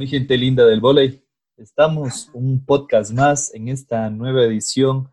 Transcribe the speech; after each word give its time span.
mi 0.00 0.06
gente 0.06 0.38
linda 0.38 0.64
del 0.64 0.80
volei. 0.80 1.22
Estamos 1.58 2.30
un 2.32 2.64
podcast 2.64 3.12
más 3.12 3.52
en 3.54 3.68
esta 3.68 4.08
nueva 4.08 4.44
edición 4.44 5.10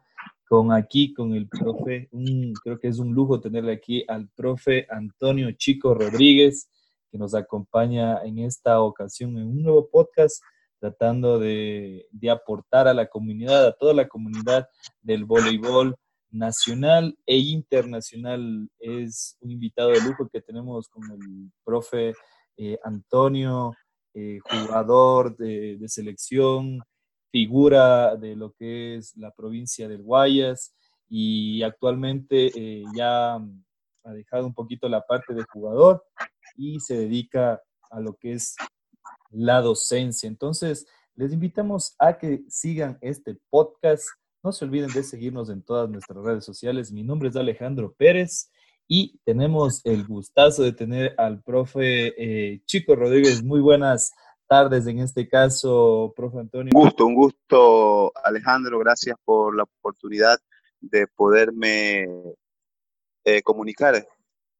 con 0.47 0.71
aquí, 0.71 1.13
con 1.13 1.33
el 1.33 1.49
profe. 1.49 2.09
creo 2.63 2.79
que 2.79 2.87
es 2.87 2.97
un 2.97 3.13
lujo 3.13 3.41
tenerle 3.41 3.73
aquí 3.73 4.05
al 4.07 4.29
profe 4.29 4.87
Antonio 4.89 5.51
Chico 5.51 5.93
Rodríguez, 5.93 6.69
que 7.11 7.17
nos 7.17 7.35
acompaña 7.35 8.23
en 8.23 8.39
esta 8.39 8.79
ocasión 8.79 9.37
en 9.37 9.47
un 9.47 9.61
nuevo 9.61 9.89
podcast 9.89 10.41
tratando 10.79 11.37
de, 11.37 12.07
de 12.09 12.29
aportar 12.29 12.87
a 12.87 12.93
la 12.93 13.07
comunidad, 13.07 13.67
a 13.67 13.73
toda 13.73 13.93
la 13.93 14.07
comunidad 14.07 14.69
del 15.01 15.25
voleibol 15.25 15.97
nacional 16.31 17.17
e 17.25 17.35
internacional. 17.35 18.69
Es 18.79 19.35
un 19.41 19.51
invitado 19.51 19.89
de 19.89 19.99
lujo 19.99 20.29
que 20.29 20.39
tenemos 20.39 20.87
con 20.87 21.03
el 21.11 21.51
profe 21.65 22.13
eh, 22.55 22.79
Antonio, 22.85 23.73
eh, 24.13 24.39
jugador 24.43 25.35
de, 25.37 25.79
selección, 25.87 26.81
figura 27.31 28.15
de 28.15 28.35
lo 28.35 28.53
que 28.53 28.95
es 28.95 29.15
la 29.17 29.31
provincia 29.31 29.87
del 29.87 30.03
Guayas 30.03 30.73
y 31.09 31.61
actualmente 31.63 32.51
eh, 32.55 32.83
ya 32.95 33.35
ha 33.35 34.13
dejado 34.13 34.47
un 34.47 34.53
poquito 34.53 34.89
la 34.89 35.01
parte 35.01 35.33
de 35.33 35.43
jugador 35.43 36.03
y 36.55 36.79
se 36.79 36.97
dedica 36.97 37.61
a 37.89 37.99
lo 37.99 38.15
que 38.15 38.33
es 38.33 38.55
la 39.29 39.61
docencia. 39.61 40.27
Entonces, 40.27 40.87
les 41.15 41.33
invitamos 41.33 41.95
a 41.99 42.17
que 42.17 42.43
sigan 42.47 42.97
este 43.01 43.37
podcast. 43.49 44.07
No 44.43 44.51
se 44.51 44.65
olviden 44.65 44.91
de 44.91 45.03
seguirnos 45.03 45.49
en 45.49 45.61
todas 45.63 45.89
nuestras 45.89 46.23
redes 46.23 46.45
sociales. 46.45 46.91
Mi 46.91 47.03
nombre 47.03 47.29
es 47.29 47.35
Alejandro 47.35 47.93
Pérez 47.93 48.49
y 48.87 49.19
tenemos 49.25 49.81
el 49.85 50.05
gustazo 50.05 50.63
de 50.63 50.71
tener 50.71 51.13
al 51.17 51.41
profe 51.43 52.13
eh, 52.17 52.61
Chico 52.65 52.95
Rodríguez. 52.95 53.43
Muy 53.43 53.59
buenas 53.59 54.13
tardes 54.47 54.87
en 54.87 54.99
este 54.99 55.27
caso, 55.27 56.13
profe 56.15 56.39
Antonio. 56.39 56.71
Un 56.73 56.83
gusto, 56.83 57.05
un 57.05 57.15
gusto, 57.15 58.13
Alejandro. 58.23 58.79
Gracias 58.79 59.17
por 59.25 59.55
la 59.55 59.63
oportunidad 59.63 60.39
de 60.79 61.07
poderme 61.07 62.07
eh, 63.25 63.41
comunicar 63.41 64.07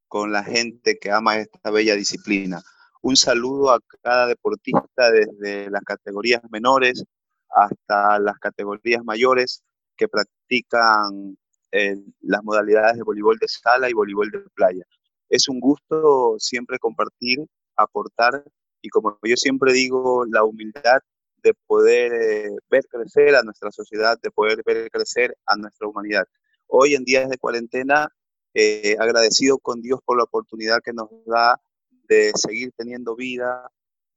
con 0.08 0.32
la 0.32 0.44
gente 0.44 0.98
que 1.00 1.12
ama 1.12 1.38
esta 1.38 1.72
bella 1.72 1.96
disciplina. 1.96 2.62
Un 3.02 3.16
saludo 3.16 3.72
a 3.72 3.80
cada 4.02 4.28
deportista 4.28 5.10
desde 5.12 5.70
las 5.70 5.84
categorías 5.84 6.42
menores 6.50 7.06
hasta 7.50 8.20
las 8.20 8.38
categorías 8.40 9.04
mayores 9.04 9.64
que 9.96 10.10
practican 10.10 11.38
las 11.72 12.44
modalidades 12.44 12.98
de 12.98 13.04
voleibol 13.04 13.38
de 13.40 13.48
sala 13.48 13.90
y 13.90 13.94
voleibol 13.94 14.32
de 14.32 14.40
playa. 14.56 14.84
Es 15.30 15.48
un 15.50 15.60
gusto 15.60 16.36
siempre 16.40 16.80
compartir, 16.80 17.40
aportar 17.76 18.44
y 18.82 18.90
como 18.90 19.18
yo 19.24 19.36
siempre 19.36 19.74
digo, 19.74 20.26
la 20.26 20.44
humildad 20.44 21.00
de 21.44 21.54
poder 21.68 22.14
eh, 22.14 22.56
ver 22.70 22.86
crecer 22.90 23.36
a 23.36 23.44
nuestra 23.44 23.72
sociedad, 23.72 24.18
de 24.22 24.32
poder 24.32 24.64
ver 24.66 24.90
crecer 24.92 25.38
a 25.46 25.56
nuestra 25.56 25.88
humanidad. 25.88 26.26
Hoy 26.68 26.96
en 26.96 27.04
días 27.04 27.30
de 27.30 27.38
cuarentena, 27.38 28.10
eh, 28.54 28.96
agradecido 29.00 29.58
con 29.60 29.82
Dios 29.82 30.00
por 30.04 30.18
la 30.18 30.24
oportunidad 30.24 30.80
que 30.84 30.94
nos 30.94 31.10
da 31.26 31.60
de 32.08 32.32
seguir 32.36 32.72
teniendo 32.76 33.16
vida, 33.16 33.70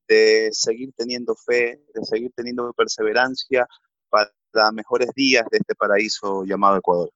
de 0.09 0.49
seguir 0.53 0.93
teniendo 0.97 1.35
fe, 1.37 1.83
de 1.95 2.05
seguir 2.05 2.33
teniendo 2.35 2.73
perseverancia 2.73 3.67
para 4.09 4.73
mejores 4.73 5.11
días 5.15 5.45
de 5.51 5.59
este 5.59 5.75
paraíso 5.75 6.45
llamado 6.45 6.77
Ecuador. 6.79 7.11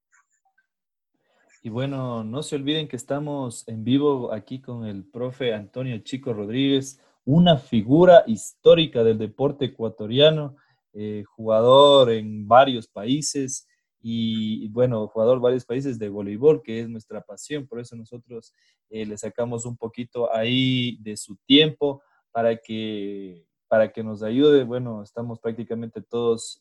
Y 1.66 1.70
bueno, 1.70 2.24
no 2.24 2.42
se 2.42 2.56
olviden 2.56 2.88
que 2.88 2.96
estamos 2.96 3.66
en 3.68 3.84
vivo 3.84 4.34
aquí 4.34 4.60
con 4.60 4.84
el 4.84 5.02
profe 5.02 5.54
Antonio 5.54 5.96
Chico 6.00 6.34
Rodríguez, 6.34 7.00
una 7.24 7.56
figura 7.56 8.22
histórica 8.26 9.02
del 9.02 9.16
deporte 9.16 9.64
ecuatoriano, 9.64 10.56
eh, 10.92 11.24
jugador 11.26 12.10
en 12.10 12.47
varios 12.47 12.86
países 12.86 13.66
y, 14.03 14.69
bueno, 14.69 15.08
jugador 15.08 15.41
varios 15.41 15.64
países 15.64 15.98
de 15.98 16.10
voleibol, 16.10 16.60
que 16.62 16.80
es 16.80 16.88
nuestra 16.91 17.22
pasión, 17.22 17.66
por 17.66 17.80
eso 17.80 17.97
nosotros 17.97 18.53
eh, 18.91 19.06
le 19.06 19.16
sacamos 19.16 19.64
un 19.64 19.78
poquito 19.78 20.30
ahí 20.34 20.98
de 21.00 21.16
su 21.16 21.34
tiempo 21.47 22.03
para 22.30 22.58
que, 22.58 23.47
para 23.69 23.91
que 23.91 24.04
nos 24.04 24.22
ayude. 24.22 24.64
Bueno, 24.64 25.03
estamos 25.03 25.41
prácticamente 25.41 26.03
todos 26.03 26.60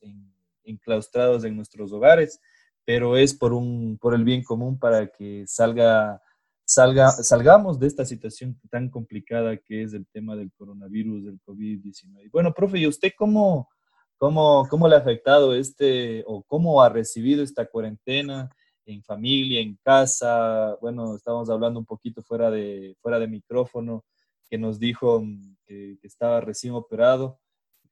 enclaustrados 0.64 1.44
en 1.44 1.58
nuestros 1.58 1.92
hogares 1.92 2.40
pero 2.86 3.18
es 3.18 3.34
por, 3.34 3.54
un, 3.54 3.98
por 4.00 4.14
el 4.14 4.24
bien 4.24 4.44
común 4.44 4.78
para 4.78 5.08
que 5.08 5.46
salga, 5.48 6.22
salga, 6.66 7.12
salgamos 7.12 7.80
de 7.80 7.88
esta 7.88 8.06
situación 8.06 8.60
tan 8.70 8.90
complicada 8.90 9.58
que 9.58 9.84
es 9.84 9.94
el 9.94 10.06
tema 10.08 10.36
del 10.36 10.52
coronavirus, 10.52 11.26
del 11.26 11.42
COVID-19. 11.42 12.30
Bueno, 12.32 12.54
profe, 12.54 12.80
¿y 12.80 12.88
usted 12.88 13.12
cómo, 13.18 13.70
cómo, 14.18 14.68
cómo 14.70 14.88
le 14.88 14.96
ha 14.96 15.00
afectado 15.00 15.56
este 15.56 16.24
o 16.28 16.44
cómo 16.44 16.82
ha 16.82 16.90
recibido 16.90 17.44
esta 17.44 17.66
cuarentena? 17.66 18.50
en 18.86 19.04
familia, 19.04 19.62
en 19.62 19.78
casa. 19.84 20.78
Bueno, 20.82 21.16
estábamos 21.16 21.50
hablando 21.50 21.80
un 21.80 21.86
poquito 21.86 22.22
fuera 22.22 22.52
de, 22.52 22.96
fuera 23.02 23.20
de 23.20 23.28
micrófono, 23.28 24.04
que 24.50 24.58
nos 24.58 24.80
dijo 24.80 25.24
que, 25.66 25.98
estaba 26.04 26.42
recién 26.42 26.74
operado. 26.74 27.40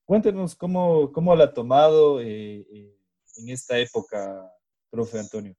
Cuéntenos 0.06 0.56
cómo, 0.56 1.12
cómo 1.12 1.36
la 1.36 1.46
ha 1.46 1.54
tomado 1.54 2.20
eh, 2.22 2.66
eh, 2.70 2.98
en 3.38 3.50
esta 3.50 3.80
época, 3.80 4.52
profe 4.92 5.20
Antonio? 5.20 5.56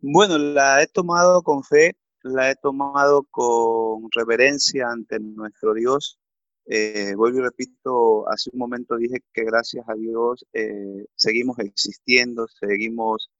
Bueno, 0.00 0.38
la 0.38 0.82
he 0.82 0.86
tomado 0.86 1.42
con 1.42 1.62
fe, 1.62 1.96
la 2.22 2.50
he 2.50 2.56
tomado 2.56 3.24
con 3.30 4.08
reverencia 4.14 4.88
ante 4.88 5.20
nuestro 5.20 5.74
Dios. 5.74 6.18
Eh, 6.66 7.14
vuelvo 7.14 7.38
y 7.38 7.42
repito, 7.42 8.28
hace 8.28 8.50
un 8.52 8.58
momento 8.58 8.96
dije 8.96 9.20
que 9.32 9.44
gracias 9.44 9.88
a 9.88 9.94
Dios 9.94 10.44
eh, 10.52 11.06
seguimos 11.14 11.58
existiendo, 11.58 12.46
seguimos 12.46 13.30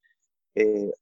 eh, 0.55 0.93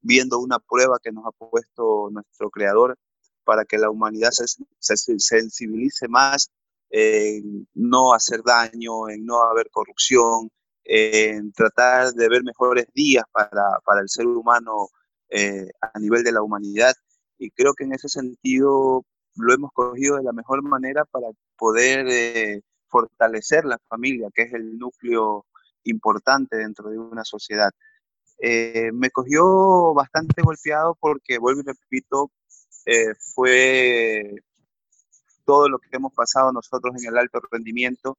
viendo 0.00 0.38
una 0.38 0.58
prueba 0.58 0.98
que 1.02 1.12
nos 1.12 1.26
ha 1.26 1.32
puesto 1.32 2.08
nuestro 2.10 2.50
Creador 2.50 2.96
para 3.44 3.64
que 3.64 3.78
la 3.78 3.90
humanidad 3.90 4.30
se, 4.30 4.44
se 4.78 5.18
sensibilice 5.18 6.08
más 6.08 6.50
en 6.90 7.68
no 7.74 8.14
hacer 8.14 8.42
daño, 8.44 9.08
en 9.08 9.26
no 9.26 9.42
haber 9.42 9.70
corrupción, 9.70 10.50
en 10.86 11.52
tratar 11.52 12.12
de 12.12 12.28
ver 12.28 12.44
mejores 12.44 12.86
días 12.94 13.24
para, 13.32 13.80
para 13.84 14.00
el 14.00 14.08
ser 14.08 14.26
humano 14.26 14.88
eh, 15.28 15.68
a 15.80 15.98
nivel 15.98 16.22
de 16.22 16.32
la 16.32 16.42
humanidad. 16.42 16.94
Y 17.38 17.50
creo 17.50 17.74
que 17.74 17.84
en 17.84 17.92
ese 17.92 18.08
sentido 18.08 19.04
lo 19.34 19.54
hemos 19.54 19.72
cogido 19.72 20.16
de 20.16 20.22
la 20.22 20.32
mejor 20.32 20.62
manera 20.62 21.04
para 21.04 21.26
poder 21.58 22.06
eh, 22.08 22.62
fortalecer 22.88 23.64
la 23.64 23.78
familia, 23.88 24.30
que 24.32 24.42
es 24.42 24.52
el 24.54 24.78
núcleo 24.78 25.46
importante 25.84 26.56
dentro 26.56 26.88
de 26.90 26.98
una 26.98 27.24
sociedad. 27.24 27.70
Eh, 28.38 28.90
me 28.92 29.10
cogió 29.10 29.92
bastante 29.94 30.42
golpeado 30.42 30.96
porque, 31.00 31.38
vuelvo 31.38 31.62
y 31.62 31.64
repito, 31.64 32.30
fue 33.34 34.36
todo 35.44 35.68
lo 35.68 35.78
que 35.80 35.88
hemos 35.90 36.12
pasado 36.14 36.52
nosotros 36.52 36.94
en 37.02 37.08
el 37.08 37.18
alto 37.18 37.40
rendimiento 37.50 38.16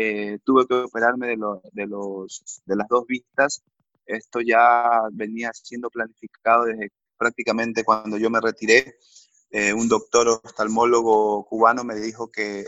eh, 0.00 0.38
tuve 0.44 0.64
que 0.68 0.74
operarme 0.74 1.26
de, 1.26 1.36
de, 1.72 1.86
los, 1.88 2.62
de 2.64 2.76
las 2.76 2.86
dos 2.86 3.04
vistas. 3.04 3.64
Esto 4.06 4.40
ya 4.40 5.00
venía 5.10 5.50
siendo 5.52 5.90
planificado 5.90 6.66
desde 6.66 6.92
prácticamente 7.16 7.82
cuando 7.82 8.16
yo 8.16 8.30
me 8.30 8.40
retiré. 8.40 8.94
Eh, 9.50 9.72
un 9.72 9.88
doctor 9.88 10.28
oftalmólogo 10.28 11.44
cubano 11.46 11.82
me 11.82 11.96
dijo 11.96 12.30
que 12.30 12.64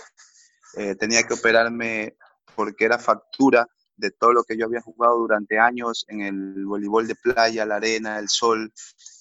eh, 0.74 0.96
tenía 0.96 1.22
que 1.22 1.34
operarme 1.34 2.16
porque 2.56 2.84
era 2.84 2.98
factura 2.98 3.64
de 3.94 4.10
todo 4.10 4.32
lo 4.32 4.42
que 4.42 4.56
yo 4.56 4.66
había 4.66 4.80
jugado 4.80 5.18
durante 5.18 5.56
años 5.56 6.04
en 6.08 6.22
el 6.22 6.66
voleibol 6.66 7.06
de 7.06 7.14
playa, 7.14 7.64
la 7.64 7.76
arena, 7.76 8.18
el 8.18 8.28
sol, 8.28 8.72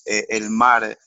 el 0.05 0.49
mar, 0.49 0.97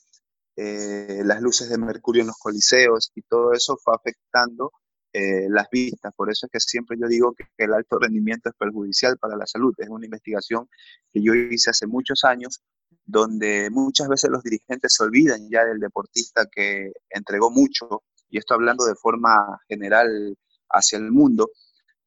las 0.55 1.41
luces 1.41 1.69
de 1.69 1.79
mercurio 1.79 2.21
en 2.21 2.29
los 2.29 2.39
coliseos 2.39 3.11
y 3.17 3.23
todo 3.23 3.55
eso 3.55 3.77
fue 3.83 3.95
afectando 3.97 4.71
eh, 5.13 5.47
las 5.51 5.69
vistas. 5.71 6.13
Por 6.17 6.31
eso 6.31 6.47
es 6.47 6.53
que 6.53 6.61
siempre 6.61 6.97
yo 6.99 7.07
digo 7.07 7.35
que, 7.35 7.45
el 7.59 7.75
alto 7.75 7.99
rendimiento 7.99 8.49
es 8.49 8.55
perjudicial 8.57 9.19
para 9.19 9.37
la 9.37 9.47
salud. 9.47 9.75
Es 9.79 9.89
una 9.89 10.07
investigación 10.07 10.69
que 11.13 11.23
yo 11.23 11.35
hice 11.35 11.71
hace 11.71 11.87
muchos 11.87 12.25
años, 12.25 12.63
donde 13.05 13.69
muchas 13.71 14.09
veces 14.09 14.31
los 14.31 14.43
dirigentes 14.43 14.95
se 14.95 15.05
olvidan 15.05 15.49
ya 15.51 15.65
del 15.65 15.81
deportista 15.81 16.47
que 16.51 16.93
entregó 17.11 17.51
mucho, 17.51 18.03
y 18.31 18.39
esto 18.39 18.55
hablando 18.55 18.87
de 18.87 18.95
forma 18.95 19.61
general 19.69 20.37
hacia 20.71 20.99
el 20.99 21.11
mundo, 21.11 21.51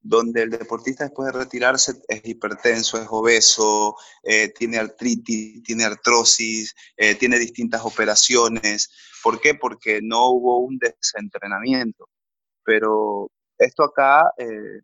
donde 0.02 0.44
el 0.44 0.50
deportista 0.52 1.04
después 1.04 1.32
de 1.32 1.40
retirarse 1.40 1.94
es 2.08 2.22
hipertenso, 2.26 3.00
es 3.00 3.08
obeso, 3.10 3.96
eh, 4.24 4.50
tiene 4.50 4.78
artritis, 4.78 5.62
tiene 5.64 5.84
artrosis, 5.84 6.74
eh, 6.98 7.16
tiene 7.16 7.40
distintas 7.40 7.82
operaciones. 7.84 8.90
¿Por 9.24 9.40
qué? 9.42 9.56
Porque 9.56 10.02
no 10.04 10.30
hubo 10.30 10.60
un 10.60 10.78
desentrenamiento 10.80 12.08
pero 12.66 13.30
esto 13.58 13.84
acá, 13.84 14.32
eh, 14.38 14.82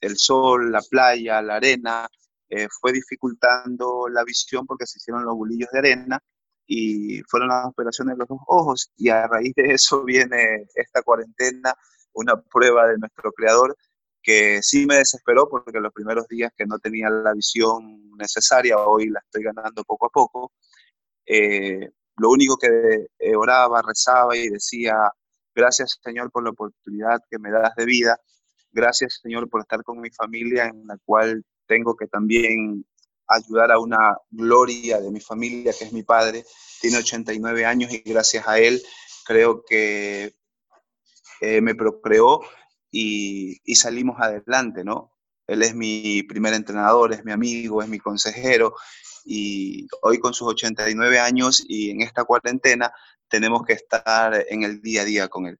el 0.00 0.16
sol, 0.16 0.72
la 0.72 0.80
playa, 0.82 1.42
la 1.42 1.56
arena, 1.56 2.08
eh, 2.48 2.66
fue 2.80 2.92
dificultando 2.92 4.08
la 4.08 4.24
visión 4.24 4.66
porque 4.66 4.86
se 4.86 4.98
hicieron 4.98 5.24
los 5.24 5.34
bulillos 5.34 5.68
de 5.70 5.78
arena 5.78 6.20
y 6.66 7.22
fueron 7.28 7.48
las 7.48 7.66
operaciones 7.66 8.14
de 8.14 8.18
los 8.20 8.28
dos 8.28 8.40
ojos 8.46 8.90
y 8.96 9.10
a 9.10 9.26
raíz 9.26 9.54
de 9.54 9.72
eso 9.72 10.04
viene 10.04 10.66
esta 10.74 11.02
cuarentena 11.02 11.74
una 12.14 12.40
prueba 12.40 12.86
de 12.88 12.98
nuestro 12.98 13.32
creador 13.32 13.76
que 14.22 14.60
sí 14.62 14.86
me 14.86 14.96
desesperó 14.96 15.48
porque 15.48 15.78
los 15.80 15.92
primeros 15.92 16.26
días 16.28 16.52
que 16.56 16.66
no 16.66 16.78
tenía 16.78 17.08
la 17.10 17.32
visión 17.34 18.16
necesaria, 18.16 18.78
hoy 18.78 19.08
la 19.10 19.20
estoy 19.20 19.44
ganando 19.44 19.84
poco 19.84 20.06
a 20.06 20.10
poco. 20.10 20.52
Eh, 21.24 21.90
lo 22.16 22.30
único 22.30 22.56
que 22.58 23.06
oraba, 23.36 23.82
rezaba 23.82 24.36
y 24.36 24.48
decía, 24.48 24.96
gracias 25.58 25.98
Señor 26.02 26.30
por 26.30 26.44
la 26.44 26.50
oportunidad 26.50 27.20
que 27.28 27.38
me 27.38 27.50
das 27.50 27.74
de 27.76 27.84
vida, 27.84 28.16
gracias 28.70 29.18
Señor 29.20 29.48
por 29.50 29.60
estar 29.60 29.82
con 29.82 30.00
mi 30.00 30.10
familia 30.10 30.66
en 30.66 30.86
la 30.86 30.96
cual 31.04 31.44
tengo 31.66 31.96
que 31.96 32.06
también 32.06 32.86
ayudar 33.26 33.72
a 33.72 33.80
una 33.80 34.16
gloria 34.30 35.00
de 35.00 35.10
mi 35.10 35.20
familia, 35.20 35.72
que 35.76 35.84
es 35.84 35.92
mi 35.92 36.04
padre, 36.04 36.44
tiene 36.80 36.98
89 36.98 37.66
años 37.66 37.92
y 37.92 37.98
gracias 37.98 38.46
a 38.46 38.58
él 38.58 38.80
creo 39.26 39.64
que 39.68 40.32
eh, 41.40 41.60
me 41.60 41.74
procreó 41.74 42.40
y, 42.90 43.60
y, 43.64 43.74
salimos 43.74 44.16
adelante, 44.18 44.82
¿no? 44.82 45.12
Él 45.46 45.62
es 45.62 45.74
mi 45.74 46.22
primer 46.22 46.54
entrenador, 46.54 47.12
es 47.12 47.24
mi 47.24 47.32
amigo, 47.32 47.82
es 47.82 47.88
mi 47.88 47.98
consejero 47.98 48.74
y 49.28 49.86
hoy 50.00 50.18
con 50.18 50.32
sus 50.32 50.48
89 50.48 51.18
años 51.18 51.62
y 51.68 51.90
en 51.90 52.00
esta 52.00 52.24
cuarentena 52.24 52.90
tenemos 53.28 53.62
que 53.62 53.74
estar 53.74 54.32
en 54.48 54.62
el 54.62 54.80
día 54.80 55.02
a 55.02 55.04
día 55.04 55.28
con 55.28 55.46
él. 55.46 55.58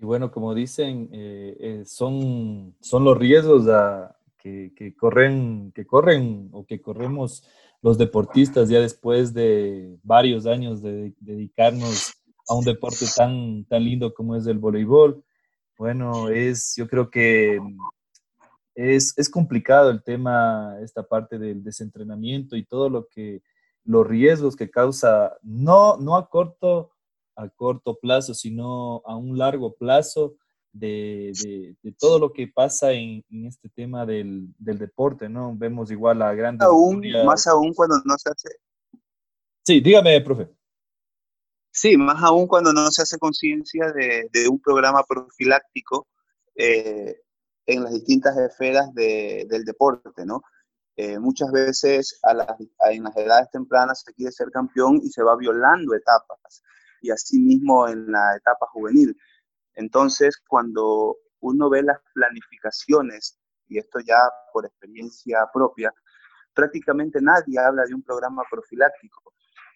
Y 0.00 0.04
bueno, 0.04 0.32
como 0.32 0.52
dicen, 0.52 1.08
eh, 1.12 1.56
eh, 1.60 1.82
son, 1.86 2.74
son 2.80 3.04
los 3.04 3.16
riesgos 3.16 3.68
a, 3.68 4.16
que, 4.36 4.94
corren, 4.98 5.70
que 5.72 5.86
corren 5.86 6.48
o 6.52 6.66
que 6.66 6.80
corremos 6.80 7.46
los 7.82 7.98
deportistas 7.98 8.68
ya 8.68 8.80
después 8.80 9.32
de 9.32 9.98
varios 10.02 10.46
años 10.46 10.82
de, 10.82 11.14
dedicarnos 11.20 12.14
a 12.48 12.54
un 12.54 12.64
deporte 12.64 13.06
tan, 13.16 13.64
tan 13.66 13.84
lindo 13.84 14.12
como 14.12 14.34
es 14.34 14.46
el 14.46 14.58
voleibol. 14.58 15.22
Bueno, 15.78 16.28
es, 16.28 16.74
yo 16.76 16.88
creo 16.88 17.10
que 17.10 17.60
es, 18.80 19.12
es 19.18 19.28
complicado 19.28 19.90
el 19.90 20.02
tema, 20.02 20.76
esta 20.82 21.02
parte 21.02 21.38
del 21.38 21.62
desentrenamiento 21.62 22.56
y 22.56 22.64
todo 22.64 22.88
lo 22.88 23.08
que, 23.08 23.42
los 23.84 24.06
riesgos 24.06 24.56
que 24.56 24.70
causa, 24.70 25.36
no, 25.42 25.98
no 25.98 26.16
a 26.16 26.30
corto, 26.30 26.92
a 27.36 27.48
corto 27.50 27.98
plazo, 27.98 28.32
sino 28.32 29.02
a 29.04 29.16
un 29.16 29.36
largo 29.36 29.74
plazo, 29.74 30.36
de, 30.72 31.32
de, 31.82 31.92
todo 31.98 32.20
lo 32.20 32.32
que 32.32 32.46
pasa 32.46 32.92
en, 32.92 33.24
en 33.28 33.46
este 33.46 33.68
tema 33.68 34.06
del, 34.06 34.54
del, 34.56 34.78
deporte, 34.78 35.28
¿no? 35.28 35.52
Vemos 35.56 35.90
igual 35.90 36.22
a 36.22 36.32
grandes... 36.32 36.64
Aún, 36.64 37.02
más 37.26 37.48
aún 37.48 37.74
cuando 37.74 37.96
no 38.04 38.16
se 38.16 38.30
hace... 38.30 38.48
Sí, 39.64 39.80
dígame, 39.80 40.20
profe. 40.20 40.48
Sí, 41.72 41.96
más 41.96 42.22
aún 42.22 42.46
cuando 42.46 42.72
no 42.72 42.88
se 42.92 43.02
hace 43.02 43.18
conciencia 43.18 43.90
de, 43.92 44.28
de, 44.32 44.48
un 44.48 44.60
programa 44.60 45.02
profiláctico 45.02 46.06
eh, 46.54 47.20
en 47.72 47.84
las 47.84 47.92
distintas 47.92 48.36
esferas 48.36 48.92
de, 48.94 49.46
del 49.48 49.64
deporte, 49.64 50.24
¿no? 50.24 50.42
Eh, 50.96 51.18
muchas 51.18 51.50
veces 51.50 52.18
a 52.22 52.34
las, 52.34 52.48
en 52.90 53.04
las 53.04 53.16
edades 53.16 53.50
tempranas 53.50 54.02
se 54.04 54.12
quiere 54.12 54.32
ser 54.32 54.50
campeón 54.50 55.00
y 55.02 55.08
se 55.08 55.22
va 55.22 55.36
violando 55.36 55.94
etapas, 55.94 56.62
y 57.00 57.10
asimismo 57.10 57.88
en 57.88 58.10
la 58.12 58.36
etapa 58.36 58.66
juvenil. 58.72 59.16
Entonces, 59.74 60.36
cuando 60.46 61.16
uno 61.40 61.70
ve 61.70 61.82
las 61.82 61.98
planificaciones, 62.12 63.38
y 63.68 63.78
esto 63.78 64.00
ya 64.00 64.18
por 64.52 64.66
experiencia 64.66 65.48
propia, 65.54 65.92
prácticamente 66.52 67.20
nadie 67.22 67.58
habla 67.58 67.84
de 67.84 67.94
un 67.94 68.02
programa 68.02 68.42
profiláctico. 68.50 69.32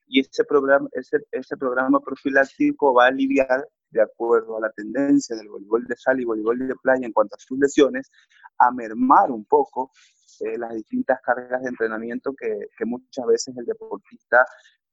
Y 0.06 0.20
ese 0.20 0.44
programa, 0.44 0.88
ese, 0.92 1.18
ese 1.30 1.56
programa 1.56 2.00
profiláctico 2.00 2.92
va 2.92 3.04
a 3.04 3.08
aliviar, 3.08 3.66
de 3.94 4.02
acuerdo 4.02 4.58
a 4.58 4.60
la 4.60 4.70
tendencia 4.72 5.36
del 5.36 5.48
voleibol 5.48 5.84
de 5.86 5.96
sal 5.96 6.20
y 6.20 6.24
voleibol 6.24 6.58
de 6.58 6.74
playa 6.82 7.06
en 7.06 7.12
cuanto 7.12 7.36
a 7.36 7.38
sus 7.38 7.58
lesiones, 7.58 8.10
a 8.58 8.70
mermar 8.72 9.30
un 9.30 9.44
poco 9.44 9.92
eh, 10.40 10.58
las 10.58 10.74
distintas 10.74 11.20
cargas 11.22 11.62
de 11.62 11.68
entrenamiento 11.68 12.34
que, 12.34 12.66
que 12.76 12.84
muchas 12.84 13.24
veces 13.26 13.56
el 13.56 13.64
deportista 13.64 14.44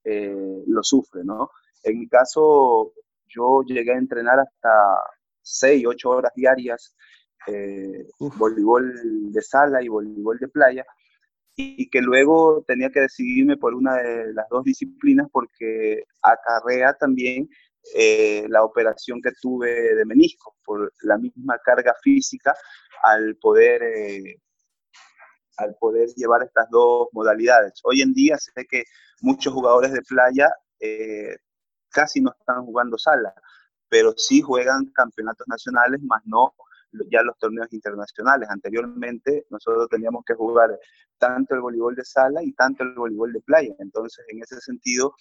eh, 0.04 0.64
lo 0.68 0.84
sufre, 0.84 1.24
¿no? 1.24 1.50
En 1.84 2.00
mi 2.00 2.08
caso, 2.08 2.94
yo 3.28 3.62
llegué 3.66 3.94
a 3.94 3.98
entrenar 3.98 4.40
hasta 4.40 4.70
6, 5.42 5.86
8 5.88 6.10
horas 6.10 6.32
diarias, 6.36 6.96
eh, 7.48 8.08
voleibol 8.20 9.32
de 9.32 9.42
sala 9.42 9.82
y 9.82 9.88
voleibol 9.88 10.38
de 10.38 10.48
playa, 10.48 10.86
y 11.56 11.90
que 11.90 12.02
luego 12.02 12.64
tenía 12.68 12.90
que 12.90 13.02
decidirme 13.02 13.58
por 13.58 13.74
una 13.74 13.96
de 13.96 14.34
las 14.34 14.48
dos 14.50 14.64
disciplinas 14.64 15.28
porque 15.32 16.04
acarrea 16.22 16.94
también 16.94 17.50
eh, 17.96 18.46
la 18.50 18.64
operación 18.64 19.22
que 19.22 19.32
tuve 19.42 19.96
de 19.96 20.06
menisco, 20.06 20.56
por 20.64 20.94
la 21.02 21.18
misma 21.18 21.58
carga 21.64 21.96
física 22.02 22.56
al 23.04 23.36
poder, 23.38 23.84
eh, 23.84 24.40
al 25.58 25.76
poder 25.80 26.10
llevar 26.16 26.44
estas 26.44 26.70
dos 26.70 27.10
modalidades. 27.12 27.74
Hoy 27.84 28.02
en 28.02 28.14
día 28.14 28.38
sé 28.38 28.66
que 28.70 28.84
muchos 29.22 29.54
jugadores 29.54 29.92
de 29.92 30.02
playa 30.02 30.50
eh, 30.80 31.38
casi 31.90 32.22
no 32.22 32.34
están 32.40 32.66
jugando 32.66 32.98
sala, 32.98 33.34
pero 33.90 34.14
sí 34.16 34.42
juegan 34.42 34.86
campeonatos 34.94 35.48
nacionales, 35.48 36.02
más 36.04 36.22
no 36.26 36.54
ya 37.10 37.22
los 37.24 37.38
torneos 37.38 37.72
internacionales. 37.72 38.50
Anteriormente 38.50 39.46
nosotros 39.50 39.88
teníamos 39.90 40.24
que 40.26 40.34
jugar 40.34 40.78
tanto 41.18 41.56
el 41.56 41.62
voleibol 41.62 41.96
de 41.96 42.04
sala 42.04 42.44
y 42.44 42.54
tanto 42.54 42.84
el 42.84 42.94
voleibol 42.94 43.32
de 43.34 43.42
playa. 43.42 43.74
Entonces, 43.80 44.26
en 44.30 44.42
ese 44.42 44.60
sentido, 44.60 45.16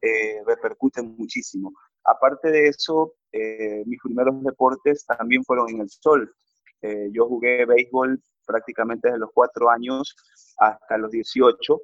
eh, 0.00 0.42
repercute 0.46 1.02
muchísimo. 1.02 1.72
Aparte 2.04 2.50
de 2.50 2.68
eso, 2.68 3.14
eh, 3.32 3.82
mis 3.86 4.00
primeros 4.00 4.42
deportes 4.42 5.06
también 5.06 5.44
fueron 5.44 5.68
en 5.70 5.80
el 5.80 5.90
sol. 5.90 6.32
Eh, 6.82 7.08
yo 7.12 7.26
jugué 7.26 7.64
béisbol 7.64 8.20
prácticamente 8.46 9.08
desde 9.08 9.20
los 9.20 9.30
cuatro 9.32 9.70
años 9.70 10.14
hasta 10.58 10.98
los 10.98 11.10
18 11.10 11.80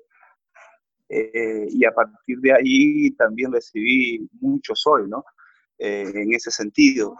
eh, 1.08 1.66
y 1.70 1.84
a 1.84 1.92
partir 1.92 2.38
de 2.38 2.52
ahí 2.52 3.10
también 3.12 3.52
recibí 3.52 4.28
mucho 4.40 4.74
sol, 4.74 5.08
¿no? 5.08 5.24
Eh, 5.78 6.10
en 6.14 6.34
ese 6.34 6.50
sentido. 6.50 7.16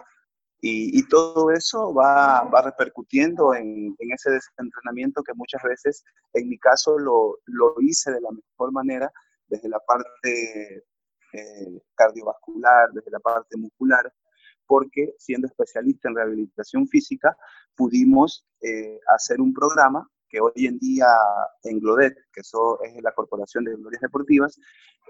Y, 0.63 1.01
todo 1.07 1.49
eso 1.49 1.91
va, 1.91 2.43
va 2.43 2.61
repercutiendo 2.61 3.55
en, 3.55 3.95
en, 3.97 4.11
ese 4.11 4.29
desentrenamiento 4.29 5.23
que 5.23 5.33
muchas 5.33 5.63
veces, 5.63 6.03
en 6.33 6.47
mi 6.49 6.59
caso, 6.59 6.99
lo, 6.99 7.39
lo 7.45 7.73
hice 7.81 8.11
de 8.11 8.21
la 8.21 8.29
mejor 8.29 8.71
manera, 8.71 9.11
desde 9.47 9.67
la 9.69 9.79
parte 9.79 10.83
eh, 11.33 11.81
cardiovascular, 11.95 12.91
desde 12.93 13.11
la 13.11 13.19
parte 13.19 13.57
muscular, 13.57 14.11
porque 14.65 15.15
siendo 15.17 15.47
especialista 15.47 16.09
en 16.09 16.15
rehabilitación 16.15 16.87
física, 16.87 17.35
pudimos 17.75 18.45
eh, 18.61 18.99
hacer 19.13 19.41
un 19.41 19.53
programa 19.53 20.07
que 20.29 20.39
hoy 20.39 20.65
en 20.65 20.79
día 20.79 21.07
en 21.63 21.79
Glodet, 21.79 22.15
que 22.31 22.39
eso 22.39 22.81
es 22.83 23.03
la 23.03 23.11
Corporación 23.11 23.65
de 23.65 23.75
Glorias 23.75 24.01
Deportivas, 24.01 24.57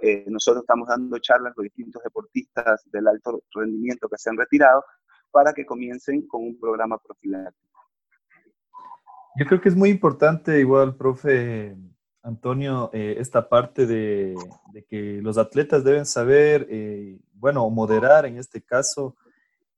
eh, 0.01 0.25
nosotros 0.27 0.63
estamos 0.63 0.87
dando 0.87 1.19
charlas 1.19 1.53
a 1.57 1.61
distintos 1.61 2.01
deportistas 2.03 2.81
del 2.91 3.07
alto 3.07 3.43
rendimiento 3.53 4.09
que 4.09 4.17
se 4.17 4.31
han 4.31 4.37
retirado 4.37 4.83
para 5.29 5.53
que 5.53 5.65
comiencen 5.65 6.27
con 6.27 6.41
un 6.41 6.59
programa 6.59 6.97
profiláctico. 6.97 7.79
Yo 9.39 9.45
creo 9.45 9.61
que 9.61 9.69
es 9.69 9.75
muy 9.75 9.89
importante, 9.89 10.59
igual, 10.59 10.97
profe 10.97 11.77
Antonio, 12.23 12.89
eh, 12.93 13.15
esta 13.17 13.49
parte 13.49 13.85
de, 13.85 14.35
que 14.89 15.19
los 15.21 15.37
atletas 15.37 15.83
deben 15.83 16.05
saber, 16.05 16.67
eh, 16.69 17.19
bueno, 17.33 17.67
moderar 17.69 18.25
en 18.25 18.37
este 18.37 18.61
caso, 18.61 19.15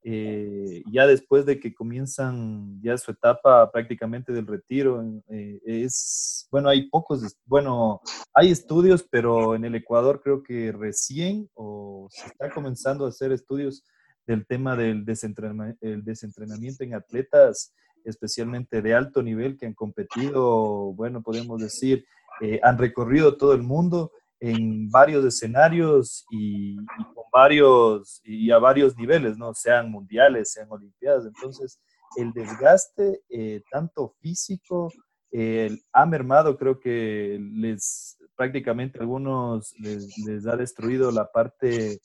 eh, 0.06 0.84
ya 0.92 1.08
después 1.08 1.46
de 1.46 1.62
que 1.62 1.74
comienzan 1.74 2.82
ya 2.82 2.98
su 2.98 3.12
etapa 3.12 3.72
prácticamente 3.72 4.34
del 4.34 4.46
retiro, 4.46 5.02
es, 5.30 6.48
bueno, 6.52 6.68
hay 6.68 6.90
pocos, 6.90 7.38
bueno, 7.46 8.02
hay 8.34 8.52
estudios, 8.52 9.08
pero 9.10 9.56
en 9.56 9.64
el 9.64 9.76
Ecuador 9.76 10.22
creo 10.22 10.44
que 10.44 10.74
recién 10.74 11.50
o 11.54 12.08
se 12.12 12.28
está 12.28 12.50
comenzando 12.50 13.06
a 13.06 13.10
hacer 13.10 13.32
estudios 13.32 13.86
del 14.28 14.46
tema 14.46 14.76
del 14.76 15.06
desentrenamiento, 15.06 15.80
el 15.82 16.04
desentrenamiento 16.04 16.84
en 16.84 16.96
atletas, 16.96 17.74
especialmente 18.04 18.82
de 18.82 18.94
alto 18.94 19.24
nivel, 19.24 19.58
que 19.58 19.66
han 19.66 19.74
competido, 19.74 20.94
bueno, 20.94 21.22
podemos 21.22 21.62
decir, 21.62 22.06
eh, 22.42 22.60
han 22.64 22.78
recorrido 22.78 23.38
todo 23.38 23.54
el 23.54 23.64
mundo 23.64 24.12
en 24.40 24.90
varios 24.90 25.24
escenarios 25.26 26.26
y, 26.32 26.76
con 26.76 27.26
varios 27.32 28.22
y 28.24 28.52
a 28.52 28.58
varios 28.58 28.98
niveles, 28.98 29.38
¿no? 29.38 29.54
Sean 29.54 29.90
mundiales, 29.90 30.52
sean 30.52 30.68
olimpiadas. 30.70 31.26
Entonces, 31.26 31.80
el 32.18 32.34
desgaste, 32.34 33.22
eh, 33.30 33.62
tanto 33.72 34.16
físico, 34.20 34.92
eh, 35.32 35.76
ha 35.94 36.06
mermado, 36.06 36.58
creo 36.58 36.80
que 36.80 37.40
les 37.40 38.18
prácticamente 38.36 39.00
algunos 39.00 39.74
les, 39.80 40.18
les 40.26 40.46
ha 40.48 40.58
destruido 40.58 41.12
la 41.12 41.32
parte, 41.32 42.00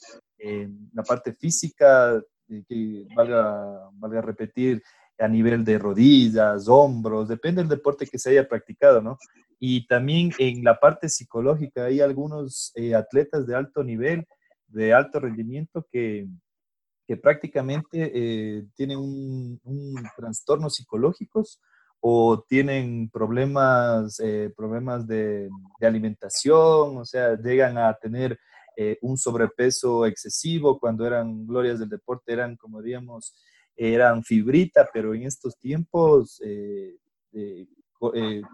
la 0.92 1.02
parte 1.02 1.32
física, 1.32 2.22
que 2.46 3.06
valga, 3.16 3.90
valga 3.94 4.20
repetir, 4.20 4.82
a 5.18 5.28
nivel 5.28 5.64
de 5.64 5.78
rodillas, 5.78 6.68
hombros, 6.68 7.28
depende 7.28 7.60
del 7.60 7.68
deporte 7.68 8.06
que 8.06 8.18
se 8.18 8.30
haya 8.30 8.48
practicado, 8.48 9.02
¿no? 9.02 9.18
Y 9.58 9.86
también 9.86 10.32
en 10.38 10.62
la 10.62 10.78
parte 10.78 11.08
psicológica 11.08 11.84
hay 11.84 12.00
algunos 12.00 12.72
eh, 12.76 12.94
atletas 12.94 13.46
de 13.46 13.56
alto 13.56 13.82
nivel, 13.82 14.26
de 14.66 14.92
alto 14.92 15.20
rendimiento, 15.20 15.86
que, 15.90 16.28
que 17.06 17.16
prácticamente 17.16 18.12
eh, 18.14 18.66
tienen 18.76 18.98
un, 18.98 19.60
un 19.64 19.94
trastornos 20.16 20.74
psicológicos 20.74 21.60
o 22.00 22.44
tienen 22.48 23.10
problemas, 23.10 24.20
eh, 24.20 24.52
problemas 24.56 25.06
de, 25.06 25.48
alimentación, 25.80 26.98
o 26.98 27.04
sea, 27.04 27.36
llegan 27.36 27.78
a 27.78 27.92
tener 27.94 28.38
eh, 28.76 28.98
un 29.02 29.16
sobrepeso 29.16 30.06
excesivo 30.06 30.78
cuando 30.78 31.06
eran 31.06 31.46
glorias 31.46 31.80
del 31.80 31.88
deporte, 31.88 32.32
eran, 32.32 32.56
como 32.56 32.80
diríamos, 32.80 33.34
eran 33.74 34.22
fibrita, 34.22 34.88
pero 34.92 35.14
en 35.14 35.22
estos 35.22 35.56
tiempos 35.58 36.40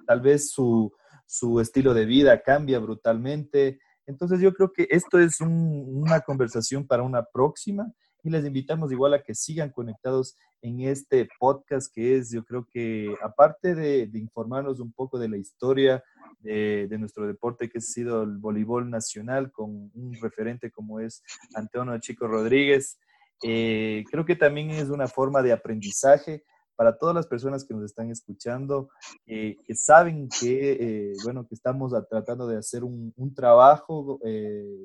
tal 0.06 0.20
vez 0.20 0.50
su, 0.50 0.92
su, 1.26 1.60
estilo 1.60 1.94
de 1.94 2.06
vida 2.06 2.42
cambia 2.42 2.78
brutalmente. 2.78 3.78
Entonces 4.06 4.40
yo 4.40 4.52
creo 4.52 4.72
que 4.72 4.86
esto 4.90 5.18
es 5.18 5.40
una 5.40 6.20
conversación 6.20 6.86
para 6.86 7.02
una 7.02 7.24
próxima 7.24 7.92
y 8.24 8.30
les 8.30 8.44
invitamos 8.44 8.90
igual 8.90 9.14
a 9.14 9.22
que 9.22 9.34
sigan 9.34 9.70
conectados 9.70 10.36
en 10.62 10.80
este 10.80 11.28
podcast 11.38 11.94
que 11.94 12.16
es, 12.16 12.32
yo 12.32 12.42
creo 12.42 12.66
que 12.72 13.14
aparte 13.22 13.74
de, 13.74 14.08
informarnos 14.14 14.80
un 14.80 14.92
poco 14.94 15.18
de 15.18 15.28
la 15.28 15.36
historia 15.36 16.02
de, 16.40 16.88
nuestro 16.98 17.26
deporte 17.26 17.68
que 17.68 17.78
ha 17.78 17.82
sido 17.82 18.22
el 18.22 18.38
voleibol 18.38 18.88
nacional 18.88 19.52
con 19.52 19.90
un 19.94 20.14
referente 20.22 20.70
como 20.70 21.00
es 21.00 21.22
Antonio 21.54 21.98
Chico 21.98 22.26
Rodríguez, 22.26 22.98
eh, 23.42 24.04
creo 24.10 24.24
que 24.24 24.36
también 24.36 24.70
es 24.70 24.88
una 24.88 25.06
forma 25.06 25.42
de 25.42 25.52
aprendizaje 25.52 26.44
para 26.76 26.96
todas 26.96 27.14
las 27.14 27.26
personas 27.26 27.64
que 27.64 27.74
nos 27.74 27.84
están 27.84 28.10
escuchando, 28.10 28.88
eh, 29.26 29.56
que 29.64 29.74
saben 29.74 30.28
que, 30.28 30.72
eh, 30.80 31.12
bueno, 31.24 31.46
que 31.46 31.54
estamos 31.54 31.92
tratando 32.10 32.46
de 32.46 32.58
hacer 32.58 32.84
un, 32.84 33.12
un 33.16 33.34
trabajo 33.34 34.20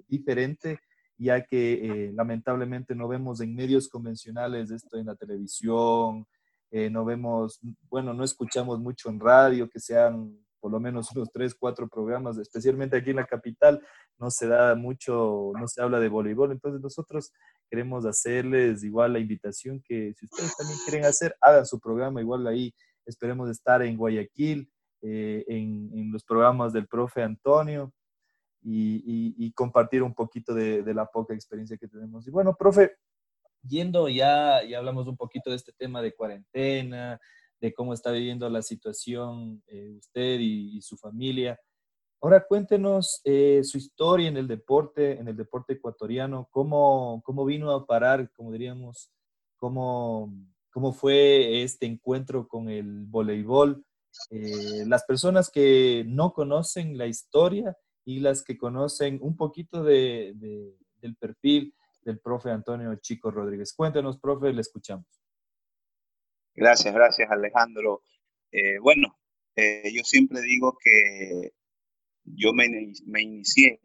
diferente 0.08 0.80
ya 1.20 1.44
que 1.46 1.74
eh, 1.74 2.12
lamentablemente 2.14 2.96
no 2.96 3.08
vemos 3.08 3.42
en 3.42 3.54
medios 3.54 3.90
convencionales 3.90 4.72
esto 4.72 4.98
en 4.98 5.06
la 5.06 5.16
televisión, 5.16 6.26
eh, 6.72 6.90
no 6.90 7.04
vemos, 7.04 7.60
bueno, 7.90 8.14
no 8.14 8.24
escuchamos 8.24 8.80
mucho 8.80 9.10
en 9.10 9.20
radio, 9.20 9.70
que 9.70 9.80
sean 9.80 10.34
por 10.62 10.72
lo 10.72 10.80
menos 10.80 11.12
unos 11.14 11.30
tres, 11.32 11.56
cuatro 11.56 11.88
programas, 11.88 12.38
especialmente 12.38 12.98
aquí 12.98 13.10
en 13.10 13.18
la 13.18 13.26
capital, 13.26 13.82
no 14.18 14.30
se 14.32 14.48
da 14.48 14.76
mucho, 14.76 15.52
no 15.60 15.68
se 15.68 15.82
habla 15.82 16.00
de 16.00 16.10
voleibol, 16.10 16.52
entonces 16.52 16.82
nosotros 16.82 17.32
queremos 17.70 18.06
hacerles 18.06 18.84
igual 18.84 19.14
la 19.14 19.20
invitación 19.20 19.82
que 19.82 20.14
si 20.16 20.26
ustedes 20.26 20.56
también 20.58 20.80
quieren 20.86 21.06
hacer, 21.06 21.36
hagan 21.42 21.66
su 21.66 21.80
programa, 21.80 22.22
igual 22.22 22.48
ahí 22.48 22.74
esperemos 23.06 23.50
estar 23.50 23.82
en 23.82 23.98
Guayaquil, 23.98 24.72
eh, 25.02 25.46
en, 25.48 25.90
en 25.94 26.12
los 26.12 26.24
programas 26.24 26.74
del 26.74 26.88
profe 26.88 27.22
Antonio, 27.22 27.94
y, 28.62 29.52
compartir 29.54 30.04
un 30.04 30.14
poquito 30.14 30.54
de, 30.54 30.94
la 30.94 31.06
poca 31.06 31.34
experiencia 31.34 31.78
que 31.78 31.88
tenemos. 31.88 32.28
Y 32.28 32.32
bueno, 32.32 32.56
profe, 32.56 32.96
yendo 33.64 34.08
ya, 34.10 34.64
ya 34.64 34.78
hablamos 34.78 35.08
un 35.08 35.18
poquito 35.18 35.50
de 35.50 35.56
este 35.56 35.74
tema 35.74 36.02
de 36.02 36.14
cuarentena, 36.14 37.20
de 37.60 37.74
cómo 37.74 37.94
está 37.94 38.12
viviendo 38.12 38.50
la 38.50 38.62
situación 38.62 39.62
eh, 39.68 39.96
usted 39.98 40.40
y, 40.40 40.82
su 40.82 40.98
familia. 40.98 41.60
Ahora 42.22 42.46
cuéntenos 42.46 43.22
eh, 43.24 43.62
su 43.64 43.78
historia 43.78 44.28
en 44.28 44.38
el 44.38 44.48
deporte, 44.48 45.20
en 45.20 45.28
el 45.28 45.38
deporte 45.38 45.74
ecuatoriano, 45.74 46.48
cómo, 46.52 47.22
cómo 47.24 47.46
vino 47.46 47.72
a 47.72 47.86
parar, 47.86 48.30
como 48.34 48.52
diríamos, 48.52 49.12
cómo, 49.56 50.34
cómo 50.72 50.92
fue 50.92 51.64
este 51.64 51.86
encuentro 51.86 52.48
con 52.48 52.70
el 52.70 53.06
voleibol. 53.06 53.86
Eh, 54.32 54.84
las 54.86 55.06
personas 55.06 55.50
que 55.50 56.04
no 56.08 56.34
conocen 56.34 56.98
la 56.98 57.08
historia, 57.08 57.78
y 58.10 58.20
las 58.22 58.42
que 58.42 58.58
conocen 58.58 59.20
un 59.22 59.38
poquito 59.38 59.84
de, 59.84 60.34
del 60.96 61.16
perfil 61.16 61.76
del 62.02 62.20
profe 62.20 62.50
Antonio 62.50 62.96
Chico 62.96 63.30
Rodríguez. 63.30 63.72
Cuéntenos, 63.72 64.20
profe, 64.20 64.52
le 64.52 64.62
escuchamos. 64.62 65.06
Gracias, 66.56 66.92
gracias 66.92 67.30
Alejandro. 67.30 68.02
Eh, 68.52 68.80
bueno, 68.80 69.20
eh, 69.56 69.92
yo 69.94 70.04
siempre 70.04 70.42
digo 70.42 70.76
que 70.84 71.54
yo 72.36 72.54
me, 72.54 72.68
me 73.06 73.22
inicié 73.22 73.80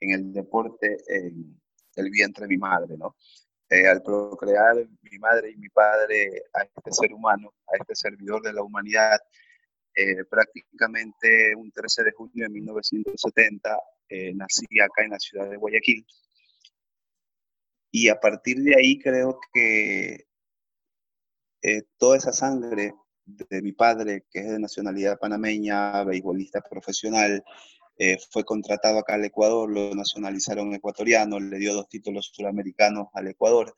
en 0.00 0.10
el 0.10 0.32
deporte 0.32 0.98
el 1.06 2.10
vientre 2.10 2.44
de 2.44 2.48
mi 2.48 2.58
madre, 2.58 2.96
¿no? 2.96 3.16
Eh, 3.70 3.86
al 3.86 4.02
procrear 4.02 4.76
mi 5.02 5.18
madre 5.18 5.50
y 5.50 5.56
mi 5.56 5.68
padre 5.68 6.44
a 6.54 6.62
este 6.62 6.90
ser 6.90 7.12
humano, 7.12 7.52
a 7.66 7.76
este 7.76 7.94
servidor 7.94 8.40
de 8.40 8.54
la 8.54 8.62
humanidad, 8.62 9.20
eh, 9.94 10.24
prácticamente 10.24 11.54
un 11.54 11.70
13 11.70 12.04
de 12.04 12.12
junio 12.12 12.44
de 12.44 12.48
1970 12.48 13.78
eh, 14.08 14.32
nací 14.34 14.64
acá 14.80 15.04
en 15.04 15.10
la 15.10 15.18
ciudad 15.18 15.50
de 15.50 15.56
Guayaquil. 15.56 16.06
Y 17.90 18.08
a 18.08 18.18
partir 18.18 18.58
de 18.58 18.74
ahí 18.76 18.98
creo 18.98 19.38
que 19.52 20.26
eh, 21.62 21.82
toda 21.98 22.16
esa 22.16 22.32
sangre 22.32 22.94
de 23.26 23.60
mi 23.60 23.72
padre, 23.72 24.24
que 24.30 24.38
es 24.38 24.50
de 24.50 24.58
nacionalidad 24.58 25.18
panameña, 25.18 26.04
beisbolista 26.04 26.62
profesional, 26.62 27.44
fue 28.30 28.44
contratado 28.44 28.98
acá 28.98 29.14
al 29.14 29.24
Ecuador, 29.24 29.68
lo 29.70 29.94
nacionalizaron 29.94 30.72
ecuatoriano, 30.72 31.40
le 31.40 31.58
dio 31.58 31.74
dos 31.74 31.88
títulos 31.88 32.30
suramericanos 32.32 33.08
al 33.12 33.26
Ecuador 33.26 33.74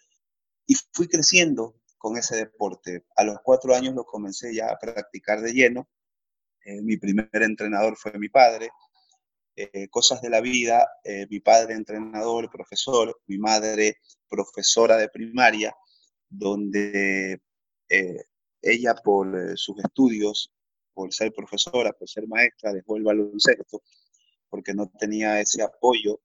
y 0.67 0.75
fui 0.93 1.09
creciendo 1.09 1.77
con 1.97 2.19
ese 2.19 2.37
deporte. 2.37 3.05
A 3.17 3.25
los 3.25 3.39
cuatro 3.43 3.75
años 3.75 3.95
lo 3.95 4.05
comencé 4.05 4.55
ya 4.55 4.71
a 4.71 4.79
practicar 4.79 5.41
de 5.41 5.53
lleno 5.53 5.89
eh, 6.65 6.83
mi 6.83 6.97
primer 6.97 7.29
entrenador 7.33 7.97
fue 7.97 8.13
mi 8.19 8.29
padre. 8.29 8.71
Eh, 9.57 9.89
cosas 9.89 10.23
de 10.23 10.31
la 10.31 10.41
vida, 10.41 10.87
eh, 11.05 11.27
mi 11.29 11.41
padre 11.41 11.75
entrenador, 11.75 12.51
profesor, 12.51 13.21
mi 13.27 13.39
madre 13.39 13.99
profesora 14.29 14.97
de 14.97 15.09
primaria, 15.09 15.75
donde 16.29 17.41
ella 18.63 18.95
por 18.95 19.59
sus 19.59 19.83
estudios, 19.85 20.53
por 20.95 21.13
ser 21.13 21.33
profesora, 21.33 21.93
por 21.93 22.09
ser 22.09 22.29
maestra, 22.29 22.73
dejó 22.73 22.97
el 22.97 23.03
baloncesto 23.03 23.83
porque 24.51 24.75
no 24.75 24.91
tenía 24.99 25.41
ese 25.41 25.63
apoyo 25.63 26.21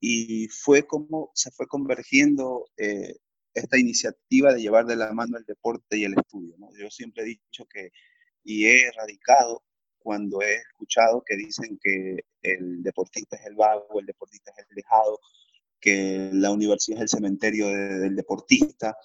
y 0.00 0.48
fue 0.48 0.86
como 0.86 1.30
se 1.34 1.50
fue 1.50 1.66
convergiendo 1.66 2.66
esta 3.54 3.78
iniciativa 3.78 4.52
de 4.52 4.60
llevar 4.60 4.84
de 4.84 4.96
la 4.96 5.12
mano 5.12 5.38
el 5.38 5.44
deporte 5.44 5.96
y 5.96 6.04
el 6.04 6.14
estudio. 6.14 6.54
Yo 6.78 6.90
siempre 6.90 7.22
he 7.22 7.26
dicho 7.26 7.66
que 7.66 7.90
y 8.46 8.66
he 8.66 8.86
erradicado 8.86 9.64
cuando 9.98 10.40
he 10.40 10.54
escuchado 10.54 11.22
que 11.26 11.36
dicen 11.36 11.78
que 11.82 12.20
el 12.42 12.82
deportista 12.82 13.36
es 13.36 13.46
el 13.46 13.56
vago, 13.56 13.98
el 13.98 14.06
deportista 14.06 14.52
es 14.56 14.64
el 14.70 14.76
dejado, 14.76 15.18
que 15.80 16.30
la 16.32 16.52
universidad 16.52 16.98
es 16.98 17.02
el 17.02 17.18
cementerio 17.18 17.66
del 17.66 18.14
deportista. 18.14 18.96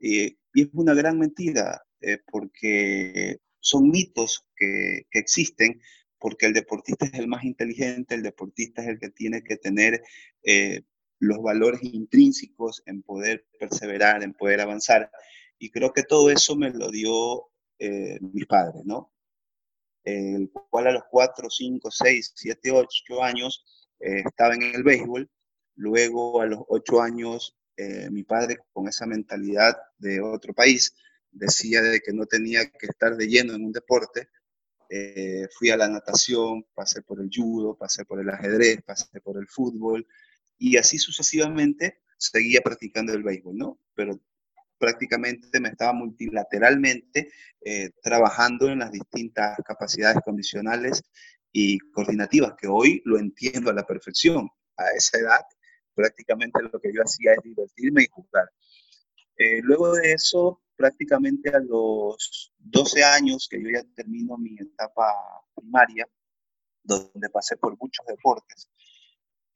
y 0.00 0.36
es 0.54 0.68
una 0.72 0.94
gran 0.94 1.18
mentira, 1.18 1.82
eh, 2.00 2.18
porque 2.32 3.38
son 3.60 3.90
mitos 3.90 4.44
que, 4.56 5.06
que, 5.10 5.18
existen, 5.20 5.80
porque 6.20 6.46
el 6.46 6.52
deportista 6.52 7.06
es 7.06 7.14
el 7.14 7.28
más 7.28 7.44
inteligente, 7.44 8.14
el 8.14 8.22
deportista 8.22 8.82
es 8.82 8.88
el 8.88 8.98
que 8.98 9.10
tiene 9.10 9.42
que 9.42 9.56
tener 9.56 10.02
eh, 10.44 10.82
los 11.18 11.42
valores 11.42 11.82
intrínsecos 11.82 12.82
en 12.86 13.02
poder 13.02 13.46
perseverar, 13.58 14.22
en 14.22 14.34
poder 14.34 14.60
avanzar. 14.60 15.10
Y 15.58 15.70
creo 15.70 15.92
que 15.92 16.02
todo 16.02 16.30
eso 16.30 16.56
me 16.56 16.70
lo 16.70 16.90
dio 16.90 17.50
eh, 17.78 18.18
mis 18.20 18.46
padres, 18.46 18.82
¿no? 18.84 19.12
El 20.04 20.50
cual 20.50 20.86
a 20.86 20.92
los 20.92 21.02
4, 21.10 21.50
5, 21.50 21.90
6, 21.90 22.32
7, 22.34 22.70
8 22.70 23.22
años 23.22 23.64
eh, 24.00 24.22
estaba 24.24 24.54
en 24.54 24.62
el 24.62 24.82
béisbol. 24.82 25.30
Luego 25.76 26.40
a 26.40 26.46
los 26.46 26.60
8 26.68 27.02
años 27.02 27.56
eh, 27.76 28.10
mi 28.10 28.24
padre 28.24 28.58
con 28.72 28.88
esa 28.88 29.06
mentalidad 29.06 29.74
de 29.96 30.20
otro 30.20 30.52
país 30.52 30.94
decía 31.30 31.80
de 31.80 32.00
que 32.00 32.12
no 32.12 32.26
tenía 32.26 32.70
que 32.70 32.86
estar 32.86 33.16
de 33.16 33.26
lleno 33.26 33.54
en 33.54 33.64
un 33.64 33.72
deporte. 33.72 34.28
Fui 35.56 35.70
a 35.70 35.76
la 35.76 35.88
natación, 35.88 36.66
pasé 36.74 37.02
por 37.02 37.20
el 37.20 37.30
judo, 37.32 37.76
pasé 37.76 38.04
por 38.04 38.20
el 38.20 38.28
ajedrez, 38.28 38.82
pasé 38.82 39.20
por 39.20 39.38
el 39.38 39.46
fútbol 39.46 40.06
y 40.58 40.76
así 40.76 40.98
sucesivamente 40.98 42.02
seguía 42.18 42.60
practicando 42.60 43.12
el 43.14 43.22
béisbol, 43.22 43.56
¿no? 43.56 43.78
Pero 43.94 44.20
prácticamente 44.80 45.60
me 45.60 45.68
estaba 45.68 45.92
multilateralmente 45.92 47.30
eh, 47.60 47.90
trabajando 48.02 48.68
en 48.68 48.80
las 48.80 48.90
distintas 48.90 49.58
capacidades 49.64 50.22
condicionales 50.24 51.02
y 51.52 51.78
coordinativas, 51.78 52.54
que 52.58 52.66
hoy 52.66 53.02
lo 53.04 53.18
entiendo 53.18 53.70
a 53.70 53.74
la 53.74 53.86
perfección. 53.86 54.48
A 54.76 54.90
esa 54.96 55.18
edad, 55.18 55.42
prácticamente 55.94 56.62
lo 56.62 56.80
que 56.80 56.92
yo 56.92 57.02
hacía 57.02 57.32
es 57.34 57.42
divertirme 57.42 58.04
y 58.04 58.08
jugar. 58.10 58.50
Eh, 59.36 59.60
luego 59.62 59.94
de 59.94 60.12
eso, 60.12 60.62
prácticamente 60.80 61.50
a 61.50 61.58
los 61.58 62.54
12 62.56 63.04
años 63.04 63.46
que 63.50 63.62
yo 63.62 63.68
ya 63.68 63.84
termino 63.94 64.38
mi 64.38 64.56
etapa 64.58 65.12
primaria, 65.54 66.08
donde 66.82 67.28
pasé 67.28 67.58
por 67.58 67.76
muchos 67.78 68.06
deportes, 68.06 68.70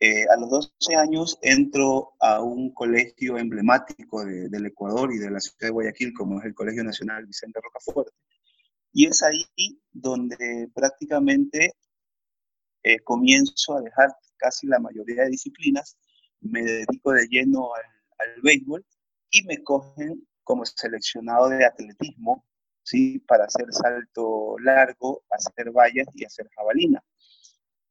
eh, 0.00 0.26
a 0.28 0.36
los 0.36 0.50
12 0.50 0.96
años 0.96 1.38
entro 1.40 2.12
a 2.20 2.42
un 2.42 2.74
colegio 2.74 3.38
emblemático 3.38 4.22
del 4.22 4.66
Ecuador 4.66 5.14
y 5.14 5.18
de 5.18 5.30
la 5.30 5.40
ciudad 5.40 5.68
de 5.68 5.70
Guayaquil, 5.70 6.12
como 6.12 6.40
es 6.40 6.44
el 6.44 6.54
Colegio 6.54 6.84
Nacional 6.84 7.24
Vicente 7.24 7.58
Rocafuerte. 7.62 8.12
Y 8.92 9.06
es 9.06 9.22
ahí 9.22 9.46
donde 9.92 10.68
prácticamente 10.74 11.72
eh, 12.82 12.98
comienzo 13.00 13.78
a 13.78 13.80
dejar 13.80 14.10
casi 14.36 14.66
la 14.66 14.78
mayoría 14.78 15.22
de 15.22 15.30
disciplinas, 15.30 15.96
me 16.42 16.62
dedico 16.62 17.12
de 17.12 17.26
lleno 17.28 17.70
al, 17.74 18.42
béisbol 18.42 18.84
y 19.30 19.42
me 19.44 19.62
cogen 19.62 20.26
como 20.44 20.64
seleccionado 20.64 21.48
de 21.48 21.64
atletismo, 21.64 22.44
¿sí? 22.82 23.18
Para 23.20 23.46
hacer 23.46 23.66
salto 23.72 24.56
largo, 24.60 25.24
hacer 25.30 25.72
vallas 25.72 26.06
y 26.14 26.24
hacer 26.24 26.48
jabalina. 26.54 27.02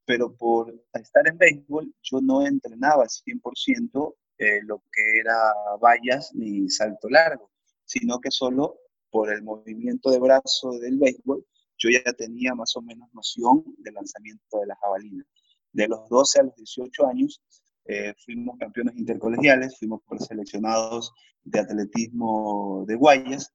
Pero 0.05 0.35
por 0.35 0.73
estar 0.93 1.27
en 1.27 1.37
béisbol, 1.37 1.93
yo 2.01 2.21
no 2.21 2.45
entrenaba 2.45 3.03
al 3.03 3.09
100% 3.09 4.15
eh, 4.37 4.61
lo 4.63 4.83
que 4.91 5.19
era 5.19 5.53
vallas 5.81 6.33
ni 6.33 6.69
salto 6.69 7.09
largo, 7.09 7.51
sino 7.85 8.19
que 8.19 8.31
solo 8.31 8.79
por 9.09 9.31
el 9.31 9.43
movimiento 9.43 10.09
de 10.09 10.19
brazo 10.19 10.71
del 10.79 10.97
béisbol, 10.97 11.45
yo 11.77 11.89
ya 11.89 12.13
tenía 12.13 12.55
más 12.55 12.75
o 12.75 12.81
menos 12.81 13.09
noción 13.13 13.63
del 13.77 13.93
lanzamiento 13.93 14.59
de 14.59 14.67
la 14.67 14.75
jabalina. 14.77 15.25
De 15.71 15.87
los 15.87 16.07
12 16.09 16.39
a 16.39 16.43
los 16.43 16.55
18 16.55 17.07
años, 17.07 17.41
eh, 17.85 18.13
fuimos 18.23 18.57
campeones 18.57 18.95
intercolegiales, 18.97 19.77
fuimos 19.77 20.01
preseleccionados 20.07 21.13
de 21.43 21.59
atletismo 21.59 22.85
de 22.87 22.95
Guayas 22.95 23.53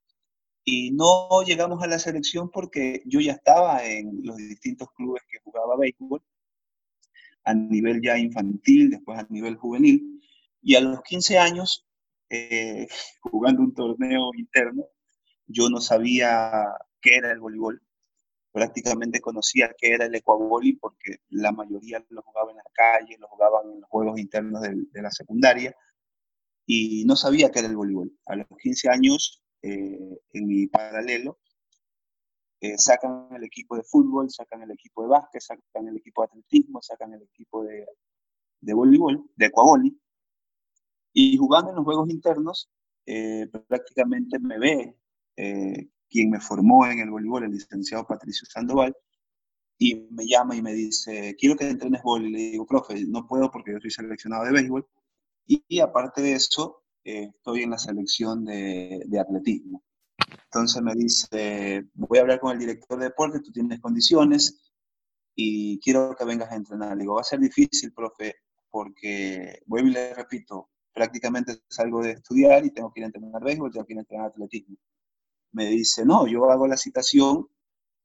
y 0.64 0.90
no 0.90 1.42
llegamos 1.46 1.82
a 1.82 1.86
la 1.86 1.98
selección 1.98 2.50
porque 2.50 3.02
yo 3.06 3.20
ya 3.20 3.32
estaba 3.32 3.84
en 3.86 4.20
los 4.22 4.36
distintos 4.36 4.88
clubes 4.94 5.22
que 5.30 5.38
jugaba 5.42 5.78
béisbol, 5.78 6.22
a 7.44 7.54
nivel 7.54 8.02
ya 8.02 8.18
infantil, 8.18 8.90
después 8.90 9.18
a 9.18 9.26
nivel 9.30 9.56
juvenil, 9.56 10.20
y 10.60 10.74
a 10.74 10.80
los 10.80 11.00
15 11.02 11.38
años, 11.38 11.86
eh, 12.28 12.86
jugando 13.22 13.62
un 13.62 13.74
torneo 13.74 14.30
interno, 14.36 14.84
yo 15.46 15.70
no 15.70 15.80
sabía 15.80 16.66
qué 17.00 17.16
era 17.16 17.32
el 17.32 17.40
voleibol, 17.40 17.82
prácticamente 18.52 19.20
conocía 19.20 19.74
qué 19.76 19.92
era 19.92 20.06
el 20.06 20.14
ecuaboli 20.14 20.74
porque 20.74 21.18
la 21.30 21.52
mayoría 21.52 22.04
lo 22.10 22.22
jugaba 22.22 22.50
en 22.50 22.56
la 22.56 22.64
calle, 22.72 23.16
lo 23.18 23.28
jugaban 23.28 23.70
en 23.72 23.80
los 23.80 23.90
juegos 23.90 24.18
internos 24.18 24.62
de, 24.62 25.02
la 25.02 25.10
secundaria 25.10 25.74
y 26.66 27.04
no 27.04 27.16
sabía 27.16 27.50
qué 27.50 27.60
era 27.60 27.68
el 27.68 27.76
voleibol. 27.76 28.12
A 28.26 28.36
los 28.36 28.46
15 28.62 28.88
años, 28.90 29.42
eh, 29.62 30.18
en 30.32 30.46
mi 30.46 30.66
paralelo, 30.66 31.38
eh, 32.60 32.76
sacan 32.76 33.28
el 33.34 33.44
equipo 33.44 33.76
de 33.76 33.84
fútbol, 33.84 34.30
sacan 34.30 34.62
el 34.62 34.70
equipo 34.72 35.02
de 35.02 35.08
básquet, 35.08 35.40
sacan 35.40 35.88
el 35.88 35.96
equipo 35.96 36.22
de 36.22 36.26
atletismo, 36.26 36.82
sacan 36.82 37.14
el 37.14 37.22
equipo 37.22 37.64
de, 37.64 37.86
voleibol, 38.74 39.30
de 39.36 39.46
ecuaboli, 39.46 40.00
y 41.12 41.36
jugando 41.36 41.70
en 41.70 41.76
los 41.76 41.84
juegos 41.84 42.10
internos, 42.10 42.68
eh, 43.06 43.46
prácticamente 43.68 44.38
me 44.38 44.58
ve 44.58 44.96
quien 46.10 46.30
me 46.30 46.40
formó 46.40 46.86
en 46.86 47.00
el 47.00 47.10
voleibol, 47.10 47.44
el 47.44 47.52
licenciado 47.52 48.06
Patricio 48.06 48.46
Sandoval, 48.46 48.96
y 49.78 49.94
me 50.10 50.26
llama 50.26 50.56
y 50.56 50.62
me 50.62 50.72
dice, 50.72 51.36
quiero 51.38 51.56
que 51.56 51.68
entrenes 51.68 52.02
voleibol. 52.02 52.30
Y 52.30 52.32
le 52.32 52.50
digo, 52.50 52.66
profe, 52.66 53.04
no 53.06 53.26
puedo 53.26 53.50
porque 53.50 53.72
yo 53.72 53.80
soy 53.80 53.90
seleccionado 53.90 54.44
de 54.44 54.52
béisbol. 54.52 54.86
Y, 55.46 55.80
aparte 55.80 56.20
de 56.20 56.32
eso, 56.32 56.82
eh, 57.04 57.30
estoy 57.34 57.62
en 57.62 57.70
la 57.70 57.78
selección 57.78 58.44
de, 58.44 59.02
de, 59.06 59.20
atletismo. 59.20 59.82
Entonces 60.44 60.82
me 60.82 60.94
dice, 60.94 61.86
voy 61.94 62.18
a 62.18 62.22
hablar 62.22 62.40
con 62.40 62.52
el 62.52 62.58
director 62.58 62.98
de 62.98 63.06
deporte, 63.06 63.40
tú 63.40 63.52
tienes 63.52 63.80
condiciones 63.80 64.72
y 65.34 65.78
quiero 65.80 66.14
que 66.16 66.24
vengas 66.24 66.50
a 66.52 66.56
entrenar. 66.56 66.96
Le 66.96 67.02
digo, 67.02 67.14
va 67.14 67.22
a 67.22 67.24
ser 67.24 67.38
difícil, 67.38 67.92
profe, 67.92 68.34
porque, 68.70 69.62
voy 69.66 69.82
y 69.82 69.90
le 69.90 70.12
repito, 70.14 70.68
prácticamente 70.92 71.62
salgo 71.68 72.02
de 72.02 72.12
estudiar 72.12 72.64
y 72.66 72.70
tengo 72.70 72.92
que 72.92 73.00
ir 73.00 73.04
a 73.04 73.06
entrenar 73.06 73.42
béisbol, 73.42 73.70
tengo 73.72 73.86
que 73.86 73.92
ir 73.94 73.98
a 73.98 74.02
entrenar 74.02 74.26
atletismo 74.26 74.76
me 75.52 75.66
dice, 75.66 76.04
no, 76.04 76.26
yo 76.26 76.50
hago 76.50 76.66
la 76.66 76.76
citación 76.76 77.48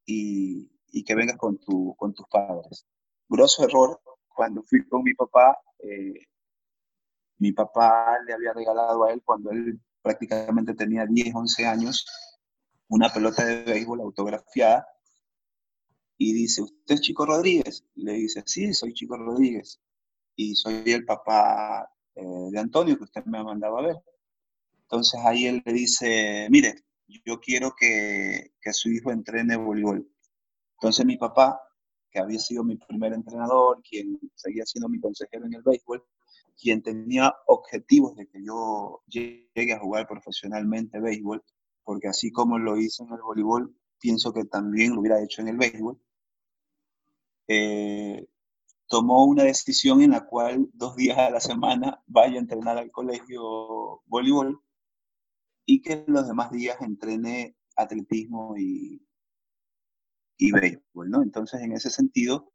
y, 0.06 0.70
y 0.92 1.04
que 1.04 1.14
vengas 1.14 1.36
con, 1.36 1.58
tu, 1.58 1.94
con 1.96 2.14
tus 2.14 2.26
padres. 2.28 2.86
Grosso 3.28 3.64
error, 3.64 4.00
cuando 4.28 4.62
fui 4.62 4.86
con 4.88 5.02
mi 5.02 5.14
papá, 5.14 5.58
eh, 5.78 6.26
mi 7.38 7.52
papá 7.52 8.18
le 8.26 8.34
había 8.34 8.52
regalado 8.52 9.04
a 9.04 9.12
él 9.12 9.22
cuando 9.24 9.50
él 9.50 9.80
prácticamente 10.02 10.74
tenía 10.74 11.06
10, 11.06 11.34
11 11.34 11.66
años, 11.66 12.06
una 12.88 13.08
pelota 13.08 13.44
de 13.44 13.64
béisbol 13.64 14.00
autografiada 14.00 14.86
y 16.16 16.32
dice, 16.32 16.62
¿usted 16.62 16.94
es 16.94 17.00
Chico 17.00 17.26
Rodríguez? 17.26 17.84
Le 17.96 18.12
dice, 18.12 18.42
sí, 18.46 18.72
soy 18.72 18.92
Chico 18.92 19.16
Rodríguez 19.16 19.80
y 20.36 20.54
soy 20.54 20.82
el 20.92 21.04
papá 21.04 21.90
eh, 22.14 22.48
de 22.50 22.58
Antonio 22.58 22.96
que 22.96 23.04
usted 23.04 23.24
me 23.24 23.38
ha 23.38 23.44
mandado 23.44 23.78
a 23.78 23.82
ver. 23.82 23.96
Entonces 24.82 25.20
ahí 25.24 25.46
él 25.46 25.62
le 25.64 25.72
dice, 25.72 26.46
mire, 26.50 26.84
yo 27.06 27.40
quiero 27.40 27.74
que, 27.78 28.52
que 28.60 28.72
su 28.72 28.90
hijo 28.90 29.10
entrene 29.10 29.56
voleibol. 29.56 30.08
Entonces 30.78 31.06
mi 31.06 31.16
papá, 31.16 31.60
que 32.10 32.20
había 32.20 32.38
sido 32.38 32.64
mi 32.64 32.76
primer 32.76 33.12
entrenador, 33.12 33.82
quien 33.88 34.18
seguía 34.34 34.64
siendo 34.66 34.88
mi 34.88 35.00
consejero 35.00 35.46
en 35.46 35.54
el 35.54 35.62
béisbol, 35.62 36.04
quien 36.60 36.82
tenía 36.82 37.34
objetivos 37.46 38.16
de 38.16 38.26
que 38.28 38.42
yo 38.44 39.02
llegue 39.06 39.72
a 39.72 39.80
jugar 39.80 40.06
profesionalmente 40.06 41.00
béisbol, 41.00 41.42
porque 41.82 42.08
así 42.08 42.30
como 42.30 42.58
lo 42.58 42.78
hizo 42.78 43.04
en 43.04 43.12
el 43.12 43.22
voleibol, 43.22 43.74
pienso 43.98 44.32
que 44.32 44.44
también 44.44 44.94
lo 44.94 45.00
hubiera 45.00 45.22
hecho 45.22 45.42
en 45.42 45.48
el 45.48 45.56
béisbol, 45.56 45.98
eh, 47.48 48.26
tomó 48.86 49.24
una 49.24 49.44
decisión 49.44 50.02
en 50.02 50.12
la 50.12 50.24
cual 50.26 50.68
dos 50.72 50.96
días 50.96 51.18
a 51.18 51.30
la 51.30 51.40
semana 51.40 52.02
vaya 52.06 52.36
a 52.36 52.40
entrenar 52.40 52.78
al 52.78 52.90
colegio 52.90 54.02
voleibol 54.06 54.63
y 55.66 55.80
que 55.82 56.04
los 56.06 56.26
demás 56.26 56.50
días 56.50 56.76
entrene 56.80 57.56
atletismo 57.76 58.56
y, 58.56 59.06
y 60.38 60.52
béisbol, 60.52 61.10
¿no? 61.10 61.22
Entonces, 61.22 61.60
en 61.62 61.72
ese 61.72 61.90
sentido, 61.90 62.52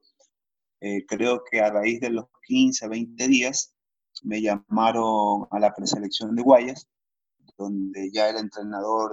eh, 0.81 1.05
creo 1.05 1.43
que 1.49 1.59
a 1.61 1.71
raíz 1.71 1.99
de 1.99 2.09
los 2.11 2.25
15, 2.45 2.87
20 2.87 3.27
días, 3.27 3.75
me 4.23 4.41
llamaron 4.41 5.47
a 5.51 5.59
la 5.59 5.73
preselección 5.73 6.35
de 6.35 6.41
Guayas, 6.41 6.87
donde 7.57 8.11
ya 8.11 8.29
el 8.29 8.37
entrenador, 8.37 9.11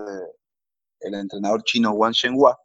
el 1.01 1.15
entrenador 1.15 1.63
chino 1.65 1.93
Wang 1.93 2.13
Shenhua, 2.13 2.59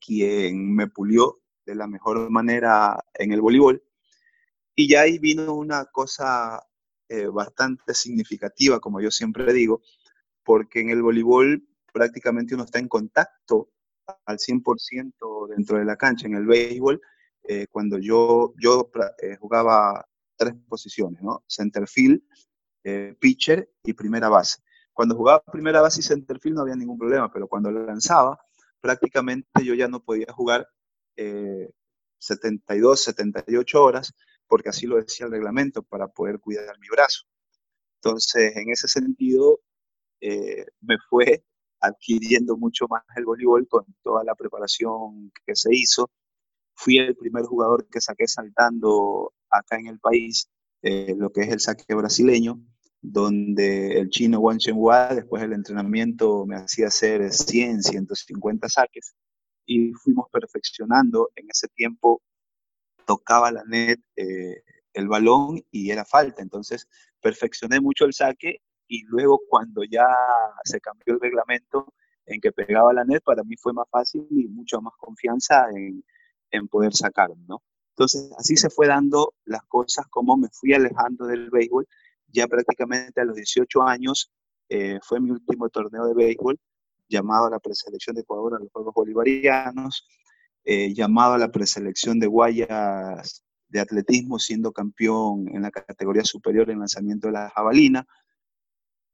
quien 0.00 0.74
me 0.74 0.86
pulió 0.86 1.40
de 1.64 1.74
la 1.74 1.86
mejor 1.86 2.30
manera 2.30 3.02
en 3.14 3.32
el 3.32 3.40
voleibol. 3.40 3.82
Y 4.74 4.88
ya 4.88 5.02
ahí 5.02 5.18
vino 5.18 5.54
una 5.54 5.86
cosa 5.86 6.62
eh, 7.08 7.26
bastante 7.26 7.94
significativa, 7.94 8.78
como 8.78 9.00
yo 9.00 9.10
siempre 9.10 9.52
digo, 9.52 9.82
porque 10.46 10.80
en 10.80 10.90
el 10.90 11.02
voleibol 11.02 11.68
prácticamente 11.92 12.54
uno 12.54 12.64
está 12.64 12.78
en 12.78 12.86
contacto 12.86 13.68
al 14.24 14.38
100% 14.38 15.48
dentro 15.48 15.78
de 15.78 15.84
la 15.84 15.96
cancha. 15.96 16.28
En 16.28 16.36
el 16.36 16.46
béisbol, 16.46 17.02
eh, 17.42 17.66
cuando 17.68 17.98
yo, 17.98 18.54
yo 18.56 18.88
eh, 19.20 19.36
jugaba 19.40 20.06
tres 20.36 20.54
posiciones, 20.68 21.20
¿no? 21.20 21.42
Centerfield, 21.48 22.22
eh, 22.84 23.16
pitcher 23.18 23.68
y 23.82 23.92
primera 23.92 24.28
base. 24.28 24.58
Cuando 24.92 25.16
jugaba 25.16 25.42
primera 25.42 25.80
base 25.80 25.98
y 26.00 26.04
centerfield 26.04 26.54
no 26.54 26.62
había 26.62 26.76
ningún 26.76 26.96
problema, 26.96 27.30
pero 27.30 27.48
cuando 27.48 27.72
lanzaba, 27.72 28.38
prácticamente 28.80 29.64
yo 29.64 29.74
ya 29.74 29.88
no 29.88 30.00
podía 30.00 30.32
jugar 30.32 30.68
72, 32.18 33.02
78 33.02 33.82
horas, 33.82 34.14
porque 34.46 34.68
así 34.68 34.86
lo 34.86 34.96
decía 34.96 35.26
el 35.26 35.32
reglamento, 35.32 35.82
para 35.82 36.06
poder 36.08 36.38
cuidar 36.38 36.78
mi 36.78 36.88
brazo. 36.88 37.24
Entonces, 38.00 38.54
en 38.56 38.70
ese 38.70 38.86
sentido, 38.86 39.60
eh, 40.20 40.66
me 40.80 40.96
fue 41.08 41.44
adquiriendo 41.80 42.56
mucho 42.56 42.86
más 42.88 43.02
el 43.16 43.24
voleibol 43.24 43.66
con 43.68 43.84
toda 44.02 44.24
la 44.24 44.34
preparación 44.34 45.32
que 45.44 45.54
se 45.54 45.74
hizo. 45.74 46.10
Fui 46.74 46.98
el 46.98 47.16
primer 47.16 47.44
jugador 47.44 47.86
que 47.88 48.00
saqué 48.00 48.26
saltando 48.26 49.32
acá 49.50 49.78
en 49.78 49.86
el 49.86 49.98
país, 49.98 50.48
eh, 50.82 51.14
lo 51.16 51.30
que 51.30 51.42
es 51.42 51.48
el 51.48 51.60
saque 51.60 51.94
brasileño, 51.94 52.60
donde 53.00 53.98
el 54.00 54.10
chino 54.10 54.40
Wang 54.40 54.58
Chenhua, 54.58 55.14
después 55.14 55.42
del 55.42 55.52
entrenamiento, 55.52 56.44
me 56.46 56.56
hacía 56.56 56.88
hacer 56.88 57.32
100, 57.32 57.82
150 57.82 58.68
saques 58.68 59.14
y 59.66 59.92
fuimos 59.92 60.26
perfeccionando. 60.30 61.30
En 61.36 61.46
ese 61.50 61.68
tiempo 61.68 62.22
tocaba 63.06 63.52
la 63.52 63.64
net 63.64 64.00
eh, 64.16 64.62
el 64.92 65.08
balón 65.08 65.62
y 65.70 65.90
era 65.90 66.04
falta, 66.04 66.42
entonces 66.42 66.88
perfeccioné 67.20 67.80
mucho 67.80 68.06
el 68.06 68.14
saque 68.14 68.60
y 68.88 69.04
luego 69.04 69.40
cuando 69.48 69.82
ya 69.84 70.06
se 70.64 70.80
cambió 70.80 71.14
el 71.14 71.20
reglamento 71.20 71.92
en 72.26 72.40
que 72.40 72.52
pegaba 72.52 72.92
la 72.92 73.04
net, 73.04 73.22
para 73.24 73.44
mí 73.44 73.56
fue 73.56 73.72
más 73.72 73.88
fácil 73.90 74.26
y 74.30 74.48
mucho 74.48 74.80
más 74.80 74.94
confianza 74.98 75.68
en, 75.70 76.04
en 76.50 76.68
poder 76.68 76.94
sacar, 76.94 77.30
¿no? 77.46 77.62
Entonces, 77.96 78.30
así 78.36 78.56
se 78.56 78.68
fue 78.68 78.88
dando 78.88 79.34
las 79.44 79.62
cosas, 79.64 80.06
como 80.08 80.36
me 80.36 80.48
fui 80.52 80.74
alejando 80.74 81.26
del 81.26 81.48
béisbol. 81.48 81.86
Ya 82.28 82.46
prácticamente 82.46 83.20
a 83.20 83.24
los 83.24 83.36
18 83.36 83.82
años 83.82 84.30
eh, 84.68 84.98
fue 85.02 85.18
mi 85.18 85.30
último 85.30 85.70
torneo 85.70 86.06
de 86.06 86.14
béisbol, 86.14 86.58
llamado 87.08 87.46
a 87.46 87.50
la 87.50 87.58
preselección 87.58 88.14
de 88.14 88.22
Ecuador 88.22 88.54
a 88.54 88.58
los 88.58 88.70
Juegos 88.70 88.92
Bolivarianos, 88.94 90.06
eh, 90.64 90.92
llamado 90.92 91.34
a 91.34 91.38
la 91.38 91.50
preselección 91.50 92.18
de 92.18 92.26
Guayas 92.26 93.42
de 93.68 93.80
atletismo, 93.80 94.38
siendo 94.38 94.72
campeón 94.72 95.48
en 95.54 95.62
la 95.62 95.70
categoría 95.70 96.24
superior 96.24 96.70
en 96.70 96.80
lanzamiento 96.80 97.28
de 97.28 97.32
la 97.32 97.50
jabalina, 97.50 98.06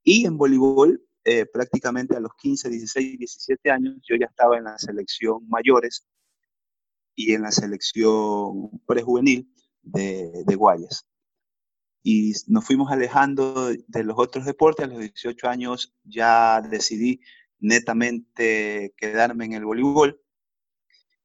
y 0.04 0.26
en 0.26 0.36
voleibol, 0.36 1.02
eh, 1.24 1.46
prácticamente 1.46 2.16
a 2.16 2.20
los 2.20 2.34
15, 2.34 2.68
16, 2.68 3.18
17 3.18 3.70
años, 3.70 3.96
yo 4.02 4.16
ya 4.16 4.26
estaba 4.26 4.58
en 4.58 4.64
la 4.64 4.78
selección 4.78 5.48
mayores 5.48 6.04
y 7.14 7.34
en 7.34 7.42
la 7.42 7.52
selección 7.52 8.70
prejuvenil 8.86 9.48
de, 9.82 10.44
Guayas. 10.56 11.06
y 12.02 12.32
nos 12.48 12.64
fuimos 12.64 12.90
alejando 12.90 13.68
de 13.68 14.04
los 14.04 14.18
otros 14.18 14.44
deportes. 14.46 14.84
A 14.84 14.88
los 14.88 14.98
18 14.98 15.48
años 15.48 15.94
ya 16.04 16.60
decidí 16.60 17.20
netamente 17.60 18.92
quedarme 18.96 19.44
en 19.44 19.52
el 19.52 19.64
voleibol, 19.64 20.20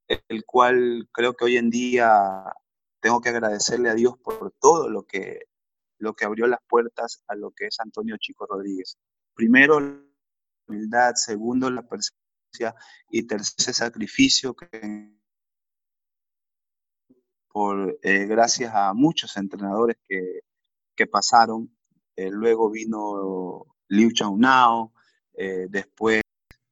el 0.08 0.46
cual 0.46 1.10
creo 1.12 1.34
que 1.34 1.46
hoy 1.46 1.58
en 1.58 1.70
día 1.72 2.44
tengo 3.00 3.22
que 3.22 3.30
agradecerle 3.30 3.90
a 3.90 3.96
Dios 3.96 4.18
por 4.20 4.52
todo 4.60 4.90
lo 4.90 5.04
que, 5.08 5.48
lo 6.00 6.14
que 6.14 6.26
abrió 6.26 6.48
las 6.48 6.60
puertas 6.68 7.24
a 7.28 7.36
lo 7.36 7.52
que 7.52 7.68
es 7.68 7.80
Antonio 7.80 8.18
Chico 8.18 8.46
Rodríguez. 8.46 8.98
Primero, 9.34 9.80
la 9.80 10.00
humildad, 10.68 11.14
segundo, 11.16 11.70
la 11.70 11.88
persistencia 11.88 12.76
y 13.10 13.24
tercer, 13.24 13.74
sacrificio 13.74 14.56
que 14.56 15.16
por, 17.50 17.98
eh, 18.04 18.26
gracias 18.26 18.74
a 18.74 18.94
muchos 18.94 19.36
entrenadores 19.38 19.98
que, 20.08 20.42
que 20.96 21.08
pasaron. 21.08 21.76
Eh, 22.16 22.30
luego 22.32 22.70
vino 22.70 23.66
Liu 23.88 24.12
Chaunao, 24.12 24.94
eh, 25.34 25.68
después 25.70 26.22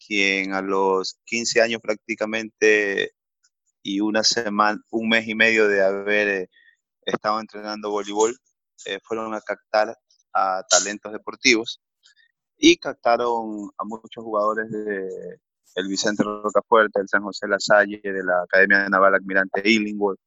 quien 0.06 0.54
a 0.54 0.62
los 0.62 1.20
15 1.26 1.62
años 1.62 1.82
prácticamente 1.82 3.12
y 3.82 4.00
una 4.02 4.24
semana, 4.24 4.82
un 4.92 5.10
mes 5.10 5.28
y 5.28 5.36
medio 5.36 5.68
de 5.68 5.84
haber 5.84 6.28
eh, 6.28 6.50
estado 7.06 7.40
entrenando 7.40 7.92
voleibol, 7.92 8.36
fueron 9.04 9.34
a 9.34 9.42
captar 9.42 9.98
a 10.34 10.64
talentos 10.70 11.12
deportivos 11.12 11.82
y 12.58 12.78
captaron 12.78 13.70
a 13.78 13.84
muchos 13.84 14.24
jugadores 14.24 14.70
de 14.70 15.40
el 15.76 15.88
Vicente 15.90 16.24
Rocafuerte, 16.24 17.02
el 17.02 17.10
San 17.10 17.22
José 17.22 17.48
Lasalle, 17.48 18.00
de 18.02 18.24
la 18.24 18.44
Academia 18.44 18.88
Naval 18.88 19.16
Almirante 19.16 19.62
Illingworth, 19.70 20.20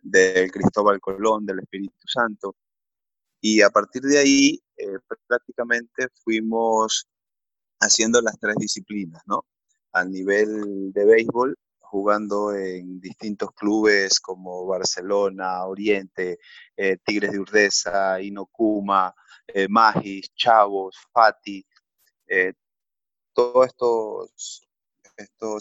del 0.00 0.50
Cristóbal 0.52 1.00
Colón, 1.00 1.44
del 1.44 1.58
Espíritu 1.58 1.92
Santo, 2.06 2.54
y 3.40 3.62
a 3.62 3.70
partir 3.70 4.02
de 4.02 4.18
ahí, 4.18 4.60
eh, 4.76 4.98
prácticamente 5.26 6.08
fuimos 6.22 7.08
haciendo 7.80 8.20
las 8.22 8.38
tres 8.38 8.56
disciplinas, 8.58 9.22
¿no? 9.26 9.44
A 9.92 10.04
nivel 10.04 10.92
de 10.92 11.04
béisbol, 11.04 11.56
jugando 11.96 12.54
en 12.54 13.00
distintos 13.00 13.52
clubes 13.52 14.20
como 14.20 14.66
Barcelona, 14.66 15.64
Oriente, 15.64 16.38
eh, 16.76 16.98
Tigres 17.02 17.32
de 17.32 17.38
Urdesa, 17.38 18.20
Inocuma, 18.20 19.14
eh, 19.46 19.66
Magis, 19.66 20.28
Chavos, 20.34 20.94
Fati, 21.10 21.64
todos 23.32 23.66
estos, 23.66 24.60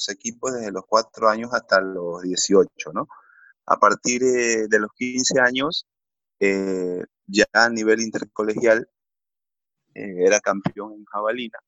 equipos 0.10 0.54
desde 0.54 0.74
los 0.74 0.84
cuatro 0.86 1.30
años 1.30 1.54
hasta 1.54 1.80
los 1.80 2.22
18, 2.22 2.92
¿no? 2.94 3.08
A 3.66 3.78
partir 3.78 4.22
de 4.22 4.80
los 4.80 4.92
15 4.94 5.40
años 5.40 5.88
ya 7.28 7.46
a 7.54 7.70
nivel 7.70 8.02
intercolegial 8.02 8.90
eh, 9.94 10.26
era 10.26 10.42
campeón 10.42 10.94
en 10.94 11.06
jabalina 11.06 11.60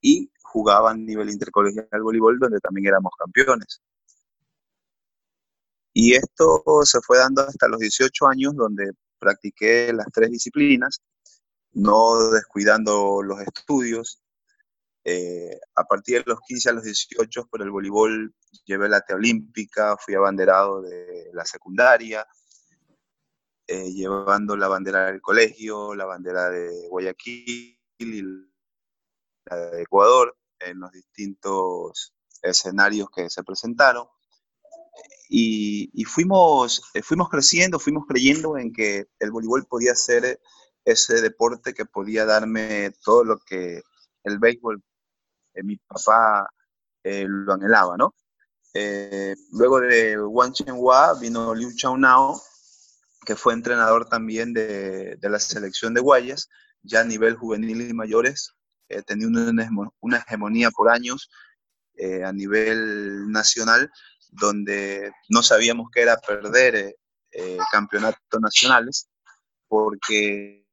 y 0.00 0.30
jugaba 0.42 0.90
a 0.90 0.94
nivel 0.94 1.30
intercolegial 1.30 2.02
voleibol 2.02 2.38
donde 2.38 2.60
también 2.60 2.86
éramos 2.86 3.12
campeones. 3.18 3.80
Y 5.92 6.14
esto 6.14 6.62
se 6.84 7.00
fue 7.00 7.18
dando 7.18 7.42
hasta 7.42 7.68
los 7.68 7.80
18 7.80 8.26
años 8.28 8.54
donde 8.54 8.92
practiqué 9.18 9.92
las 9.92 10.06
tres 10.12 10.30
disciplinas, 10.30 11.00
no 11.72 12.30
descuidando 12.30 13.22
los 13.22 13.40
estudios. 13.40 14.22
Eh, 15.04 15.58
a 15.74 15.84
partir 15.84 16.24
de 16.24 16.30
los 16.30 16.40
15 16.46 16.68
a 16.68 16.72
los 16.72 16.84
18 16.84 17.46
por 17.46 17.62
el 17.62 17.70
voleibol 17.70 18.34
llevé 18.64 18.88
la 18.88 19.00
T 19.00 19.14
olímpica, 19.14 19.96
fui 19.96 20.14
abanderado 20.14 20.82
de 20.82 21.30
la 21.32 21.44
secundaria, 21.44 22.26
eh, 23.66 23.90
llevando 23.92 24.56
la 24.56 24.68
bandera 24.68 25.06
del 25.06 25.20
colegio, 25.20 25.94
la 25.94 26.04
bandera 26.04 26.48
de 26.50 26.88
Guayaquil 26.88 27.78
y 27.98 28.22
la 29.48 29.56
de 29.70 29.82
Ecuador 29.82 30.36
en 30.60 30.80
los 30.80 30.90
distintos 30.92 32.14
escenarios 32.42 33.08
que 33.14 33.28
se 33.30 33.42
presentaron. 33.42 34.06
Y, 35.30 36.04
fuimos, 36.04 36.82
eh, 36.94 37.02
fuimos 37.02 37.28
creciendo, 37.28 37.78
fuimos 37.78 38.04
creyendo 38.06 38.56
en 38.56 38.72
que 38.72 39.08
el 39.18 39.30
voleibol 39.30 39.66
podía 39.66 39.94
ser 39.94 40.40
ese 40.84 41.20
deporte 41.20 41.74
que 41.74 41.84
podía 41.84 42.24
darme 42.24 42.92
todo 43.04 43.24
lo 43.24 43.38
que 43.38 43.82
el 44.24 44.38
béisbol, 44.38 44.82
eh, 45.54 45.62
mi 45.62 45.76
papá 45.76 46.48
lo 47.04 47.54
anhelaba, 47.54 47.96
¿no? 47.96 48.14
luego 49.52 49.80
de 49.80 50.20
Wang 50.20 50.52
Chenhua 50.52 51.14
vino 51.18 51.54
Liu 51.54 51.74
Chaunao, 51.74 52.38
que 53.28 53.36
fue 53.36 53.52
entrenador 53.52 54.08
también 54.08 54.54
de, 54.54 55.18
la 55.20 55.38
selección 55.38 55.92
de 55.92 56.00
Guayas, 56.00 56.48
ya 56.82 57.00
a 57.00 57.04
nivel 57.04 57.36
juvenil 57.36 57.82
y 57.82 57.92
mayores, 57.92 58.54
eh, 58.88 59.02
tenía 59.02 59.28
una, 59.28 60.16
hegemonía 60.18 60.70
por 60.70 60.90
años 60.90 61.30
eh, 62.00 62.22
a 62.24 62.32
nivel 62.32 63.28
nacional, 63.30 63.90
donde 64.30 65.10
no 65.28 65.42
sabíamos 65.42 65.90
qué 65.90 66.02
era 66.02 66.16
perder 66.16 66.76
eh, 66.76 66.96
eh, 67.32 67.58
campeonatos 67.72 68.40
nacionales, 68.40 69.08
porque 69.66 70.64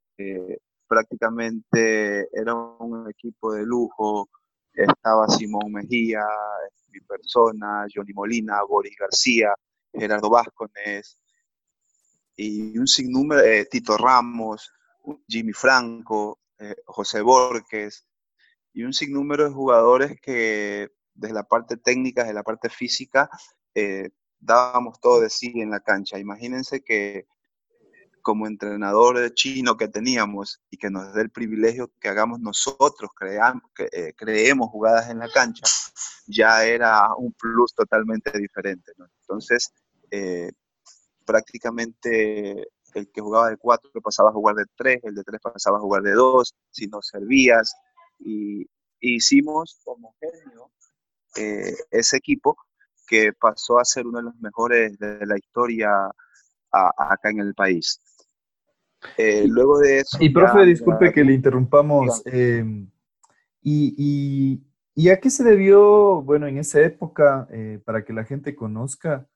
prácticamente 0.87 2.29
era 2.31 2.53
un 2.53 3.09
equipo 3.09 3.53
de 3.53 3.65
lujo, 3.65 4.29
estaba 4.71 5.27
Simón 5.27 5.71
Mejía, 5.71 6.21
mi 6.89 7.01
persona, 7.01 7.87
Johnny 7.93 8.13
Molina, 8.13 8.61
Boris 8.63 8.95
García, 8.97 9.51
Gerardo 9.91 10.29
Vázquez, 10.29 11.17
y 12.35 12.77
un 12.77 12.87
sinnúmero, 12.87 13.41
Tito 13.69 13.97
Ramos, 13.97 14.71
Jimmy 15.27 15.53
Franco, 15.53 16.39
eh, 16.59 16.75
José 16.85 17.21
Borges, 17.21 18.07
y 18.73 18.83
un 18.83 18.93
sinnúmero 18.93 19.45
de 19.45 19.51
jugadores 19.51 20.19
que 20.21 20.89
desde 21.13 21.33
la 21.33 21.43
parte 21.43 21.77
técnica, 21.77 22.21
desde 22.21 22.33
la 22.33 22.43
parte 22.43 22.69
física, 22.69 23.29
eh, 23.73 24.09
dábamos 24.39 24.99
todo 24.99 25.21
de 25.21 25.29
sí 25.29 25.53
en 25.55 25.71
la 25.71 25.79
cancha. 25.79 26.19
Imagínense 26.19 26.83
que 26.83 27.27
como 28.21 28.47
entrenador 28.47 29.33
chino 29.33 29.77
que 29.77 29.87
teníamos 29.87 30.61
y 30.69 30.77
que 30.77 30.89
nos 30.89 31.13
dé 31.13 31.21
el 31.21 31.29
privilegio 31.29 31.91
que 31.99 32.09
hagamos 32.09 32.39
nosotros, 32.39 33.11
creamos, 33.15 33.63
que, 33.75 34.13
creemos 34.17 34.69
jugadas 34.69 35.09
en 35.09 35.19
la 35.19 35.29
cancha, 35.29 35.63
ya 36.27 36.65
era 36.65 37.13
un 37.15 37.33
plus 37.33 37.73
totalmente 37.75 38.37
diferente. 38.37 38.93
Entonces, 39.21 39.71
prácticamente 41.25 42.69
el 42.95 43.11
que 43.11 43.21
jugaba 43.21 43.49
de 43.49 43.57
cuatro 43.57 43.89
pasaba 44.01 44.29
a 44.29 44.33
jugar 44.33 44.55
de 44.55 44.65
tres, 44.75 44.99
el 45.03 45.15
de 45.15 45.23
tres 45.23 45.41
pasaba 45.41 45.77
a 45.77 45.81
jugar 45.81 46.01
de 46.01 46.13
dos, 46.13 46.55
si 46.71 46.87
no 46.87 47.01
servías. 47.01 47.75
Y, 48.19 48.67
hicimos 49.01 49.79
homogéneo 49.85 50.71
eh, 51.35 51.75
ese 51.91 52.17
equipo 52.17 52.57
que 53.05 53.33
pasó 53.33 53.77
a 53.77 53.85
ser 53.85 54.07
uno 54.07 54.17
de 54.17 54.23
los 54.23 54.35
mejores 54.37 54.97
de 54.97 55.23
la 55.27 55.37
historia 55.37 55.89
acá 56.71 57.29
en 57.29 57.39
el 57.39 57.53
país. 57.53 58.01
Eh, 59.17 59.45
luego 59.47 59.77
de 59.79 59.99
eso... 59.99 60.17
Y 60.19 60.29
profe, 60.29 60.65
disculpe 60.65 61.13
que 61.13 61.23
le 61.23 61.33
interrumpamos. 61.33 62.23
Em, 62.25 62.89
y, 63.61 64.63
y, 64.95 65.09
a 65.09 65.19
qué 65.19 65.29
se 65.29 65.43
debió, 65.43 66.23
bueno, 66.23 66.47
en 66.47 66.57
esa 66.57 66.81
época, 66.81 67.47
eh, 67.51 67.79
para 67.85 68.03
que 68.03 68.13
la 68.13 68.23
gente 68.23 68.55
conozca, 68.55 69.27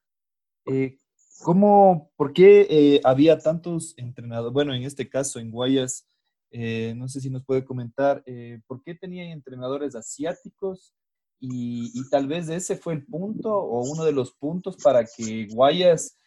¿Cómo, 1.41 2.12
por 2.17 2.34
qué 2.34 2.67
eh, 2.69 3.02
había 3.04 3.39
tantos 3.39 3.93
entrenadores? 3.97 4.54
Bueno, 4.54 4.73
en 4.73 4.84
este 4.84 5.08
caso, 5.08 5.39
en 5.39 5.52
Guayas, 5.52 6.06
eh, 6.52 6.93
no 6.97 7.08
sé 7.08 7.21
si 7.21 7.30
nos 7.30 7.45
puede 7.45 7.63
comentar, 7.63 8.21
eh, 8.25 8.60
¿por 8.67 8.84
qué 8.84 8.93
tenían 8.93 9.28
entrenadores 9.28 9.95
asiáticos? 9.95 10.93
Y, 11.39 11.93
tal 12.10 12.28
vez 12.28 12.49
ese 12.49 12.75
fue 12.75 12.93
el 12.93 13.06
punto 13.06 13.56
o 13.56 13.89
uno 13.89 14.04
de 14.04 14.12
los 14.12 14.34
puntos 14.34 14.75
para 14.84 15.06
que 15.06 15.47
Guayas 15.49 16.17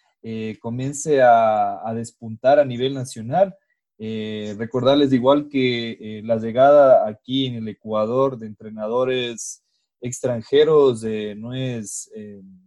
comience 0.60 1.20
a, 1.20 1.86
a, 1.86 1.92
despuntar 1.92 2.58
a 2.58 2.64
nivel 2.64 2.94
nacional. 2.94 3.54
recordarles 3.98 5.12
igual 5.12 5.48
que 5.48 6.22
la 6.24 6.36
llegada 6.36 7.06
aquí 7.06 7.46
en 7.46 7.56
el 7.56 7.68
Ecuador 7.68 8.38
de 8.38 8.46
entrenadores 8.46 9.62
extranjeros 10.00 11.02
no, 11.36 11.54
es, 11.54 12.10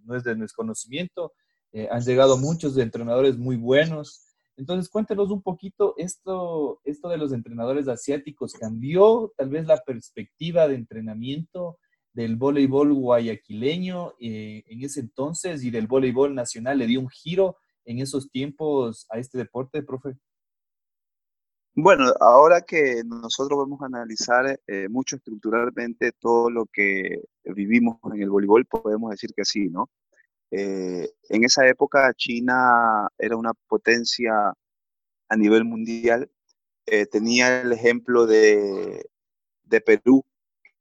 no 0.05 0.15
es 0.15 0.23
de 0.23 0.35
desconocimiento 0.35 1.33
eh, 1.75 1.89
han 1.91 2.01
llegado 2.01 2.37
muchos 2.37 2.77
entrenadores 2.77 3.37
muy 3.37 3.57
buenos. 3.57 4.33
Entonces, 4.55 4.89
cuéntenos 4.89 5.29
un 5.29 5.41
poquito 5.41 5.93
esto, 5.97 6.79
esto 6.85 7.09
de 7.09 7.17
los 7.17 7.33
entrenadores 7.33 7.89
asiáticos. 7.89 8.53
¿Cambió 8.53 9.33
tal 9.35 9.49
vez 9.49 9.67
la 9.67 9.83
perspectiva 9.83 10.69
de 10.69 10.75
entrenamiento 10.75 11.77
del 12.13 12.37
voleibol 12.37 12.93
guayaquileño 12.93 14.13
eh, 14.21 14.63
en 14.67 14.85
ese 14.85 15.01
entonces 15.01 15.65
y 15.65 15.69
del 15.69 15.87
voleibol 15.87 16.33
nacional? 16.33 16.77
¿Le 16.77 16.87
dio 16.87 17.01
un 17.01 17.09
giro 17.09 17.57
en 17.83 17.99
esos 17.99 18.31
tiempos 18.31 19.05
a 19.09 19.19
este 19.19 19.37
deporte, 19.37 19.83
profe? 19.83 20.17
Bueno, 21.75 22.05
ahora 22.21 22.61
que 22.61 23.01
nosotros 23.05 23.59
vamos 23.59 23.81
a 23.81 23.87
analizar 23.87 24.61
eh, 24.65 24.87
mucho 24.87 25.17
estructuralmente 25.17 26.13
todo 26.13 26.49
lo 26.49 26.67
que 26.67 27.21
vivimos 27.43 27.97
en 28.13 28.21
el 28.21 28.29
voleibol, 28.29 28.65
podemos 28.65 29.11
decir 29.11 29.31
que 29.35 29.43
sí, 29.43 29.67
¿no? 29.67 29.89
Eh, 30.51 31.09
en 31.29 31.43
esa 31.43 31.67
época 31.67 32.13
China 32.15 33.07
era 33.17 33.35
una 33.37 33.53
potencia 33.67 34.53
a 35.29 35.35
nivel 35.35 35.65
mundial. 35.65 36.29
Eh, 36.85 37.05
tenía 37.07 37.61
el 37.61 37.71
ejemplo 37.71 38.25
de, 38.25 39.09
Perú, 39.85 40.23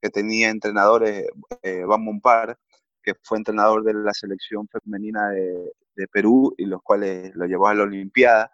que 0.01 0.09
tenía 0.09 0.49
entrenadores, 0.49 1.27
eh, 1.63 1.83
Van 1.85 2.03
Mompar, 2.03 2.57
que 3.03 3.13
fue 3.23 3.37
entrenador 3.37 3.83
de 3.83 3.93
la 3.93 4.13
selección 4.13 4.67
femenina 4.67 5.29
de, 5.29 5.73
de, 5.95 6.07
Perú 6.07 6.53
y 6.57 6.65
los 6.65 6.81
cuales 6.83 7.35
lo 7.35 7.45
llevó 7.45 7.67
a 7.67 7.75
la 7.75 7.83
Olimpiada. 7.83 8.51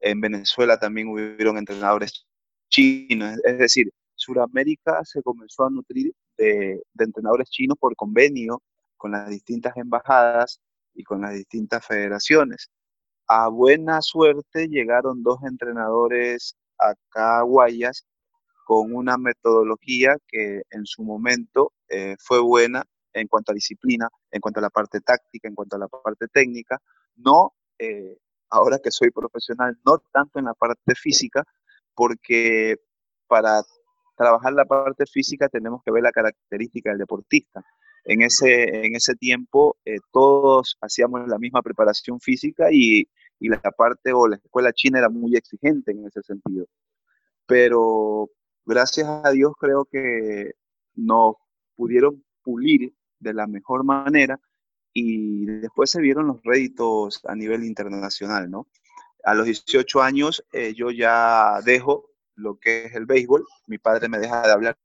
En 0.00 0.20
Venezuela 0.20 0.78
también 0.78 1.08
hubieron 1.08 1.58
entrenadores 1.58 2.26
chinos, 2.68 3.38
es 3.44 3.58
decir, 3.58 3.92
Sudamérica 4.14 5.04
se 5.04 5.22
comenzó 5.22 5.64
a 5.64 5.70
nutrir 5.70 6.12
de 6.36 6.82
entrenadores 6.98 7.48
chinos 7.50 7.78
por 7.78 7.94
convenio 7.96 8.62
con 8.96 9.12
las 9.12 9.28
distintas 9.28 9.76
embajadas 9.76 10.60
y 10.94 11.04
con 11.04 11.20
las 11.22 11.34
distintas 11.34 11.84
federaciones. 11.84 12.70
A 13.28 13.48
buena 13.48 14.00
suerte 14.02 14.68
llegaron 14.68 15.22
dos 15.22 15.38
entrenadores 15.44 16.56
a 17.14 17.42
Guayas 17.42 18.06
con 18.64 18.94
una 18.94 19.16
metodología 19.16 20.16
que 20.28 20.62
en 20.70 20.86
su 20.86 21.02
momento 21.02 21.72
eh, 21.88 22.16
fue 22.18 22.40
buena 22.40 22.84
en 23.12 23.28
cuanto 23.28 23.52
a 23.52 23.54
disciplina, 23.54 24.08
en 24.30 24.40
cuanto 24.40 24.60
a 24.60 24.62
la 24.62 24.70
parte 24.70 25.00
táctica, 25.00 25.48
en 25.48 25.54
cuanto 25.54 25.76
a 25.76 25.78
la 25.78 25.88
parte 25.88 26.26
técnica, 26.28 26.78
no, 27.16 27.54
eh, 27.78 28.18
ahora 28.50 28.78
que 28.78 28.90
soy 28.90 29.10
profesional, 29.10 29.78
no 29.84 29.98
tanto 30.12 30.38
en 30.38 30.46
la 30.46 30.54
parte 30.54 30.94
física, 30.94 31.44
porque 31.94 32.76
para 33.26 33.62
trabajar 34.16 34.52
la 34.52 34.64
parte 34.64 35.06
física 35.06 35.48
tenemos 35.48 35.82
que 35.84 35.90
ver 35.90 36.02
la 36.02 36.12
característica 36.12 36.90
del 36.90 36.98
deportista 36.98 37.64
en 38.06 38.22
ese, 38.22 38.86
en 38.86 38.94
ese 38.94 39.14
tiempo 39.16 39.76
eh, 39.84 39.98
todos 40.12 40.78
hacíamos 40.80 41.28
la 41.28 41.38
misma 41.38 41.62
preparación 41.62 42.20
física 42.20 42.68
y, 42.70 43.08
y, 43.40 43.48
la 43.48 43.60
parte 43.60 44.12
o 44.12 44.28
la 44.28 44.36
escuela 44.36 44.72
china 44.72 44.98
era 44.98 45.08
muy 45.08 45.36
exigente 45.36 45.90
en 45.92 46.06
ese 46.06 46.22
sentido. 46.22 46.66
Pero 47.46 48.30
gracias 48.64 49.08
a 49.24 49.30
Dios 49.30 49.52
creo 49.58 49.84
que 49.86 50.52
nos 50.94 51.34
pudieron 51.74 52.24
pulir 52.42 52.94
de 53.18 53.34
la 53.34 53.46
mejor 53.46 53.84
manera 53.84 54.38
y 54.92 55.44
después 55.46 55.90
se 55.90 56.00
vieron 56.00 56.28
los 56.28 56.42
réditos 56.44 57.20
a 57.26 57.34
nivel 57.34 57.64
internacional, 57.64 58.50
¿no? 58.50 58.68
A 59.24 59.34
los 59.34 59.46
18 59.46 60.00
años 60.00 60.44
eh, 60.52 60.74
yo 60.74 60.90
ya 60.90 61.60
dejo 61.64 62.10
lo 62.36 62.58
que 62.58 62.84
es 62.86 62.94
el 62.94 63.06
béisbol, 63.06 63.44
mi 63.66 63.78
padre 63.78 64.08
me 64.08 64.18
deja 64.18 64.42
de 64.42 64.52
hablar 64.52 64.78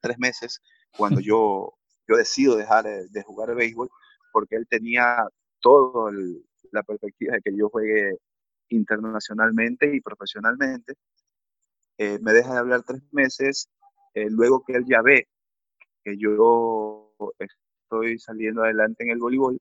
tres 0.00 0.18
meses 0.18 0.60
cuando 0.96 1.20
yo 1.24 1.75
yo 2.08 2.16
decido 2.16 2.56
dejar 2.56 2.84
de 2.84 3.22
jugar 3.22 3.54
béisbol 3.54 3.90
porque 4.32 4.56
él 4.56 4.66
tenía 4.68 5.26
toda 5.60 6.12
la 6.70 6.82
perspectiva 6.82 7.34
de 7.34 7.42
que 7.42 7.56
yo 7.56 7.68
juegue 7.68 8.18
internacionalmente 8.68 9.94
y 9.94 10.00
profesionalmente. 10.00 10.94
Eh, 11.98 12.18
me 12.20 12.32
deja 12.32 12.52
de 12.52 12.58
hablar 12.58 12.82
tres 12.82 13.02
meses, 13.12 13.68
eh, 14.14 14.28
luego 14.28 14.62
que 14.64 14.74
él 14.74 14.84
ya 14.86 15.00
ve 15.02 15.28
que 16.04 16.16
yo 16.18 17.14
estoy 17.38 18.18
saliendo 18.18 18.62
adelante 18.62 19.04
en 19.04 19.10
el 19.10 19.18
voleibol, 19.18 19.58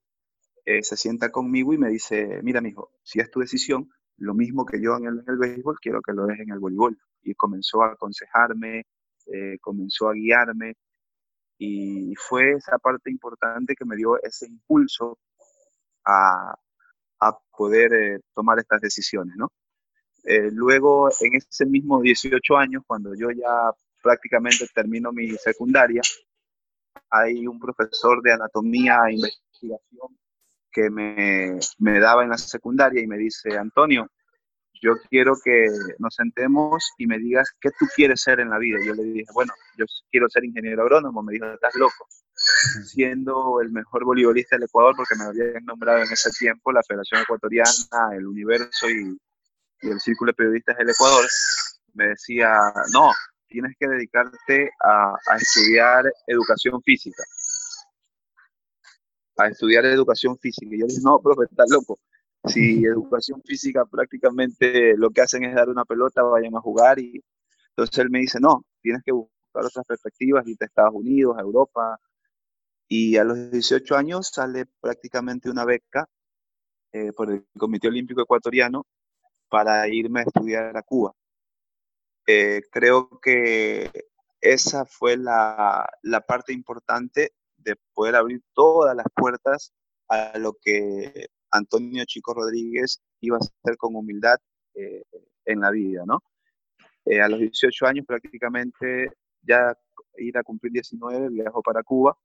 eh, 0.65 0.83
se 0.83 0.97
sienta 0.97 1.31
conmigo 1.31 1.73
y 1.73 1.77
me 1.77 1.89
dice, 1.89 2.41
mira, 2.43 2.61
mijo, 2.61 2.91
si 3.03 3.19
es 3.19 3.31
tu 3.31 3.39
decisión, 3.39 3.89
lo 4.17 4.33
mismo 4.33 4.65
que 4.65 4.81
yo 4.81 4.97
en 4.97 5.05
el, 5.05 5.19
en 5.19 5.25
el 5.29 5.37
béisbol, 5.37 5.77
quiero 5.79 6.01
que 6.01 6.13
lo 6.13 6.25
dejes 6.25 6.47
en 6.47 6.53
el 6.53 6.59
voleibol. 6.59 6.97
Y 7.23 7.33
comenzó 7.33 7.81
a 7.81 7.93
aconsejarme, 7.93 8.85
comenzó 9.61 10.09
a 10.09 10.13
guiarme, 10.13 10.75
y 11.57 12.13
fue 12.15 12.53
esa 12.53 12.77
parte 12.77 13.09
importante 13.09 13.75
que 13.75 13.85
me 13.85 13.95
dio 13.95 14.21
ese 14.21 14.47
impulso 14.47 15.17
a, 16.05 16.55
a 17.19 17.37
poder 17.57 17.93
eh, 17.93 18.19
tomar 18.33 18.59
estas 18.59 18.81
decisiones, 18.81 19.35
¿no? 19.37 19.51
Eh, 20.23 20.49
luego, 20.51 21.09
en 21.21 21.35
ese 21.35 21.65
mismo 21.65 22.01
18 22.01 22.57
años, 22.57 22.83
cuando 22.87 23.13
yo 23.15 23.29
ya 23.31 23.71
prácticamente 24.01 24.67
termino 24.73 25.11
mi 25.11 25.29
secundaria, 25.37 26.01
hay 27.09 27.45
un 27.47 27.59
profesor 27.59 28.21
de 28.21 28.33
anatomía 28.33 28.97
e 29.07 29.13
investigación 29.13 30.17
que 30.71 30.89
me, 30.89 31.59
me 31.77 31.99
daba 31.99 32.23
en 32.23 32.29
la 32.31 32.37
secundaria 32.37 33.01
y 33.01 33.07
me 33.07 33.17
dice, 33.17 33.57
Antonio, 33.57 34.09
yo 34.85 34.93
quiero 35.09 35.33
que 35.43 35.67
nos 35.97 36.13
sentemos 36.13 36.93
y 36.99 37.07
me 37.07 37.17
digas 37.17 37.49
qué 37.59 37.69
tú 37.71 37.87
quieres 37.95 38.21
ser 38.21 38.39
en 38.39 38.51
la 38.51 38.59
vida. 38.59 38.77
Yo 38.85 38.93
le 38.93 39.03
dije, 39.03 39.25
bueno, 39.33 39.51
yo 39.77 39.85
quiero 40.11 40.29
ser 40.29 40.45
ingeniero 40.45 40.83
agrónomo. 40.83 41.23
Me 41.23 41.33
dijo, 41.33 41.47
estás 41.47 41.73
loco. 41.75 42.07
Siendo 42.85 43.61
el 43.61 43.71
mejor 43.71 44.05
voleibolista 44.05 44.57
del 44.57 44.65
Ecuador, 44.65 44.93
porque 44.95 45.15
me 45.15 45.25
habían 45.25 45.65
nombrado 45.65 46.03
en 46.03 46.11
ese 46.11 46.29
tiempo 46.31 46.71
la 46.71 46.83
Federación 46.87 47.21
Ecuatoriana, 47.21 48.15
el 48.15 48.27
Universo 48.27 48.87
y, 48.87 49.17
el 49.81 49.99
Círculo 49.99 50.29
de 50.29 50.35
Periodistas 50.35 50.77
del 50.77 50.89
Ecuador, 50.89 51.25
me 51.93 52.07
decía, 52.09 52.51
no, 52.93 53.11
tienes 53.47 53.75
que 53.79 53.87
dedicarte 53.87 54.69
a, 54.83 55.13
a 55.31 55.37
estudiar 55.37 56.05
educación 56.27 56.81
física. 56.83 57.23
A 59.37 59.47
estudiar 59.47 59.85
educación 59.85 60.37
física. 60.37 60.75
Y 60.75 60.79
yo 60.79 60.85
le 60.85 60.93
dije, 60.93 61.01
no, 61.03 61.19
profe, 61.19 61.45
estás 61.49 61.69
loco 61.71 61.99
si 62.47 62.85
educación 62.85 63.41
física 63.43 63.85
prácticamente 63.85 64.95
lo 64.97 65.09
que 65.09 65.21
hacen 65.21 65.43
es 65.43 65.55
dar 65.55 65.69
una 65.69 65.85
pelota, 65.85 66.23
vayan 66.23 66.55
a 66.55 66.61
jugar 66.61 66.99
y 66.99 67.23
entonces 67.69 67.97
él 67.99 68.09
me 68.09 68.19
dice, 68.19 68.39
no, 68.39 68.65
tienes 68.81 69.03
que 69.03 69.11
buscar 69.11 69.65
otras 69.65 69.85
perspectivas, 69.85 70.47
irte 70.47 70.63
a 70.65 70.67
Estados 70.67 70.93
Unidos, 70.93 71.35
a 71.37 71.41
Europa. 71.41 71.99
Y 72.87 73.17
a 73.17 73.23
los 73.23 73.51
18 73.51 73.95
años 73.97 74.29
sale 74.29 74.65
prácticamente 74.79 75.49
una 75.49 75.65
beca 75.65 76.07
eh, 76.93 77.11
por 77.11 77.31
el 77.31 77.45
Comité 77.57 77.87
Olímpico 77.89 78.21
Ecuatoriano 78.21 78.85
para 79.49 79.87
irme 79.89 80.21
a 80.21 80.23
estudiar 80.23 80.77
a 80.77 80.83
Cuba. 80.83 81.13
Eh, 82.27 82.61
creo 82.71 83.19
que 83.21 83.91
esa 84.39 84.85
fue 84.85 85.17
la, 85.17 85.87
la 86.03 86.21
parte 86.21 86.53
importante 86.53 87.33
de 87.57 87.75
poder 87.93 88.15
abrir 88.15 88.41
todas 88.53 88.95
las 88.95 89.07
puertas 89.13 89.73
a 90.07 90.37
lo 90.37 90.53
que 90.53 91.27
Antonio 91.55 92.03
Chico 92.05 92.33
Rodríguez 92.33 93.01
iba 93.21 93.37
a 93.37 93.39
ser 93.63 93.77
con 93.77 93.95
humildad 93.95 94.37
eh, 94.73 95.03
en 95.45 95.59
la 95.61 95.71
vida, 95.71 96.03
¿no? 96.05 96.23
Eh, 97.05 97.21
a 97.21 97.29
los 97.29 97.39
18 97.39 97.85
años 97.85 98.05
prácticamente 98.05 99.11
ya 99.41 99.73
ir 100.17 100.37
a 100.37 100.43
cumplir 100.43 100.73
19, 100.73 101.29
viajo 101.29 101.61
para 101.61 101.83
Cuba. 101.83 102.17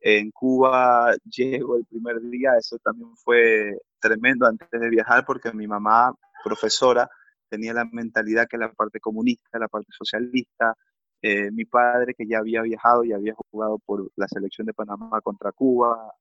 En 0.00 0.30
Cuba 0.30 1.14
llego 1.24 1.76
el 1.76 1.86
primer 1.86 2.20
día, 2.20 2.56
eso 2.58 2.78
también 2.78 3.16
fue 3.16 3.78
tremendo 4.00 4.46
antes 4.46 4.68
de 4.70 4.88
viajar 4.90 5.24
porque 5.24 5.52
mi 5.52 5.66
mamá, 5.66 6.14
profesora, 6.44 7.08
tenía 7.48 7.72
la 7.72 7.84
mentalidad 7.84 8.46
que 8.48 8.58
la 8.58 8.72
parte 8.72 9.00
comunista, 9.00 9.58
la 9.58 9.68
parte 9.68 9.92
socialista, 9.96 10.74
eh, 11.22 11.50
mi 11.50 11.64
padre 11.64 12.14
que 12.14 12.26
ya 12.26 12.38
había 12.38 12.62
viajado 12.62 13.04
y 13.04 13.12
había 13.12 13.34
jugado 13.34 13.78
por 13.78 14.10
la 14.16 14.28
selección 14.28 14.66
de 14.66 14.74
Panamá 14.74 15.20
contra 15.22 15.52
Cuba, 15.52 16.12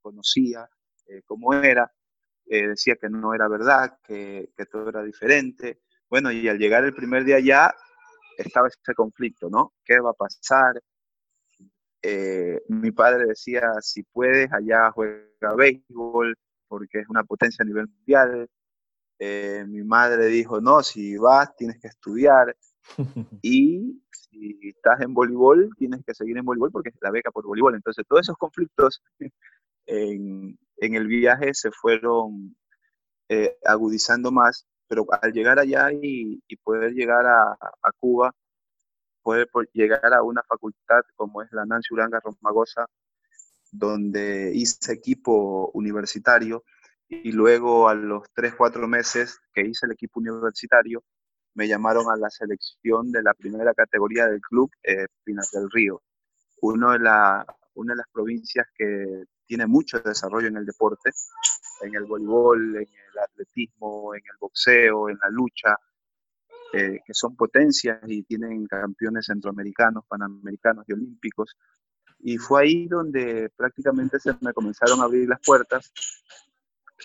conocía 0.00 0.68
eh, 1.06 1.22
cómo 1.24 1.54
era, 1.54 1.92
eh, 2.46 2.68
decía 2.68 2.96
que 2.96 3.08
no 3.08 3.34
era 3.34 3.48
verdad, 3.48 3.98
que, 4.02 4.50
que, 4.56 4.66
todo 4.66 4.88
era 4.88 5.02
diferente. 5.02 5.80
Bueno, 6.08 6.30
y 6.32 6.48
al 6.48 6.58
llegar 6.58 6.84
el 6.84 6.94
primer 6.94 7.24
día 7.24 7.38
ya 7.40 7.74
estaba 8.36 8.68
ese 8.68 8.94
conflicto, 8.94 9.48
¿no? 9.48 9.74
¿Qué 9.84 9.98
va 10.00 10.10
a 10.10 10.14
pasar? 10.14 10.82
Eh, 12.02 12.62
mi 12.68 12.92
padre 12.92 13.26
decía, 13.26 13.72
si 13.80 14.02
puedes, 14.04 14.52
allá 14.52 14.90
juega 14.92 15.54
béisbol, 15.56 16.36
porque 16.68 17.00
es 17.00 17.08
una 17.08 17.24
potencia 17.24 17.62
a 17.62 17.66
nivel 17.66 17.88
mundial. 17.88 18.48
mi 19.68 19.82
madre 19.84 20.26
dijo, 20.26 20.60
no, 20.60 20.82
si 20.82 21.16
vas, 21.16 21.54
tienes 21.56 21.78
que 21.80 21.88
estudiar. 21.88 22.56
y 23.42 24.02
si 24.12 24.58
estás 24.62 25.00
en 25.00 25.14
voleibol, 25.14 25.70
tienes 25.76 26.04
que 26.04 26.14
seguir 26.14 26.36
en 26.38 26.44
voleibol 26.44 26.70
porque 26.70 26.90
es 26.90 26.96
la 27.00 27.10
beca 27.10 27.30
por 27.30 27.44
voleibol. 27.46 27.74
Entonces, 27.74 28.04
todos 28.08 28.22
esos 28.22 28.36
conflictos 28.36 29.02
en, 29.86 30.58
en 30.76 30.94
el 30.94 31.06
viaje 31.06 31.54
se 31.54 31.70
fueron 31.70 32.56
eh, 33.28 33.56
agudizando 33.64 34.30
más, 34.30 34.66
pero 34.86 35.06
al 35.20 35.32
llegar 35.32 35.58
allá 35.58 35.90
y, 35.92 36.40
poder 36.62 36.92
llegar 36.92 37.26
a, 37.26 37.56
Cuba, 37.98 38.32
poder 39.22 39.48
llegar 39.72 40.14
a 40.14 40.22
una 40.22 40.42
facultad 40.48 41.02
como 41.16 41.42
es 41.42 41.50
la 41.52 41.64
Nancy 41.64 41.94
Uranga 41.94 42.20
Romagosa, 42.20 42.86
donde 43.72 44.52
hice 44.54 44.92
equipo 44.92 45.70
universitario 45.74 46.64
y 47.08 47.32
luego 47.32 47.88
a 47.88 47.94
los 47.94 48.28
3, 48.34 48.54
4 48.56 48.86
meses 48.88 49.40
que 49.52 49.62
hice 49.62 49.86
el 49.86 49.92
equipo 49.92 50.20
universitario, 50.20 51.02
me 51.54 51.68
llamaron 51.68 52.10
a 52.10 52.16
la 52.16 52.30
selección 52.30 53.10
de 53.10 53.22
la 53.22 53.34
primera 53.34 53.74
categoría 53.74 54.26
del 54.26 54.40
club, 54.40 54.70
eh, 54.82 55.06
Pinas 55.24 55.50
del 55.50 55.70
Río, 55.70 56.02
uno 56.60 56.92
de 56.92 56.98
la, 57.00 57.44
una 57.74 57.94
de 57.94 57.98
las 57.98 58.08
provincias 58.12 58.66
que 58.76 59.24
tiene 59.46 59.66
mucho 59.66 60.00
desarrollo 60.00 60.48
en 60.48 60.56
el 60.56 60.66
deporte, 60.66 61.10
en 61.82 61.94
el 61.94 62.04
voleibol, 62.04 62.76
en 62.76 62.82
el 62.82 63.18
atletismo, 63.22 64.14
en 64.14 64.20
el 64.20 64.36
boxeo, 64.40 65.08
en 65.08 65.18
la 65.22 65.30
lucha, 65.30 65.76
eh, 66.72 67.00
que 67.06 67.14
son 67.14 67.36
potencias 67.36 68.00
y 68.06 68.22
tienen 68.24 68.66
campeones 68.66 69.26
centroamericanos, 69.26 70.04
panamericanos 70.06 70.84
y 70.88 70.92
olímpicos. 70.92 71.56
Y 72.18 72.38
fue 72.38 72.62
ahí 72.62 72.86
donde 72.86 73.50
prácticamente 73.56 74.18
se 74.18 74.34
me 74.40 74.52
comenzaron 74.52 75.00
a 75.00 75.04
abrir 75.04 75.28
las 75.28 75.40
puertas 75.44 75.92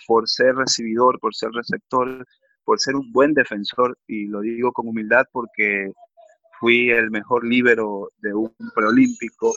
por 0.07 0.27
ser 0.27 0.55
recibidor, 0.55 1.19
por 1.19 1.35
ser 1.35 1.51
receptor, 1.51 2.25
por 2.63 2.79
ser 2.79 2.95
un 2.95 3.11
buen 3.11 3.33
defensor, 3.33 3.97
y 4.07 4.27
lo 4.27 4.41
digo 4.41 4.71
con 4.71 4.87
humildad 4.87 5.25
porque 5.31 5.91
fui 6.59 6.89
el 6.89 7.11
mejor 7.11 7.45
líbero 7.45 8.11
de 8.17 8.33
un 8.33 8.53
preolímpico, 8.73 9.53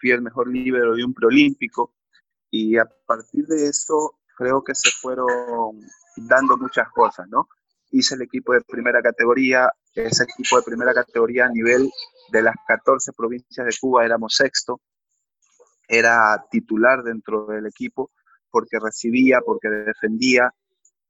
fui 0.00 0.10
el 0.10 0.22
mejor 0.22 0.48
líbero 0.48 0.94
de 0.94 1.04
un 1.04 1.14
preolímpico, 1.14 1.94
y 2.50 2.76
a 2.76 2.84
partir 3.06 3.46
de 3.46 3.68
eso 3.68 4.18
creo 4.36 4.64
que 4.64 4.74
se 4.74 4.90
fueron 4.90 5.80
dando 6.16 6.56
muchas 6.56 6.88
cosas, 6.90 7.28
¿no? 7.28 7.48
Hice 7.90 8.14
el 8.14 8.22
equipo 8.22 8.52
de 8.52 8.62
primera 8.62 9.02
categoría, 9.02 9.70
ese 9.94 10.24
equipo 10.24 10.56
de 10.56 10.62
primera 10.62 10.94
categoría 10.94 11.46
a 11.46 11.50
nivel 11.50 11.90
de 12.32 12.42
las 12.42 12.54
14 12.66 13.12
provincias 13.12 13.66
de 13.66 13.72
Cuba 13.80 14.04
éramos 14.04 14.34
sexto, 14.34 14.80
era 15.88 16.44
titular 16.50 17.02
dentro 17.02 17.46
del 17.46 17.66
equipo 17.66 18.10
porque 18.50 18.78
recibía, 18.80 19.40
porque 19.44 19.68
defendía, 19.68 20.52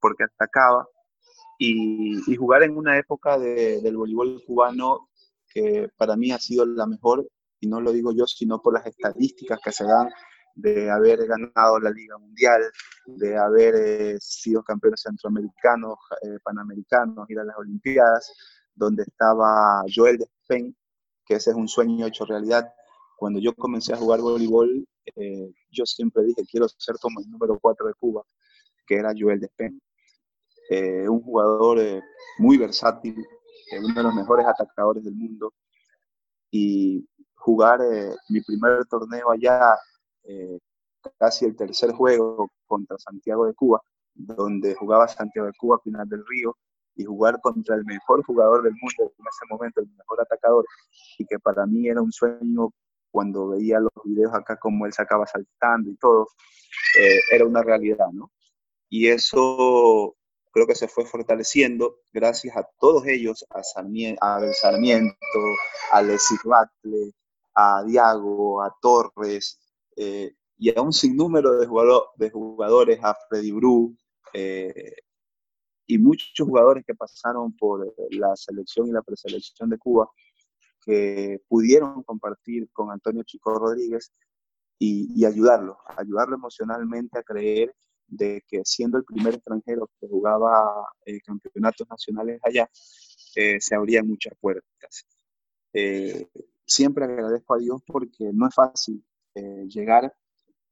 porque 0.00 0.24
atacaba. 0.24 0.86
Y, 1.58 2.16
jugar 2.36 2.62
en 2.62 2.76
una 2.76 2.98
época 2.98 3.38
del 3.38 3.96
voleibol 3.96 4.42
cubano 4.46 5.10
que 5.52 5.90
para 5.98 6.16
mí 6.16 6.32
ha 6.32 6.38
sido 6.38 6.64
la 6.64 6.86
mejor, 6.86 7.28
y 7.60 7.68
no 7.68 7.80
lo 7.80 7.92
digo 7.92 8.12
yo, 8.12 8.26
sino 8.26 8.60
por 8.60 8.74
las 8.74 8.86
estadísticas 8.86 9.60
que 9.62 9.72
se 9.72 9.84
dan 9.84 10.08
de 10.54 10.90
haber 10.90 11.26
ganado 11.26 11.78
la 11.78 11.90
Liga 11.90 12.18
Mundial, 12.18 12.62
de 13.06 13.36
haber 13.36 13.74
eh, 13.76 14.16
sido 14.20 14.62
campeones 14.62 15.02
centroamericanos, 15.02 15.96
eh, 16.22 16.38
panamericanos, 16.42 17.28
ir 17.30 17.38
a 17.38 17.44
las 17.44 17.56
Olimpiadas, 17.56 18.32
donde 18.74 19.04
estaba 19.04 19.82
Joel 19.94 20.18
Despen, 20.18 20.76
que 21.24 21.34
ese 21.34 21.50
es 21.50 21.56
un 21.56 21.68
sueño 21.68 22.06
hecho 22.06 22.24
realidad. 22.24 22.72
Cuando 23.16 23.38
yo 23.38 23.54
comencé 23.54 23.92
a 23.92 23.96
jugar 23.96 24.20
voleibol, 24.20 24.86
eh, 25.16 25.52
yo 25.70 25.86
siempre 25.86 26.24
dije, 26.24 26.42
quiero 26.50 26.68
ser 26.68 26.96
como 27.00 27.20
el 27.20 27.30
número 27.30 27.58
4 27.60 27.86
de 27.86 27.94
Cuba, 27.94 28.24
que 28.86 28.96
era 28.96 29.12
Joel 29.16 29.40
Despen. 29.40 29.80
Eh, 30.70 31.08
un 31.08 31.20
jugador 31.20 31.80
eh, 31.80 32.00
muy 32.38 32.56
versátil, 32.56 33.16
uno 33.82 33.94
de 33.94 34.02
los 34.02 34.14
mejores 34.14 34.46
atacadores 34.46 35.04
del 35.04 35.14
mundo. 35.14 35.52
Y 36.50 37.08
jugar 37.40 37.80
mi 38.28 38.40
primer 38.42 38.84
torneo 38.86 39.30
allá, 39.30 39.76
casi 41.18 41.46
el 41.46 41.56
tercer 41.56 41.92
juego 41.92 42.50
contra 42.66 42.98
Santiago 42.98 43.46
de 43.46 43.54
Cuba, 43.54 43.80
donde 44.14 44.74
jugaba 44.74 45.08
Santiago 45.08 45.46
de 45.46 45.54
Cuba, 45.58 45.80
final 45.82 46.08
del 46.08 46.24
Río, 46.26 46.56
y 46.96 47.04
jugar 47.04 47.40
contra 47.40 47.76
el 47.76 47.84
mejor 47.84 48.24
jugador 48.24 48.62
del 48.62 48.74
mundo 48.74 49.12
en 49.18 49.26
ese 49.26 49.46
momento, 49.48 49.80
el 49.80 49.88
mejor 49.96 50.20
atacador, 50.20 50.64
y 51.18 51.24
que 51.24 51.38
para 51.38 51.66
mí 51.66 51.88
era 51.88 52.02
un 52.02 52.12
sueño 52.12 52.70
cuando 53.10 53.48
veía 53.48 53.80
los 53.80 53.92
videos 54.04 54.34
acá 54.34 54.56
como 54.56 54.86
él 54.86 54.92
se 54.92 55.02
acaba 55.02 55.26
saltando 55.26 55.90
y 55.90 55.96
todo, 55.96 56.28
eh, 56.98 57.20
era 57.32 57.46
una 57.46 57.62
realidad, 57.62 58.08
¿no? 58.12 58.30
Y 58.88 59.08
eso 59.08 60.16
creo 60.52 60.66
que 60.66 60.74
se 60.74 60.88
fue 60.88 61.06
fortaleciendo 61.06 61.96
gracias 62.12 62.56
a 62.56 62.68
todos 62.78 63.06
ellos, 63.06 63.44
a, 63.50 63.62
Sarmiento, 63.62 64.24
a 64.24 64.52
Sarmiento, 64.52 65.16
a 65.92 66.02
Leslie 66.02 66.38
Batle, 66.44 67.12
a 67.54 67.82
Diago, 67.84 68.62
a 68.62 68.74
Torres, 68.80 69.58
eh, 69.96 70.34
y 70.58 70.76
a 70.76 70.82
un 70.82 70.92
sinnúmero 70.92 71.52
de, 71.52 71.66
de 72.16 72.30
jugadores, 72.30 73.00
a 73.02 73.16
Freddy 73.28 73.50
Bru, 73.50 73.96
eh, 74.32 74.94
y 75.86 75.98
muchos 75.98 76.46
jugadores 76.46 76.84
que 76.86 76.94
pasaron 76.94 77.56
por 77.56 77.92
la 78.10 78.36
selección 78.36 78.86
y 78.86 78.92
la 78.92 79.02
preselección 79.02 79.70
de 79.70 79.78
Cuba, 79.78 80.08
que 80.84 81.40
pudieron 81.48 82.02
compartir 82.04 82.68
con 82.72 82.90
Antonio 82.90 83.22
Chico 83.24 83.58
Rodríguez 83.58 84.12
y, 84.78 85.24
ayudarlo, 85.24 85.78
ayudarlo 85.96 86.36
emocionalmente 86.36 87.18
a 87.18 87.22
creer 87.22 87.74
de 88.06 88.42
que 88.46 88.62
siendo 88.64 88.98
el 88.98 89.04
primer 89.04 89.34
extranjero 89.34 89.90
que 90.00 90.08
jugaba 90.08 90.88
eh, 91.04 91.20
campeonatos 91.20 91.88
nacionales 91.88 92.40
allá, 92.42 92.68
eh, 93.34 93.60
se 93.60 93.74
abrían 93.74 94.06
muchas 94.06 94.34
puertas. 94.40 95.06
Siempre 96.70 97.04
agradezco 97.04 97.54
a 97.54 97.58
Dios 97.58 97.82
porque 97.86 98.30
no 98.32 98.48
es 98.48 98.54
fácil 98.54 99.04
llegar 99.68 100.12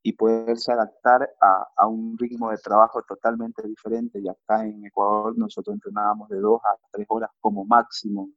y 0.02 0.12
poderse 0.12 0.72
adaptar 0.72 1.28
a, 1.40 1.66
a, 1.76 1.86
un 1.86 2.16
ritmo 2.18 2.50
de 2.50 2.58
trabajo 2.58 3.02
totalmente 3.02 3.66
diferente. 3.66 4.20
Y 4.20 4.28
acá 4.28 4.64
en 4.64 4.84
Ecuador 4.84 5.36
nosotros 5.36 5.74
entrenábamos 5.74 6.28
de 6.28 6.38
dos 6.38 6.60
a 6.64 6.76
tres 6.92 7.06
horas 7.08 7.30
como 7.40 7.64
máximo 7.64 8.30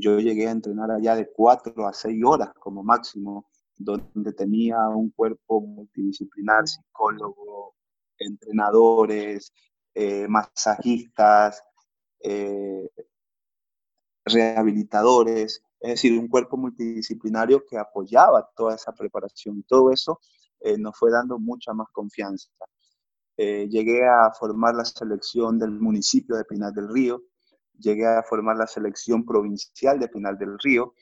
yo 0.00 0.18
llegué 0.18 0.48
a 0.48 0.52
entrenar 0.52 0.90
allá 0.90 1.14
de 1.14 1.30
cuatro 1.30 1.86
a 1.86 1.92
seis 1.92 2.22
horas 2.24 2.50
como 2.58 2.82
máximo, 2.82 3.46
donde 3.76 4.32
tenía 4.32 4.88
un 4.88 5.10
cuerpo 5.10 5.60
multidisciplinar, 5.60 6.66
psicólogo, 6.66 7.74
entrenadores, 8.18 9.52
eh, 9.94 10.26
masajistas, 10.28 11.62
eh, 12.20 12.88
rehabilitadores, 14.24 15.62
es 15.80 15.90
decir, 15.90 16.18
un 16.18 16.28
cuerpo 16.28 16.56
multidisciplinario 16.56 17.64
que 17.66 17.78
apoyaba 17.78 18.48
toda 18.54 18.74
esa 18.74 18.92
preparación. 18.92 19.64
Todo 19.66 19.90
eso 19.90 20.20
eh, 20.60 20.76
nos 20.78 20.96
fue 20.98 21.10
dando 21.10 21.38
mucha 21.38 21.72
más 21.72 21.88
confianza. 21.92 22.48
llegué 23.36 24.06
a 24.06 24.30
formar 24.32 24.74
la 24.74 24.84
selección 24.84 25.58
del 25.58 25.70
municipio 25.70 26.36
de 26.36 26.44
Pinar 26.44 26.72
del 26.74 26.88
Río, 26.88 27.22
llegué 27.80 28.06
a 28.06 28.22
formar 28.22 28.56
la 28.56 28.66
selección 28.66 29.24
provincial 29.24 29.98
de 29.98 30.08
Pinal 30.08 30.38
del 30.38 30.58
Río, 30.58 30.94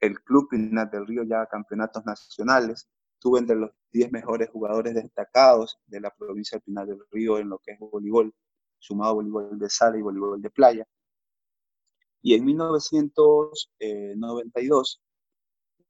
el 0.00 0.20
Club 0.22 0.48
Pinal 0.50 0.90
del 0.90 1.06
Río 1.06 1.22
ya 1.24 1.42
a 1.42 1.46
campeonatos 1.46 2.04
nacionales, 2.04 2.88
tuve 3.18 3.38
entre 3.38 3.56
los 3.56 3.70
10 3.92 4.12
mejores 4.12 4.50
jugadores 4.50 4.94
destacados 4.94 5.78
de 5.86 6.00
la 6.00 6.10
provincia 6.10 6.58
de 6.58 6.62
Pinal 6.62 6.86
del 6.86 7.00
Río 7.10 7.38
en 7.38 7.48
lo 7.48 7.58
que 7.58 7.72
es 7.72 7.78
voleibol, 7.78 8.34
sumado 8.78 9.12
a 9.12 9.14
voleibol 9.14 9.58
de 9.58 9.70
sala 9.70 9.96
y 9.96 10.02
voleibol 10.02 10.42
de 10.42 10.50
playa. 10.50 10.86
Y 12.24 12.34
en 12.34 12.44
1992 12.46 15.00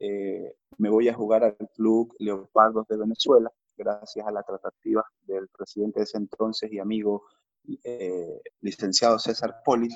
eh, 0.01 0.57
me 0.79 0.90
voy 0.90 1.09
a 1.09 1.14
jugar 1.14 1.44
al 1.44 1.57
Club 1.77 2.12
Leopardos 2.18 2.88
de 2.88 2.97
Venezuela, 2.97 3.53
gracias 3.77 4.27
a 4.27 4.33
la 4.33 4.42
tratativa 4.42 5.05
del 5.23 5.47
presidente 5.49 6.01
de 6.01 6.05
ese 6.05 6.18
entonces 6.18 6.73
y 6.73 6.81
amigo 6.81 7.23
eh, 7.85 8.40
licenciado 8.62 9.20
César 9.20 9.62
Poli, 9.64 9.88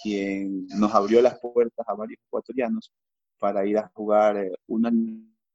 quien 0.00 0.68
nos 0.68 0.94
abrió 0.94 1.20
las 1.20 1.40
puertas 1.40 1.84
a 1.88 1.94
varios 1.94 2.20
ecuatorianos 2.24 2.92
para 3.40 3.66
ir 3.66 3.78
a 3.78 3.90
jugar 3.92 4.36
eh, 4.36 4.52
una 4.68 4.92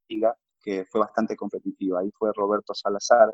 liga 0.09 0.35
que 0.61 0.83
fue 0.83 0.99
bastante 0.99 1.37
competitiva. 1.37 2.01
Ahí 2.01 2.11
fue 2.11 2.33
Roberto 2.35 2.73
Salazar 2.73 3.33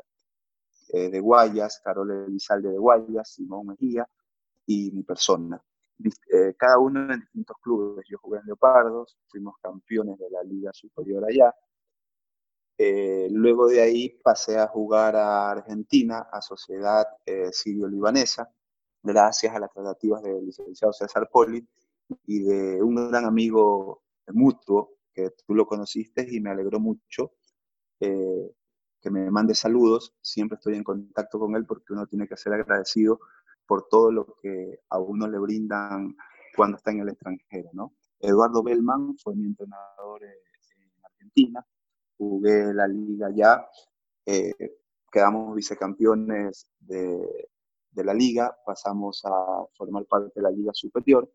eh, 0.92 1.10
de 1.10 1.18
Guayas, 1.18 1.80
Carol 1.82 2.28
Elizalde 2.28 2.70
de 2.70 2.78
Guayas, 2.78 3.34
Simón 3.34 3.66
Mejía 3.66 4.08
y 4.66 4.92
mi 4.92 5.02
persona. 5.02 5.60
Eh, 6.32 6.54
cada 6.56 6.78
uno 6.78 7.12
en 7.12 7.20
distintos 7.20 7.56
clubes. 7.62 8.04
Yo 8.08 8.18
jugué 8.18 8.40
en 8.40 8.46
Leopardos, 8.46 9.18
fuimos 9.28 9.56
campeones 9.62 10.18
de 10.18 10.30
la 10.30 10.42
Liga 10.42 10.72
Superior 10.72 11.24
allá. 11.24 11.54
luego 13.30 13.68
de 13.68 13.80
ahí 13.80 14.08
pasé 14.22 14.58
a 14.58 14.66
jugar 14.66 15.14
a 15.16 15.50
Argentina, 15.50 16.26
a 16.32 16.40
Sociedad 16.42 17.06
Sirio-Libanesa, 17.52 18.50
gracias 19.02 19.54
a 19.54 19.60
las 19.60 19.70
tratativas 19.72 20.22
del 20.22 20.44
licenciado 20.44 20.92
César 20.92 21.28
Poli 21.30 21.64
y 22.26 22.42
de 22.42 22.82
un 22.82 23.10
gran 23.10 23.24
amigo 23.24 24.02
mutuo 24.28 24.96
que 25.12 25.30
tú 25.46 25.54
lo 25.54 25.66
conociste 25.66 26.26
y 26.28 26.40
me 26.40 26.50
alegró 26.50 26.80
mucho 26.80 27.32
eh, 28.00 28.52
que 29.00 29.10
me 29.10 29.30
mande 29.30 29.54
saludos. 29.54 30.14
Siempre 30.20 30.56
estoy 30.56 30.74
en 30.74 30.84
contacto 30.84 31.38
con 31.38 31.54
él 31.56 31.66
porque 31.66 31.92
uno 31.92 32.06
tiene 32.06 32.28
que 32.28 32.36
ser 32.36 32.52
agradecido 32.52 33.20
por 33.66 33.88
todo 33.88 34.10
lo 34.10 34.36
que 34.40 34.80
a 34.88 34.98
uno 34.98 35.28
le 35.28 35.38
brindan 35.38 36.16
cuando 36.56 36.76
está 36.76 36.90
en 36.90 37.00
el 37.00 37.08
extranjero, 37.08 37.70
¿no? 37.72 37.94
Eduardo 38.20 38.62
Bellman 38.62 39.16
fue 39.18 39.34
mi 39.34 39.46
entrenador 39.46 40.24
eh, 40.24 40.42
en 40.76 41.04
Argentina, 41.04 41.66
jugué 42.16 42.72
la 42.72 42.86
liga 42.86 43.30
ya, 43.34 43.66
eh, 44.26 44.52
quedamos 45.10 45.56
vicecampeones 45.56 46.70
de, 46.78 47.48
la 47.94 48.14
liga, 48.14 48.56
pasamos 48.64 49.22
a 49.24 49.66
formar 49.74 50.06
parte 50.06 50.30
de 50.34 50.42
la 50.42 50.50
liga 50.50 50.72
superior 50.72 51.30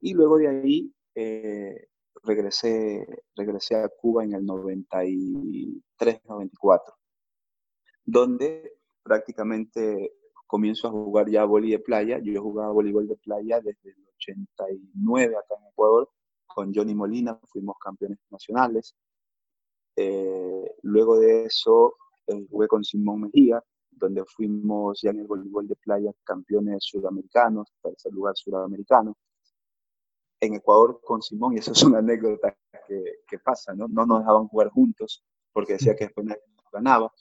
y 0.00 0.14
luego 0.14 0.38
de 0.38 0.48
ahí 0.48 0.92
eh, 1.14 1.88
regresé, 2.22 3.06
regresé 3.34 3.76
a 3.76 3.88
Cuba 3.88 4.24
en 4.24 4.34
el 4.34 4.44
93-94, 4.44 6.94
donde 8.04 8.78
prácticamente 9.02 10.17
comienzo 10.48 10.88
a 10.88 10.90
jugar 10.90 11.30
ya 11.30 11.44
voleibol 11.44 11.78
de 11.78 11.84
playa. 11.84 12.18
Yo 12.20 12.42
jugaba 12.42 12.72
voleibol 12.72 13.06
de 13.06 13.16
playa 13.16 13.60
desde 13.60 13.90
el 13.90 14.06
89 14.16 15.36
acá 15.36 15.54
en 15.60 15.68
Ecuador 15.68 16.10
con 16.46 16.74
Johnny 16.74 16.94
Molina, 16.94 17.38
fuimos 17.44 17.76
campeones 17.78 18.18
nacionales. 18.30 18.96
Eh, 19.94 20.74
luego 20.82 21.18
de 21.20 21.44
eso 21.44 21.94
eh, 22.26 22.46
jugué 22.50 22.66
con 22.66 22.82
Simón 22.82 23.20
Mejía, 23.20 23.62
donde 23.90 24.24
fuimos 24.24 25.00
ya 25.00 25.10
en 25.10 25.20
el 25.20 25.26
voleibol 25.26 25.68
de 25.68 25.76
playa 25.76 26.12
campeones 26.24 26.78
sudamericanos, 26.80 27.72
tercer 27.80 28.12
lugar 28.12 28.36
sudamericano. 28.36 29.16
En 30.40 30.54
Ecuador 30.54 31.00
con 31.04 31.20
Simón, 31.20 31.54
y 31.54 31.58
eso 31.58 31.72
es 31.72 31.82
una 31.84 31.98
anécdota 31.98 32.56
que, 32.88 33.20
que 33.28 33.38
pasa, 33.38 33.74
¿no? 33.74 33.86
No 33.86 34.06
nos 34.06 34.20
dejaban 34.20 34.48
jugar 34.48 34.70
juntos 34.70 35.24
porque 35.52 35.74
decía 35.74 35.94
que 35.94 36.06
después 36.06 36.26
ganaba. 36.72 37.12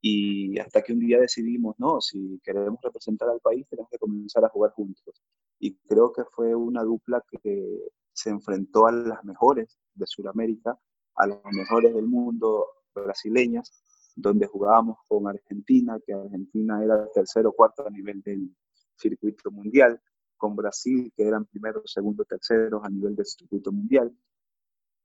Y 0.00 0.58
hasta 0.58 0.82
que 0.82 0.92
un 0.92 1.00
día 1.00 1.18
decidimos, 1.20 1.76
no, 1.78 2.00
si 2.00 2.40
queremos 2.42 2.80
representar 2.82 3.28
al 3.28 3.40
país, 3.40 3.66
tenemos 3.68 3.90
que 3.90 3.98
comenzar 3.98 4.44
a 4.44 4.48
jugar 4.48 4.72
juntos. 4.72 5.22
Y 5.58 5.76
creo 5.76 6.12
que 6.12 6.24
fue 6.24 6.54
una 6.54 6.82
dupla 6.82 7.22
que 7.42 7.90
se 8.12 8.30
enfrentó 8.30 8.86
a 8.86 8.92
las 8.92 9.24
mejores 9.24 9.78
de 9.94 10.06
Sudamérica, 10.06 10.78
a 11.16 11.26
las 11.26 11.40
mejores 11.52 11.94
del 11.94 12.06
mundo 12.06 12.66
brasileñas, 12.94 13.82
donde 14.16 14.46
jugábamos 14.46 14.98
con 15.06 15.28
Argentina, 15.28 15.98
que 16.04 16.14
Argentina 16.14 16.82
era 16.82 17.06
tercero 17.12 17.50
o 17.50 17.52
cuarto 17.52 17.86
a 17.86 17.90
nivel 17.90 18.22
del 18.22 18.54
circuito 18.96 19.50
mundial, 19.50 20.00
con 20.36 20.56
Brasil, 20.56 21.12
que 21.14 21.24
eran 21.24 21.44
primero, 21.44 21.82
segundo, 21.84 22.24
terceros 22.24 22.82
a 22.82 22.88
nivel 22.88 23.14
del 23.14 23.26
circuito 23.26 23.70
mundial. 23.70 24.14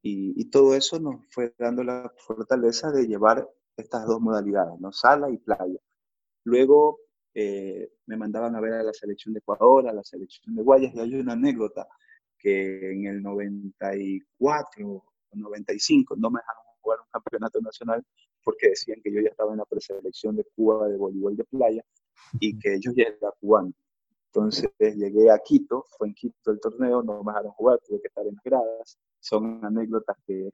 Y, 0.01 0.33
y, 0.39 0.45
todo 0.49 0.75
eso 0.75 0.99
nos 0.99 1.25
fue 1.31 1.53
dando 1.57 1.83
la 1.83 2.13
fortaleza 2.17 2.91
de 2.91 3.07
llevar 3.07 3.49
estas 3.77 4.05
dos 4.05 4.21
modalidades, 4.21 4.79
¿no? 4.79 4.91
sala 4.91 5.29
y 5.29 5.37
playa. 5.37 5.79
Luego 6.43 6.99
eh, 7.33 7.89
me 8.05 8.17
mandaban 8.17 8.55
a 8.55 8.61
ver 8.61 8.73
a 8.73 8.83
la 8.83 8.93
selección 8.93 9.33
de 9.33 9.39
Ecuador, 9.39 9.87
a 9.87 9.93
la 9.93 10.03
selección 10.03 10.55
de 10.55 10.63
Guayas, 10.63 10.93
y 10.95 10.99
hay 10.99 11.15
una 11.15 11.33
anécdota 11.33 11.87
que 12.37 12.91
en 12.93 13.05
el 13.07 13.21
94 13.21 14.87
o 14.87 15.03
95 15.33 16.15
no 16.17 16.29
me 16.29 16.39
dejaron 16.39 16.63
jugar 16.81 16.99
un 16.99 17.07
campeonato 17.11 17.59
nacional 17.61 18.05
porque 18.43 18.69
decían 18.69 19.01
que 19.03 19.11
yo 19.11 19.21
ya 19.21 19.29
estaba 19.29 19.51
en 19.51 19.57
la 19.57 19.65
preselección 19.65 20.35
de 20.35 20.45
Cuba 20.55 20.87
de 20.87 20.97
voleibol 20.97 21.35
de 21.35 21.43
playa 21.45 21.83
y 22.39 22.57
que 22.59 22.79
yo 22.79 22.91
ya 22.95 23.05
era 23.05 23.31
cubano. 23.39 23.73
Entonces 24.27 24.69
llegué 24.79 25.31
a 25.31 25.39
Quito, 25.39 25.85
fue 25.97 26.09
en 26.09 26.13
Quito 26.13 26.51
el 26.51 26.59
torneo, 26.59 27.01
no 27.01 27.23
me 27.23 27.31
dejaron 27.31 27.51
jugar, 27.53 27.79
tuve 27.85 28.01
que 28.01 28.07
estar 28.07 28.25
en 28.27 28.35
las 28.35 28.43
gradas. 28.43 28.97
Son 29.19 29.63
anécdotas 29.65 30.17
que, 30.27 30.49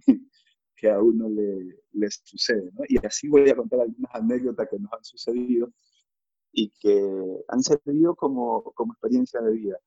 que 0.82 0.90
a 0.90 1.00
uno 1.00 1.30
le, 1.30 1.80
le 1.92 2.10
sucede. 2.10 2.72
¿no? 2.74 2.84
Y 2.90 2.98
así 3.06 3.30
voy 3.30 3.48
a 3.50 3.56
contar 3.56 3.82
algunas 3.82 4.16
anécdotas 4.16 4.68
que 4.68 4.80
nos 4.80 4.92
han 4.92 5.04
sucedido 5.04 5.70
y 6.52 6.72
que 6.72 7.44
han 7.48 7.62
servido 7.62 8.16
como, 8.16 8.64
como 8.74 8.94
experiencia 8.94 9.40
de 9.42 9.52
vida. 9.54 9.78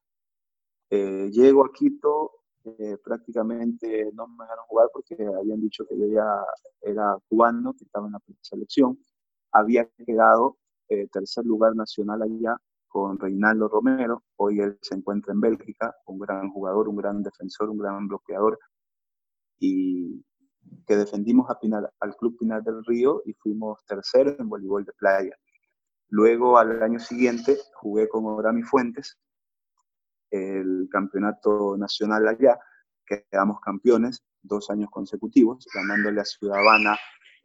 Eh, 0.90 1.30
llego 1.32 1.64
a 1.64 1.72
Quito, 1.72 2.30
eh, 2.64 2.96
prácticamente 3.02 4.08
no 4.14 4.28
me 4.28 4.44
dejaron 4.44 4.66
jugar 4.68 4.88
porque 4.92 5.16
habían 5.26 5.60
dicho 5.60 5.84
que 5.84 5.98
yo 5.98 6.06
ya 6.06 6.44
era 6.80 7.18
cubano, 7.28 7.74
que 7.74 7.84
estaba 7.84 8.06
en 8.06 8.12
la 8.12 8.20
selección. 8.40 8.96
Había 9.50 9.88
quedado 10.06 10.58
eh, 10.88 11.08
tercer 11.08 11.44
lugar 11.44 11.74
nacional 11.74 12.22
allá 12.22 12.56
con 12.86 13.18
Reinaldo 13.18 13.66
Romero. 13.66 14.22
Hoy 14.36 14.60
él 14.60 14.78
se 14.80 14.94
encuentra 14.94 15.32
en 15.32 15.40
Bélgica, 15.40 15.92
un 16.06 16.20
gran 16.20 16.50
jugador, 16.52 16.88
un 16.88 16.96
gran 16.96 17.20
defensor, 17.20 17.68
un 17.68 17.78
gran 17.78 18.06
bloqueador. 18.06 18.60
Y 19.58 20.24
que 20.86 20.96
defendimos 20.96 21.48
al 22.00 22.16
Club 22.16 22.36
Pinar 22.38 22.62
del 22.62 22.84
Río 22.84 23.22
y 23.24 23.32
fuimos 23.34 23.84
terceros 23.86 24.38
en 24.38 24.48
voleibol 24.48 24.84
de 24.84 24.92
playa. 24.92 25.36
Luego, 26.08 26.58
al 26.58 26.82
año 26.82 26.98
siguiente, 26.98 27.56
jugué 27.74 28.08
con 28.08 28.26
Orami 28.26 28.62
Fuentes, 28.62 29.18
el 30.30 30.88
campeonato 30.90 31.76
nacional 31.76 32.28
allá, 32.28 32.58
quedamos 33.06 33.60
campeones 33.60 34.22
dos 34.42 34.70
años 34.70 34.90
consecutivos, 34.90 35.66
ganándole 35.74 36.20
a 36.20 36.24
Ciudad 36.24 36.58
Habana 36.58 36.96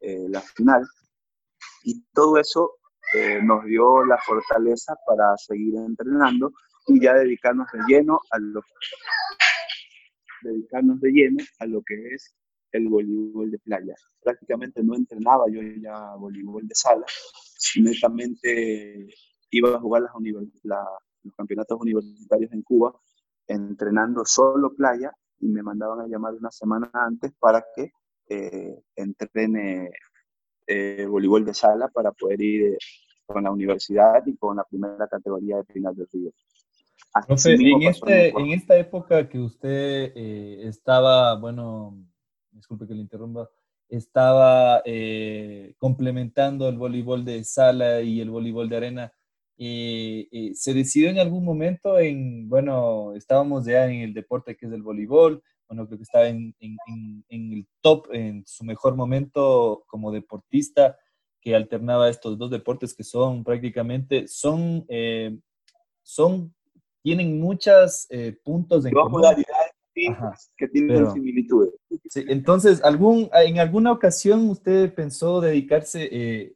eh, 0.02 0.28
la 0.30 0.42
final. 0.42 0.86
Y 1.84 2.04
todo 2.14 2.38
eso 2.38 2.78
eh, 3.14 3.42
nos 3.42 3.64
dio 3.66 4.06
la 4.06 4.18
fortaleza 4.18 4.96
para 5.06 5.36
seguir 5.38 5.76
entrenando 5.76 6.52
y 6.88 7.02
ya 7.02 7.14
dedicarnos 7.14 7.68
de 7.72 7.80
lleno 7.88 8.20
a 8.32 8.40
lo, 8.40 8.62
dedicarnos 10.42 11.00
de 11.02 11.12
lleno 11.12 11.44
a 11.60 11.66
lo 11.66 11.82
que 11.84 11.96
es 12.14 12.36
el 12.72 12.88
voleibol 12.88 13.52
de 13.52 13.60
playa. 13.60 13.96
Prácticamente 14.22 14.84
no 14.84 14.96
entrenaba 14.96 15.46
yo 15.50 15.62
ya 15.82 16.16
voleibol 16.16 16.68
de 16.68 16.76
sala, 16.76 17.06
netamente 17.78 19.08
iba 19.52 19.76
a 19.76 19.80
jugar 19.80 20.04
las 20.04 20.12
los 21.24 21.36
campeonatos 21.36 21.80
universitarios 21.82 22.52
en 22.54 22.62
Cuba 22.62 22.94
entrenando 23.50 24.24
solo 24.26 24.74
playa 24.76 25.12
y 25.40 25.48
me 25.48 25.64
mandaban 25.64 26.02
a 26.02 26.08
llamar 26.08 26.34
una 26.36 26.52
semana 26.52 26.90
antes 26.94 27.34
para 27.40 27.66
que 27.76 27.92
eh, 28.30 28.80
entrene 28.96 29.90
eh, 30.68 31.06
voleibol 31.08 31.44
de 31.44 31.54
sala 31.54 31.88
para 31.88 32.12
poder 32.12 32.42
ir 32.42 32.74
eh, 32.74 32.78
con 33.26 33.44
la 33.44 33.52
universidad 33.52 34.26
y 34.26 34.38
con 34.38 34.58
la 34.58 34.64
primera 34.64 35.08
categoría 35.08 35.58
de 35.58 35.64
Pinar 35.64 35.96
del 35.96 36.08
Río. 36.12 36.32
en, 37.46 37.82
este, 37.84 38.30
en 38.30 38.52
esta 38.52 38.78
época 38.78 39.28
que 39.28 39.40
usted 39.40 40.12
estaba, 40.16 41.36
bueno, 41.40 41.98
disculpe 42.60 42.88
que 42.88 42.94
le 42.94 43.02
interrumpa, 43.02 43.50
estaba 43.88 44.82
eh, 44.86 45.74
complementando 45.78 46.70
el 46.70 46.78
voleibol 46.78 47.26
de 47.26 47.44
sala 47.44 48.02
y 48.02 48.22
el 48.22 48.30
voleibol 48.30 48.70
de 48.70 48.78
arena. 48.78 49.14
y 49.58 50.54
¿Se 50.56 50.74
decidió 50.74 51.10
en 51.10 51.20
algún 51.20 51.44
momento 51.44 52.00
en, 52.00 52.48
bueno, 52.48 53.14
estábamos 53.16 53.66
ya 53.66 53.86
en 53.86 54.02
el 54.02 54.14
deporte 54.14 54.56
que 54.56 54.68
es 54.68 54.72
el 54.72 54.84
voleibol, 54.84 55.42
bueno, 55.68 55.86
creo 55.86 56.00
que 56.00 56.04
estaba 56.04 56.28
en, 56.28 56.56
en, 56.60 57.24
en, 57.30 57.54
el 57.54 57.68
top, 57.82 58.08
en 58.12 58.44
su 58.48 58.64
mejor 58.64 58.96
momento 58.96 59.84
como 59.88 60.12
deportista, 60.12 60.98
que 61.42 61.56
alternaba 61.56 62.10
estos 62.10 62.38
dos 62.38 62.50
deportes 62.50 62.94
que 62.96 63.04
son 63.04 63.44
prácticamente, 63.44 64.28
son, 64.28 64.84
eh, 64.90 65.38
son 66.02 66.54
tienen 67.02 67.40
muchos 67.40 68.08
eh, 68.10 68.38
puntos 68.44 68.86
en 68.86 68.94
común 68.94 69.22
que 70.58 70.68
tienen 70.68 71.12
similitudes. 71.12 71.74
entonces, 72.16 72.84
algún, 72.84 73.30
¿en 73.34 73.60
alguna 73.60 73.92
ocasión 73.92 74.50
usted 74.50 74.94
pensó 74.94 75.42
dedicarse 75.42 76.10
eh, 76.12 76.54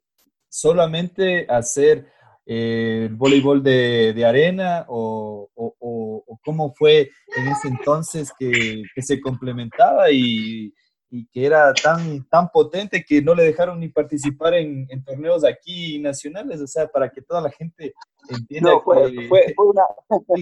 solamente 0.49 1.45
a 1.49 1.57
hacer 1.57 2.07
eh, 2.45 3.07
el 3.09 3.15
voleibol 3.15 3.63
de, 3.63 4.13
de 4.13 4.25
arena 4.25 4.85
o, 4.89 5.49
o, 5.55 5.75
o, 5.79 6.39
cómo 6.43 6.73
fue 6.73 7.09
en 7.37 7.47
ese 7.47 7.69
entonces 7.69 8.33
que, 8.37 8.83
que 8.93 9.01
se 9.01 9.21
complementaba 9.21 10.11
y, 10.11 10.73
y, 11.09 11.25
que 11.27 11.45
era 11.45 11.73
tan, 11.73 12.27
tan 12.27 12.49
potente 12.49 13.05
que 13.05 13.21
no 13.21 13.33
le 13.33 13.43
dejaron 13.43 13.79
ni 13.79 13.87
participar 13.87 14.55
en, 14.55 14.85
en, 14.89 15.03
torneos 15.05 15.45
aquí 15.45 15.99
nacionales, 15.99 16.59
o 16.59 16.67
sea, 16.67 16.87
para 16.87 17.09
que 17.09 17.21
toda 17.21 17.39
la 17.39 17.49
gente 17.49 17.93
entienda 18.27 18.77
fue, 18.83 19.09
que, 19.09 19.27
fue, 19.29 19.53
fue 19.55 19.65
una, 19.67 19.83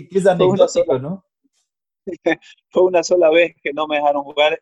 que 0.09 0.17
es 0.17 0.25
anecdótico, 0.25 0.97
¿no? 0.97 1.23
fue 2.69 2.83
una 2.83 3.03
sola 3.03 3.29
vez 3.29 3.55
que 3.63 3.73
no 3.73 3.87
me 3.87 3.97
dejaron 3.97 4.23
jugar 4.23 4.61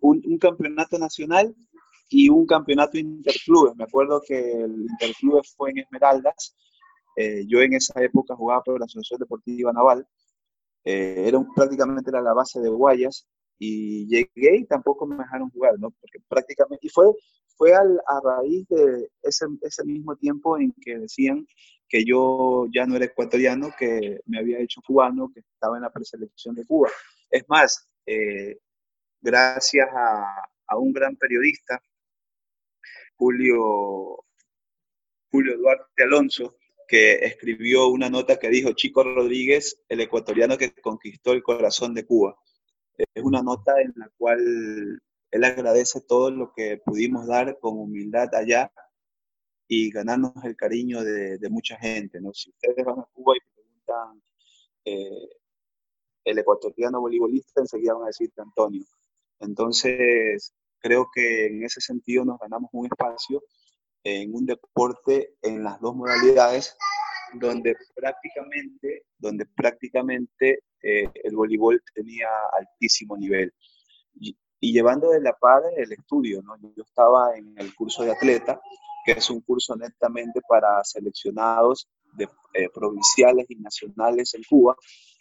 un, 0.00 0.38
campeonato 0.38 0.98
nacional 0.98 1.54
y 2.10 2.28
un 2.28 2.46
campeonato 2.46 2.98
interclubes. 2.98 3.74
Me 3.76 3.84
acuerdo 3.84 4.20
que 4.26 4.62
el 4.62 4.86
interclubes 4.90 5.54
fue 5.56 5.70
en 5.70 5.78
Esmeraldas. 5.78 6.56
Eh, 7.16 7.44
yo 7.46 7.60
en 7.60 7.74
esa 7.74 8.02
época 8.02 8.34
jugaba 8.34 8.62
por 8.62 8.78
la 8.78 8.86
Asociación 8.86 9.20
Deportiva 9.20 9.72
Naval. 9.72 10.06
Eh, 10.84 11.24
era 11.26 11.40
prácticamente 11.54 12.10
la 12.10 12.32
base 12.32 12.60
de 12.60 12.68
Guayas 12.68 13.26
y 13.58 14.06
llegué 14.06 14.56
y 14.56 14.64
tampoco 14.64 15.06
me 15.06 15.16
dejaron 15.16 15.50
jugar, 15.50 15.78
¿no? 15.78 15.90
Porque 15.90 16.18
prácticamente, 16.28 16.86
y 16.86 16.90
fue, 16.90 17.06
fue 17.56 17.74
al, 17.74 18.00
a 18.06 18.20
raíz 18.20 18.66
de 18.68 19.08
ese, 19.22 19.46
ese 19.60 19.84
mismo 19.84 20.16
tiempo 20.16 20.58
en 20.58 20.72
que 20.80 20.98
decían 20.98 21.46
que 21.88 22.04
yo 22.04 22.66
ya 22.74 22.86
no 22.86 22.96
era 22.96 23.04
ecuatoriano, 23.04 23.70
que 23.78 24.20
me 24.26 24.38
había 24.38 24.58
hecho 24.58 24.80
cubano, 24.86 25.30
que 25.32 25.40
estaba 25.40 25.76
en 25.76 25.82
la 25.82 25.92
preselección 25.92 26.54
de 26.54 26.64
Cuba. 26.64 26.88
Es 27.30 27.44
más, 27.48 27.86
eh, 28.06 28.58
gracias 29.20 29.88
a, 29.94 30.42
a, 30.66 30.78
un 30.78 30.92
gran 30.92 31.16
periodista, 31.16 31.82
Julio, 33.16 34.24
Julio 35.30 35.58
Duarte 35.58 36.02
Alonso, 36.02 36.56
que 36.88 37.14
escribió 37.24 37.88
una 37.88 38.10
nota 38.10 38.38
que 38.38 38.48
dijo 38.48 38.72
Chico 38.72 39.04
Rodríguez, 39.04 39.82
el 39.88 40.00
ecuatoriano 40.00 40.58
que 40.58 40.72
conquistó 40.74 41.32
el 41.32 41.42
corazón 41.42 41.94
de 41.94 42.04
Cuba. 42.04 42.36
Es 42.96 43.22
una 43.22 43.42
nota 43.42 43.80
en 43.80 43.92
la 43.96 44.10
cual 44.16 45.00
él 45.30 45.44
agradece 45.44 46.00
todo 46.00 46.30
lo 46.30 46.52
que 46.52 46.80
pudimos 46.84 47.26
dar 47.26 47.58
con 47.58 47.78
humildad 47.78 48.34
allá 48.34 48.70
y 49.66 49.90
ganarnos 49.90 50.32
el 50.44 50.56
cariño 50.56 51.02
de, 51.02 51.38
mucha 51.50 51.76
gente. 51.78 52.20
¿no? 52.20 52.32
Si 52.34 52.50
ustedes 52.50 52.84
van 52.84 53.00
a 53.00 53.08
Cuba 53.12 53.34
y 53.36 53.40
preguntan 53.54 54.22
eh, 54.84 55.28
el 56.24 56.38
ecuatoriano 56.38 57.00
voleibolista, 57.00 57.62
enseguida 57.62 57.94
van 57.94 58.04
a 58.04 58.06
decir 58.06 58.30
Antonio. 58.36 58.84
Entonces, 59.40 60.54
creo 60.78 61.08
que 61.12 61.46
en 61.46 61.64
ese 61.64 61.80
sentido 61.80 62.24
nos 62.24 62.38
ganamos 62.38 62.70
un 62.72 62.86
espacio 62.86 63.42
en 64.04 64.34
un 64.34 64.46
deporte 64.46 65.36
en 65.42 65.62
las 65.62 65.80
dos 65.80 65.94
modalidades 65.94 66.76
donde 67.34 67.76
prácticamente, 67.94 69.04
donde 69.18 69.46
prácticamente 69.46 70.64
eh, 70.82 71.08
el 71.24 71.36
voleibol 71.36 71.82
tenía 71.94 72.28
altísimo 72.52 73.16
nivel. 73.16 73.52
Y, 74.20 74.36
y, 74.60 74.72
llevando 74.72 75.10
de 75.10 75.20
la 75.20 75.32
par 75.32 75.62
el 75.76 75.92
estudio, 75.92 76.42
¿no? 76.42 76.56
Yo 76.76 76.82
estaba 76.82 77.36
en 77.36 77.54
el 77.58 77.74
curso 77.74 78.04
de 78.04 78.12
atleta 78.12 78.60
que 79.04 79.12
es 79.12 79.30
un 79.30 79.40
curso 79.40 79.76
netamente 79.76 80.40
para 80.48 80.82
seleccionados 80.84 81.88
de, 82.12 82.28
eh, 82.54 82.68
provinciales 82.72 83.46
y 83.50 83.56
nacionales 83.56 84.34
en 84.34 84.42
Cuba, 84.48 84.76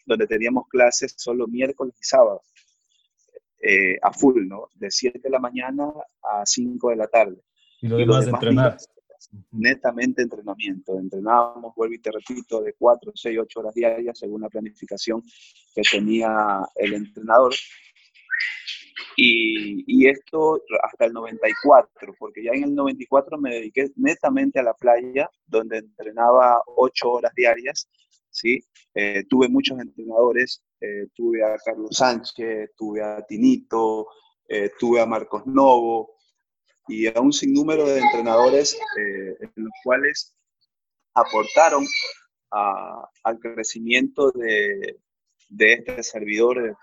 donde 0.06 0.28
teníamos 0.28 0.68
clases 0.68 1.14
solo 1.18 1.48
miércoles 1.48 1.96
y 2.00 2.04
sábados, 2.04 2.42
eh, 3.60 3.98
a 4.02 4.12
full, 4.12 4.48
¿no? 4.48 4.68
De 4.76 4.90
7 4.90 5.20
de 5.24 5.30
la 5.30 5.40
mañana 5.40 5.92
a 6.24 6.46
5 6.46 6.90
de 6.90 6.96
la 6.96 7.08
tarde. 7.08 7.42
Y 7.82 7.88
lo 7.88 7.98
demás, 7.98 8.26
de 8.26 8.32
entrenar. 8.32 8.78
Netamente 9.52 10.22
entrenamiento. 10.22 10.98
Entrenábamos, 10.98 11.74
vuelvo 11.76 11.96
y 11.96 12.00
te 12.00 12.12
repito, 12.12 12.62
de 12.62 12.74
4, 12.74 13.12
6, 13.16 13.40
8 13.40 13.60
horas 13.60 13.74
diarias 13.74 14.20
según 14.20 14.42
la 14.42 14.50
planificación 14.50 15.24
que 15.76 15.82
tenía 15.90 16.60
el 16.76 16.94
entrenador. 16.94 17.54
Y, 19.18 19.84
y, 19.88 20.08
esto 20.08 20.62
hasta 20.84 21.06
el 21.06 21.14
94, 21.14 22.16
porque 22.18 22.44
ya 22.44 22.52
en 22.52 22.64
el 22.64 22.76
94 22.76 23.38
me 23.38 23.56
dediqué 23.56 23.92
netamente 23.96 24.60
a 24.60 24.64
la 24.64 24.74
playa, 24.74 25.30
donde 25.46 25.80
entrenaba 25.80 26.62
8 26.66 27.12
horas 27.12 27.34
diarias. 27.36 27.90
¿sí? 28.30 28.60
Eh, 28.96 29.24
tuve 29.30 29.48
muchos 29.50 29.80
entrenadores, 29.80 30.64
eh, 30.80 31.08
tuve 31.14 31.44
a 31.44 31.58
Carlos 31.64 31.96
Sánchez, 31.96 32.72
tuve 32.76 33.04
a 33.04 33.22
Tinito, 33.28 34.08
eh, 34.48 34.72
tuve 34.80 35.02
a 35.02 35.06
Marcos 35.06 35.46
Novo, 35.46 36.16
y 36.92 37.08
a 37.08 37.22
un 37.22 37.32
sinnúmero 37.32 37.88
de 37.88 38.00
entrenadores 38.00 38.78
eh, 39.00 39.38
en 39.40 39.52
los 39.56 39.72
cuales 39.82 40.36
aportaron 41.14 41.86
al 42.52 43.40
crecimiento 43.40 44.30
de, 44.32 44.98
de, 45.48 45.74
este 45.74 46.04
servidor 46.04 46.76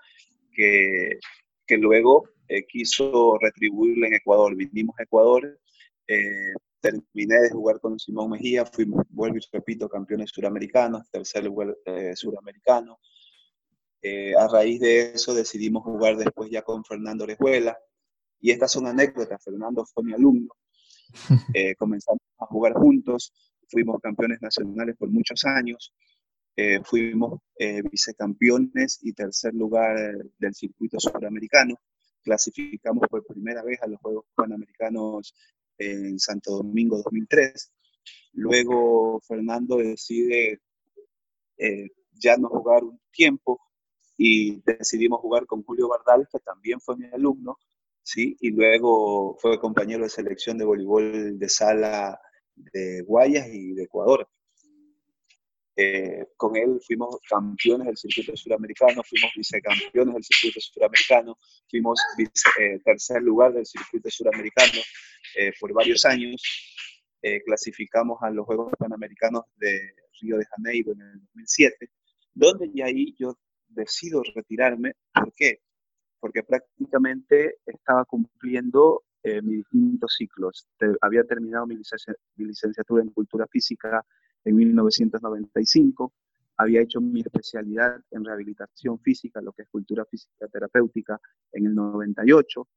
que, 0.51 1.19
que 1.67 1.77
luego 1.77 2.27
eh, 2.47 2.65
quiso 2.65 3.37
retribuirle 3.39 4.07
en 4.07 4.15
Ecuador. 4.15 4.55
Vinimos 4.55 4.95
a 4.99 5.03
Ecuador, 5.03 5.59
eh, 6.07 6.53
terminé 6.81 7.41
de 7.41 7.51
jugar 7.51 7.79
con 7.79 7.99
Simón 7.99 8.31
Mejía, 8.31 8.65
fuimos, 8.65 9.05
vuelvo 9.09 9.37
y 9.37 9.41
repito, 9.51 9.87
campeones 9.87 10.31
suramericanos, 10.31 11.07
tercer 11.11 11.43
lugar 11.43 11.77
suramericano. 12.15 12.99
a 14.39 14.47
raíz 14.47 14.79
de 14.79 15.11
eso 15.13 15.35
decidimos 15.35 15.83
jugar 15.83 16.17
después 16.17 16.49
ya 16.49 16.63
con 16.63 16.83
Fernando 16.83 17.25
Orejuela, 17.25 17.77
y 18.39 18.51
estas 18.51 18.71
son 18.71 18.87
anécdotas. 18.87 19.43
Fernando 19.43 19.85
fue 19.85 20.03
mi 20.03 20.13
alumno. 20.13 20.53
Eh, 21.55 21.75
comenzamos 21.75 22.21
a 22.37 22.45
jugar 22.45 22.73
juntos. 22.73 23.33
Fuimos 23.67 23.99
campeones 23.99 24.39
nacionales 24.41 24.95
por 24.95 25.09
muchos 25.09 25.43
años. 25.45 25.91
Eh, 26.55 26.81
fuimos 26.83 27.41
eh, 27.57 27.81
vicecampeones 27.81 28.99
y 29.01 29.13
tercer 29.13 29.55
lugar 29.55 29.97
del 30.37 30.53
circuito 30.53 30.99
sudamericano. 30.99 31.75
Clasificamos 32.21 33.07
por 33.09 33.25
primera 33.25 33.63
vez 33.63 33.81
a 33.81 33.87
los 33.87 33.99
Juegos 34.01 34.25
Panamericanos 34.35 35.33
en 35.77 36.19
Santo 36.19 36.57
Domingo 36.57 36.97
2003. 36.97 37.71
Luego 38.33 39.19
Fernando 39.21 39.77
decide 39.77 40.59
ya 42.13 42.37
no 42.37 42.49
jugar 42.49 42.83
un 42.83 42.99
tiempo 43.11 43.59
y 44.17 44.61
decidimos 44.61 45.21
jugar 45.21 45.45
con 45.45 45.63
Julio 45.63 45.87
Bardal, 45.87 46.27
que 46.31 46.39
también 46.39 46.81
fue 46.81 46.97
mi 46.97 47.05
alumno, 47.05 47.57
¿sí? 48.09 48.35
Y 48.39 48.51
luego 48.51 49.37
fue 49.39 49.59
compañero 49.59 50.03
de 50.03 50.09
selección 50.09 50.57
de 50.57 50.65
voleibol 50.65 51.37
de 51.37 51.49
sala 51.49 52.19
de 52.55 53.03
Guayas 53.03 53.47
y 53.49 53.73
de 53.73 53.83
Ecuador. 53.83 54.27
Eh, 55.75 56.25
con 56.35 56.57
él 56.57 56.79
fuimos 56.85 57.17
campeones 57.29 57.85
del 57.87 57.97
circuito 57.97 58.35
suramericano, 58.35 59.01
fuimos 59.03 59.31
vicecampeones 59.35 60.13
del 60.15 60.23
circuito 60.23 60.59
suramericano, 60.59 61.37
fuimos 61.69 61.99
eh, 62.59 62.79
tercer 62.83 63.21
lugar 63.21 63.53
del 63.53 63.65
circuito 63.65 64.09
suramericano 64.09 64.81
eh, 65.37 65.51
por 65.59 65.71
varios 65.73 66.03
años. 66.05 66.41
clasificamos 67.45 68.17
a 68.21 68.31
los 68.31 68.45
Juegos 68.45 68.71
Panamericanos 68.79 69.43
de 69.57 69.93
Río 70.19 70.37
de 70.37 70.45
Janeiro 70.45 70.93
en 70.93 71.01
el 71.01 71.19
2007, 71.19 71.89
donde 72.33 72.71
ya 72.73 72.85
ahí 72.85 73.13
yo 73.19 73.37
decido 73.67 74.23
retirarme. 74.35 74.93
¿Por 75.13 75.31
qué? 75.35 75.59
Porque 76.19 76.43
prácticamente 76.43 77.59
estaba 77.65 78.05
cumpliendo 78.05 79.03
eh, 79.23 79.41
mis 79.41 79.57
distintos 79.57 80.15
ciclos. 80.17 80.67
había 81.01 81.23
terminado 81.23 81.67
mi, 81.67 81.77
licenciatura 82.37 83.03
en 83.03 83.09
cultura 83.09 83.47
física 83.47 84.05
en 84.45 84.55
1995, 84.55 86.13
había 86.57 86.81
hecho 86.81 87.01
mi 87.01 87.21
especialidad 87.21 88.01
en 88.11 88.23
rehabilitación 88.23 88.99
física, 88.99 89.41
lo 89.41 89.51
que 89.51 89.63
es 89.63 89.69
cultura 89.69 90.05
física 90.05 90.47
terapéutica, 90.47 91.19
en 91.51 91.67
el 91.67 91.75
98, 91.75 92.67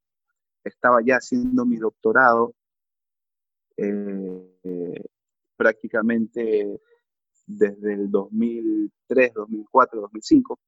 estaba 0.64 1.01
ya 1.05 1.16
haciendo 1.16 1.64
mi 1.64 1.76
doctorado 1.76 2.55
eh, 3.76 5.05
prácticamente 5.57 6.80
desde 7.47 7.95
el 7.95 8.11
2003, 8.11 9.34
2004, 9.34 10.01
2005, 10.01 10.61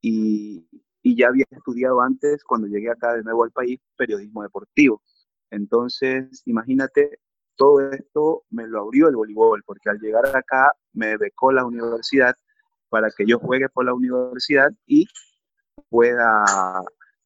y, 0.00 0.64
y 1.08 1.16
ya 1.16 1.28
había 1.28 1.46
estudiado 1.50 2.02
antes, 2.02 2.44
cuando 2.44 2.66
llegué 2.66 2.90
acá 2.90 3.14
de 3.14 3.22
nuevo 3.22 3.42
al 3.42 3.50
país, 3.50 3.80
periodismo 3.96 4.42
deportivo. 4.42 5.00
Entonces, 5.50 6.42
imagínate, 6.44 7.20
todo 7.56 7.80
esto 7.92 8.44
me 8.50 8.66
lo 8.66 8.82
abrió 8.82 9.08
el 9.08 9.16
voleibol, 9.16 9.62
porque 9.64 9.88
al 9.88 9.98
llegar 10.00 10.26
acá 10.36 10.72
me 10.92 11.16
becó 11.16 11.50
la 11.50 11.64
universidad 11.64 12.36
para 12.90 13.08
que 13.16 13.24
yo 13.24 13.38
juegue 13.38 13.70
por 13.70 13.86
la 13.86 13.94
universidad 13.94 14.70
y 14.86 15.06
pueda, 15.88 16.44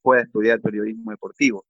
pueda 0.00 0.22
estudiar 0.22 0.60
periodismo 0.60 1.10
deportivo. 1.10 1.64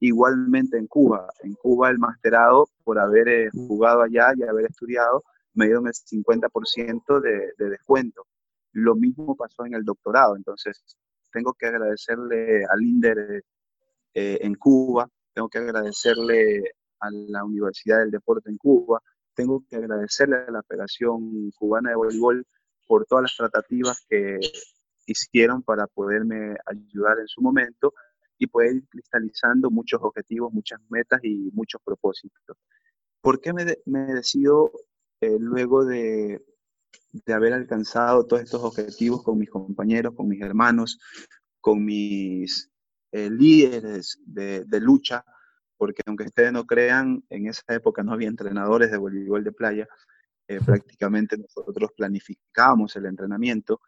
Igualmente 0.00 0.76
en 0.76 0.86
Cuba, 0.86 1.30
en 1.42 1.54
Cuba 1.54 1.88
el 1.88 1.98
masterado, 1.98 2.68
por 2.84 2.98
haber 2.98 3.28
eh, 3.28 3.48
jugado 3.54 4.02
allá 4.02 4.34
y 4.36 4.42
haber 4.42 4.66
estudiado, 4.66 5.24
me 5.54 5.64
dieron 5.64 5.86
el 5.86 5.94
50% 5.94 7.20
de, 7.20 7.52
de 7.56 7.70
descuento. 7.70 8.26
Lo 8.72 8.94
mismo 8.96 9.34
pasó 9.34 9.64
en 9.64 9.72
el 9.72 9.84
doctorado, 9.84 10.36
entonces 10.36 10.98
tengo 11.34 11.52
que 11.52 11.66
agradecerle 11.66 12.64
al 12.64 12.80
INDER 12.80 13.44
eh, 14.14 14.38
en 14.40 14.54
Cuba, 14.54 15.10
tengo 15.34 15.48
que 15.48 15.58
agradecerle 15.58 16.62
a 17.00 17.10
la 17.10 17.44
Universidad 17.44 17.98
del 17.98 18.12
Deporte 18.12 18.50
en 18.50 18.56
Cuba, 18.56 19.02
tengo 19.34 19.64
que 19.68 19.74
agradecerle 19.74 20.36
a 20.36 20.50
la 20.52 20.62
Federación 20.62 21.50
Cubana 21.58 21.90
de 21.90 21.96
Voleibol 21.96 22.46
por 22.86 23.04
todas 23.06 23.22
las 23.22 23.36
tratativas 23.36 24.06
que 24.08 24.38
hicieron 25.06 25.62
para 25.62 25.88
poderme 25.88 26.56
ayudar 26.66 27.18
en 27.18 27.26
su 27.26 27.42
momento 27.42 27.94
y 28.38 28.46
poder 28.46 28.76
ir 28.76 28.88
cristalizando 28.88 29.70
muchos 29.70 30.00
objetivos, 30.02 30.52
muchas 30.52 30.80
metas 30.88 31.18
y 31.24 31.50
muchos 31.52 31.80
propósitos. 31.84 32.56
¿Por 33.20 33.40
qué 33.40 33.52
me, 33.52 33.64
decido 34.14 34.70
eh, 35.20 35.36
luego 35.40 35.84
de 35.84 36.44
de 37.24 37.32
haber 37.32 37.52
alcanzado 37.52 38.26
todos 38.26 38.42
estos 38.42 38.62
objetivos 38.62 39.22
con 39.22 39.38
mis 39.38 39.48
compañeros, 39.48 40.14
con 40.14 40.28
mis 40.28 40.40
hermanos, 40.40 40.98
con 41.60 41.84
mis 41.84 42.70
eh, 43.12 43.30
líderes 43.30 44.18
de, 44.26 44.64
lucha, 44.80 45.24
porque 45.76 46.02
aunque 46.06 46.24
ustedes 46.24 46.52
no 46.52 46.64
crean, 46.64 47.22
en 47.30 47.46
esa 47.46 47.62
época 47.68 48.02
no 48.02 48.12
había 48.12 48.28
entrenadores 48.28 48.90
de 48.90 48.98
voleibol 48.98 49.44
de 49.44 49.52
playa, 49.52 49.88
eh, 50.48 50.58
prácticamente 50.64 51.38
nosotros 51.38 51.90
planificábamos 51.96 52.96
el 52.96 53.06
entrenamiento 53.06 53.80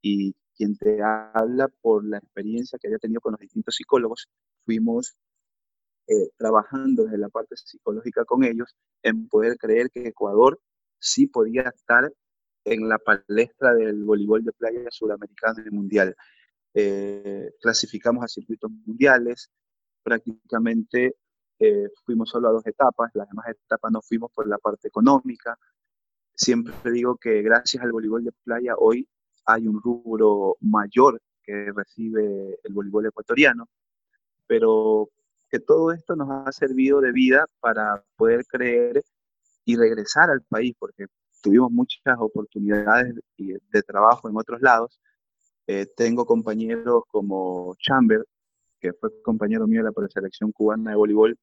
y 0.00 0.34
quien 0.56 0.76
te 0.76 1.00
habla 1.02 1.68
por 1.80 2.04
la 2.04 2.18
experiencia 2.18 2.78
que 2.78 2.88
había 2.88 2.98
tenido 2.98 3.20
con 3.20 3.32
los 3.32 3.40
distintos 3.40 3.76
psicólogos, 3.76 4.28
fuimos 4.64 5.14
eh, 6.08 6.30
trabajando 6.36 7.04
desde 7.04 7.18
la 7.18 7.28
parte 7.28 7.56
psicológica 7.56 8.24
con 8.24 8.44
ellos 8.44 8.74
en 9.02 9.28
poder 9.28 9.56
creer 9.58 9.90
que 9.90 10.08
Ecuador 10.08 10.58
sí 10.98 11.26
podía 11.26 11.62
estar 11.62 12.12
en 12.64 12.88
la 12.88 12.98
palestra 12.98 13.74
del 13.74 14.04
voleibol 14.04 14.44
de 14.44 14.52
playa 14.52 14.90
sudamericano 14.90 15.62
y 15.66 15.70
mundial. 15.70 16.16
Eh, 16.74 17.50
clasificamos 17.60 18.24
a 18.24 18.28
circuitos 18.28 18.70
mundiales, 18.70 19.50
prácticamente 20.02 21.16
eh, 21.58 21.88
fuimos 22.04 22.30
solo 22.30 22.48
a 22.48 22.52
dos 22.52 22.66
etapas, 22.66 23.10
las 23.14 23.28
demás 23.28 23.46
etapas 23.48 23.92
no 23.92 24.02
fuimos 24.02 24.30
por 24.32 24.46
la 24.48 24.58
parte 24.58 24.88
económica. 24.88 25.58
Siempre 26.34 26.90
digo 26.90 27.16
que 27.16 27.42
gracias 27.42 27.82
al 27.82 27.92
voleibol 27.92 28.24
de 28.24 28.32
playa 28.44 28.74
hoy 28.76 29.08
hay 29.44 29.66
un 29.66 29.80
rubro 29.80 30.56
mayor 30.60 31.20
que 31.42 31.72
recibe 31.72 32.58
el 32.62 32.72
voleibol 32.72 33.06
ecuatoriano, 33.06 33.68
pero 34.46 35.10
que 35.50 35.60
todo 35.60 35.92
esto 35.92 36.16
nos 36.16 36.30
ha 36.30 36.50
servido 36.52 37.00
de 37.00 37.12
vida 37.12 37.46
para 37.60 38.02
poder 38.16 38.44
creer 38.46 39.02
y 39.64 39.76
regresar 39.76 40.30
al 40.30 40.42
país, 40.42 40.74
porque 40.78 41.06
tuvimos 41.42 41.70
muchas 41.70 42.16
oportunidades 42.18 43.14
de 43.36 43.82
trabajo 43.82 44.28
en 44.28 44.36
otros 44.36 44.62
lados. 44.62 45.00
Eh, 45.66 45.86
tengo 45.96 46.24
compañeros 46.24 47.04
como 47.08 47.74
Chamber, 47.78 48.24
que 48.80 48.92
fue 48.94 49.10
compañero 49.22 49.66
mío 49.66 49.84
de 49.84 49.90
la 49.94 50.08
selección 50.08 50.52
cubana 50.52 50.90
de 50.90 50.96
voleibol. 50.96 51.38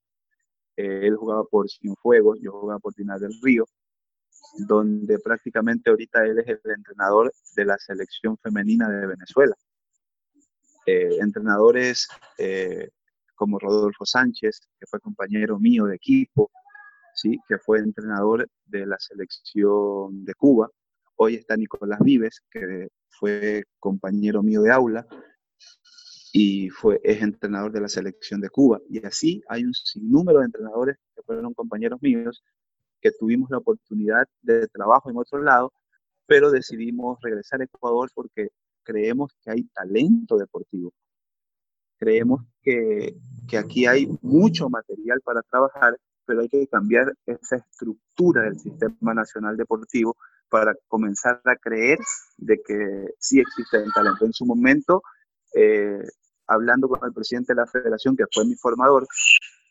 Eh, 0.76 1.02
él 1.04 1.16
jugaba 1.16 1.44
por 1.44 1.70
Cienfuegos, 1.70 2.40
yo 2.42 2.52
jugaba 2.54 2.80
por 2.80 2.96
Dinar 2.96 3.20
del 3.20 3.34
Río, 3.42 3.66
donde 4.68 5.20
prácticamente 5.20 5.90
ahorita 5.90 6.26
él 6.26 6.40
es 6.40 6.48
el 6.48 6.72
entrenador 6.72 7.32
de 7.56 7.66
la 7.66 7.78
selección 7.78 8.38
femenina 8.38 8.90
de 8.90 9.08
Venezuela. 9.08 9.56
Eh, 10.86 11.18
entrenadores 11.20 12.08
como 13.36 13.60
Rodolfo 13.60 14.06
Sánchez, 14.06 14.62
que 14.80 14.86
fue 14.86 15.00
compañero 15.00 15.60
mío 15.60 15.86
de 15.86 15.96
equipo, 15.96 16.52
¿sí? 17.20 17.38
que 17.48 17.58
fue 17.58 17.80
entrenador 17.80 18.48
de 18.66 18.86
la 18.86 18.98
selección 19.00 20.24
de 20.24 20.34
Cuba. 20.36 20.70
Hoy 21.16 21.36
está 21.36 21.58
Nicolás 21.58 22.00
Vives, 22.00 22.42
que 22.50 22.88
fue 23.10 23.64
compañero 23.80 24.42
mío 24.42 24.62
de 24.62 24.72
aula 24.72 25.06
y 26.32 26.70
fue, 26.70 27.02
es 27.04 27.22
entrenador 27.22 27.72
de 27.72 27.82
la 27.82 27.90
selección 27.90 28.40
de 28.40 28.50
Cuba. 28.50 28.80
Y 28.90 29.06
así 29.06 29.44
hay 29.50 29.66
un 29.66 29.74
sinnúmero 29.74 30.40
de 30.40 30.46
entrenadores 30.46 30.98
que 31.16 31.24
fueron 31.24 31.54
compañeros 31.54 32.02
míos 32.02 32.44
que 33.02 33.12
tuvimos 33.12 33.50
la 33.50 33.58
oportunidad 33.58 34.26
de 34.42 34.68
trabajo 34.68 35.10
en 35.10 35.18
otro 35.18 35.42
lado, 35.42 35.74
pero 36.26 36.52
decidimos 36.52 37.18
regresar 37.22 37.62
a 37.62 37.66
Ecuador 37.66 38.10
porque 38.14 38.50
creemos 38.84 39.34
que 39.42 39.52
hay 39.52 39.64
talento 39.74 40.38
deportivo. 40.38 40.94
Creemos 41.98 42.42
que, 42.62 43.16
que 43.48 43.58
aquí 43.58 43.86
hay 43.86 44.08
mucho 44.22 44.70
material 44.70 45.20
para 45.22 45.42
trabajar, 45.42 45.98
pero 46.30 46.42
hay 46.42 46.48
que 46.48 46.68
cambiar 46.68 47.12
esa 47.26 47.56
estructura 47.56 48.44
del 48.44 48.60
sistema 48.60 49.16
nacional 49.16 49.58
deportivo 49.58 50.16
para 50.48 50.76
comenzar 50.88 51.42
a 51.44 51.56
creer 51.56 51.98
de 52.38 52.62
que 52.62 53.16
sí 53.18 53.40
existe 53.40 53.78
el 53.78 53.92
talento. 53.92 54.26
En 54.26 54.34
su 54.34 54.46
momento, 54.46 55.02
eh, 55.56 56.04
hablando 56.46 56.88
con 56.88 57.00
el 57.04 57.14
presidente 57.14 57.54
de 57.54 57.62
la 57.62 57.66
federación, 57.66 58.16
que 58.16 58.26
fue 58.32 58.46
mi 58.46 58.56
formador, 58.56 59.08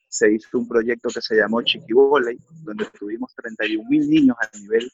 se 0.09 0.33
hizo 0.33 0.59
un 0.59 0.67
proyecto 0.67 1.11
que 1.11 1.23
se 1.23 1.37
llamó 1.37 1.63
Chiqui 1.63 1.93
Volley, 1.93 2.37
donde 2.65 2.87
tuvimos 2.99 3.33
31 3.37 3.89
mil 3.89 4.11
niños 4.11 4.37
a 4.41 4.59
nivel 4.59 4.91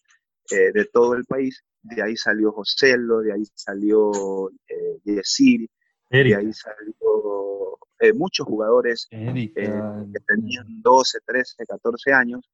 eh, 0.51 0.71
de 0.71 0.85
todo 0.93 1.15
el 1.15 1.25
país. 1.25 1.65
De 1.81 2.03
ahí 2.03 2.15
salió 2.15 2.53
Joselo, 2.53 3.21
de 3.21 3.33
ahí 3.33 3.45
salió 3.55 4.51
eh, 4.69 5.01
Yesil, 5.03 5.71
de 6.11 6.37
ahí 6.37 6.53
salió 6.53 7.64
eh, 8.09 8.13
muchos 8.13 8.47
jugadores 8.47 9.07
eh, 9.11 9.53
que 9.55 10.21
tenían 10.27 10.67
12, 10.83 11.19
13, 11.25 11.67
14 11.67 12.13
años. 12.13 12.51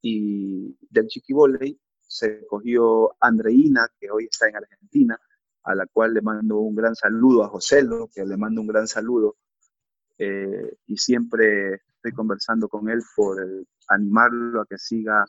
Y 0.00 0.76
del 0.90 1.06
Chiqui 1.08 1.32
Volley 1.32 1.78
se 2.00 2.46
cogió 2.46 3.16
Andreina, 3.20 3.88
que 3.98 4.10
hoy 4.10 4.28
está 4.30 4.48
en 4.48 4.56
Argentina, 4.56 5.18
a 5.64 5.74
la 5.74 5.86
cual 5.86 6.14
le 6.14 6.22
mando 6.22 6.58
un 6.58 6.74
gran 6.74 6.94
saludo 6.94 7.44
a 7.44 7.48
Joselo, 7.48 8.08
que 8.14 8.24
le 8.24 8.36
mando 8.36 8.60
un 8.60 8.68
gran 8.68 8.86
saludo. 8.86 9.36
y 10.86 10.96
siempre 10.96 11.82
estoy 11.94 12.12
conversando 12.12 12.68
con 12.68 12.88
él 12.88 13.00
por 13.14 13.38
animarlo 13.88 14.60
a 14.60 14.66
que 14.66 14.78
siga 14.78 15.24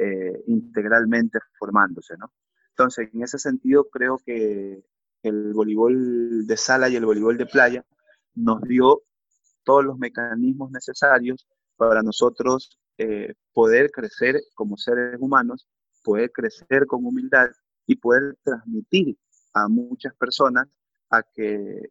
eh, 0.00 0.44
integralmente 0.46 1.40
formándose, 1.58 2.16
¿no? 2.16 2.32
Entonces, 2.70 3.08
en 3.12 3.22
ese 3.24 3.38
sentido, 3.38 3.88
creo 3.90 4.18
que 4.24 4.84
el 5.24 5.52
voleibol 5.52 6.46
de 6.46 6.56
sala 6.56 6.88
y 6.88 6.94
el 6.94 7.04
voleibol 7.04 7.36
de 7.36 7.46
playa 7.46 7.84
nos 8.38 8.62
dio 8.62 9.02
todos 9.64 9.84
los 9.84 9.98
mecanismos 9.98 10.70
necesarios 10.70 11.46
para 11.76 12.02
nosotros 12.02 12.78
eh, 12.96 13.34
poder 13.52 13.90
crecer 13.90 14.40
como 14.54 14.76
seres 14.76 15.16
humanos, 15.20 15.68
poder 16.02 16.30
crecer 16.32 16.86
con 16.86 17.04
humildad 17.04 17.48
y 17.86 17.96
poder 17.96 18.36
transmitir 18.42 19.16
a 19.54 19.68
muchas 19.68 20.14
personas 20.14 20.68
a 21.10 21.22
que 21.22 21.90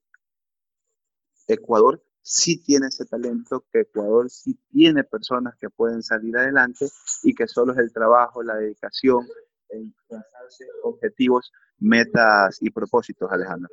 Ecuador 1.48 2.02
sí 2.22 2.62
tiene 2.62 2.88
ese 2.88 3.06
talento, 3.06 3.66
que 3.72 3.82
Ecuador 3.82 4.30
sí 4.30 4.60
tiene 4.70 5.04
personas 5.04 5.56
que 5.60 5.70
pueden 5.70 6.04
salir 6.04 6.38
adelante 6.38 6.88
y 7.24 7.34
que 7.34 7.48
solo 7.48 7.74
es 7.74 7.80
el 7.80 7.94
trabajo, 7.94 8.44
la 8.44 8.56
dedicación, 8.56 9.26
trazarse 10.08 10.66
objetivos, 10.84 11.52
metas 11.80 12.58
y 12.62 12.70
propósitos, 12.70 13.32
Alejandro. 13.32 13.70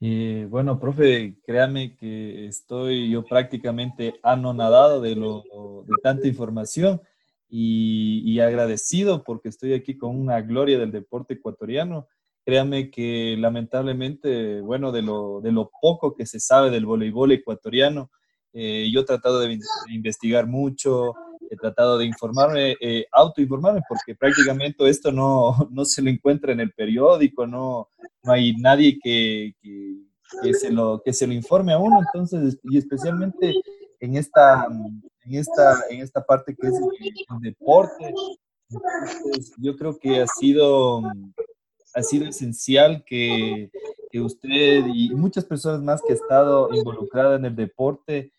Bueno, 0.00 0.78
profe, 0.78 1.36
créame 1.44 1.96
que 1.96 2.46
estoy 2.46 3.10
yo 3.10 3.24
prácticamente 3.24 4.14
anonadado 4.22 5.00
de, 5.00 5.16
lo, 5.16 5.42
de 5.86 5.94
tanta 6.02 6.28
información 6.28 7.00
y, 7.48 8.22
y 8.24 8.40
agradecido 8.40 9.24
porque 9.24 9.48
estoy 9.48 9.72
aquí 9.72 9.96
con 9.98 10.16
una 10.16 10.40
gloria 10.40 10.78
del 10.78 10.92
deporte 10.92 11.34
ecuatoriano. 11.34 12.06
Créame 12.44 12.90
que 12.90 13.36
lamentablemente, 13.38 14.60
bueno, 14.60 14.92
de 14.92 15.02
lo, 15.02 15.40
de 15.40 15.52
lo 15.52 15.70
poco 15.82 16.14
que 16.14 16.26
se 16.26 16.40
sabe 16.40 16.70
del 16.70 16.86
voleibol 16.86 17.32
ecuatoriano, 17.32 18.10
eh, 18.52 18.90
yo 18.92 19.00
he 19.00 19.04
tratado 19.04 19.40
de, 19.40 19.58
investigar 19.90 20.46
mucho, 20.46 21.14
he 21.50 21.56
tratado 21.56 21.98
de 21.98 22.06
informarme, 22.06 22.76
eh, 22.80 23.06
autoinformarme, 23.12 23.80
porque 23.88 24.14
prácticamente 24.14 24.88
esto 24.88 25.10
no, 25.12 25.68
no, 25.70 25.84
se 25.84 26.02
lo 26.02 26.10
encuentra 26.10 26.52
en 26.52 26.60
el 26.60 26.72
periódico, 26.72 27.46
no, 27.46 27.88
no 28.22 28.32
hay 28.32 28.54
nadie 28.56 28.98
que, 29.02 29.54
que, 29.60 30.02
que, 30.42 30.54
se 30.54 30.70
lo, 30.70 31.02
que 31.04 31.12
se 31.12 31.26
lo 31.26 31.32
informe 31.32 31.72
a 31.72 31.78
uno, 31.78 32.00
entonces, 32.00 32.58
y 32.64 32.78
especialmente 32.78 33.54
en 34.00 34.16
esta, 34.16 34.66
en 35.24 35.34
esta, 35.34 35.82
en 35.90 36.00
esta 36.02 36.24
parte 36.24 36.54
que 36.54 36.68
es 36.68 36.74
el, 36.74 37.40
deporte. 37.40 38.12
Entonces, 38.70 39.52
yo 39.58 39.76
creo 39.76 39.98
que 39.98 40.20
ha 40.20 40.26
sido 40.26 41.02
ha 41.94 42.02
sido 42.02 42.26
esencial 42.26 43.02
que, 43.04 43.70
que, 44.10 44.20
usted 44.20 44.84
y 44.94 45.10
muchas 45.14 45.44
personas 45.44 45.82
más 45.82 46.02
que 46.02 46.12
han 46.12 46.18
estado 46.18 46.68
involucradas 46.72 47.38
en 47.38 47.46
el 47.46 47.56
deporte 47.56 48.30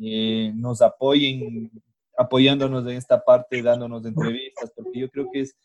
eh, 0.00 0.52
nos 0.54 0.82
apoyen, 0.82 1.70
apoyándonos 2.22 2.84
en 2.86 2.96
esta 2.96 3.22
parte, 3.22 3.62
dándonos 3.62 4.04
entrevistas, 4.04 4.72
porque 4.74 5.00
yo 5.00 5.10
creo 5.10 5.28
que 5.32 5.40
es 5.40 5.56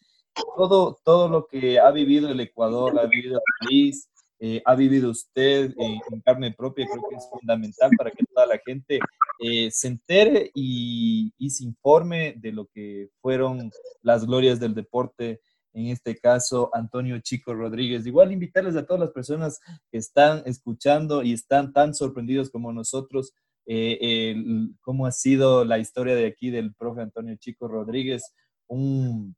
todo, 0.55 0.99
todo 1.03 1.29
lo 1.29 1.47
que 1.47 1.79
ha 1.79 1.91
vivido 1.91 2.29
el 2.29 2.39
Ecuador, 2.39 2.99
ha 2.99 3.05
vivido 3.07 3.37
el 3.37 3.67
país, 3.67 4.09
eh, 4.39 4.61
ha 4.65 4.75
vivido 4.75 5.09
usted 5.09 5.73
en 5.77 6.21
carne 6.21 6.53
propia, 6.53 6.85
creo 6.85 7.03
que 7.09 7.15
es 7.15 7.27
fundamental 7.29 7.89
para 7.97 8.11
que 8.11 8.23
toda 8.23 8.45
la 8.45 8.59
gente 8.63 8.99
eh, 9.39 9.71
se 9.71 9.87
entere 9.87 10.51
y, 10.53 11.33
y, 11.39 11.49
se 11.49 11.63
informe 11.63 12.35
de 12.37 12.51
lo 12.51 12.67
que 12.67 13.09
fueron 13.19 13.71
las 14.03 14.27
glorias 14.27 14.59
del 14.59 14.75
deporte 14.75 15.41
en 15.77 15.87
este 15.87 16.17
caso 16.17 16.71
Antonio 16.73 17.19
Chico 17.19 17.53
Rodríguez. 17.53 18.05
Igual 18.05 18.31
invitarles 18.31 18.75
a 18.75 18.85
todas 18.85 18.99
las 18.99 19.11
personas 19.11 19.59
que 19.91 19.99
están 19.99 20.41
escuchando 20.45 21.21
y 21.21 21.33
están 21.33 21.71
tan 21.71 21.93
sorprendidos 21.93 22.49
como 22.49 22.73
nosotros, 22.73 23.33
eh, 23.68 24.36
cómo 24.82 25.05
ha 25.05 25.11
sido 25.11 25.65
la 25.65 25.78
historia 25.78 26.15
de 26.15 26.26
aquí 26.26 26.49
del 26.49 26.74
profe 26.74 27.01
Antonio 27.01 27.36
Chico 27.38 27.68
Rodríguez, 27.68 28.24
un, 28.68 29.36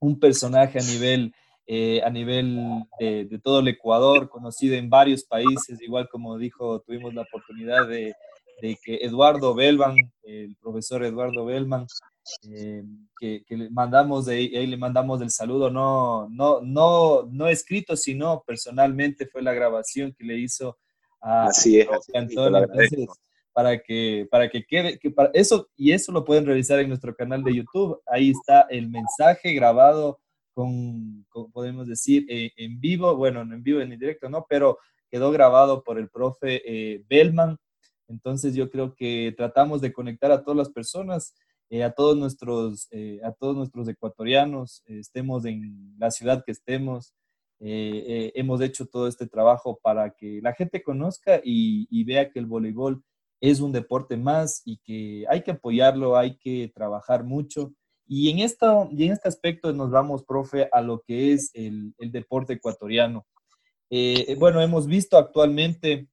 un 0.00 0.20
personaje 0.20 0.78
a 0.78 0.82
nivel, 0.82 1.34
eh, 1.66 2.00
a 2.02 2.10
nivel 2.10 2.84
de, 2.98 3.24
de, 3.24 3.38
todo 3.38 3.60
el 3.60 3.68
Ecuador, 3.68 4.28
conocido 4.28 4.76
en 4.76 4.88
varios 4.88 5.24
países, 5.24 5.80
igual 5.80 6.08
como 6.08 6.38
dijo, 6.38 6.80
tuvimos 6.80 7.12
la 7.14 7.22
oportunidad 7.22 7.88
de, 7.88 8.14
de 8.60 8.78
que 8.82 8.96
Eduardo 8.96 9.54
Belman, 9.54 9.96
el 10.22 10.56
profesor 10.56 11.04
Eduardo 11.04 11.44
Belman, 11.44 11.86
eh, 12.50 12.82
que, 13.18 13.44
le 13.48 13.70
mandamos 13.70 14.26
de 14.26 14.36
ahí 14.36 14.66
le 14.66 14.76
mandamos 14.76 15.20
el 15.20 15.30
saludo, 15.30 15.70
no, 15.70 16.28
no, 16.30 16.60
no, 16.62 17.24
no 17.30 17.48
escrito, 17.48 17.96
sino 17.96 18.42
personalmente 18.46 19.26
fue 19.26 19.42
la 19.42 19.52
grabación 19.52 20.14
que 20.16 20.24
le 20.24 20.38
hizo 20.38 20.78
a, 21.20 21.46
así 21.46 21.80
es, 21.80 21.88
Antonio. 22.14 22.66
Para 23.54 23.78
que, 23.78 24.28
para 24.30 24.50
que 24.50 24.64
quede, 24.64 24.98
que 24.98 25.10
para 25.10 25.30
eso, 25.32 25.70
y 25.76 25.92
eso 25.92 26.12
lo 26.12 26.24
pueden 26.26 26.44
revisar 26.44 26.80
en 26.80 26.88
nuestro 26.88 27.14
canal 27.14 27.42
de 27.42 27.54
YouTube. 27.54 28.02
Ahí 28.06 28.30
está 28.30 28.66
el 28.68 28.90
mensaje 28.90 29.54
grabado 29.54 30.20
con, 30.52 31.24
podemos 31.52 31.86
decir, 31.86 32.26
eh, 32.28 32.52
en 32.56 32.78
vivo, 32.78 33.16
bueno, 33.16 33.44
no 33.44 33.54
en 33.54 33.62
vivo, 33.62 33.80
en 33.80 33.98
directo, 33.98 34.28
no, 34.28 34.44
pero 34.48 34.78
quedó 35.10 35.32
grabado 35.32 35.82
por 35.82 35.98
el 35.98 36.10
profe 36.10 36.62
eh, 36.66 37.02
Bellman. 37.08 37.56
Entonces 38.08 38.54
yo 38.54 38.70
creo 38.70 38.94
que 38.94 39.32
tratamos 39.34 39.80
de 39.80 39.92
conectar 39.94 40.30
a 40.30 40.42
todas 40.42 40.58
las 40.58 40.68
personas 40.68 41.34
eh, 41.70 41.82
a, 41.82 41.92
todos 41.92 42.16
nuestros, 42.16 42.88
eh, 42.90 43.20
a 43.24 43.32
todos 43.32 43.56
nuestros 43.56 43.88
ecuatorianos, 43.88 44.82
eh, 44.86 44.98
estemos 44.98 45.44
en 45.44 45.94
la 45.98 46.10
ciudad 46.10 46.44
que 46.44 46.52
estemos. 46.52 47.14
hemos 47.60 48.60
hecho 48.60 48.86
todo 48.86 49.08
este 49.08 49.26
trabajo 49.26 49.80
para 49.82 50.10
que 50.10 50.40
la 50.42 50.52
gente 50.54 50.82
conozca 50.82 51.40
y, 51.42 52.04
vea 52.04 52.30
que 52.30 52.38
el 52.38 52.46
voleibol 52.46 53.02
es 53.40 53.60
un 53.60 53.72
deporte 53.72 54.16
más 54.16 54.62
y 54.64 54.78
que 54.78 55.24
hay 55.28 55.42
que 55.42 55.52
apoyarlo, 55.52 56.16
hay 56.16 56.36
que 56.36 56.72
trabajar 56.74 57.24
mucho. 57.24 57.72
Y 58.06 58.30
en, 58.30 58.40
esto, 58.40 58.88
y 58.92 59.04
en 59.04 59.12
este 59.12 59.28
aspecto 59.28 59.72
nos 59.72 59.90
vamos, 59.90 60.24
profe, 60.24 60.68
a 60.72 60.82
lo 60.82 61.00
que 61.00 61.32
es 61.32 61.50
el, 61.54 61.94
el 61.98 62.12
deporte 62.12 62.54
ecuatoriano. 62.54 63.26
bueno, 64.38 64.60
hemos 64.60 64.86
visto 64.86 65.16
actualmente 65.16 66.08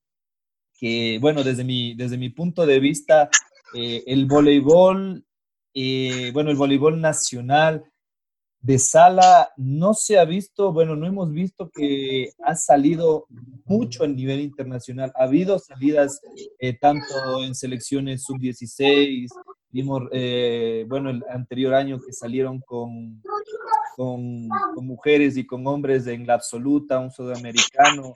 que, 0.80 1.20
bueno, 1.20 1.44
desde 1.44 1.64
mi, 1.64 1.94
desde 1.96 2.18
mi 2.18 2.30
punto 2.30 2.66
de 2.66 2.80
vista, 2.80 3.30
el 3.74 4.26
voleibol 4.26 5.26
eh, 5.74 6.32
bueno, 6.34 6.52
el 6.52 6.58
voleibol 6.58 7.00
nacional 7.00 7.84
de 8.62 8.78
sala 8.78 9.52
no 9.58 9.94
se 9.94 10.20
ha 10.20 10.26
visto, 10.26 10.72
bueno, 10.72 10.96
no 10.96 11.08
hemos 11.08 11.32
visto 11.32 11.72
que 11.74 12.32
ha 12.44 12.56
salido 12.56 13.26
mucho 13.66 14.04
a 14.04 14.08
nivel 14.08 14.40
internacional. 14.40 15.12
Ha 15.16 15.24
habido 15.24 15.58
salidas 15.58 16.22
eh, 16.60 16.78
tanto 16.80 17.44
en 17.44 17.56
selecciones 17.56 18.24
sub-16, 18.24 19.30
vimos, 19.72 20.04
eh, 20.12 20.86
bueno, 20.88 21.10
el 21.10 21.24
anterior 21.30 21.74
año 21.74 22.00
que 22.00 22.14
salieron 22.14 22.60
con, 22.60 23.22
con, 23.96 24.48
mujeres 24.76 25.38
y 25.38 25.46
con 25.46 25.66
hombres 25.66 26.06
en 26.06 26.28
la 26.28 26.36
absoluta, 26.36 27.00
un 27.00 27.12
sudamericano. 27.12 28.14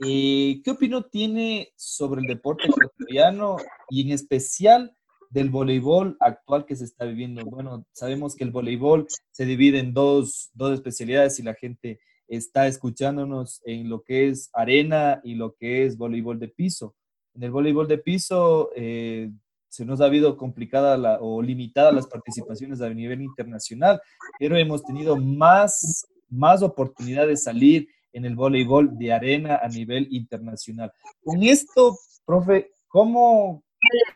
¿Qué 0.00 0.70
opinión 0.70 1.06
tiene 1.10 1.72
sobre 1.76 2.22
el 2.22 2.26
deporte 2.26 2.66
ecuatoriano 2.66 3.56
y 3.88 4.02
en 4.02 4.10
especial 4.10 4.96
del 5.34 5.50
voleibol 5.50 6.16
actual 6.20 6.64
que 6.64 6.76
se 6.76 6.84
está 6.84 7.04
viviendo. 7.04 7.44
Bueno, 7.44 7.84
sabemos 7.92 8.36
que 8.36 8.44
el 8.44 8.52
voleibol 8.52 9.08
se 9.32 9.44
divide 9.44 9.80
en 9.80 9.92
dos, 9.92 10.50
dos 10.54 10.72
especialidades 10.72 11.40
y 11.40 11.42
la 11.42 11.54
gente 11.54 11.98
está 12.28 12.68
escuchándonos 12.68 13.60
en 13.64 13.88
lo 13.88 14.02
que 14.04 14.28
es 14.28 14.48
arena 14.52 15.20
y 15.24 15.34
lo 15.34 15.56
que 15.56 15.84
es 15.84 15.98
voleibol 15.98 16.38
de 16.38 16.48
piso. 16.48 16.94
En 17.34 17.42
el 17.42 17.50
voleibol 17.50 17.88
de 17.88 17.98
piso 17.98 18.70
eh, 18.76 19.28
se 19.68 19.84
nos 19.84 20.00
ha 20.00 20.04
habido 20.04 20.36
complicada 20.36 21.18
o 21.20 21.42
limitada 21.42 21.90
las 21.90 22.06
participaciones 22.06 22.80
a 22.80 22.88
nivel 22.90 23.20
internacional, 23.20 24.00
pero 24.38 24.56
hemos 24.56 24.84
tenido 24.84 25.16
más, 25.16 26.06
más 26.28 26.62
oportunidad 26.62 27.26
de 27.26 27.36
salir 27.36 27.88
en 28.12 28.24
el 28.24 28.36
voleibol 28.36 28.96
de 28.96 29.12
arena 29.12 29.58
a 29.60 29.66
nivel 29.66 30.06
internacional. 30.12 30.92
Con 31.24 31.42
esto, 31.42 31.98
profe, 32.24 32.70
¿cómo, 32.86 33.64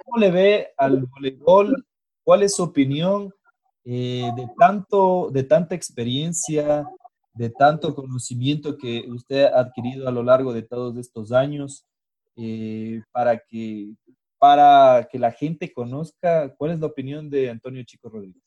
cómo 0.04 0.18
le 0.18 0.30
ve 0.30 0.68
al 0.76 1.06
voleibol? 1.06 1.86
¿Cuál 2.24 2.42
es 2.42 2.56
su 2.56 2.62
opinión 2.62 3.32
eh, 3.84 4.30
de, 4.36 4.48
tanto, 4.58 5.30
de 5.32 5.44
tanta 5.44 5.74
experiencia, 5.74 6.86
de 7.34 7.50
tanto 7.50 7.94
conocimiento 7.94 8.76
que 8.76 9.04
usted 9.08 9.44
ha 9.44 9.60
adquirido 9.60 10.08
a 10.08 10.12
lo 10.12 10.22
largo 10.22 10.52
de 10.52 10.62
todos 10.62 10.96
estos 10.96 11.32
años? 11.32 11.86
Eh, 12.40 13.02
para, 13.10 13.36
que, 13.36 13.94
para 14.38 15.08
que 15.10 15.18
la 15.18 15.32
gente 15.32 15.72
conozca 15.72 16.54
cuál 16.54 16.70
es 16.70 16.78
la 16.78 16.86
opinión 16.86 17.28
de 17.28 17.50
Antonio 17.50 17.82
Chico 17.82 18.08
Rodríguez. 18.08 18.40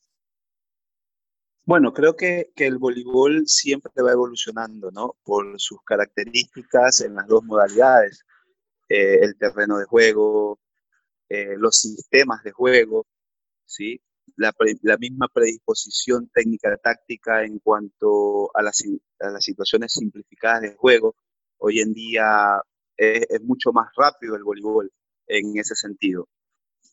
Bueno, 1.66 1.92
creo 1.92 2.16
que, 2.16 2.50
que, 2.56 2.66
el 2.66 2.78
voleibol 2.78 3.46
siempre 3.46 4.02
va 4.02 4.12
evolucionando, 4.12 4.90
¿no? 4.90 5.16
Por 5.22 5.60
sus 5.60 5.78
características 5.84 7.02
en 7.02 7.14
las 7.16 7.26
dos 7.28 7.44
modalidades, 7.44 8.24
eh, 8.88 9.18
el 9.22 9.36
terreno 9.36 9.76
de 9.78 9.84
juego, 9.84 10.58
eh, 11.32 11.56
los 11.56 11.78
sistemas 11.78 12.42
de 12.42 12.52
juego, 12.52 13.06
¿sí? 13.64 13.98
La, 14.36 14.52
la, 14.82 14.98
misma 14.98 15.28
predisposición 15.32 16.28
técnica 16.28 16.76
táctica 16.76 17.42
en 17.42 17.58
cuanto 17.58 18.54
a 18.54 18.60
las, 18.62 18.84
a 19.18 19.30
las 19.30 19.42
situaciones 19.42 19.94
simplificadas 19.94 20.60
de 20.60 20.74
juego. 20.74 21.16
Hoy 21.56 21.80
en 21.80 21.94
día 21.94 22.60
es, 22.98 23.40
mucho 23.40 23.72
más 23.72 23.90
rápido 23.96 24.36
el 24.36 24.44
voleibol 24.44 24.92
en 25.26 25.56
ese 25.56 25.74
sentido. 25.74 26.28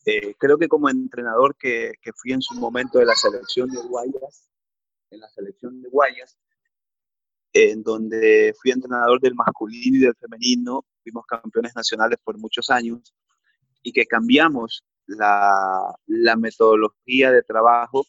Eh, 0.06 0.34
creo 0.38 0.56
que 0.56 0.68
como 0.68 0.88
entrenador 0.88 1.54
que, 1.58 1.92
que, 2.00 2.12
fui 2.14 2.32
en 2.32 2.40
su 2.40 2.54
momento 2.54 2.98
de 2.98 3.04
la 3.04 3.16
selección 3.16 3.68
de 3.68 3.82
Guayas, 3.82 4.48
en 5.10 5.20
la 5.20 5.28
selección 5.28 5.82
de 5.82 5.90
Guayas, 5.90 6.38
en 7.52 7.82
donde 7.82 8.54
fui 8.58 8.70
entrenador 8.70 9.20
del 9.20 9.34
masculino 9.34 9.98
y 9.98 10.00
del 10.00 10.14
femenino, 10.14 10.86
fuimos 11.02 11.26
campeones 11.26 11.76
nacionales 11.76 12.18
por 12.24 12.38
muchos 12.38 12.70
años, 12.70 13.12
y 13.82 13.92
que 13.92 14.06
cambiamos 14.06 14.84
la, 15.06 15.94
la 16.06 16.36
metodología 16.36 17.30
de 17.32 17.42
trabajo 17.42 18.04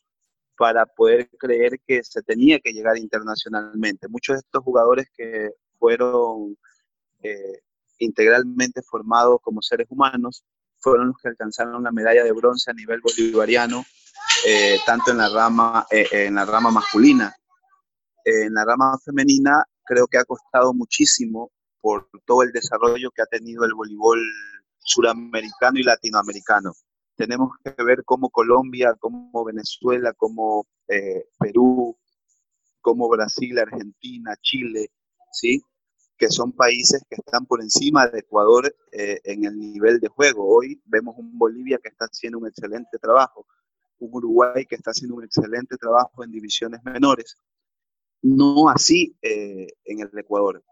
para 0.58 0.86
poder 0.86 1.30
creer 1.40 1.80
que 1.88 2.04
se 2.04 2.22
tenía 2.22 2.60
que 2.60 2.72
llegar 2.72 2.98
internacionalmente. 2.98 4.08
Muchos 4.08 4.36
de 4.36 4.40
estos 4.40 4.64
jugadores 4.64 5.08
que 5.18 5.50
fueron 5.80 6.56
eh, 7.24 7.62
integralmente 7.98 8.82
formados 8.82 9.40
como 9.42 9.62
seres 9.62 9.88
humanos, 9.90 10.44
fueron 10.80 11.10
los 11.10 11.18
que 11.18 11.30
alcanzaron 11.30 11.84
la 11.84 11.92
medalla 11.92 12.24
de 12.24 12.32
bronce 12.32 12.72
a 12.72 12.74
nivel 12.74 13.02
bolivariano, 13.02 13.84
eh, 14.46 14.80
tanto 14.86 15.12
en 15.12 15.18
la, 15.18 15.30
rama, 15.30 15.86
eh, 15.92 16.08
en 16.12 16.36
la 16.36 16.46
rama 16.46 16.72
masculina. 16.72 17.36
en 18.24 18.54
la 18.54 18.66
rama 18.66 18.98
femenina 19.04 19.64
creo 19.84 20.08
que 20.08 20.18
ha 20.18 20.26
costado 20.26 20.74
muchísimo 20.74 21.52
por 21.82 22.08
todo 22.26 22.44
el 22.44 22.52
desarrollo 22.52 23.10
que 23.12 23.24
ha 23.24 23.26
tenido 23.26 23.66
el 23.66 23.74
voleibol 23.74 24.20
suramericano 24.84 25.80
y 25.80 25.84
latinoamericano. 25.84 26.74
Tenemos 27.16 27.52
que 27.64 27.84
ver 27.84 28.04
cómo 28.04 28.30
Colombia, 28.30 28.96
cómo 29.00 29.44
Venezuela, 29.46 30.14
cómo 30.14 30.66
eh, 30.88 31.26
Perú, 31.40 31.98
cómo 32.82 33.10
Brasil, 33.10 33.60
Argentina, 33.60 34.36
Chile, 34.42 34.92
¿sí? 35.32 35.62
que 36.22 36.30
son 36.30 36.52
países 36.52 37.04
que 37.10 37.16
están 37.16 37.48
por 37.48 37.64
encima 37.64 38.08
de 38.08 38.20
Ecuador 38.20 38.76
eh, 38.92 39.20
en 39.24 39.44
el 39.44 39.58
nivel 39.58 40.00
de 40.00 40.08
juego. 40.08 40.48
Hoy 40.48 40.80
vemos 40.86 41.16
un 41.18 41.36
Bolivia 41.36 41.80
que 41.82 41.90
está 41.90 42.06
haciendo 42.06 42.38
un 42.38 42.48
excelente 42.48 43.00
trabajo, 43.00 43.48
un 43.98 44.12
Uruguay 44.14 44.68
que 44.68 44.76
está 44.76 44.92
haciendo 44.92 45.16
un 45.16 45.24
excelente 45.24 45.78
trabajo 45.78 46.24
en 46.24 46.32
divisiones 46.32 46.84
menores. 46.84 47.38
No 48.22 48.70
así 48.70 49.18
eh, 49.24 49.66
en 49.84 50.02
el 50.02 50.16
Ecuador. 50.16 50.64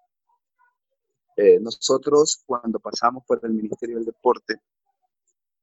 Eh, 1.40 1.60
nosotros 1.60 2.44
cuando 2.46 2.80
pasamos 2.80 3.24
por 3.26 3.40
el 3.44 3.54
Ministerio 3.54 3.98
del 3.98 4.06
Deporte, 4.06 4.62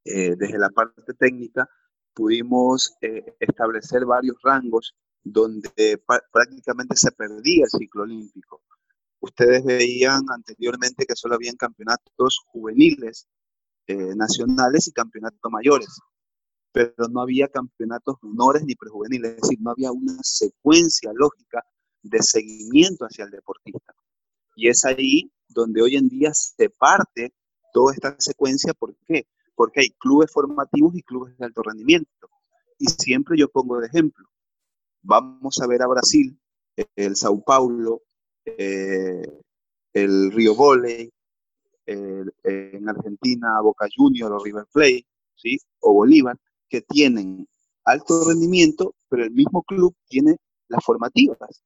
desde 0.05 0.57
la 0.57 0.71
parte 0.71 1.15
técnica, 1.15 1.69
pudimos 2.15 2.95
establecer 3.41 4.05
varios 4.05 4.37
rangos 4.41 4.95
donde 5.25 6.01
prácticamente 6.31 6.95
se 6.95 7.11
perdía 7.11 7.65
el 7.65 7.71
ciclo 7.71 8.05
olímpico 8.05 8.63
Ustedes 9.21 9.65
veían 9.65 10.23
anteriormente 10.29 11.07
que 11.07 11.17
solo 11.17 11.35
habían 11.35 11.57
campeonatos 11.57 12.41
juveniles 12.47 13.27
eh, 13.87 14.15
nacionales 14.15 14.89
y 14.89 14.93
campeonatos 14.93 15.51
mayores, 15.51 15.99
pero 16.73 17.09
no 17.11 17.23
había 17.23 17.49
campeonatos 17.49 18.17
menores 18.23 18.65
ni 18.65 18.75
prejuveniles, 18.75 19.33
es 19.33 19.41
decir, 19.43 19.59
no 19.61 19.71
había 19.71 19.91
una 19.91 20.19
secuencia 20.23 21.11
lógica 21.15 21.65
de 22.03 22.23
seguimiento 22.23 23.05
hacia 23.07 23.25
el 23.25 23.31
deportista. 23.31 23.95
Y 24.55 24.69
es 24.69 24.85
ahí 24.85 25.33
donde 25.61 25.83
hoy 25.83 25.97
en 25.97 26.09
día 26.09 26.33
se 26.35 26.71
parte 26.71 27.33
toda 27.73 27.95
esta 27.95 28.15
secuencia. 28.19 28.75
¿Por 28.75 28.97
qué? 29.07 29.27
Porque 29.55 29.81
hay 29.81 29.91
clubes 29.91 30.31
formativos 30.31 30.95
y 30.95 31.03
clubes 31.03 31.37
de 31.37 31.45
alto 31.47 31.63
rendimiento. 31.63 32.29
Y 32.79 32.87
siempre 32.87 33.39
yo 33.39 33.49
pongo 33.49 33.81
de 33.81 33.87
ejemplo. 33.87 34.27
Vamos 35.03 35.59
a 35.61 35.67
ver 35.67 35.83
a 35.83 35.87
Brasil, 35.87 36.39
el 36.95 37.17
Sao 37.17 37.43
Paulo, 37.43 38.03
eh, 38.45 39.23
el 39.93 40.33
Río 40.33 40.55
Volley, 40.55 41.11
en 41.87 42.89
Argentina 42.89 43.61
Boca 43.61 43.87
Juniors 43.95 44.33
o 44.33 44.45
River 44.45 44.67
Plate, 44.73 45.07
¿sí? 45.37 45.59
o 45.81 45.93
Bolívar, 45.93 46.37
que 46.69 46.83
tienen 46.83 47.47
alto 47.85 48.25
rendimiento, 48.27 48.95
pero 49.09 49.25
el 49.25 49.31
mismo 49.31 49.63
club 49.63 49.95
tiene 50.09 50.37
las 50.69 50.85
formativas. 50.85 51.63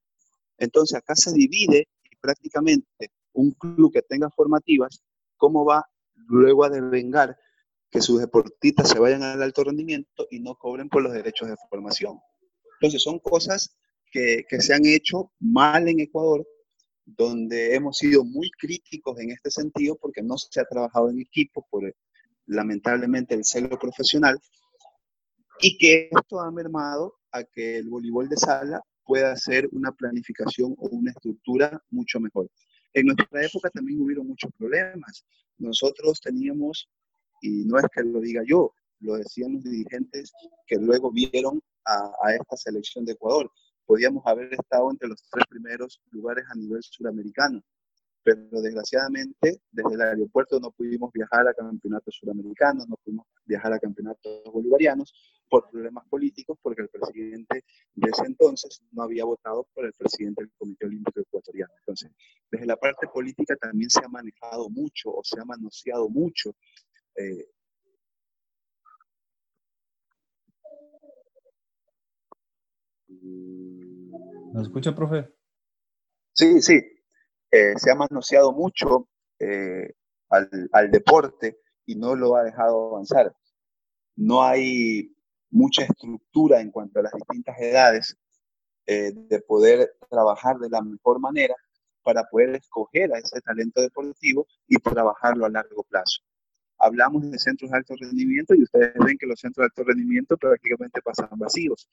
Entonces 0.59 0.99
acá 0.99 1.17
se 1.17 1.33
divide 1.33 1.89
y 2.11 2.17
prácticamente 2.17 3.11
un 3.33 3.53
club 3.53 3.93
que 3.93 4.03
tenga 4.03 4.31
formativas, 4.31 5.03
¿cómo 5.37 5.65
va 5.65 5.85
luego 6.15 6.65
a 6.65 6.71
devengar 6.71 7.37
que 7.91 8.01
sus 8.01 8.21
deportistas 8.21 8.89
se 8.89 8.99
vayan 8.99 9.23
al 9.23 9.43
alto 9.43 9.65
rendimiento 9.65 10.27
y 10.31 10.41
no 10.41 10.55
cobren 10.55 10.89
por 10.89 11.03
los 11.03 11.13
derechos 11.13 11.49
de 11.49 11.57
formación? 11.69 12.19
Entonces 12.81 13.03
son 13.03 13.19
cosas 13.19 13.77
que, 14.11 14.45
que 14.49 14.61
se 14.61 14.75
han 14.75 14.85
hecho 14.87 15.33
mal 15.39 15.89
en 15.89 16.01
Ecuador 16.01 16.47
donde 17.17 17.75
hemos 17.75 17.99
sido 17.99 18.25
muy 18.25 18.51
críticos 18.51 19.19
en 19.19 19.31
este 19.31 19.51
sentido 19.51 19.97
porque 20.01 20.23
no 20.23 20.37
se 20.39 20.61
ha 20.61 20.65
trabajado 20.65 21.11
en 21.11 21.21
equipo 21.21 21.67
por 21.71 21.95
lamentablemente 22.47 23.35
el 23.35 23.45
celo 23.45 23.79
profesional 23.79 24.39
y 25.61 25.77
que 25.77 26.09
esto 26.11 26.41
ha 26.41 26.51
mermado 26.51 27.15
a 27.33 27.45
que 27.45 27.79
el 27.79 27.89
voleibol 27.89 28.29
de 28.29 28.37
sala 28.37 28.83
pueda 29.05 29.33
hacer 29.33 29.69
una 29.73 29.93
planificación 29.93 30.75
o 30.79 30.89
una 30.89 31.11
estructura 31.11 31.83
mucho 31.91 32.21
mejor. 32.21 32.49
En 32.95 33.07
nuestra 33.07 33.45
época 33.45 33.71
también 33.71 34.01
hubieron 34.01 34.27
muchos 34.27 34.51
problemas. 34.59 35.25
Nosotros 35.59 36.21
teníamos, 36.21 36.89
y 37.41 37.65
no 37.65 37.79
es 37.79 37.85
que 37.93 38.03
lo 38.03 38.21
diga 38.21 38.43
yo, 38.47 38.73
lo 39.01 39.15
decían 39.15 39.55
los 39.55 39.65
dirigentes 39.65 40.33
que 40.67 40.77
luego 40.77 41.11
vieron 41.11 41.63
a, 41.85 42.13
a 42.23 42.35
esta 42.35 42.57
selección 42.57 43.05
de 43.05 43.13
Ecuador 43.13 43.51
podíamos 43.91 44.25
haber 44.25 44.55
estado 44.55 44.89
entre 44.89 45.09
los 45.09 45.21
tres 45.29 45.45
primeros 45.49 46.01
lugares 46.13 46.45
a 46.49 46.55
nivel 46.55 46.81
suramericano, 46.81 47.61
pero 48.23 48.61
desgraciadamente 48.61 49.61
desde 49.71 49.95
el 49.95 50.01
aeropuerto 50.01 50.61
no 50.61 50.71
pudimos 50.71 51.13
viajar 51.13 51.49
a 51.49 51.55
campeonatos 51.55 52.15
suramericanos, 52.17 52.89
no 52.89 52.97
pudimos 52.97 53.27
viajar 53.45 53.73
a 53.73 53.79
campeonatos 53.79 54.43
bolivarianos 54.53 55.15
por 55.49 55.69
problemas 55.71 56.07
políticos, 56.09 56.59
porque 56.63 56.83
el 56.83 56.89
presidente 56.89 57.65
de 57.95 58.11
ese 58.11 58.27
entonces 58.27 58.83
no 58.93 59.03
había 59.03 59.25
votado 59.25 59.67
por 59.75 59.85
el 59.85 59.93
presidente 59.95 60.43
del 60.43 60.53
Comité 60.57 60.87
Olímpico 60.87 61.21
Ecuatoriano. 61.21 61.73
Entonces, 61.81 62.13
desde 62.51 62.67
la 62.67 62.77
parte 62.77 63.09
política 63.09 63.57
también 63.57 63.91
se 63.91 64.05
ha 64.05 64.09
manejado 64.09 64.69
mucho 64.71 65.11
o 65.11 65.25
se 65.25 65.41
ha 65.41 65.45
manoseado 65.45 66.09
mucho 66.09 66.55
eh, 67.17 67.49
¿Nos 74.53 74.63
escucha, 74.65 74.95
profe? 74.95 75.29
Sí, 76.33 76.61
sí. 76.63 76.81
Se 77.51 77.91
ha 77.91 77.95
manoseado 77.95 78.53
mucho 78.53 79.09
eh, 79.41 79.95
al, 80.29 80.91
deporte 80.91 81.59
y 81.87 81.97
no 81.97 82.15
lo 82.15 82.37
ha 82.37 82.45
dejado 82.45 82.91
avanzar. 82.91 83.35
No 84.17 84.43
hay 84.43 85.13
mucha 85.51 85.85
estructura 85.85 86.61
en 86.61 86.71
cuanto 86.71 87.01
a 87.01 87.03
las 87.03 87.13
distintas 87.13 87.59
edades 87.59 88.17
eh, 88.87 89.13
de 89.15 89.41
poder 89.41 89.97
trabajar 90.09 90.59
de 90.59 90.69
la 90.69 90.83
mejor 90.83 91.19
manera 91.21 91.55
para 92.03 92.25
poder 92.25 92.57
escoger 92.57 93.13
a 93.13 93.19
ese 93.19 93.41
talento 93.41 93.81
deportivo 93.81 94.47
y 94.69 94.77
trabajarlo 94.77 95.47
a 95.47 95.51
largo 95.51 95.83
plazo. 95.85 96.21
Hablamos 96.79 97.31
de 97.31 97.39
centros 97.39 97.71
de 97.71 97.79
alto 97.79 97.95
rendimiento 97.99 98.55
y 98.55 98.63
ustedes 98.63 98.95
ven 99.05 99.19
que 99.19 99.27
los 99.27 99.41
centros 99.41 99.65
de 99.65 99.67
alto 99.67 99.85
rendimiento 99.85 100.37
prácticamente 100.37 101.03
pasan 101.03 101.29
vacíos. 101.33 101.89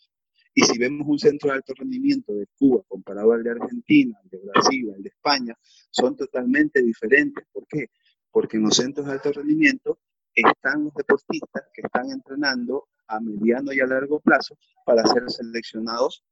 Y 0.59 0.63
si 0.63 0.79
vemos 0.79 1.07
un 1.07 1.19
centro 1.19 1.51
de 1.51 1.57
alto 1.57 1.75
rendimiento 1.77 2.33
de 2.33 2.47
Cuba 2.57 2.81
comparado 2.87 3.31
al 3.31 3.43
de 3.43 3.51
Argentina, 3.51 4.17
al 4.23 4.27
de 4.27 4.39
Brasil, 4.39 4.91
al 4.91 5.03
de 5.03 5.09
España, 5.09 5.55
son 5.91 6.15
totalmente 6.15 6.81
diferentes. 6.81 7.45
¿Por 7.53 7.67
qué? 7.67 7.91
Porque 8.31 8.57
en 8.57 8.63
los 8.63 8.75
centros 8.75 9.05
de 9.05 9.13
alto 9.13 9.31
rendimiento 9.33 9.99
están 10.33 10.85
los 10.85 10.95
deportistas 10.95 11.65
que 11.71 11.81
están 11.83 12.09
entrenando 12.09 12.87
a 13.07 13.19
mediano 13.19 13.71
y 13.71 13.81
a 13.81 13.85
largo 13.85 14.19
plazo 14.19 14.57
para 14.83 15.05
ser 15.05 15.29
seleccionados 15.29 16.23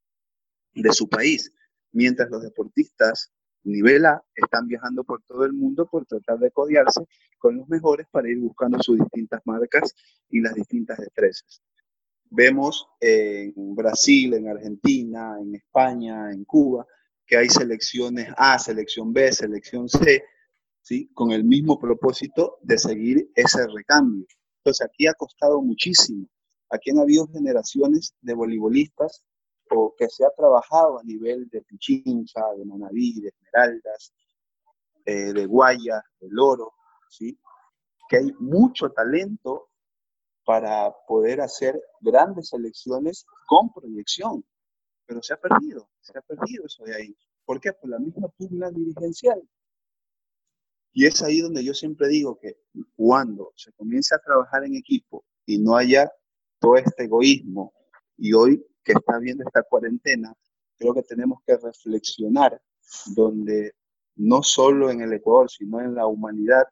de 0.74 0.92
su 0.92 1.08
país, 1.08 1.54
mientras 1.92 2.28
los 2.32 2.42
deportistas 2.42 3.32
nivel 3.64 4.08
A 4.08 4.24
están 4.34 4.66
viajando 4.66 5.04
por 5.04 5.22
todo 5.22 5.46
el 5.46 5.54
mundo 5.54 5.88
por 5.88 6.08
tratar 6.08 6.40
de 6.40 6.50
codiarse 6.50 7.06
con 7.38 7.58
los 7.58 7.70
mejores 7.70 8.08
para 8.10 8.28
ir 8.28 8.40
buscando 8.40 8.82
sus 8.82 8.98
distintas 8.98 9.42
marcas 9.46 9.94
y 10.30 10.42
las 10.42 10.56
distintas 10.56 10.98
destrezas. 10.98 11.62
Vemos 12.36 12.88
en 13.00 13.76
Brasil, 13.76 14.34
en 14.34 14.50
Argentina, 14.50 15.38
en 15.40 15.56
España, 15.56 16.32
en 16.32 16.44
Cuba, 16.44 16.86
que 17.26 17.38
hay 17.38 17.48
selecciones 17.48 18.28
A, 18.36 18.60
selección 18.60 19.14
B, 19.14 19.32
selección 19.32 19.88
C, 19.88 20.24
¿sí? 20.82 21.10
con 21.14 21.32
el 21.32 21.46
mismo 21.46 21.80
propósito 21.80 22.58
de 22.62 22.78
seguir 22.78 23.32
ese 23.36 23.66
recambio. 23.68 24.26
Entonces 24.60 24.86
aquí 24.86 25.08
ha 25.08 25.14
costado 25.14 25.62
muchísimo. 25.62 26.28
Aquí 26.70 26.92
han 26.92 27.00
habido 27.00 27.26
generaciones 27.28 28.14
de 28.22 28.34
voleibolistas 28.34 29.24
o 29.70 29.96
que 29.98 30.10
se 30.10 30.26
ha 30.26 30.30
trabajado 30.36 31.00
a 31.00 31.04
nivel 31.04 31.48
de 31.50 31.62
Pichincha, 31.62 32.42
de 32.58 32.66
Manaví, 32.66 33.22
de 33.22 33.30
Esmeraldas, 33.30 34.14
eh, 35.06 35.32
de 35.34 35.46
Guaya, 35.46 36.04
de 36.20 36.28
Loro, 36.30 36.74
¿sí? 37.10 37.40
que 38.10 38.18
hay 38.18 38.34
mucho 38.40 38.90
talento 38.90 39.70
para 40.46 40.94
poder 41.08 41.42
hacer 41.42 41.82
grandes 42.00 42.50
selecciones 42.50 43.26
con 43.48 43.74
proyección, 43.74 44.46
pero 45.06 45.22
se 45.22 45.34
ha 45.34 45.38
perdido, 45.38 45.90
se 46.02 46.18
ha 46.18 46.22
perdido 46.22 46.66
eso 46.66 46.84
de 46.84 46.96
ahí. 46.96 47.18
¿Por 47.44 47.60
qué? 47.60 47.74
Por 47.74 47.90
la 47.90 48.00
misma 48.00 48.28
pugna 48.30 48.70
dirigencial. 48.72 49.42
Y 50.94 51.06
es 51.06 51.22
ahí 51.22 51.42
donde 51.42 51.64
yo 51.64 51.74
siempre 51.74 52.08
digo 52.08 52.38
que 52.40 52.58
cuando 52.96 53.52
se 53.56 53.74
comienza 53.74 54.16
a 54.16 54.20
trabajar 54.20 54.64
en 54.64 54.76
equipo 54.76 55.26
y 55.46 55.60
no 55.60 55.76
haya 55.76 56.10
todo 56.60 56.78
este 56.78 57.04
egoísmo, 57.04 57.74
y 58.18 58.34
hoy 58.34 58.66
que 58.84 58.94
está 58.94 59.18
viendo 59.20 59.44
esta 59.46 59.64
cuarentena, 59.64 60.34
creo 60.78 60.94
que 60.94 61.04
tenemos 61.04 61.40
que 61.46 61.58
reflexionar 61.58 62.62
donde 63.08 63.74
no 64.16 64.42
solo 64.42 64.90
en 64.90 65.02
el 65.02 65.14
Ecuador, 65.14 65.50
sino 65.50 65.82
en 65.82 65.96
la 65.96 66.06
humanidad, 66.08 66.64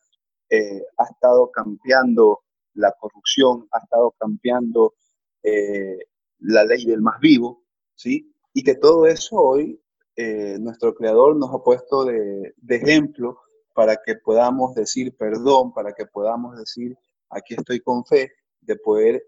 eh, 0.50 0.84
ha 0.98 1.04
estado 1.06 1.52
campeando 1.52 2.43
la 2.74 2.92
corrupción, 3.00 3.68
ha 3.72 3.80
estado 3.80 4.14
campeando 4.20 4.96
eh, 5.42 5.98
la 6.40 6.64
ley 6.64 6.86
del 6.86 7.02
más 7.02 7.20
vivo, 7.20 7.64
¿sí? 7.96 8.34
Y 8.54 8.64
que 8.64 8.76
todo 8.76 9.06
eso 9.06 9.36
hoy 9.36 9.82
eh, 10.16 10.58
nuestro 10.60 10.94
creador 10.94 11.36
nos 11.36 11.54
ha 11.54 11.64
puesto 11.64 12.06
de, 12.06 12.54
de 12.58 12.76
ejemplo 12.76 13.40
para 13.74 13.98
que 13.98 14.16
podamos 14.16 14.76
decir 14.76 15.16
perdón, 15.18 15.74
para 15.74 15.94
que 15.94 16.06
podamos 16.06 16.58
decir 16.58 16.98
aquí 17.30 17.56
estoy 17.56 17.80
con 17.80 18.06
fe, 18.06 18.32
de 18.62 18.76
poder 18.76 19.24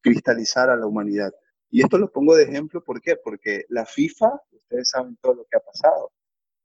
cristalizar 0.00 0.70
a 0.70 0.76
la 0.76 0.86
humanidad. 0.86 1.32
Y 1.70 1.82
esto 1.82 1.98
lo 1.98 2.10
pongo 2.10 2.34
de 2.34 2.44
ejemplo, 2.44 2.82
¿por 2.82 3.00
qué? 3.00 3.16
Porque 3.16 3.64
la 3.68 3.86
FIFA, 3.86 4.40
ustedes 4.52 4.88
saben 4.88 5.16
todo 5.20 5.34
lo 5.34 5.44
que 5.44 5.56
ha 5.56 5.60
pasado, 5.60 6.10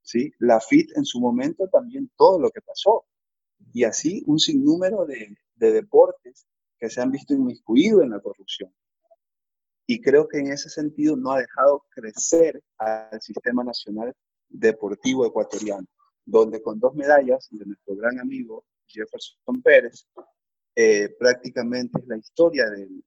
¿sí? 0.01 0.31
La 0.39 0.59
FIT 0.59 0.97
en 0.97 1.05
su 1.05 1.19
momento 1.19 1.67
también 1.67 2.09
todo 2.15 2.39
lo 2.39 2.49
que 2.49 2.61
pasó. 2.61 3.05
Y 3.73 3.83
así 3.83 4.23
un 4.25 4.39
sinnúmero 4.39 5.05
de, 5.05 5.37
de 5.55 5.71
deportes 5.71 6.47
que 6.77 6.89
se 6.89 7.01
han 7.01 7.11
visto 7.11 7.33
inmiscuidos 7.33 8.03
en 8.03 8.11
la 8.11 8.19
corrupción. 8.19 8.73
Y 9.87 10.01
creo 10.01 10.27
que 10.27 10.39
en 10.39 10.51
ese 10.51 10.69
sentido 10.69 11.15
no 11.15 11.31
ha 11.31 11.39
dejado 11.39 11.85
crecer 11.89 12.61
al 12.77 13.21
sistema 13.21 13.63
nacional 13.63 14.13
deportivo 14.49 15.25
ecuatoriano, 15.25 15.87
donde 16.25 16.61
con 16.61 16.79
dos 16.79 16.95
medallas 16.95 17.47
de 17.51 17.65
nuestro 17.65 17.95
gran 17.95 18.19
amigo 18.19 18.65
Jefferson 18.87 19.61
Pérez, 19.61 20.07
eh, 20.75 21.09
prácticamente 21.17 21.99
es 21.99 22.07
la 22.07 22.17
historia 22.17 22.69
del, 22.69 23.03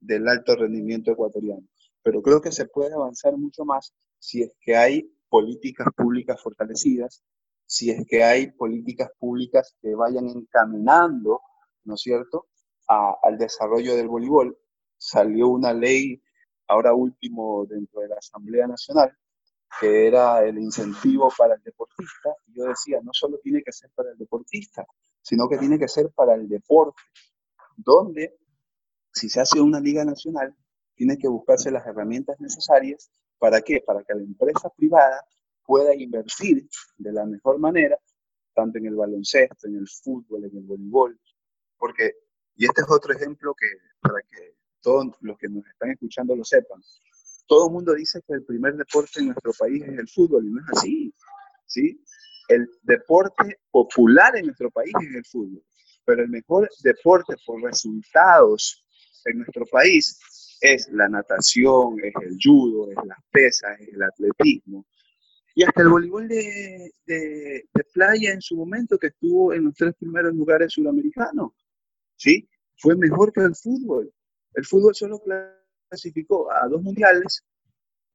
del 0.00 0.28
alto 0.28 0.56
rendimiento 0.56 1.12
ecuatoriano. 1.12 1.66
Pero 2.02 2.22
creo 2.22 2.40
que 2.40 2.50
se 2.50 2.66
puede 2.66 2.94
avanzar 2.94 3.36
mucho 3.36 3.64
más 3.64 3.94
si 4.18 4.42
es 4.42 4.52
que 4.60 4.76
hay 4.76 5.12
políticas 5.28 5.88
públicas 5.96 6.40
fortalecidas, 6.40 7.22
si 7.66 7.90
es 7.90 8.04
que 8.06 8.22
hay 8.22 8.50
políticas 8.52 9.10
públicas 9.18 9.74
que 9.80 9.94
vayan 9.94 10.28
encaminando, 10.28 11.40
¿no 11.84 11.94
es 11.94 12.00
cierto?, 12.00 12.48
al 12.86 13.38
desarrollo 13.38 13.96
del 13.96 14.08
voleibol. 14.08 14.58
Salió 14.96 15.48
una 15.48 15.72
ley, 15.72 16.22
ahora 16.68 16.94
último, 16.94 17.64
dentro 17.66 18.00
de 18.00 18.08
la 18.08 18.16
Asamblea 18.16 18.66
Nacional, 18.66 19.16
que 19.80 20.06
era 20.06 20.44
el 20.44 20.58
incentivo 20.58 21.32
para 21.36 21.54
el 21.54 21.62
deportista. 21.62 22.34
Y 22.46 22.58
yo 22.58 22.64
decía, 22.66 23.00
no 23.02 23.12
solo 23.12 23.38
tiene 23.42 23.62
que 23.62 23.72
ser 23.72 23.90
para 23.94 24.10
el 24.10 24.18
deportista, 24.18 24.84
sino 25.22 25.48
que 25.48 25.58
tiene 25.58 25.78
que 25.78 25.88
ser 25.88 26.10
para 26.14 26.34
el 26.34 26.48
deporte, 26.48 27.00
donde 27.76 28.36
si 29.12 29.28
se 29.28 29.40
hace 29.40 29.60
una 29.60 29.80
liga 29.80 30.04
nacional, 30.04 30.54
tiene 30.94 31.16
que 31.16 31.28
buscarse 31.28 31.70
las 31.70 31.86
herramientas 31.86 32.38
necesarias. 32.40 33.10
¿Para 33.38 33.60
qué? 33.60 33.82
Para 33.84 34.04
que 34.04 34.14
la 34.14 34.22
empresa 34.22 34.68
privada 34.70 35.24
pueda 35.64 35.94
invertir 35.94 36.68
de 36.96 37.12
la 37.12 37.24
mejor 37.24 37.58
manera, 37.58 37.98
tanto 38.54 38.78
en 38.78 38.86
el 38.86 38.94
baloncesto, 38.94 39.66
en 39.66 39.76
el 39.76 39.88
fútbol, 39.88 40.44
en 40.44 40.56
el 40.56 40.64
voleibol. 40.64 41.18
Porque, 41.82 42.12
y 42.54 42.66
este 42.66 42.82
es 42.82 42.86
otro 42.88 43.12
ejemplo 43.12 43.52
que, 43.58 43.66
para 44.00 44.20
que 44.30 44.54
todos 44.80 45.08
los 45.20 45.36
que 45.36 45.48
nos 45.48 45.66
están 45.66 45.90
escuchando 45.90 46.36
lo 46.36 46.44
sepan, 46.44 46.80
todo 47.48 47.66
el 47.66 47.72
mundo 47.72 47.92
dice 47.94 48.20
que 48.24 48.34
el 48.34 48.44
primer 48.44 48.76
deporte 48.76 49.18
en 49.18 49.26
nuestro 49.26 49.50
país 49.58 49.82
es 49.82 49.98
el 49.98 50.08
fútbol, 50.08 50.46
y 50.46 50.50
no 50.50 50.60
es 50.60 50.78
así. 50.78 51.14
¿sí? 51.66 52.00
El 52.46 52.70
deporte 52.82 53.58
popular 53.72 54.36
en 54.36 54.46
nuestro 54.46 54.70
país 54.70 54.92
es 55.00 55.12
el 55.12 55.24
fútbol, 55.24 55.64
pero 56.04 56.22
el 56.22 56.28
mejor 56.28 56.70
deporte 56.84 57.34
por 57.44 57.60
resultados 57.60 58.86
en 59.24 59.38
nuestro 59.38 59.66
país 59.66 60.20
es 60.60 60.88
la 60.92 61.08
natación, 61.08 61.96
es 62.00 62.14
el 62.22 62.38
judo, 62.40 62.92
es 62.92 62.96
las 63.04 63.18
pesas, 63.32 63.80
es 63.80 63.88
el 63.88 64.02
atletismo. 64.04 64.86
Y 65.56 65.64
hasta 65.64 65.82
el 65.82 65.88
voleibol 65.88 66.28
de, 66.28 66.92
de, 67.06 67.64
playa 67.92 68.32
en 68.32 68.40
su 68.40 68.54
momento, 68.54 68.96
que 68.98 69.08
estuvo 69.08 69.52
en 69.52 69.64
los 69.64 69.74
tres 69.74 69.94
primeros 69.96 70.32
lugares 70.32 70.72
sudamericanos, 70.72 71.50
¿sí? 72.22 72.48
Fue 72.78 72.96
mejor 72.96 73.32
que 73.32 73.40
el 73.40 73.54
fútbol. 73.54 74.12
El 74.54 74.64
fútbol 74.64 74.94
solo 74.94 75.20
clasificó 75.88 76.50
a 76.52 76.68
dos 76.68 76.82
mundiales 76.82 77.44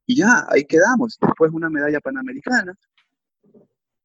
y 0.06 0.18
ya, 0.18 0.46
ahí 0.50 0.64
quedamos. 0.64 1.18
Después 1.20 1.52
una 1.52 1.70
medalla 1.70 2.00
panamericana, 2.00 2.74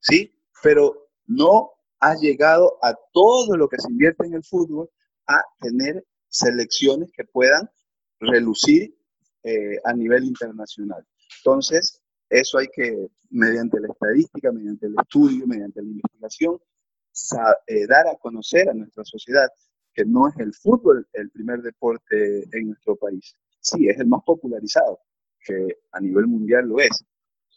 ¿sí? 0.00 0.34
Pero 0.62 1.08
no 1.26 1.70
ha 2.00 2.14
llegado 2.16 2.78
a 2.82 2.94
todo 3.12 3.56
lo 3.56 3.68
que 3.68 3.78
se 3.78 3.90
invierte 3.90 4.26
en 4.26 4.34
el 4.34 4.42
fútbol 4.42 4.90
a 5.28 5.40
tener 5.60 6.04
selecciones 6.28 7.12
que 7.12 7.24
puedan 7.24 7.70
relucir 8.18 8.96
eh, 9.44 9.78
a 9.84 9.92
nivel 9.92 10.24
internacional. 10.24 11.06
Entonces, 11.38 12.02
eso 12.28 12.58
hay 12.58 12.66
que, 12.68 13.08
mediante 13.30 13.78
la 13.78 13.88
estadística, 13.88 14.50
mediante 14.50 14.86
el 14.86 14.94
estudio, 15.00 15.46
mediante 15.46 15.80
la 15.80 15.88
investigación, 15.88 16.60
eh, 17.66 17.86
dar 17.86 18.08
a 18.08 18.16
conocer 18.16 18.68
a 18.68 18.74
nuestra 18.74 19.04
sociedad 19.04 19.48
que 19.94 20.04
no 20.04 20.28
es 20.28 20.34
el 20.38 20.54
fútbol 20.54 21.06
el 21.12 21.30
primer 21.30 21.62
deporte 21.62 22.44
en 22.52 22.68
nuestro 22.68 22.96
país. 22.96 23.36
Sí, 23.60 23.88
es 23.88 23.98
el 23.98 24.06
más 24.06 24.22
popularizado, 24.24 25.00
que 25.40 25.78
a 25.92 26.00
nivel 26.00 26.26
mundial 26.26 26.68
lo 26.68 26.80
es, 26.80 27.04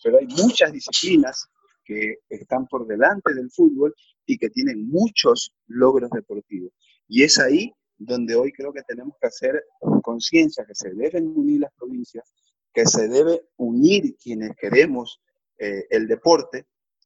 pero 0.04 0.18
hay 0.18 0.28
muchas 0.28 0.72
disciplinas 0.72 1.48
que 1.84 2.20
están 2.30 2.68
por 2.68 2.86
delante 2.88 3.34
del 3.34 3.50
fútbol 3.52 3.94
y 4.26 4.38
que 4.38 4.50
tienen 4.50 4.88
muchos 4.88 5.54
logros 5.68 6.10
deportivos. 6.10 6.72
Y 7.08 7.24
es 7.24 7.40
ahí 7.40 7.72
donde 7.98 8.36
hoy 8.36 8.52
creo 8.52 8.74
que 8.74 8.82
tenemos 8.84 9.16
que 9.22 9.28
hacer 9.28 9.64
conciencia 10.04 10.66
que 10.66 10.76
se 10.76 10.90
deben 10.94 11.28
unir 11.28 11.62
las 11.62 11.74
provincias, 11.74 12.26
que 12.74 12.86
se 12.86 13.08
debe 13.08 13.42
unir 13.58 14.16
quienes 14.18 14.52
queremos 14.58 15.22
eh, 15.58 15.86
el 15.90 16.08
deporte. 16.08 16.66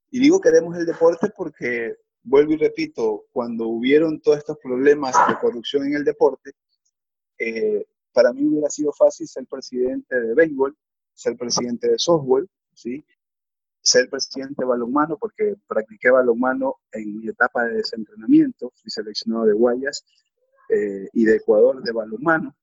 Y 0.09 0.19
digo 0.19 0.41
queremos 0.41 0.75
el 0.77 0.85
deporte 0.85 1.29
porque, 1.35 1.95
vuelvo 2.23 2.53
y 2.53 2.57
repito, 2.57 3.25
cuando 3.31 3.67
hubieron 3.67 4.19
todos 4.21 4.39
estos 4.39 4.57
problemas 4.59 5.15
de 5.27 5.37
corrupción 5.39 5.85
en 5.87 5.95
el 5.95 6.03
deporte, 6.03 6.51
eh, 7.37 7.85
para 8.13 8.33
mí 8.33 8.45
hubiera 8.45 8.69
sido 8.69 8.91
fácil 8.93 9.27
ser 9.27 9.45
presidente 9.47 10.19
de 10.19 10.33
béisbol, 10.33 10.75
ser 11.13 11.37
presidente 11.37 11.89
de 11.89 11.99
softball, 11.99 12.49
¿sí? 12.73 13.03
ser 13.81 14.09
presidente 14.09 14.55
de 14.57 14.65
balonmano, 14.65 15.17
porque 15.17 15.55
practiqué 15.67 16.09
balonmano 16.11 16.75
en 16.91 17.19
mi 17.19 17.29
etapa 17.29 17.65
de 17.65 17.75
desentrenamiento, 17.75 18.71
fui 18.75 18.91
seleccionado 18.91 19.45
de 19.45 19.53
Guayas, 19.53 20.03
eh, 20.69 21.07
y 21.13 21.25
de 21.25 21.37
Ecuador 21.37 21.81
de 21.81 21.91
balonmano, 21.91 22.55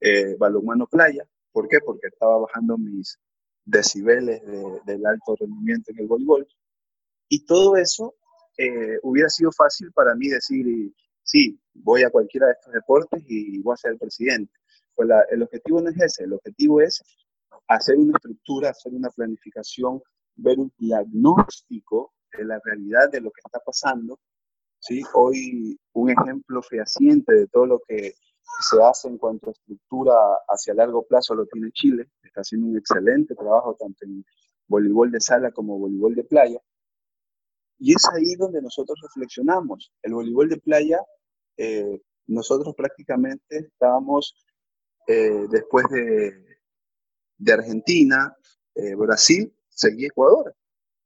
eh, 0.00 0.36
balonmano 0.36 0.86
playa. 0.86 1.26
¿Por 1.52 1.68
qué? 1.68 1.80
Porque 1.80 2.08
estaba 2.08 2.38
bajando 2.38 2.76
mis 2.76 3.18
decibeles 3.64 4.42
del 4.84 5.06
alto 5.06 5.36
rendimiento 5.38 5.90
en 5.92 6.00
el 6.00 6.06
voleibol. 6.06 6.46
Y 7.30 7.46
todo 7.46 7.76
eso 7.76 8.14
eh, 8.58 8.98
hubiera 9.02 9.30
sido 9.30 9.50
fácil 9.52 9.90
para 9.92 10.14
mí 10.14 10.28
decir, 10.28 10.92
sí, 11.22 11.58
voy 11.72 12.02
a 12.02 12.10
cualquiera 12.10 12.48
de 12.48 12.52
estos 12.52 12.74
deportes 12.74 13.22
y 13.26 13.58
voy 13.62 13.72
a 13.72 13.76
ser 13.78 13.92
el 13.92 13.98
presidente. 13.98 14.52
Pues 14.94 15.08
el 15.30 15.42
objetivo 15.42 15.80
no 15.80 15.88
es 15.88 15.96
ese, 16.02 16.24
el 16.24 16.34
objetivo 16.34 16.82
es 16.82 17.02
hacer 17.68 17.96
una 17.96 18.12
estructura, 18.18 18.68
hacer 18.68 18.92
una 18.92 19.08
planificación, 19.08 20.02
ver 20.36 20.58
un 20.58 20.70
diagnóstico 20.76 22.12
de 22.36 22.44
la 22.44 22.60
realidad 22.62 23.10
de 23.10 23.22
lo 23.22 23.30
que 23.30 23.40
está 23.42 23.60
pasando 23.60 24.18
¿sí? 24.80 25.02
Hoy 25.14 25.78
un 25.92 26.10
ejemplo 26.10 26.62
fehaciente 26.62 27.32
de 27.34 27.46
todo 27.46 27.66
lo 27.66 27.80
que 27.86 28.14
se 28.68 28.82
hace 28.82 29.08
en 29.08 29.18
cuanto 29.18 29.48
a 29.48 29.52
estructura 29.52 30.14
hacia 30.48 30.74
largo 30.74 31.06
plazo 31.06 31.34
lo 31.34 31.46
tiene 31.46 31.70
Chile. 31.72 32.10
Está 32.22 32.40
haciendo 32.40 32.66
un 32.68 32.76
excelente 32.76 33.34
trabajo 33.34 33.76
tanto 33.78 34.04
en 34.04 34.24
voleibol 34.66 35.10
de 35.10 35.20
sala 35.20 35.52
como 35.52 35.78
voleibol 35.78 36.14
de 36.14 36.24
playa. 36.24 36.60
Y 37.80 37.92
es 37.92 38.04
ahí 38.14 38.34
donde 38.36 38.60
nosotros 38.62 38.98
reflexionamos. 39.02 39.90
El 40.02 40.14
voleibol 40.14 40.48
de 40.48 40.58
playa, 40.58 41.00
eh, 41.56 42.00
nosotros 42.26 42.74
prácticamente 42.76 43.58
estábamos 43.58 44.36
eh, 45.06 45.46
después 45.50 45.86
de, 45.90 46.58
de 47.38 47.52
Argentina, 47.52 48.36
eh, 48.74 48.94
Brasil, 48.94 49.52
seguía 49.70 50.08
Ecuador. 50.08 50.54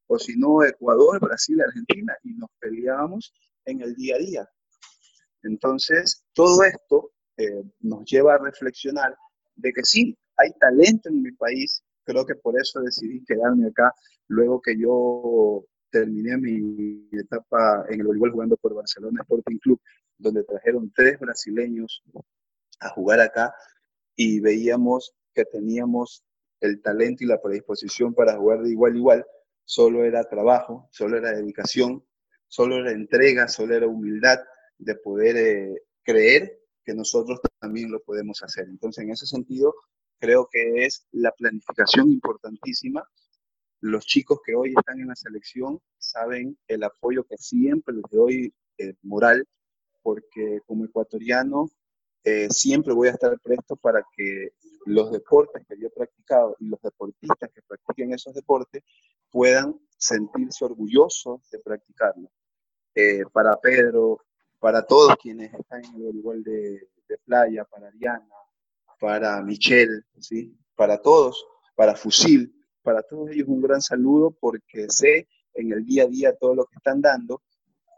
O 0.09 0.19
si 0.19 0.37
no, 0.37 0.63
Ecuador, 0.65 1.21
Brasil, 1.21 1.61
Argentina. 1.63 2.15
Y 2.25 2.35
nos 2.35 2.51
peleábamos 2.59 3.33
en 3.65 3.81
el 3.81 3.95
día 3.95 4.17
a 4.17 4.19
día. 4.19 4.49
Entonces, 5.45 6.25
todo 6.33 6.65
esto 6.65 7.13
eh, 7.37 7.63
nos 7.81 8.05
lleva 8.05 8.35
a 8.35 8.39
reflexionar 8.39 9.17
de 9.57 9.73
que 9.73 9.85
sí, 9.85 10.17
hay 10.37 10.51
talento 10.59 11.09
en 11.09 11.23
mi 11.23 11.33
país. 11.33 11.85
Creo 12.05 12.27
que 12.27 12.35
por 12.35 12.59
eso 12.61 12.81
decidí 12.81 13.25
quedarme 13.25 13.69
acá 13.69 13.93
luego 14.29 14.61
que 14.61 14.77
yo 14.79 15.65
terminé 15.95 16.37
mi 16.37 17.09
etapa 17.13 17.87
en 17.89 18.01
el 18.01 18.07
voleibol 18.07 18.33
jugando 18.33 18.57
por 18.57 18.75
Barcelona 18.75 19.21
Sporting 19.23 19.59
Club, 19.59 19.81
donde 20.19 20.43
trajeron 20.43 20.91
tres 20.93 21.21
brasileños 21.21 22.03
a 22.81 22.89
jugar 22.89 23.21
acá 23.21 23.55
y 24.17 24.41
veíamos 24.41 25.15
que 25.33 25.45
teníamos 25.45 26.25
el 26.61 26.83
talento 26.83 27.23
y 27.23 27.29
la 27.29 27.41
predisposición 27.41 28.13
para 28.13 28.37
jugar 28.37 28.63
de 28.63 28.71
igual 28.71 28.95
a 28.95 28.97
igual, 28.97 29.27
solo 29.65 30.05
era 30.05 30.25
trabajo, 30.25 30.89
solo 30.91 31.17
era 31.17 31.31
dedicación, 31.31 32.05
solo 32.49 32.79
era 32.79 32.91
entrega, 32.91 33.47
solo 33.47 33.77
era 33.77 33.87
humildad 33.87 34.41
de 34.79 34.97
poder 34.97 35.37
eh, 35.37 35.83
creer 36.03 36.59
que 36.85 36.95
nosotros 36.95 37.39
también 37.61 37.93
lo 37.93 38.03
podemos 38.03 38.43
hacer. 38.43 38.67
Entonces, 38.69 39.05
en 39.05 39.11
ese 39.13 39.27
sentido, 39.27 39.75
creo 40.19 40.49
que 40.51 40.87
es 40.87 41.07
la 41.13 41.31
planificación 41.31 42.11
importantísima. 42.11 43.09
Los 43.85 44.07
chicos 44.07 44.41
que 44.43 44.55
hoy 44.55 44.73
están 44.75 44.99
en 44.99 45.09
la 45.09 45.15
selección 45.15 45.79
saben 45.99 46.57
el 46.69 46.85
apoyo 46.85 47.23
que 47.25 47.37
siempre 47.37 47.95
les 47.95 48.05
doy 48.11 48.55
eh, 48.79 48.95
moral, 49.03 49.47
porque 50.03 50.63
como 50.67 50.87
ecuatoriano 50.87 51.69
eh, 52.25 52.49
siempre 52.49 52.95
voy 52.95 53.09
a 53.09 53.11
estar 53.11 53.39
presto 53.41 53.77
para 53.77 54.03
que 54.17 54.55
los 54.87 55.13
deportes 55.13 55.67
que 55.69 55.79
yo 55.79 55.89
he 55.89 55.91
practicado 55.91 56.57
y 56.61 56.69
los 56.69 56.81
deportistas 56.81 57.51
que 57.55 57.61
practiquen 57.61 58.15
esos 58.15 58.33
deportes 58.33 58.83
puedan 59.31 59.79
sentirse 59.99 60.65
orgullosos 60.65 61.47
de 61.51 61.59
practicarlo. 61.59 62.31
Eh, 62.95 63.25
para 63.35 63.55
Pedro, 63.61 64.19
para 64.61 64.87
todos 64.87 65.15
quienes 65.21 65.53
están 65.53 65.85
en 65.85 65.97
el 65.97 66.03
voleibol 66.05 66.43
de, 66.43 66.89
de, 67.07 67.19
playa, 67.27 67.67
para 67.67 67.91
Diana, 67.91 68.25
para 68.99 69.43
Michelle, 69.43 70.05
¿sí? 70.19 70.57
para 70.75 71.03
todos, 71.03 71.47
para 71.75 71.95
Fusil, 71.95 72.64
para 72.85 73.03
todos 73.03 73.31
ellos 73.31 73.49
un 73.49 73.63
gran 73.63 73.81
saludo 73.81 74.31
porque 74.31 74.87
sé 74.89 75.27
en 75.55 75.73
el 75.73 75.85
día 75.85 76.05
a 76.05 76.07
día 76.07 76.37
todo 76.37 76.55
lo 76.55 76.67
que 76.67 76.77
están 76.77 77.01
dando 77.01 77.43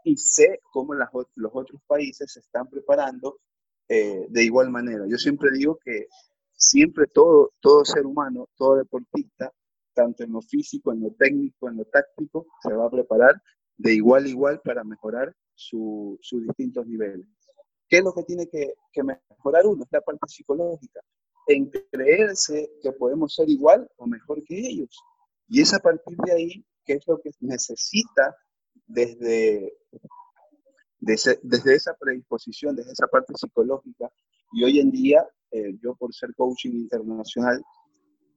y 0.03 0.15
sé 0.17 0.61
cómo 0.71 0.93
los 0.93 1.51
otros 1.53 1.81
países 1.85 2.31
se 2.31 2.39
están 2.39 2.67
preparando 2.67 3.39
eh, 3.89 4.25
de 4.29 4.43
igual 4.43 4.69
manera. 4.69 5.05
Yo 5.07 5.17
siempre 5.17 5.51
digo 5.51 5.77
que 5.83 6.07
siempre 6.53 7.07
todo, 7.07 7.51
todo 7.59 7.83
ser 7.85 8.05
humano, 8.05 8.47
todo 8.55 8.77
deportista, 8.77 9.51
tanto 9.93 10.23
en 10.23 10.31
lo 10.31 10.41
físico, 10.41 10.93
en 10.93 11.01
lo 11.01 11.11
técnico, 11.11 11.69
en 11.69 11.77
lo 11.77 11.85
táctico, 11.85 12.47
se 12.61 12.73
va 12.73 12.87
a 12.87 12.89
preparar 12.89 13.41
de 13.77 13.93
igual 13.93 14.25
a 14.25 14.29
igual 14.29 14.61
para 14.63 14.83
mejorar 14.83 15.35
sus 15.53 16.19
distintos 16.31 16.87
niveles. 16.87 17.25
¿Qué 17.89 17.97
es 17.97 18.03
lo 18.03 18.13
que 18.13 18.23
tiene 18.23 18.47
que, 18.47 18.73
mejorar 19.03 19.65
uno? 19.65 19.83
Es 19.83 19.91
la 19.91 20.01
parte 20.01 20.27
psicológica, 20.27 21.01
en 21.47 21.69
creerse 21.91 22.69
que 22.81 22.91
podemos 22.91 23.35
ser 23.35 23.49
igual 23.49 23.89
o 23.97 24.07
mejor 24.07 24.43
que 24.43 24.59
ellos. 24.59 24.99
Y 25.47 25.61
es 25.61 25.73
a 25.73 25.79
partir 25.79 26.17
de 26.25 26.33
ahí 26.33 26.65
que 26.85 26.93
es 26.93 27.07
lo 27.07 27.19
que 27.19 27.31
necesita 27.41 28.35
desde 28.85 29.73
desde, 30.99 31.75
esa 31.75 31.95
predisposición, 31.95 32.75
desde 32.75 32.91
esa 32.91 33.07
parte 33.07 33.33
psicológica. 33.35 34.11
Y 34.51 34.63
hoy 34.63 34.79
en 34.79 34.91
día, 34.91 35.25
eh, 35.51 35.77
yo 35.81 35.95
por 35.95 36.13
ser 36.13 36.33
coaching 36.35 36.71
internacional, 36.71 37.63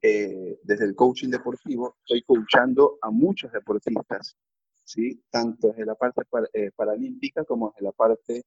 eh, 0.02 0.58
desde 0.62 0.84
el 0.84 0.94
coaching 0.94 1.28
deportivo, 1.28 1.96
estoy 2.00 2.22
coachando 2.22 2.98
a 3.02 3.10
muchos 3.10 3.52
deportistas, 3.52 4.36
¿sí? 4.84 5.22
tanto 5.30 5.68
desde 5.68 5.84
la 5.84 5.94
parte 5.94 6.22
eh, 6.54 6.70
paralímpica 6.74 7.44
como 7.44 7.70
desde 7.70 7.84
la 7.84 7.92
parte 7.92 8.44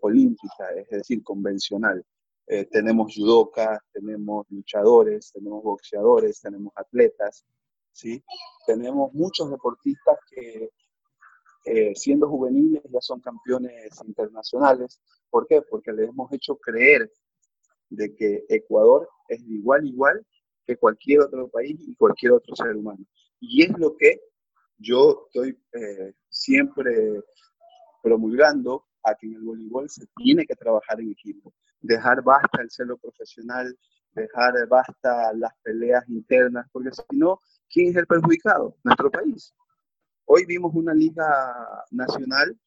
olímpica, 0.00 0.70
es 0.74 0.88
decir, 0.88 1.22
convencional. 1.22 2.02
Tenemos 2.70 3.14
judocas, 3.14 3.78
tenemos 3.92 4.46
luchadores, 4.48 5.30
tenemos 5.32 5.62
boxeadores, 5.62 6.40
tenemos 6.40 6.72
atletas, 6.76 7.44
¿sí? 7.92 8.24
tenemos 8.66 9.12
muchos 9.12 9.50
deportistas 9.50 10.18
que 10.30 10.70
eh, 11.70 11.94
siendo 11.94 12.28
juveniles 12.28 12.82
ya 12.90 13.00
son 13.00 13.20
campeones 13.20 14.00
internacionales. 14.06 15.00
¿Por 15.28 15.46
qué? 15.46 15.60
Porque 15.60 15.92
les 15.92 16.08
hemos 16.08 16.32
hecho 16.32 16.56
creer 16.56 17.12
de 17.90 18.14
que 18.14 18.46
Ecuador 18.48 19.08
es 19.28 19.40
igual 19.42 19.86
igual 19.86 20.26
que 20.66 20.76
cualquier 20.76 21.20
otro 21.20 21.48
país 21.48 21.76
y 21.80 21.94
cualquier 21.94 22.32
otro 22.32 22.56
ser 22.56 22.74
humano. 22.74 23.04
Y 23.40 23.64
es 23.64 23.78
lo 23.78 23.96
que 23.96 24.20
yo 24.78 25.26
estoy 25.26 25.58
eh, 25.72 26.14
siempre 26.30 27.22
promulgando 28.02 28.86
a 29.02 29.14
que 29.14 29.26
en 29.26 29.34
el 29.34 29.42
voleibol 29.42 29.90
se 29.90 30.06
tiene 30.16 30.46
que 30.46 30.54
trabajar 30.54 31.00
en 31.00 31.10
equipo, 31.10 31.52
dejar 31.80 32.22
basta 32.22 32.62
el 32.62 32.70
celo 32.70 32.96
profesional, 32.98 33.76
dejar 34.12 34.66
basta 34.68 35.32
las 35.34 35.52
peleas 35.62 36.08
internas, 36.08 36.66
porque 36.72 36.90
si 36.92 37.16
no, 37.16 37.40
¿quién 37.68 37.88
es 37.88 37.96
el 37.96 38.06
perjudicado? 38.06 38.76
Nuestro 38.84 39.10
país. 39.10 39.54
Hoy 40.24 40.44
vimos 40.46 40.74
una 40.74 40.92
liga 40.92 41.54
nacional 41.90 42.58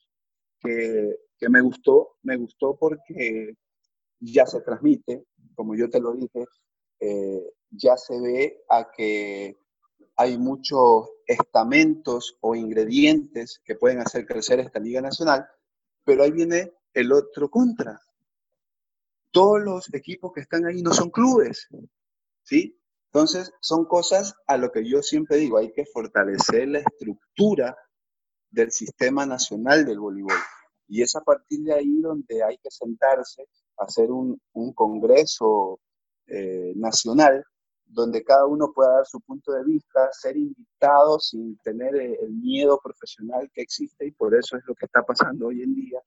que, 0.59 1.15
que, 1.37 1.49
me 1.49 1.61
gustó, 1.61 2.17
me 2.23 2.37
gustó 2.37 2.75
porque 2.75 3.55
ya 4.19 4.45
se 4.45 4.61
transmite, 4.61 5.25
como 5.55 5.75
yo 5.75 5.89
te 5.89 5.99
lo 5.99 6.13
dije, 6.13 6.45
eh, 6.99 7.53
ya 7.71 7.97
se 7.97 8.19
ve 8.19 8.63
a 8.69 8.89
que 8.91 9.57
hay 10.15 10.37
muchos 10.37 11.09
estamentos 11.25 12.37
o 12.41 12.55
ingredientes 12.55 13.59
que 13.65 13.75
pueden 13.75 13.99
hacer 13.99 14.25
crecer 14.25 14.59
esta 14.59 14.79
liga 14.79 15.01
nacional, 15.01 15.47
pero 16.03 16.23
ahí 16.23 16.31
viene 16.31 16.73
el 16.93 17.11
otro 17.11 17.49
contra. 17.49 17.99
Todos 19.31 19.61
los 19.61 19.93
equipos 19.93 20.31
que 20.33 20.41
están 20.41 20.65
ahí 20.65 20.81
no 20.81 20.93
son 20.93 21.09
clubes, 21.09 21.67
¿sí? 22.43 22.77
Entonces, 23.13 23.51
son 23.59 23.85
cosas 23.85 24.35
a 24.47 24.57
lo 24.57 24.71
que 24.71 24.87
yo 24.87 25.01
siempre 25.01 25.37
digo, 25.37 25.57
hay 25.57 25.71
que 25.73 25.85
fortalecer 25.85 26.67
la 26.69 26.79
estructura 26.79 27.75
del 28.49 28.71
sistema 28.71 29.25
nacional 29.25 29.85
del 29.85 29.99
voleibol. 29.99 30.37
Y 30.87 31.01
es 31.01 31.15
a 31.15 31.21
partir 31.21 31.61
de 31.63 31.73
ahí 31.73 32.01
donde 32.01 32.43
hay 32.43 32.57
que 32.57 32.71
sentarse, 32.71 33.47
hacer 33.77 34.11
un, 34.11 34.39
congreso 34.73 35.79
eh, 36.27 36.73
nacional 36.75 37.43
donde 37.85 38.23
cada 38.23 38.45
uno 38.45 38.71
pueda 38.73 38.93
dar 38.95 39.05
su 39.05 39.19
punto 39.19 39.51
de 39.51 39.63
vista, 39.65 40.09
ser 40.13 40.37
invitado 40.37 41.19
sin 41.19 41.57
tener 41.57 41.95
eh, 41.95 42.17
el 42.21 42.31
miedo 42.31 42.79
profesional 42.81 43.49
que 43.53 43.61
existe 43.61 44.05
y 44.05 44.11
por 44.11 44.33
eso 44.33 44.55
es 44.57 44.63
lo 44.65 44.75
que 44.75 44.85
está 44.85 45.03
pasando 45.03 45.47
hoy 45.47 45.61
en 45.61 45.75
día, 45.75 45.99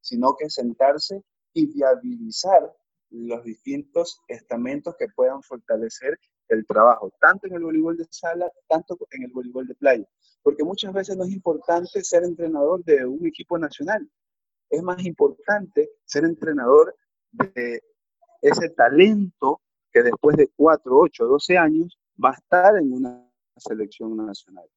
sino 0.00 0.34
que 0.36 0.50
sentarse 0.50 1.22
y 1.54 1.66
viabilizar 1.66 2.70
los 3.10 3.44
distintos 3.44 4.20
estamentos 4.28 4.96
que 4.98 5.06
puedan 5.14 5.42
fortalecer 5.42 6.18
el 6.48 6.66
trabajo, 6.66 7.12
tanto 7.20 7.46
en 7.46 7.54
el 7.54 7.62
voleibol 7.62 7.96
de 7.96 8.06
sala, 8.10 8.50
tanto 8.68 8.98
en 9.12 9.22
el 9.22 9.30
voleibol 9.30 9.66
de 9.66 9.74
playa. 9.76 10.04
Porque 10.42 10.64
muchas 10.64 10.92
veces 10.92 11.16
no 11.16 11.24
es 11.24 11.30
importante 11.30 12.02
ser 12.02 12.24
entrenador 12.24 12.84
de 12.84 13.06
un 13.06 13.24
equipo 13.26 13.58
nacional. 13.58 14.06
Es 14.68 14.82
más 14.82 15.02
importante 15.04 15.90
ser 16.04 16.24
entrenador 16.24 16.94
de 17.30 17.82
ese 18.42 18.68
talento 18.70 19.62
que 19.92 20.02
después 20.02 20.36
de 20.36 20.50
4, 20.56 20.98
8, 20.98 21.24
12 21.24 21.56
años 21.56 21.98
va 22.22 22.30
a 22.30 22.34
estar 22.34 22.76
en 22.76 22.92
una 22.92 23.30
selección 23.56 24.16
nacional. 24.16 24.68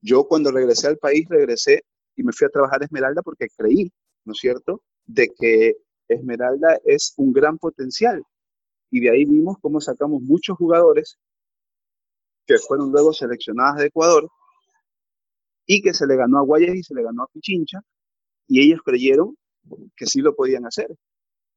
Yo 0.00 0.24
cuando 0.26 0.50
regresé 0.50 0.86
al 0.86 0.98
país, 0.98 1.26
regresé 1.28 1.84
y 2.16 2.22
me 2.22 2.32
fui 2.32 2.46
a 2.46 2.50
trabajar 2.50 2.80
a 2.80 2.84
Esmeralda 2.84 3.22
porque 3.22 3.48
creí, 3.56 3.92
¿no 4.24 4.32
es 4.32 4.38
cierto?, 4.38 4.82
de 5.06 5.28
que 5.38 5.76
Esmeralda 6.08 6.78
es 6.84 7.14
un 7.16 7.32
gran 7.32 7.58
potencial 7.58 8.22
y 8.90 9.00
de 9.00 9.10
ahí 9.10 9.24
vimos 9.24 9.56
cómo 9.60 9.80
sacamos 9.80 10.22
muchos 10.22 10.56
jugadores 10.56 11.18
que 12.46 12.58
fueron 12.58 12.90
luego 12.90 13.12
seleccionados 13.12 13.78
de 13.78 13.86
Ecuador 13.86 14.28
y 15.66 15.80
que 15.80 15.94
se 15.94 16.06
le 16.06 16.16
ganó 16.16 16.38
a 16.38 16.42
Guayas 16.42 16.74
y 16.74 16.82
se 16.82 16.94
le 16.94 17.02
ganó 17.02 17.22
a 17.22 17.28
Pichincha 17.28 17.80
y 18.48 18.60
ellos 18.60 18.80
creyeron 18.84 19.36
que 19.96 20.06
sí 20.06 20.20
lo 20.20 20.34
podían 20.34 20.66
hacer. 20.66 20.94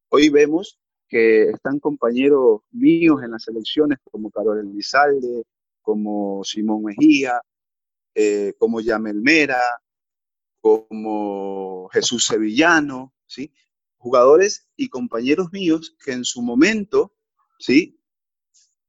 Hoy 0.09 0.29
vemos 0.29 0.79
que 1.07 1.49
están 1.49 1.79
compañeros 1.79 2.61
míos 2.71 3.21
en 3.23 3.31
las 3.31 3.43
selecciones 3.43 3.99
como 4.09 4.31
Carol 4.31 4.59
Elizalde, 4.59 5.43
como 5.81 6.43
Simón 6.43 6.83
Mejía, 6.83 7.41
eh, 8.13 8.53
como 8.57 8.79
Yamel 8.79 9.21
Mera, 9.21 9.61
como 10.61 11.89
Jesús 11.89 12.25
Sevillano, 12.25 13.13
¿sí? 13.28 13.53
Jugadores 13.97 14.67
y 14.76 14.89
compañeros 14.89 15.51
míos 15.51 15.95
que 16.03 16.11
en 16.11 16.26
su 16.26 16.41
momento, 16.41 17.13
¿sí? 17.59 17.99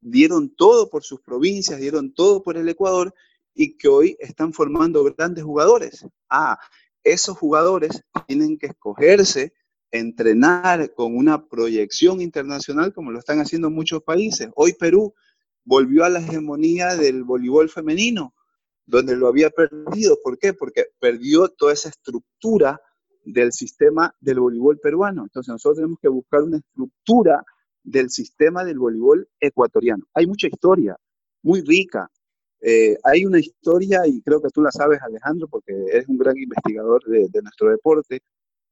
Dieron 0.01 0.55
todo 0.55 0.91
por 0.91 1.03
sus 1.03 1.21
provincias, 1.21 1.81
dieron 1.81 2.15
todo 2.15 2.43
por 2.43 2.57
el 2.57 2.69
Ecuador 2.69 3.15
y 3.55 3.77
que 3.77 3.89
hoy 3.89 4.17
están 4.21 4.53
formando 4.53 5.03
grandes 5.05 5.45
jugadores. 5.45 6.07
Ah, 6.29 6.59
esos 7.03 7.39
jugadores 7.39 8.03
tienen 8.27 8.59
que 8.59 8.67
escogerse, 8.67 9.55
entrenar 9.91 10.93
con 10.95 11.17
una 11.17 11.49
proyección 11.49 12.21
internacional 12.21 12.93
como 12.93 13.11
lo 13.11 13.19
están 13.19 13.41
haciendo 13.41 13.71
muchos 13.71 14.03
países. 14.03 14.51
Hoy 14.55 14.75
Perú 14.75 15.15
volvió 15.65 16.05
a 16.05 16.09
la 16.09 16.21
hegemonía 16.21 16.95
del 16.97 17.25
voleibol 17.25 17.71
femenino, 17.71 18.35
donde 18.85 19.17
lo 19.17 19.29
había 19.29 19.51
perdido. 19.51 20.19
¿Por 20.23 20.39
qué? 20.39 20.53
Porque 20.53 20.87
perdió 20.99 21.49
toda 21.49 21.73
esa 21.73 21.89
estructura 21.89 22.81
del 23.27 23.53
sistema 23.53 24.15
del 24.21 24.41
voleibol 24.41 24.79
peruano. 24.79 25.25
Entonces 25.25 25.53
nosotros 25.53 25.79
tenemos 25.79 25.99
que 26.01 26.09
buscar 26.09 26.43
una 26.43 26.59
estructura 26.59 27.45
del 27.83 28.09
sistema 28.09 28.65
del 28.65 28.79
voleibol 28.79 29.29
ecuatoriano. 29.41 30.05
Hay 30.15 30.27
mucha 30.27 30.47
historia, 30.47 30.97
muy 31.43 31.61
rica. 31.63 32.09
Eh, 32.61 32.97
hay 33.05 33.27
una 33.27 33.39
historia, 33.39 34.07
y 34.07 34.23
creo 34.23 34.41
que 34.41 34.49
tú 34.49 34.63
la 34.63 34.71
sabes, 34.71 35.01
Alejandro, 35.03 35.49
porque 35.49 35.73
eres 35.93 36.09
un 36.09 36.19
gran 36.19 36.37
investigador 36.37 37.03
de, 37.05 37.43
nuestro 37.43 37.71
deporte, 37.71 38.21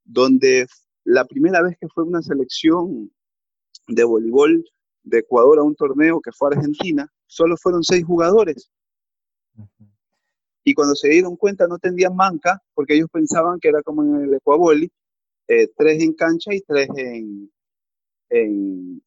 donde 0.05 0.67
la 1.05 1.25
primera 1.25 1.61
vez 1.61 1.77
que 1.79 1.89
fue 1.89 2.05
una 2.05 2.23
selección 2.23 3.13
de 3.89 4.05
voleibol 4.05 4.65
de 5.03 5.19
Ecuador 5.19 5.59
a 5.59 5.63
un 5.63 5.75
torneo 5.75 6.21
que 6.21 6.33
fue 6.33 6.49
a 6.49 6.57
Argentina, 6.57 7.09
solo 7.27 7.57
fueron 7.57 7.83
seis 7.83 8.05
jugadores. 8.05 8.71
Y 10.65 10.75
cuando 10.75 10.95
se 10.95 11.09
dieron 11.09 11.37
cuenta 11.37 11.67
no 11.67 11.79
tendían 11.79 12.17
manca, 12.17 12.61
porque 12.75 12.95
ellos 12.95 13.09
pensaban 13.13 13.61
que 13.61 13.69
era 13.69 13.83
como 13.83 14.03
en 14.03 14.25
el 14.25 14.35
Ecuaboli, 14.35 14.91
eh, 15.49 15.69
tres 15.77 16.03
en 16.03 16.15
cancha 16.15 16.55
y 16.55 16.63
tres 16.63 16.89
en, 16.97 17.53
en, 18.31 19.03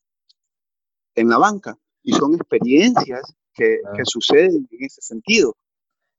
la 1.29 1.37
banca. 1.37 1.77
Y 2.03 2.13
son 2.13 2.35
experiencias 2.35 3.33
que, 3.53 3.79
que 3.95 4.03
suceden 4.05 4.67
en 4.71 4.85
ese 4.85 5.01
sentido. 5.01 5.55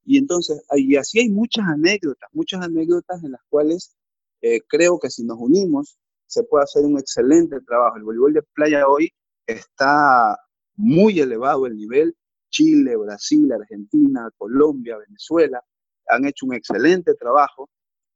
Y 0.05 0.18
entonces, 0.18 0.62
y 0.74 0.97
así 0.97 1.20
hay 1.20 1.28
muchas 1.28 1.66
anécdotas, 1.66 2.28
muchas 2.32 2.62
anécdotas 2.62 3.22
en 3.22 3.32
las 3.32 3.43
cuales 3.49 3.95
eh, 4.41 4.61
creo 4.66 4.99
que 4.99 5.11
si 5.11 5.24
nos 5.24 5.39
unimos 5.39 5.99
se 6.26 6.43
puede 6.45 6.64
hacer 6.64 6.84
un 6.84 6.99
excelente 6.99 7.61
trabajo. 7.61 7.97
El 7.97 8.05
voleibol 8.05 8.32
de 8.34 8.43
playa 8.43 8.89
hoy 8.89 9.12
está 9.47 10.39
muy 10.76 11.20
elevado 11.20 11.66
el 11.66 11.76
nivel. 11.76 12.16
Chile, 12.59 12.96
Brasil, 12.96 13.52
Argentina, 13.52 14.28
Colombia, 14.36 14.98
Venezuela 14.98 15.62
han 16.09 16.24
hecho 16.26 16.46
un 16.46 16.54
excelente 16.54 17.14
trabajo, 17.14 17.68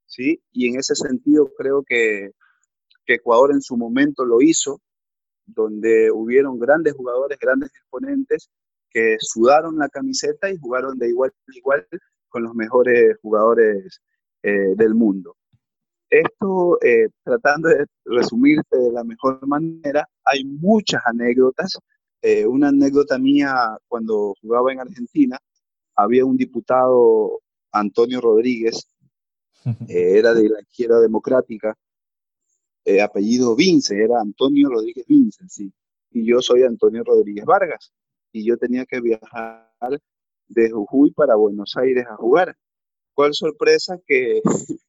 ¿sí? 0.06 0.42
Y 0.50 0.68
en 0.68 0.80
ese 0.80 0.96
sentido 0.96 1.52
creo 1.56 1.84
que, 1.84 2.32
que 3.06 3.14
Ecuador 3.14 3.52
en 3.52 3.60
su 3.60 3.76
momento 3.76 4.24
lo 4.24 4.40
hizo, 4.40 4.80
donde 5.46 6.10
hubieron 6.10 6.58
grandes 6.58 6.94
jugadores, 6.94 7.38
grandes 7.38 7.70
exponentes 7.70 8.50
que 8.90 9.16
sudaron 9.20 9.78
la 9.78 9.88
camiseta 9.88 10.50
y 10.50 10.58
jugaron 10.58 10.98
de 10.98 11.08
igual 11.10 11.30
a 11.30 11.56
igual 11.56 11.86
con 12.28 12.42
los 12.42 12.54
mejores 12.54 13.16
jugadores 13.22 14.00
eh, 14.42 14.74
del 14.74 14.94
mundo. 14.94 15.36
Esto, 16.10 16.78
eh, 16.82 17.08
tratando 17.22 17.68
de 17.68 17.86
resumirte 18.04 18.76
de 18.76 18.90
la 18.90 19.04
mejor 19.04 19.46
manera, 19.46 20.04
hay 20.24 20.44
muchas 20.44 21.00
anécdotas. 21.06 21.78
Eh, 22.22 22.46
una 22.46 22.68
anécdota 22.68 23.18
mía 23.18 23.54
cuando 23.88 24.34
jugaba 24.40 24.72
en 24.72 24.80
Argentina, 24.80 25.38
había 25.96 26.24
un 26.24 26.36
diputado, 26.36 27.40
Antonio 27.72 28.20
Rodríguez, 28.20 28.86
eh, 29.88 30.18
era 30.18 30.32
de 30.34 30.48
la 30.48 30.60
izquierda 30.60 31.00
democrática, 31.00 31.76
apellido 33.02 33.54
Vince, 33.54 34.02
era 34.02 34.20
Antonio 34.20 34.68
Rodríguez 34.68 35.06
Vince, 35.06 35.44
sí. 35.48 35.72
Y 36.10 36.26
yo 36.26 36.40
soy 36.40 36.64
Antonio 36.64 37.04
Rodríguez 37.04 37.44
Vargas. 37.44 37.92
Y 38.32 38.44
yo 38.44 38.56
tenía 38.56 38.84
que 38.86 39.00
viajar 39.00 40.00
de 40.48 40.70
Jujuy 40.70 41.12
para 41.12 41.36
Buenos 41.36 41.76
Aires 41.76 42.06
a 42.08 42.16
jugar. 42.16 42.56
¿Cuál 43.14 43.34
sorpresa 43.34 43.98
que 44.06 44.40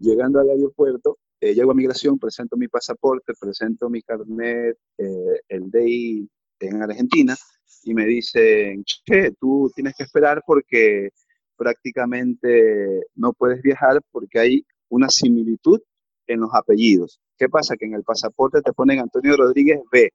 Llegando 0.00 0.40
al 0.40 0.48
aeropuerto, 0.48 1.18
eh, 1.42 1.54
llego 1.54 1.72
a 1.72 1.74
migración, 1.74 2.18
presento 2.18 2.56
mi 2.56 2.68
pasaporte, 2.68 3.34
presento 3.38 3.90
mi 3.90 4.00
carnet, 4.00 4.78
eh, 4.96 5.40
el 5.46 5.70
DI 5.70 6.26
en 6.68 6.82
Argentina, 6.82 7.36
y 7.84 7.94
me 7.94 8.06
dicen, 8.06 8.84
che, 8.84 9.32
tú 9.32 9.70
tienes 9.74 9.94
que 9.96 10.04
esperar 10.04 10.42
porque 10.46 11.10
prácticamente 11.56 13.06
no 13.14 13.32
puedes 13.32 13.62
viajar 13.62 14.00
porque 14.10 14.38
hay 14.38 14.66
una 14.88 15.08
similitud 15.08 15.80
en 16.26 16.40
los 16.40 16.50
apellidos. 16.54 17.20
¿Qué 17.38 17.48
pasa? 17.48 17.76
Que 17.76 17.86
en 17.86 17.94
el 17.94 18.04
pasaporte 18.04 18.60
te 18.62 18.72
ponen 18.72 19.00
Antonio 19.00 19.36
Rodríguez 19.36 19.80
B. 19.90 20.10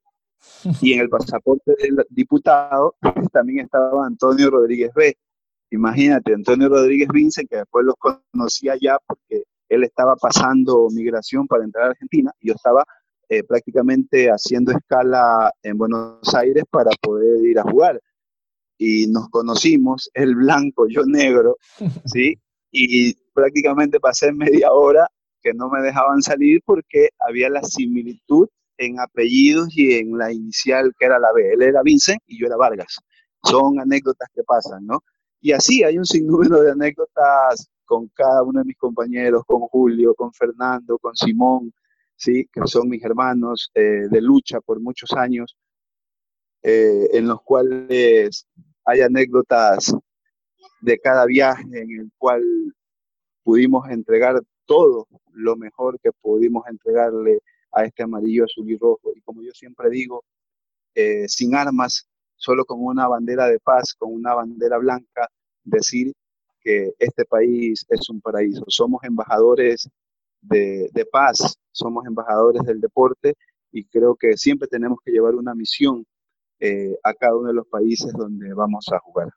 Y 0.82 0.94
en 0.94 1.02
el 1.02 1.10
pasaporte 1.10 1.74
del 1.78 2.06
diputado 2.10 2.96
también 3.32 3.66
estaba 3.66 4.06
Antonio 4.06 4.50
Rodríguez 4.52 4.92
B. 4.94 5.18
Imagínate, 5.72 6.34
Antonio 6.34 6.70
Rodríguez 6.70 7.10
Vince, 7.12 7.48
que 7.48 7.58
después 7.58 7.86
los 7.86 7.96
conocía 7.96 8.76
ya 8.80 8.98
porque 9.06 9.44
él 9.70 9.84
estaba 9.84 10.16
pasando 10.16 10.88
migración 10.92 11.48
para 11.48 11.64
entrar 11.64 11.86
a 11.86 11.90
Argentina 11.90 12.32
y 12.40 12.50
yo 12.50 12.54
estaba 12.54 12.86
eh, 13.30 13.44
prácticamente 13.44 14.28
haciendo 14.30 14.72
escala 14.72 15.52
en 15.64 15.78
Buenos 15.78 16.34
Aires 16.36 16.64
para 16.70 16.92
poder 17.02 17.46
ir 17.46 17.60
a 17.60 17.64
jugar. 17.64 18.02
Y 18.78 19.08
nos 19.08 19.30
conocimos, 19.30 20.10
el 20.14 20.36
blanco, 20.36 20.88
yo 20.88 21.04
negro, 21.06 21.58
¿sí? 22.06 22.38
Y 22.72 23.14
prácticamente 23.34 24.00
pasé 24.00 24.34
media 24.34 24.72
hora 24.72 25.08
que 25.42 25.54
no 25.54 25.70
me 25.70 25.82
dejaban 25.82 26.22
salir 26.22 26.62
porque 26.66 27.10
había 27.20 27.50
la 27.50 27.64
similitud 27.64 28.48
en 28.78 29.00
apellidos 29.00 29.70
y 29.78 29.94
en 29.94 30.18
la 30.18 30.34
inicial 30.34 30.92
que 31.00 31.06
era 31.06 31.20
la 31.20 31.32
B. 31.34 31.54
Él 31.54 31.62
era 31.62 31.82
Vincent 31.84 32.22
y 32.28 32.40
yo 32.40 32.48
era 32.48 32.58
Vargas. 32.58 32.98
Son 33.44 33.80
anécdotas 33.80 34.28
que 34.34 34.44
pasan, 34.44 34.86
¿no? 34.86 35.04
Y 35.40 35.52
así 35.52 35.84
hay 35.84 35.98
un 35.98 36.06
sinnúmero 36.06 36.62
de 36.62 36.72
anécdotas 36.72 37.70
con 37.86 38.08
cada 38.10 38.44
uno 38.44 38.60
de 38.60 38.66
mis 38.66 38.78
compañeros, 38.78 39.44
con 39.46 39.62
Julio, 39.62 40.16
con 40.16 40.34
Fernando, 40.34 40.98
con 40.98 41.16
Simón, 41.16 41.72
¿sí? 42.16 42.48
que 42.52 42.62
son 42.66 42.90
mis 42.90 43.04
hermanos 43.04 43.72
eh, 43.74 44.08
de 44.10 44.22
lucha 44.22 44.62
por 44.62 44.80
muchos 44.80 45.12
años, 45.14 45.58
eh, 46.64 47.10
en 47.14 47.28
los 47.28 47.42
cuales 47.42 48.48
hay 48.86 49.02
anécdotas 49.02 49.94
de 50.82 51.00
cada 51.00 51.26
viaje 51.26 51.64
en 51.74 52.00
el 52.00 52.12
cual 52.18 52.44
pudimos 53.44 53.90
entregar 53.90 54.42
todo 54.66 55.08
lo 55.32 55.56
mejor 55.56 56.00
que 56.00 56.12
pudimos 56.12 56.66
entregarle 56.68 57.40
a 57.72 57.86
este 57.86 58.04
amarillo, 58.04 58.46
azul 58.46 58.70
y 58.70 58.78
rojo. 58.78 59.12
Y 59.16 59.22
como 59.22 59.44
yo 59.44 59.52
siempre 59.52 59.90
digo, 59.90 60.24
eh, 60.96 61.28
sin 61.28 61.56
armas, 61.56 62.08
solo 62.36 62.66
con 62.66 62.84
una 62.84 63.08
bandera 63.08 63.48
de 63.48 63.60
paz, 63.60 63.94
con 63.94 64.14
una 64.14 64.34
bandera 64.34 64.78
blanca, 64.78 65.30
decir 65.64 66.14
que 66.62 66.94
este 67.00 67.26
país 67.26 67.86
es 67.90 68.10
un 68.10 68.22
paraíso. 68.22 68.64
Somos 68.68 69.04
embajadores 69.04 69.90
de, 70.48 71.08
paz, 71.12 71.58
somos 71.72 72.06
embajadores 72.06 72.64
del 72.64 72.80
deporte 72.80 73.36
y 73.72 73.86
creo 73.86 74.16
que 74.16 74.38
siempre 74.38 74.68
tenemos 74.68 75.00
que 75.04 75.12
llevar 75.12 75.36
una 75.36 75.54
misión 75.54 76.06
eh, 76.60 76.98
a 77.04 77.14
cada 77.14 77.36
uno 77.36 77.50
de 77.50 77.54
los 77.54 77.68
países 77.68 78.14
donde 78.14 78.54
vamos 78.54 78.86
a 78.92 79.00
jugar. 79.00 79.30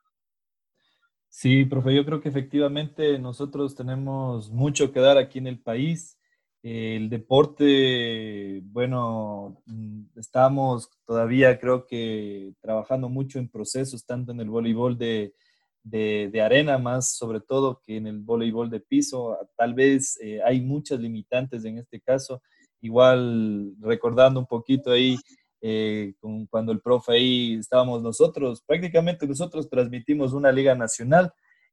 Sí, 1.27 1.65
profe, 1.65 1.93
yo 1.95 2.05
creo 2.05 2.21
que 2.21 2.29
efectivamente 2.29 3.19
nosotros 3.19 3.75
tenemos 3.75 4.51
mucho 4.51 4.91
que 4.91 4.99
dar 4.99 5.17
aquí 5.17 5.39
en 5.39 5.47
el 5.47 5.59
país. 5.59 6.17
El 6.61 7.09
deporte, 7.09 8.61
bueno, 8.65 9.61
mm, 9.65 10.17
estamos 10.17 10.89
todavía 11.05 11.59
creo 11.59 11.85
que 11.85 12.53
trabajando 12.59 13.09
mucho 13.09 13.39
en 13.39 13.47
procesos, 13.47 14.05
tanto 14.05 14.31
en 14.31 14.41
el 14.41 14.49
voleibol 14.49 14.97
de, 14.97 15.33
de, 15.89 16.41
arena 16.41 16.77
más, 16.77 17.13
sobre 17.15 17.39
todo 17.39 17.81
que 17.85 17.97
en 17.97 18.07
el 18.07 18.19
voleibol 18.19 18.69
de 18.69 18.79
piso. 18.79 19.37
Tal 19.57 19.73
vez 19.73 20.17
eh, 20.21 20.39
hay 20.45 20.61
muchas 20.61 20.99
limitantes 20.99 21.65
en 21.65 21.77
este 21.77 21.99
caso. 21.99 22.41
Igual 22.81 23.73
recordando 23.79 24.39
un 24.39 24.45
poquito 24.45 24.91
ahí, 24.91 25.17
eh, 25.61 26.13
con, 26.19 26.45
cuando 26.47 26.71
el 26.71 26.79
profe 26.79 27.13
ahí 27.13 27.53
estábamos 27.55 28.01
nosotros, 28.01 28.63
prácticamente 28.65 29.27
nosotros 29.27 29.69
transmitimos 29.69 30.33
una 30.33 30.51
liga 30.51 30.75
nacional. 30.75 31.31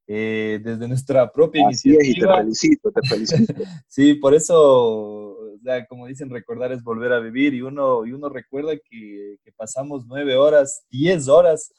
Eh, 0.09 0.61
desde 0.63 0.87
nuestra 0.87 1.29
propia 1.29 1.67
Así 1.67 1.89
iniciativa. 1.89 2.37
te 2.37 2.41
felicito, 2.43 2.91
te 2.91 3.09
felicito. 3.09 3.53
sí, 3.87 4.13
por 4.13 4.33
eso, 4.33 5.37
como 5.89 6.07
dicen, 6.07 6.29
recordar 6.29 6.71
es 6.71 6.81
volver 6.81 7.11
a 7.11 7.19
vivir 7.19 7.53
y 7.53 7.61
uno, 7.61 8.05
y 8.05 8.13
uno 8.13 8.29
recuerda 8.29 8.71
que, 8.77 9.35
que 9.43 9.51
pasamos 9.51 10.05
nueve 10.07 10.37
horas, 10.37 10.85
diez 10.89 11.27
horas 11.27 11.73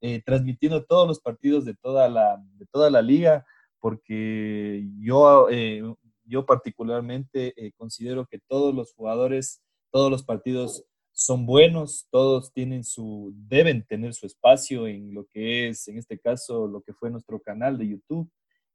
eh, 0.00 0.22
transmitiendo 0.24 0.84
todos 0.84 1.06
los 1.06 1.20
partidos 1.20 1.64
de 1.64 1.74
toda 1.74 2.08
la, 2.08 2.42
de 2.54 2.66
toda 2.66 2.90
la 2.90 3.02
liga, 3.02 3.44
porque 3.78 4.86
yo, 4.98 5.48
eh, 5.50 5.82
yo 6.24 6.46
particularmente 6.46 7.52
eh, 7.56 7.72
considero 7.76 8.26
que 8.26 8.38
todos 8.38 8.74
los 8.74 8.92
jugadores, 8.94 9.62
todos 9.90 10.10
los 10.10 10.22
partidos 10.22 10.84
son 11.12 11.44
buenos, 11.44 12.06
todos 12.10 12.52
tienen 12.52 12.82
su, 12.84 13.32
deben 13.34 13.84
tener 13.84 14.14
su 14.14 14.26
espacio 14.26 14.86
en 14.86 15.12
lo 15.12 15.26
que 15.26 15.68
es, 15.68 15.86
en 15.88 15.98
este 15.98 16.18
caso, 16.18 16.66
lo 16.66 16.80
que 16.82 16.94
fue 16.94 17.10
nuestro 17.10 17.40
canal 17.40 17.76
de 17.76 17.88
YouTube. 17.88 18.30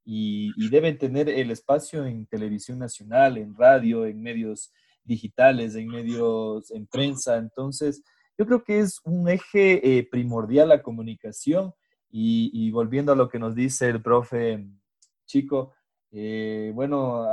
y, 0.08 0.52
deben 0.70 0.98
tener 0.98 1.28
el 1.28 1.50
espacio 1.50 2.06
en 2.06 2.26
televisión 2.26 2.78
nacional, 2.78 3.38
en 3.38 3.56
radio, 3.56 4.06
en 4.06 4.22
medios 4.22 4.72
digitales, 5.02 5.74
en 5.74 5.88
medios, 5.88 6.70
en 6.70 6.86
prensa. 6.86 7.38
Entonces, 7.38 8.02
yo 8.38 8.46
creo 8.46 8.64
que 8.64 8.80
es 8.80 9.00
un 9.04 9.28
eje 9.28 9.98
eh, 9.98 10.06
primordial 10.10 10.68
la 10.68 10.82
comunicación 10.82 11.72
y, 12.10 12.70
volviendo 12.70 13.12
a 13.12 13.16
lo 13.16 13.28
que 13.28 13.38
nos 13.38 13.54
dice 13.54 13.88
el 13.88 14.00
profe 14.00 14.66
Chico, 15.26 15.74
eh, 16.12 16.72
bueno, 16.74 17.26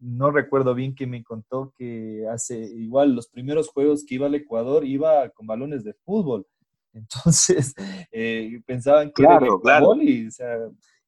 no 0.00 0.30
recuerdo 0.30 0.74
bien 0.74 0.94
que 0.94 1.06
me 1.06 1.24
contó 1.24 1.72
que 1.74 2.26
hace 2.30 2.58
igual 2.58 3.14
los 3.14 3.28
primeros 3.28 3.68
juegos 3.68 4.04
que 4.04 4.16
iba 4.16 4.26
al 4.26 4.34
Ecuador 4.34 4.84
iba 4.84 5.30
con 5.30 5.46
balones 5.46 5.84
de 5.84 5.94
fútbol. 5.94 6.46
Entonces, 6.92 7.74
eh, 8.10 8.60
pensaban 8.66 9.08
que 9.08 9.22
claro, 9.22 9.46
era 9.46 9.60
claro. 9.62 9.88
o 9.90 10.30
sea, 10.30 10.56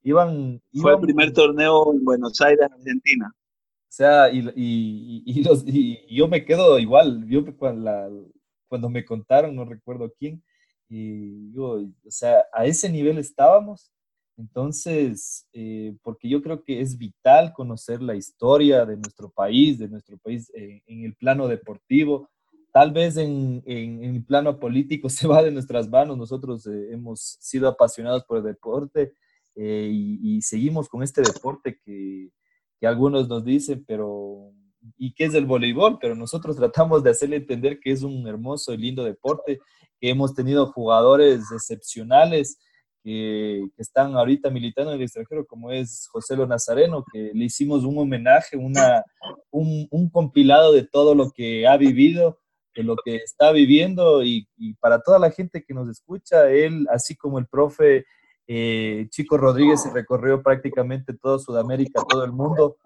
iban, 0.02 0.62
Fue 0.80 0.92
el 0.92 1.00
primer 1.00 1.32
torneo 1.32 1.92
en 1.92 2.04
Buenos 2.04 2.40
Aires, 2.40 2.66
Argentina. 2.70 3.30
O 3.34 3.90
sea, 3.90 4.30
y, 4.30 4.40
y, 4.54 5.22
y, 5.26 5.42
los, 5.42 5.64
y 5.66 6.14
yo 6.14 6.28
me 6.28 6.44
quedo 6.44 6.78
igual, 6.78 7.26
yo 7.26 7.44
cuando, 7.56 8.30
cuando 8.68 8.88
me 8.90 9.04
contaron, 9.04 9.56
no 9.56 9.64
recuerdo 9.64 10.12
quién, 10.18 10.42
y 10.88 11.52
yo, 11.52 11.82
o 11.82 12.10
sea, 12.10 12.44
a 12.52 12.64
ese 12.66 12.88
nivel 12.90 13.18
estábamos. 13.18 13.90
Entonces, 14.36 15.46
eh, 15.52 15.96
porque 16.02 16.28
yo 16.28 16.42
creo 16.42 16.62
que 16.62 16.80
es 16.80 16.96
vital 16.96 17.52
conocer 17.52 18.00
la 18.00 18.14
historia 18.14 18.86
de 18.86 18.96
nuestro 18.96 19.30
país, 19.30 19.78
de 19.78 19.88
nuestro 19.88 20.16
país 20.18 20.50
eh, 20.54 20.82
en 20.86 21.04
el 21.04 21.14
plano 21.16 21.48
deportivo. 21.48 22.30
Tal 22.72 22.92
vez 22.92 23.16
en, 23.16 23.62
en, 23.66 24.04
el 24.04 24.24
plano 24.24 24.60
político 24.60 25.08
se 25.10 25.26
va 25.26 25.42
de 25.42 25.50
nuestras 25.50 25.88
manos. 25.88 26.16
Nosotros 26.16 26.66
eh, 26.66 26.92
hemos 26.92 27.36
sido 27.40 27.68
apasionados 27.68 28.24
por 28.24 28.38
el 28.38 28.44
deporte 28.44 29.12
y, 29.60 30.20
y, 30.22 30.42
seguimos 30.42 30.88
con 30.88 31.02
este 31.02 31.20
deporte 31.20 31.80
que, 31.84 32.30
que 32.78 32.86
algunos 32.86 33.28
nos 33.28 33.44
dicen, 33.44 33.84
pero 33.84 34.52
y 34.96 35.12
qué 35.14 35.24
es 35.24 35.34
el 35.34 35.46
voleibol, 35.46 35.98
pero 36.00 36.14
nosotros 36.14 36.56
tratamos 36.56 37.02
de 37.02 37.10
hacerle 37.10 37.36
entender 37.36 37.80
que 37.80 37.92
es 37.92 38.02
un 38.02 38.26
hermoso 38.26 38.72
y 38.72 38.78
lindo 38.78 39.04
deporte, 39.04 39.60
que 40.00 40.10
hemos 40.10 40.34
tenido 40.34 40.72
jugadores 40.72 41.50
excepcionales 41.52 42.58
que, 43.02 43.68
están 43.76 44.16
ahorita 44.16 44.50
militando 44.50 44.92
en 44.92 44.98
el 44.98 45.04
extranjero, 45.04 45.46
como 45.46 45.72
es 45.72 46.08
José 46.10 46.36
Lo 46.36 46.46
Nazareno, 46.46 47.04
que 47.12 47.30
le 47.34 47.44
hicimos 47.44 47.84
un 47.84 47.98
homenaje, 47.98 48.56
una, 48.56 49.02
un, 49.50 50.10
compilado 50.10 50.72
de 50.72 50.84
todo 50.84 51.14
lo 51.14 51.30
que 51.30 51.66
ha 51.66 51.76
vivido, 51.76 52.38
de 52.74 52.82
lo 52.82 52.96
que 52.96 53.16
está 53.16 53.50
viviendo 53.52 54.22
y, 54.22 54.46
para 54.80 55.00
toda 55.00 55.18
la 55.18 55.30
gente 55.30 55.64
que 55.64 55.74
nos 55.74 55.88
escucha, 55.88 56.50
él, 56.50 56.86
así 56.90 57.16
como 57.16 57.38
el 57.38 57.46
profe 57.46 58.04
eh, 58.46 59.06
Chico 59.10 59.36
Rodríguez, 59.36 59.82
recorrió 59.92 60.42
prácticamente 60.42 61.14
todo 61.14 61.38
Sudamérica, 61.38 62.02
todo 62.08 62.24
el 62.24 62.32
mundo 62.32 62.76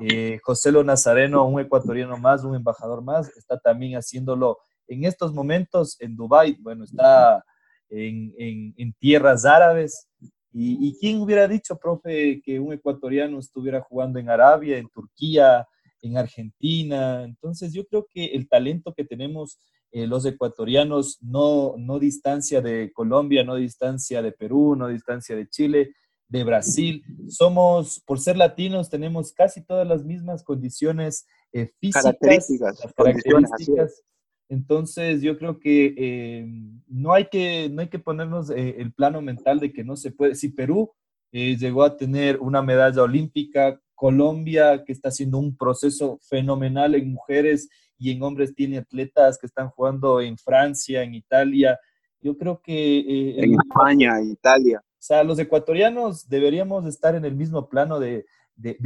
eh, 0.00 0.38
José 0.42 0.72
Lo 0.72 0.82
Nazareno, 0.82 1.46
un 1.46 1.60
ecuatoriano 1.60 2.16
más, 2.16 2.44
un 2.44 2.56
embajador 2.56 3.02
más, 3.02 3.28
está 3.36 3.58
también 3.58 3.96
haciéndolo 3.96 4.58
en 4.88 5.04
estos 5.04 5.32
momentos 5.32 5.96
en 6.00 6.16
Dubái, 6.16 6.56
bueno, 6.60 6.84
está 6.84 7.44
en, 7.88 8.94
tierras 8.98 9.44
árabes. 9.44 10.08
Y, 10.54 10.98
quién 10.98 11.20
hubiera 11.20 11.48
dicho, 11.48 11.78
profe, 11.78 12.42
que 12.44 12.60
un 12.60 12.72
ecuatoriano 12.72 13.38
estuviera 13.38 13.80
jugando 13.80 14.18
en 14.18 14.28
Arabia, 14.28 14.76
en 14.76 14.88
Turquía, 14.88 15.66
en 16.02 16.18
Argentina? 16.18 17.24
Entonces 17.24 17.72
yo 17.72 17.86
creo 17.86 18.06
que 18.12 18.26
el 18.26 18.48
talento 18.48 18.92
que 18.92 19.04
tenemos 19.04 19.58
eh, 19.92 20.06
los 20.06 20.24
ecuatorianos 20.24 21.18
no, 21.22 21.74
no 21.78 21.98
distancia 21.98 22.60
de 22.60 22.90
Colombia, 22.92 23.44
no 23.44 23.56
distancia 23.56 24.22
de 24.22 24.32
Perú, 24.32 24.74
no 24.74 24.88
distancia 24.88 25.36
de 25.36 25.48
Chile, 25.48 25.94
de 26.32 26.44
Brasil. 26.44 27.04
Somos, 27.28 28.00
por 28.00 28.18
ser 28.18 28.38
latinos, 28.38 28.88
tenemos 28.88 29.32
casi 29.34 29.62
todas 29.62 29.86
las 29.86 30.02
mismas 30.02 30.42
condiciones 30.42 31.26
eh, 31.52 31.70
físicas, 31.78 32.04
características, 32.04 32.80
características. 32.96 34.02
Entonces, 34.48 35.20
yo 35.20 35.36
creo 35.38 35.60
que 35.60 35.94
eh, 35.96 36.46
no, 36.86 37.12
hay 37.12 37.26
que 37.26 37.68
no 37.70 37.82
hay 37.82 37.88
que 37.88 37.98
ponernos 37.98 38.48
eh, 38.48 38.76
el 38.78 38.92
plano 38.94 39.20
mental 39.20 39.60
de 39.60 39.72
que 39.74 39.84
no 39.84 39.94
se 39.94 40.10
puede. 40.10 40.34
Si 40.34 40.48
Perú 40.48 40.90
llegó 41.32 41.82
a 41.82 41.96
tener 41.96 42.40
una 42.40 42.60
medalla 42.60 43.02
olímpica, 43.02 43.80
Colombia, 43.94 44.84
que 44.84 44.92
está 44.92 45.08
haciendo 45.08 45.38
un 45.38 45.56
proceso 45.56 46.18
fenomenal 46.22 46.94
en 46.94 47.12
mujeres 47.12 47.70
y 47.98 48.10
en 48.10 48.22
hombres, 48.22 48.54
tiene 48.54 48.78
atletas 48.78 49.38
que 49.38 49.46
están 49.46 49.70
jugando 49.70 50.20
en 50.20 50.36
Francia, 50.36 51.02
en 51.02 51.14
Italia. 51.14 51.78
Yo 52.20 52.36
creo 52.36 52.60
que... 52.60 53.38
en 53.38 53.54
España, 53.54 54.20
Italia. 54.20 54.82
O 55.02 55.04
sea, 55.04 55.24
los 55.24 55.36
ecuatorianos 55.40 56.28
deberíamos 56.28 56.86
estar 56.86 57.16
en 57.16 57.24
el 57.24 57.34
mismo 57.34 57.68
plano 57.68 57.98
de, 57.98 58.24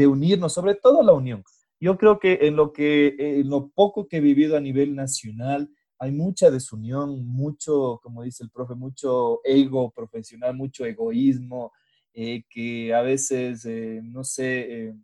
unirnos, 0.07 0.55
sobre 0.55 0.75
todo 0.75 1.03
la 1.03 1.13
unión. 1.13 1.45
Yo 1.79 1.99
creo 1.99 2.19
que 2.19 2.39
en 2.41 2.57
lo, 2.57 2.73
que, 2.73 3.15
en 3.19 3.51
lo 3.51 3.69
poco 3.69 4.09
que 4.09 4.17
he 4.17 4.21
vivido 4.21 4.57
a 4.57 4.61
nivel 4.61 4.95
nacional, 4.95 5.69
hay 5.99 6.13
mucha 6.13 6.51
desunión, 6.51 7.27
mucho, 7.27 8.01
como 8.03 8.23
dice 8.23 8.45
el 8.45 8.51
profe, 8.51 8.75
mucho 8.75 9.43
ego 9.45 9.91
profesional, 9.91 10.57
mucho 10.57 10.87
egoísmo, 10.87 11.75
eh, 12.15 12.45
que 12.49 12.95
a 12.95 13.03
veces, 13.03 13.67
eh, 13.67 14.01
no 14.03 14.25
sé, 14.25 14.87
eh, 14.87 14.95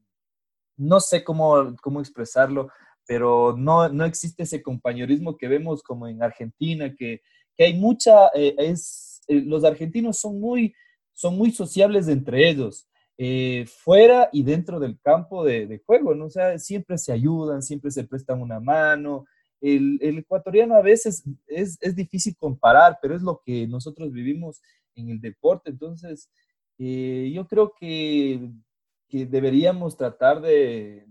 no 0.78 0.98
sé 0.98 1.22
cómo, 1.22 1.76
cómo 1.82 2.00
expresarlo, 2.00 2.70
pero 3.06 3.54
no, 3.54 3.86
no 3.90 4.06
existe 4.06 4.44
ese 4.44 4.62
compañerismo 4.62 5.36
que 5.36 5.48
vemos 5.48 5.82
como 5.82 6.08
en 6.08 6.22
Argentina, 6.22 6.94
que, 6.96 7.20
que 7.54 7.64
hay 7.64 7.74
mucha, 7.74 8.28
es, 8.28 9.20
los 9.28 9.62
argentinos 9.64 10.18
son 10.18 10.40
muy, 10.40 10.74
son 11.12 11.36
muy 11.36 11.50
sociables 11.52 12.08
entre 12.08 12.48
ellos, 12.48 12.86
eh, 13.18 13.66
fuera 13.66 14.28
y 14.32 14.42
dentro 14.42 14.80
del 14.80 14.98
campo 15.00 15.44
de, 15.44 15.80
juego, 15.86 16.14
¿no? 16.14 16.26
O 16.26 16.30
sea, 16.30 16.58
siempre 16.58 16.98
se 16.98 17.12
ayudan, 17.12 17.62
siempre 17.62 17.90
se 17.90 18.04
prestan 18.04 18.40
una 18.40 18.58
mano. 18.58 19.26
El, 19.60 19.98
ecuatoriano 20.02 20.74
a 20.74 20.82
veces 20.82 21.22
es, 21.46 21.78
difícil 21.94 22.36
comparar, 22.36 22.98
pero 23.00 23.14
es 23.14 23.22
lo 23.22 23.40
que 23.44 23.66
nosotros 23.68 24.10
vivimos 24.12 24.60
en 24.94 25.10
el 25.10 25.20
deporte. 25.20 25.70
Entonces, 25.70 26.30
eh, 26.78 27.30
yo 27.32 27.46
creo 27.46 27.72
que, 27.78 28.50
deberíamos 29.08 29.96
tratar 29.96 30.40
de, 30.40 31.04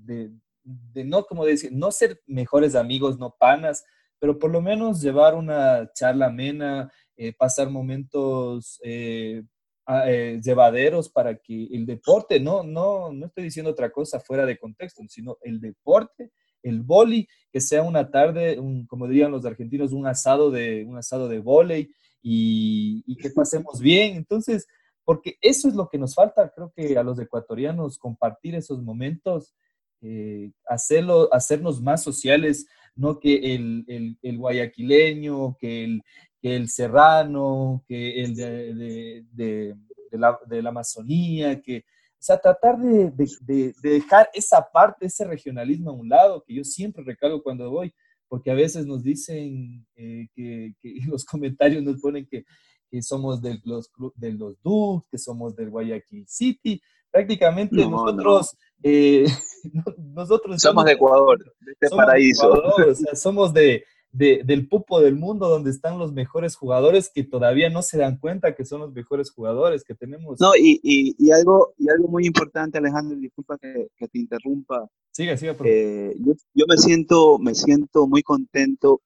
no, 0.96 1.24
como 1.24 1.46
decir, 1.46 1.72
no 1.72 1.92
ser 1.92 2.20
mejores 2.26 2.76
amigos, 2.76 3.20
no 3.20 3.36
panas, 3.40 3.86
pero 4.20 4.38
por 4.38 4.52
lo 4.52 4.62
menos 4.62 5.02
llevar 5.02 5.36
una 5.36 5.92
charla 5.94 6.28
amena, 6.28 6.92
eh, 7.16 7.34
pasar 7.34 7.70
momentos 7.70 8.80
eh, 8.84 9.44
llevaderos 9.88 11.10
para 11.10 11.36
que 11.36 11.66
el 11.72 11.86
deporte, 11.86 12.40
no, 12.40 12.64
no, 12.64 13.12
no 13.12 13.26
estoy 13.26 13.46
diciendo 13.46 13.72
otra 13.72 13.92
cosa 13.92 14.20
fuera 14.20 14.46
de 14.46 14.58
contexto, 14.58 15.04
sino 15.08 15.38
el 15.42 15.60
deporte, 15.60 16.32
el 16.64 16.82
boli, 16.82 17.28
que 17.52 17.60
sea 17.60 17.84
una 17.84 18.10
tarde, 18.10 18.60
un, 18.60 18.86
como 18.86 19.08
dirían 19.08 19.32
los 19.32 19.46
argentinos, 19.46 19.92
un 19.92 20.08
asado 20.08 20.52
de, 20.52 20.86
un 20.86 20.98
asado 20.98 21.28
de 21.28 21.40
volei 21.40 21.90
y, 22.22 23.04
y, 23.06 23.16
que 23.18 23.30
pasemos 23.32 23.80
bien. 23.80 24.16
Entonces, 24.16 24.68
porque 25.04 25.38
eso 25.42 25.68
es 25.68 25.76
lo 25.76 25.90
que 25.90 25.98
nos 25.98 26.16
falta, 26.16 26.52
creo 26.56 26.72
que 26.76 26.98
a 26.98 27.04
los 27.04 27.20
ecuatorianos, 27.20 27.98
compartir 27.98 28.56
esos 28.56 28.82
momentos, 28.82 29.54
eh, 30.02 30.52
hacerlo, 30.68 31.34
hacernos 31.34 31.82
más 31.82 32.04
sociales, 32.04 32.68
no 32.96 33.20
que 33.20 33.56
el, 33.56 33.86
el, 33.88 34.18
el 34.22 34.38
guayaquileño, 34.38 35.58
que 35.60 35.84
el, 35.84 36.02
que 36.42 36.56
el 36.56 36.70
serrano, 36.70 37.84
que 37.88 38.24
el 38.24 38.36
de, 38.36 39.24
de, 39.32 39.76
la, 40.12 40.40
de 40.48 40.62
la, 40.62 40.70
Amazonía, 40.70 41.62
que, 41.62 41.80
o 41.80 42.24
sea, 42.24 42.40
tratar 42.40 42.78
de, 42.80 43.74
dejar 43.82 44.30
esa 44.34 44.68
parte, 44.72 45.06
ese 45.06 45.26
regionalismo 45.26 45.92
a 45.92 45.94
un 45.94 46.10
lado, 46.10 46.44
que 46.46 46.56
yo 46.56 46.64
siempre 46.64 47.04
recalco 47.04 47.44
cuando 47.44 47.70
voy, 47.70 47.94
porque 48.28 48.50
a 48.50 48.56
veces 48.56 48.88
nos 48.88 49.04
dicen 49.04 49.86
eh, 49.96 50.28
que, 50.34 50.74
que, 50.82 50.96
los 51.08 51.26
comentarios 51.26 51.84
nos 51.84 52.02
ponen 52.02 52.26
que, 52.26 52.44
que 52.90 53.02
somos 53.02 53.42
de 53.42 53.60
los, 53.64 53.92
de 54.16 54.34
los 54.34 54.56
Dukes, 54.64 55.08
que 55.12 55.18
somos 55.18 55.56
del 55.56 55.70
Guayaquil 55.70 56.28
City, 56.28 56.82
prácticamente 57.12 57.76
nosotros, 57.86 58.58
eh, 58.82 59.26
nosotros 59.98 60.60
somos 60.62 60.86
de 60.86 60.94
Ecuador, 60.94 61.38
de 61.60 61.72
este 61.80 61.96
paraíso. 61.96 62.50
o 62.52 62.96
sea, 62.96 63.16
somos 63.16 63.54
de, 63.54 63.84
del 64.12 64.68
pupo 64.68 65.00
del 65.00 65.16
mundo 65.16 65.48
donde 65.48 65.70
están 65.70 65.98
los 65.98 66.12
mejores 66.12 66.58
jugadores 66.58 67.10
que 67.14 67.24
todavía 67.24 67.70
no 67.70 67.82
se 67.82 67.98
dan 67.98 68.18
cuenta 68.18 68.56
que 68.56 68.66
son 68.66 68.82
los 68.82 68.92
mejores 68.92 69.32
jugadores 69.32 69.86
que 69.86 69.96
tenemos. 69.96 70.40
No, 70.40 70.52
y, 70.56 70.80
y, 70.84 71.32
algo, 71.32 71.74
y 71.78 71.90
algo 71.90 72.10
muy 72.10 72.26
importante, 72.26 72.78
Alejandro, 72.78 73.18
disculpa 73.18 73.58
que, 73.58 73.88
te 73.98 74.20
interrumpa. 74.20 74.86
Siga, 75.12 75.38
siga. 75.38 75.56
Eh, 75.64 76.14
yo, 76.20 76.66
me, 76.68 76.78
siento, 76.78 77.40
me 77.40 77.56
siento 77.56 78.06
muy 78.06 78.22
contento, 78.22 79.02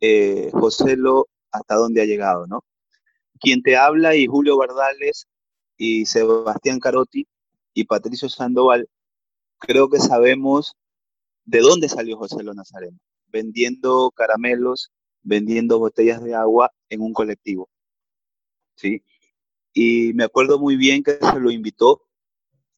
eh, 0.00 0.50
Joselo, 0.52 1.28
hasta 1.52 1.76
dónde 1.76 2.02
ha 2.02 2.06
llegado, 2.06 2.46
¿no? 2.48 2.64
Quien 3.40 3.62
te 3.62 3.76
habla 3.76 4.16
y 4.16 4.26
Julio 4.26 4.56
Bardales 4.56 5.28
y 5.76 6.06
Sebastián 6.06 6.80
Carotti 6.80 7.28
y 7.74 7.84
Patricio 7.84 8.28
Sandoval, 8.28 8.88
creo 9.58 9.88
que 9.88 10.00
sabemos 10.00 10.74
de 11.44 11.60
dónde 11.60 11.88
salió 11.88 12.16
José 12.16 12.42
Lo 12.42 12.54
Nazareno 12.54 12.98
vendiendo 13.30 14.10
caramelos, 14.10 14.90
vendiendo 15.22 15.78
botellas 15.78 16.22
de 16.22 16.34
agua 16.34 16.72
en 16.88 17.00
un 17.00 17.12
colectivo. 17.12 17.68
¿Sí? 18.74 19.02
Y 19.72 20.12
me 20.14 20.24
acuerdo 20.24 20.58
muy 20.58 20.76
bien 20.76 21.02
que 21.02 21.18
se 21.20 21.40
lo 21.40 21.50
invitó 21.50 22.02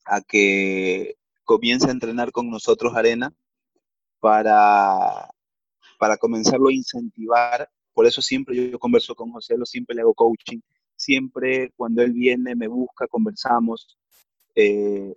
a 0.05 0.21
que 0.21 1.17
comience 1.45 1.89
a 1.89 1.93
entrenar 1.93 2.33
con 2.33 2.51
nosotros 2.51 2.95
arena 2.95 3.33
para, 4.19 5.31
para 5.99 6.17
comenzarlo 6.17 6.69
a 6.69 6.73
incentivar. 6.73 7.71
Por 7.93 8.07
eso 8.07 8.23
siempre 8.23 8.71
yo, 8.71 8.79
converso 8.79 9.15
con 9.15 9.31
José, 9.33 9.57
lo 9.57 9.67
siempre 9.67 9.95
le 9.95 10.03
hago 10.03 10.15
coaching. 10.15 10.61
Siempre 10.97 11.73
cuando 11.77 12.03
él 12.03 12.13
viene, 12.13 12.55
me 12.55 12.69
busca, 12.69 13.07
conversamos. 13.07 13.97
Eh, 14.55 15.15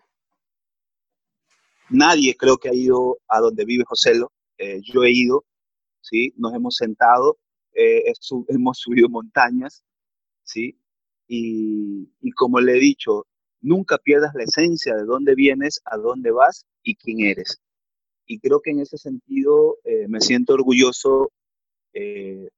nadie 1.89 2.35
creo 2.35 2.57
que 2.57 2.69
ha 2.69 2.73
ido 2.73 3.17
a 3.27 3.39
donde 3.39 3.65
vive 3.65 3.83
José. 3.85 4.13
Eh, 4.63 4.81
yo 4.83 5.03
he 5.03 5.11
ido, 5.11 5.45
¿sí? 6.01 6.33
nos 6.37 6.53
hemos 6.53 6.75
sentado, 6.75 7.37
eh, 7.73 8.03
hemos 8.47 8.77
subido 8.79 9.09
montañas, 9.09 9.83
¿sí? 10.43 10.77
Y, 11.27 12.09
y, 12.21 12.31
como 12.31 12.59
le 12.59 12.77
he 12.77 12.79
dicho, 12.79 13.25
nunca 13.61 13.97
pierdas 13.97 14.33
la 14.35 14.43
esencia 14.43 14.95
de 14.95 15.05
dónde 15.05 15.35
vienes, 15.35 15.81
a 15.85 15.97
dónde 15.97 16.31
vas 16.31 16.65
y 16.83 16.95
quién 16.95 17.21
eres. 17.21 17.61
Y 18.25 18.39
creo 18.39 18.61
que 18.61 18.71
en 18.71 18.79
ese 18.79 18.97
sentido 18.97 19.77
eh, 19.83 20.07
me 20.07 20.21
siento 20.21 20.53
orgulloso 20.53 21.31
eh, 21.93 22.49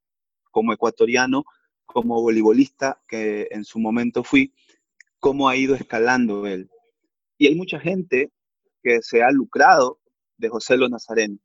como 0.52 0.74
ecuatoriano, 0.74 1.46
como 1.86 2.22
voleibolista 2.22 3.02
que 3.08 3.48
en 3.52 3.64
su 3.64 3.80
momento 3.80 4.24
fui, 4.24 4.54
cómo 5.20 5.50
ha 5.50 5.56
ido 5.56 5.76
escalando 5.76 6.46
él. 6.46 6.70
Y 7.38 7.48
hay 7.48 7.56
mucha 7.56 7.80
gente 7.80 8.32
que 8.82 9.02
se 9.02 9.24
ha 9.24 9.32
lucrado 9.32 10.00
de 10.38 10.50
José 10.50 10.78
Lo 10.78 10.90
Nazareno. 10.90 11.40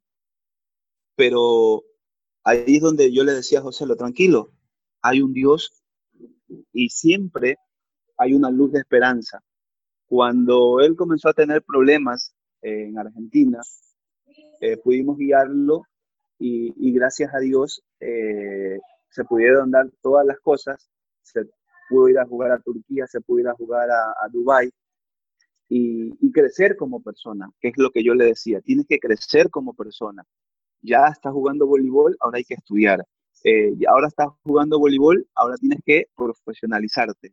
Pero 1.21 1.85
ahí 2.45 2.77
es 2.77 2.81
donde 2.81 3.13
yo 3.13 3.25
le 3.25 3.33
decía 3.33 3.59
a 3.59 3.63
José 3.63 3.85
Lo, 3.85 3.95
tranquilo, 3.95 4.53
hay 5.03 5.21
un 5.21 5.35
Dios 5.35 5.83
y 6.73 6.89
siempre 6.89 7.59
hay 8.17 8.33
una 8.33 8.51
luz 8.51 8.73
de 8.73 8.79
esperanza. 8.79 9.43
Cuando 10.07 10.81
él 10.81 10.97
comenzó 10.97 11.29
a 11.29 11.35
tener 11.35 11.63
problemas 11.63 12.35
en 12.63 12.99
Argentina, 12.99 13.61
eh, 14.63 14.79
pudimos 14.79 15.19
guiarlo 15.19 15.83
y, 16.39 16.91
gracias 16.95 17.35
a 17.35 17.39
Dios 17.39 17.83
eh, 18.01 18.79
se 19.11 19.25
pudieron 19.25 19.71
dar 19.71 19.91
todas 20.01 20.25
las 20.25 20.41
cosas. 20.41 20.89
Se 21.21 21.43
pudo 21.91 22.09
ir 22.09 22.19
a 22.19 22.25
jugar 22.25 22.51
a 22.53 22.61
Turquía, 22.61 23.07
se 23.07 23.21
pudo 23.21 23.41
ir 23.41 23.49
a 23.49 23.55
jugar 23.55 23.91
a, 23.91 24.15
a 24.25 24.29
Dubái 24.31 24.71
y, 25.71 26.33
crecer 26.33 26.77
como 26.77 27.03
persona, 27.03 27.51
que 27.61 27.69
es 27.69 27.75
lo 27.77 27.91
que 27.91 28.03
yo 28.03 28.15
le 28.15 28.25
decía, 28.25 28.61
tienes 28.61 28.87
que 28.87 28.99
crecer 28.99 29.51
como 29.51 29.75
persona. 29.75 30.25
Ya 30.83 31.07
estás 31.09 31.33
jugando 31.33 31.67
voleibol, 31.67 32.17
ahora 32.21 32.39
hay 32.39 32.45
que 32.45 32.55
estudiar. 32.55 33.05
Eh, 33.45 33.73
ahora 33.89 34.09
estás 34.09 34.29
jugando 34.43 34.79
voleibol, 34.79 35.27
ahora 35.35 35.57
tienes 35.57 35.81
que 35.85 36.07
profesionalizarte, 36.17 37.33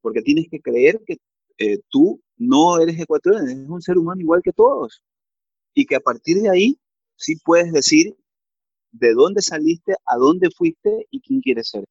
porque 0.00 0.22
tienes 0.22 0.46
que 0.50 0.60
creer 0.60 1.00
que 1.06 1.18
eh, 1.58 1.78
tú 1.88 2.20
no 2.36 2.80
eres 2.80 2.98
ecuatoriano, 2.98 3.46
eres 3.46 3.68
un 3.68 3.82
ser 3.82 3.98
humano 3.98 4.20
igual 4.20 4.42
que 4.42 4.52
todos. 4.52 5.02
Y 5.74 5.86
que 5.86 5.96
a 5.96 6.00
partir 6.00 6.38
de 6.42 6.50
ahí 6.50 6.78
sí 7.16 7.36
puedes 7.44 7.72
decir 7.72 8.16
de 8.92 9.12
dónde 9.14 9.42
saliste, 9.42 9.94
a 10.06 10.16
dónde 10.16 10.50
fuiste 10.50 11.06
y 11.10 11.20
quién 11.20 11.40
quieres 11.40 11.68
ser. 11.68 11.84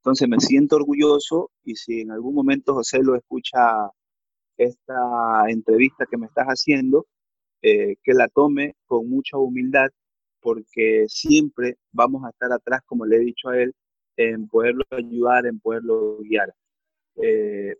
Entonces 0.00 0.28
me 0.28 0.40
siento 0.40 0.76
orgulloso 0.76 1.50
y 1.64 1.74
si 1.74 2.00
en 2.02 2.12
algún 2.12 2.34
momento 2.34 2.74
José 2.74 3.02
lo 3.02 3.16
escucha 3.16 3.90
esta 4.56 5.44
entrevista 5.48 6.06
que 6.08 6.16
me 6.16 6.26
estás 6.26 6.46
haciendo, 6.46 7.06
eh, 7.62 7.96
que 8.02 8.14
la 8.14 8.28
tome 8.28 8.76
con 8.86 9.08
mucha 9.08 9.36
humildad, 9.36 9.88
porque 10.46 11.06
siempre 11.08 11.76
vamos 11.90 12.24
a 12.24 12.30
estar 12.30 12.52
atrás, 12.52 12.80
como 12.86 13.04
le 13.04 13.16
he 13.16 13.18
dicho 13.18 13.48
a 13.48 13.60
él, 13.60 13.74
en 14.16 14.46
poderlo 14.46 14.84
ayudar, 14.92 15.44
en 15.44 15.58
poderlo 15.58 16.18
guiar. 16.20 16.54
Eh, 17.16 17.74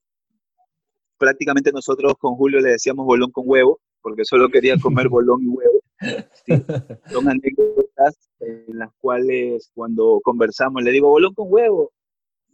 prácticamente 1.16 1.70
nosotros 1.70 2.14
con 2.18 2.34
Julio 2.34 2.58
le 2.58 2.70
decíamos 2.70 3.06
bolón 3.06 3.30
con 3.30 3.44
huevo, 3.46 3.78
porque 4.02 4.24
solo 4.24 4.48
quería 4.48 4.74
comer 4.82 5.08
bolón 5.08 5.44
y 5.44 5.46
huevo. 5.46 5.80
Son 7.12 7.28
anécdotas 7.28 8.18
en 8.40 8.80
las 8.80 8.90
cuales 8.98 9.70
cuando 9.72 10.20
conversamos 10.24 10.82
le 10.82 10.90
digo 10.90 11.08
bolón 11.08 11.34
con 11.34 11.46
huevo. 11.48 11.92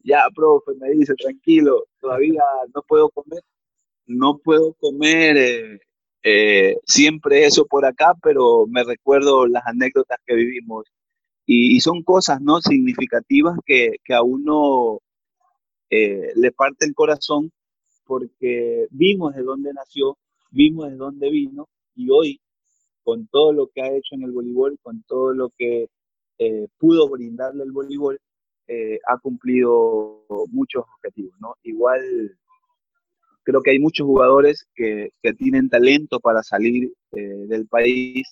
Ya, 0.05 0.25
profe, 0.35 0.73
me 0.79 0.91
dice, 0.91 1.15
tranquilo, 1.15 1.87
todavía 2.01 2.43
no 2.75 2.83
puedo 2.83 3.09
comer. 3.09 3.41
No 4.05 4.37
puedo 4.37 4.75
comer 4.75 5.39
eh, 5.39 5.81
eh, 6.23 6.77
siempre 6.87 7.45
eso 7.47 7.67
por 7.67 7.85
acá, 7.85 8.15
pero 8.23 8.67
me 8.69 8.85
recuerdo 8.85 9.47
las 9.47 9.67
anécdotas 9.67 10.19
que 10.27 10.35
vivimos. 10.35 10.87
Y, 11.45 11.81
son 11.81 12.03
cosas 12.03 12.41
no 12.41 12.61
significativas 12.61 13.59
que, 13.67 13.97
que 14.05 14.15
a 14.15 14.23
uno 14.23 15.01
eh, 15.91 16.33
le 16.37 16.53
parte 16.53 16.87
el 16.87 16.95
corazón 16.95 17.53
porque 18.07 18.87
vimos 18.91 19.35
de 19.35 19.43
dónde 19.43 19.73
nació, 19.75 20.17
vimos 20.51 20.91
de 20.91 20.97
dónde 20.97 21.31
vino 21.31 21.69
y 21.95 22.09
hoy, 22.11 22.41
con 23.03 23.27
todo 23.27 23.53
lo 23.53 23.67
que 23.67 23.83
ha 23.83 23.93
hecho 23.93 24.15
en 24.15 24.23
el 24.23 24.33
voleibol, 24.33 24.79
con 24.83 25.03
todo 25.03 25.35
lo 25.35 25.51
que 25.51 25.89
eh, 26.39 26.69
pudo 26.79 27.11
brindarle 27.11 27.65
el 27.65 27.73
voleibol, 27.73 28.19
eh, 28.69 29.01
ha 29.07 29.19
cumplido 29.19 30.25
muchos 30.51 30.85
objetivos, 30.97 31.35
¿no? 31.41 31.57
Igual 31.63 32.39
creo 33.43 33.63
que 33.63 33.71
hay 33.71 33.79
muchos 33.79 34.07
jugadores 34.07 34.67
que, 34.75 35.11
tienen 35.39 35.69
talento 35.69 36.21
para 36.21 36.43
salir 36.43 36.93
eh, 37.13 37.47
del 37.49 37.67
país. 37.67 38.27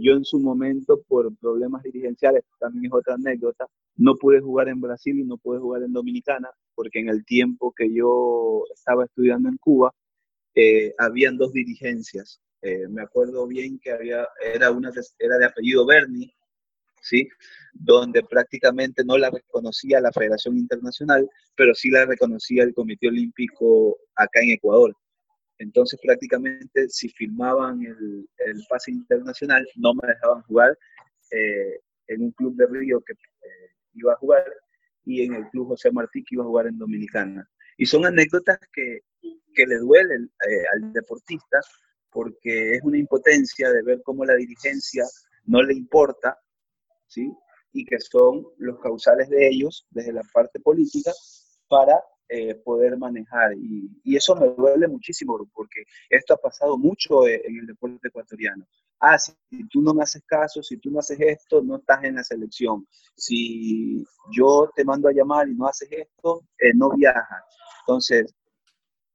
yo 0.00 0.12
en 0.14 0.24
su 0.24 0.38
momento, 0.38 1.02
por 1.08 1.34
problemas 1.36 1.82
dirigenciales, 1.82 2.42
también 2.58 2.86
es 2.86 2.92
otra 2.92 3.14
anécdota, 3.14 3.66
no 3.96 4.14
pude 4.16 4.40
jugar 4.40 4.68
en 4.68 4.80
Brasil 4.80 5.18
y 5.18 5.24
no 5.24 5.36
pude 5.36 5.58
jugar 5.58 5.82
en 5.82 5.92
Dominicana, 5.92 6.50
porque 6.74 7.00
en 7.00 7.08
el 7.08 7.24
tiempo 7.24 7.72
que 7.76 7.92
yo 7.92 8.64
estaba 8.72 9.04
estudiando 9.04 9.48
en 9.48 9.56
Cuba, 9.58 9.92
eh, 10.54 10.94
habían 10.98 11.36
dos 11.36 11.52
dirigencias. 11.52 12.40
Eh, 12.62 12.88
me 12.88 13.02
acuerdo 13.02 13.46
bien 13.46 13.78
que 13.78 13.92
había, 13.92 14.26
era, 14.42 14.70
una, 14.70 14.90
era 15.18 15.38
de 15.38 15.46
apellido 15.46 15.86
Berni, 15.86 16.32
¿sí? 17.02 17.28
donde 17.72 18.22
prácticamente 18.22 19.04
no 19.04 19.18
la 19.18 19.30
reconocía 19.30 20.00
la 20.00 20.12
Federación 20.12 20.56
Internacional, 20.56 21.28
pero 21.56 21.74
sí 21.74 21.90
la 21.90 22.06
reconocía 22.06 22.64
el 22.64 22.74
Comité 22.74 23.08
Olímpico 23.08 23.98
acá 24.16 24.40
en 24.40 24.50
Ecuador. 24.50 24.94
Entonces 25.58 25.98
prácticamente 26.02 26.88
si 26.88 27.08
firmaban 27.10 27.82
el, 27.82 28.28
el 28.46 28.64
pase 28.68 28.92
internacional 28.92 29.66
no 29.76 29.94
me 29.94 30.08
dejaban 30.08 30.42
jugar 30.42 30.78
eh, 31.30 31.80
en 32.06 32.22
un 32.22 32.30
club 32.32 32.56
de 32.56 32.66
Río 32.66 33.00
que 33.00 33.14
iba 33.94 34.12
a 34.12 34.16
jugar 34.16 34.44
y 35.04 35.22
en 35.22 35.34
el 35.34 35.48
Club 35.48 35.68
José 35.68 35.90
Martí 35.90 36.22
que 36.22 36.34
iba 36.34 36.44
a 36.44 36.46
jugar 36.46 36.66
en 36.66 36.78
Dominicana. 36.78 37.48
Y 37.76 37.86
son 37.86 38.04
anécdotas 38.06 38.58
que, 38.72 39.00
que 39.54 39.66
le 39.66 39.78
duelen 39.78 40.30
eh, 40.48 40.64
al 40.74 40.92
deportista 40.92 41.60
porque 42.10 42.74
es 42.74 42.82
una 42.82 42.98
impotencia 42.98 43.70
de 43.70 43.82
ver 43.82 44.02
cómo 44.02 44.24
la 44.24 44.34
dirigencia 44.34 45.04
no 45.44 45.62
le 45.62 45.74
importa, 45.74 46.38
¿sí? 47.08 47.32
Y 47.72 47.84
que 47.84 47.98
son 48.00 48.46
los 48.58 48.78
causales 48.80 49.28
de 49.28 49.48
ellos 49.48 49.86
desde 49.90 50.12
la 50.12 50.22
parte 50.32 50.60
política 50.60 51.12
para 51.68 52.00
eh, 52.30 52.54
poder 52.56 52.98
manejar. 52.98 53.54
Y, 53.54 53.90
y, 54.04 54.16
eso 54.16 54.36
me 54.36 54.48
duele 54.48 54.86
muchísimo 54.86 55.38
porque 55.54 55.84
esto 56.10 56.34
ha 56.34 56.36
pasado 56.36 56.76
mucho 56.76 57.26
eh, 57.26 57.40
en 57.44 57.58
el 57.58 57.66
deporte 57.66 58.08
ecuatoriano. 58.08 58.66
Ah, 59.00 59.18
si 59.18 59.32
tú 59.70 59.80
no 59.80 59.94
me 59.94 60.02
haces 60.02 60.22
caso, 60.26 60.62
si 60.62 60.76
tú 60.78 60.90
no 60.90 60.98
haces 60.98 61.18
esto, 61.20 61.62
no 61.62 61.76
estás 61.76 62.04
en 62.04 62.16
la 62.16 62.24
selección. 62.24 62.86
Si 63.16 64.04
yo 64.30 64.70
te 64.74 64.84
mando 64.84 65.08
a 65.08 65.12
llamar 65.12 65.48
y 65.48 65.54
no 65.54 65.68
haces 65.68 65.88
esto, 65.90 66.42
eh, 66.58 66.74
no 66.74 66.90
viajas. 66.90 67.44
Entonces, 67.80 68.34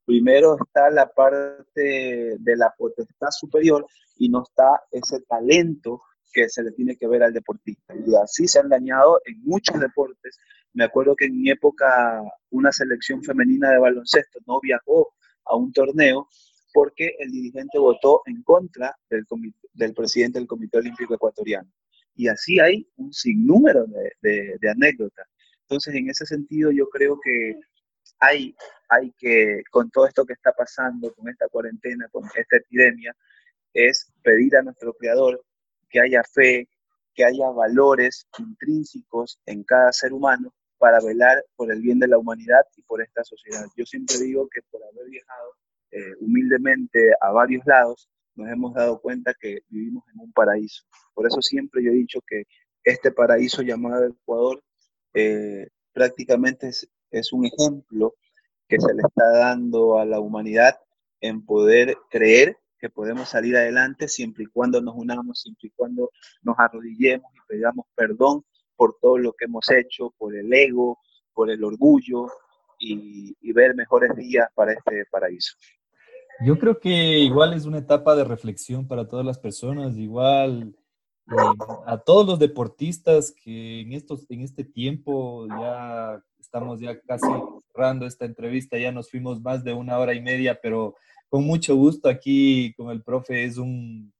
primero 0.06 0.58
está 0.60 0.90
la 0.90 1.08
parte 1.08 2.38
de 2.40 2.56
la 2.56 2.74
potestad 2.76 3.30
superior 3.30 3.86
y 4.18 4.30
no 4.30 4.42
está 4.42 4.82
ese 4.92 5.22
talento 5.22 6.02
que 6.34 6.50
se 6.50 6.64
le 6.64 6.72
tiene 6.72 6.96
que 6.96 7.08
ver 7.08 7.24
al 7.24 7.34
deportista. 7.34 7.94
Y 7.96 8.16
así 8.16 8.48
se 8.48 8.60
han 8.60 8.70
dañado 8.70 9.22
en 9.26 9.42
muchos 9.44 9.80
deportes 9.80 10.40
me 10.74 10.84
acuerdo 10.84 11.16
que 11.16 11.26
en 11.26 11.40
mi 11.40 11.50
época 11.52 12.22
una 12.50 12.72
selección 12.72 13.24
femenina 13.24 13.70
de 13.70 13.78
baloncesto 13.78 14.40
no 14.48 14.60
viajó 14.60 15.14
a 15.46 15.56
un 15.56 15.72
torneo 15.72 16.28
porque 16.74 17.16
el 17.20 17.32
dirigente 17.32 17.78
votó 17.78 18.22
en 18.26 18.42
contra 18.42 18.96
del, 19.10 19.26
del 19.74 19.94
presidente 19.94 20.40
del 20.40 20.48
Comité 20.48 20.80
Olímpico 20.80 21.14
Ecuatoriano. 21.14 21.70
Y 22.16 22.28
así 22.28 22.60
hay 22.60 22.88
un 22.96 23.14
sinnúmero 23.14 23.86
de, 24.22 24.58
de, 24.60 24.70
anécdotas. 24.70 25.28
Entonces, 25.62 25.94
en 25.94 26.10
ese 26.10 26.26
sentido, 26.26 26.72
yo 26.72 26.90
creo 26.90 27.20
que 27.20 27.60
hay, 28.20 28.56
hay 28.90 29.12
que, 29.18 29.64
con 29.70 29.92
todo 29.92 30.08
esto 30.08 30.26
que 30.26 30.34
está 30.34 30.52
pasando, 30.52 31.14
con 31.14 31.30
esta 31.30 31.48
cuarentena, 31.50 32.08
con 32.12 32.26
esta 32.36 32.58
epidemia, 32.58 33.16
es 33.74 34.12
pedir 34.24 34.56
a 34.56 34.64
nuestro 34.64 34.94
Creador 34.94 35.44
que 35.94 36.02
haya 36.02 36.24
fe, 36.24 36.68
que 37.14 37.24
haya 37.24 37.48
valores 37.52 38.28
intrínsecos 38.40 39.40
en 39.46 39.64
cada 39.64 39.94
ser 39.94 40.12
humano 40.12 40.52
para 40.80 41.00
velar 41.00 41.46
por 41.56 41.72
el 41.72 41.82
bien 41.82 42.00
de 42.00 42.08
la 42.08 42.18
humanidad 42.18 42.64
y 42.76 42.82
por 42.82 43.02
esta 43.02 43.24
sociedad. 43.24 43.66
Yo 43.78 43.86
siempre 43.86 44.18
digo 44.18 44.50
que 44.50 44.62
por 44.72 44.82
haber 44.84 45.08
viajado 45.08 45.54
eh, 45.92 46.16
humildemente 46.20 47.14
a 47.22 47.32
varios 47.32 47.64
lados, 47.68 48.10
nos 48.36 48.50
hemos 48.50 48.74
dado 48.74 49.00
cuenta 49.00 49.36
que 49.40 49.60
vivimos 49.70 50.04
en 50.12 50.22
un 50.22 50.34
paraíso. 50.34 50.84
Por 51.14 51.28
eso 51.28 51.40
siempre 51.44 51.84
yo 51.84 51.92
he 51.92 51.96
dicho 51.96 52.20
que 52.28 52.46
este 52.84 53.12
paraíso 53.12 53.62
llamado 53.62 54.08
Ecuador 54.08 54.64
eh, 55.14 55.68
prácticamente 55.94 56.70
es, 56.70 56.90
es, 57.12 57.32
un 57.32 57.46
ejemplo 57.46 58.16
que 58.68 58.80
se 58.80 58.94
le 58.96 59.04
está 59.04 59.30
dando 59.38 60.00
a 60.00 60.06
la 60.06 60.20
humanidad 60.20 60.76
en 61.22 61.46
poder 61.46 61.96
creer 62.10 62.58
que 62.84 62.90
podemos 62.90 63.30
salir 63.30 63.56
adelante 63.56 64.10
siempre 64.10 64.44
y 64.44 64.48
cuando 64.48 64.82
nos 64.82 64.94
unamos, 64.96 65.40
siempre 65.40 65.70
y 65.70 65.72
cuando 65.74 66.12
nos 66.42 66.60
arrodillemos 66.60 67.32
y 67.34 67.38
pedamos 67.48 67.86
perdón 67.96 68.44
por 68.76 68.98
todo 69.02 69.18
lo 69.18 69.32
que 69.32 69.46
hemos 69.46 69.72
hecho, 69.72 70.14
por 70.18 70.36
el 70.36 70.54
ego, 70.54 71.00
por 71.34 71.50
el 71.50 71.64
orgullo 71.64 72.28
y, 72.78 73.38
y 73.40 73.54
ver 73.54 73.74
mejores 73.74 74.14
días 74.18 74.50
para 74.54 74.74
este 74.74 75.06
paraíso. 75.10 75.56
Yo 76.46 76.60
creo 76.60 76.78
que 76.78 76.90
igual 77.20 77.54
es 77.54 77.64
una 77.66 77.78
etapa 77.78 78.18
de 78.18 78.26
reflexión 78.26 78.86
para 78.86 79.08
todas 79.08 79.26
las 79.26 79.40
personas, 79.40 79.96
igual 79.96 80.76
eh, 81.32 81.36
a 81.86 82.00
todos 82.00 82.28
los 82.28 82.38
deportistas 82.38 83.32
que 83.32 83.80
en, 83.80 83.94
estos, 83.94 84.26
en 84.30 84.42
este 84.42 84.66
tiempo 84.66 85.48
ya 85.48 86.22
estamos 86.38 86.82
ya 86.82 87.00
casi 87.00 87.28
cerrando 87.72 88.06
esta 88.06 88.26
entrevista, 88.26 88.78
ya 88.78 88.92
nos 88.92 89.10
fuimos 89.10 89.42
más 89.42 89.64
de 89.64 89.72
una 89.72 89.98
hora 90.00 90.14
y 90.16 90.22
media, 90.22 90.60
pero 90.62 90.96
con 91.34 91.46
mucho 91.46 91.76
gusto 91.76 92.10
aquí 92.10 92.76
con 92.78 92.92
el 92.92 93.02
profe, 93.02 93.44
es 93.44 93.58
un... 93.58 94.14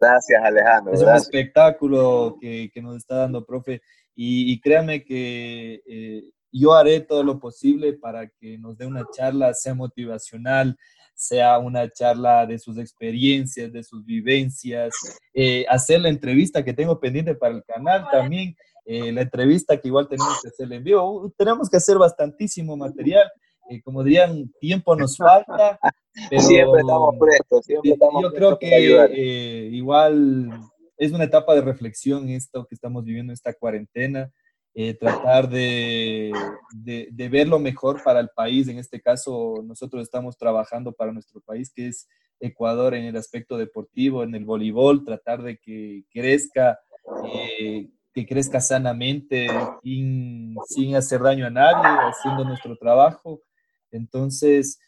gracias 0.00 0.42
Alejandro. 0.42 0.94
Es 0.94 1.02
un 1.02 1.14
espectáculo 1.14 2.38
que, 2.40 2.70
que, 2.72 2.80
nos 2.80 2.96
está 2.96 3.16
dando, 3.16 3.44
profe, 3.44 3.82
y, 4.14 4.50
y 4.50 4.58
créame 4.58 5.04
que 5.04 5.82
eh, 5.86 6.24
yo 6.50 6.72
haré 6.72 7.00
todo 7.00 7.22
lo 7.22 7.38
posible 7.38 7.92
para 7.92 8.28
que 8.28 8.56
nos 8.56 8.78
dé 8.78 8.86
una 8.86 9.04
charla, 9.14 9.52
sea 9.52 9.74
motivacional, 9.74 10.74
sea 11.12 11.58
una 11.58 11.90
charla 11.90 12.46
de 12.46 12.58
sus 12.58 12.78
experiencias, 12.78 13.70
de 13.70 13.82
sus 13.82 14.02
vivencias, 14.02 14.94
eh, 15.34 15.66
hacer 15.68 16.00
la 16.00 16.08
entrevista 16.08 16.64
que 16.64 16.72
tengo 16.72 16.98
pendiente 16.98 17.34
para 17.34 17.56
el 17.56 17.62
canal 17.64 18.06
también, 18.10 18.56
eh, 18.86 19.12
la 19.12 19.20
entrevista 19.20 19.78
que 19.78 19.88
igual 19.88 20.08
tenemos 20.08 20.40
que 20.40 20.48
hacer 20.48 20.72
en 20.72 20.82
vivo. 20.82 21.24
Uh, 21.24 21.30
tenemos 21.36 21.68
que 21.68 21.76
hacer 21.76 21.98
bastantísimo 21.98 22.74
material. 22.74 23.30
Eh, 23.70 23.80
como 23.82 24.02
dirían, 24.02 24.52
tiempo 24.60 24.96
nos 24.96 25.16
falta. 25.16 25.78
Pero 26.30 26.42
siempre 26.42 26.80
estamos 26.80 27.14
prestos, 27.18 27.64
siempre 27.64 27.92
estamos 27.92 28.22
Yo 28.22 28.32
creo 28.32 28.58
que 28.58 29.68
igual 29.72 30.50
es 30.96 31.12
una 31.12 31.24
etapa 31.24 31.54
de 31.54 31.62
reflexión 31.62 32.28
esto 32.28 32.66
que 32.66 32.74
estamos 32.74 33.04
viviendo, 33.04 33.32
esta 33.32 33.54
cuarentena. 33.54 34.30
Eh, 34.74 34.94
tratar 34.94 35.50
de, 35.50 36.32
de, 36.72 37.28
ver 37.28 37.46
lo 37.46 37.58
mejor 37.58 38.02
para 38.02 38.20
el 38.20 38.30
país. 38.34 38.68
En 38.68 38.78
este 38.78 39.02
caso, 39.02 39.62
nosotros 39.64 40.02
estamos 40.02 40.38
trabajando 40.38 40.92
para 40.92 41.12
nuestro 41.12 41.42
país, 41.42 41.70
que 41.74 41.88
es 41.88 42.08
Ecuador 42.40 42.94
en 42.94 43.04
el 43.04 43.16
aspecto 43.16 43.58
deportivo, 43.58 44.22
en 44.22 44.34
el 44.34 44.46
voleibol, 44.46 45.04
tratar 45.04 45.42
de 45.42 45.58
que 45.58 46.04
crezca, 46.10 46.78
eh, 47.34 47.90
que 48.14 48.26
crezca 48.26 48.62
sanamente, 48.62 49.48
sin, 49.82 50.56
sin, 50.68 50.96
hacer 50.96 51.20
daño 51.20 51.46
a 51.46 51.50
nadie, 51.50 52.10
haciendo 52.10 52.42
nuestro 52.42 52.74
trabajo. 52.76 53.42
Entonces, 53.92 54.78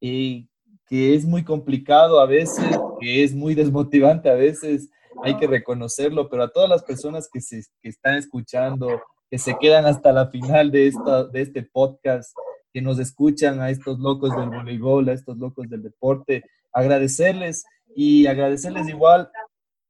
eh, 0.00 0.46
que 0.86 1.14
es 1.14 1.24
muy 1.24 1.44
complicado 1.44 2.20
a 2.20 2.26
veces, 2.26 2.66
que 3.00 3.24
es 3.24 3.34
muy 3.34 3.54
desmotivante 3.54 4.28
a 4.28 4.34
veces, 4.34 4.90
hay 5.22 5.36
que 5.36 5.46
reconocerlo, 5.46 6.28
pero 6.28 6.44
a 6.44 6.52
todas 6.52 6.68
las 6.68 6.82
personas 6.82 7.28
que, 7.32 7.40
se, 7.40 7.62
que 7.80 7.88
están 7.88 8.16
escuchando, 8.16 9.00
que 9.30 9.38
se 9.38 9.56
quedan 9.58 9.86
hasta 9.86 10.12
la 10.12 10.28
final 10.28 10.70
de, 10.70 10.88
esta, 10.88 11.24
de 11.24 11.42
este 11.42 11.62
podcast, 11.62 12.36
que 12.72 12.80
nos 12.80 12.98
escuchan 12.98 13.60
a 13.60 13.70
estos 13.70 13.98
locos 13.98 14.34
del 14.36 14.48
voleibol, 14.48 15.08
a 15.08 15.12
estos 15.12 15.36
locos 15.36 15.68
del 15.68 15.82
deporte, 15.82 16.44
agradecerles 16.72 17.64
y 17.94 18.26
agradecerles 18.26 18.88
igual 18.88 19.30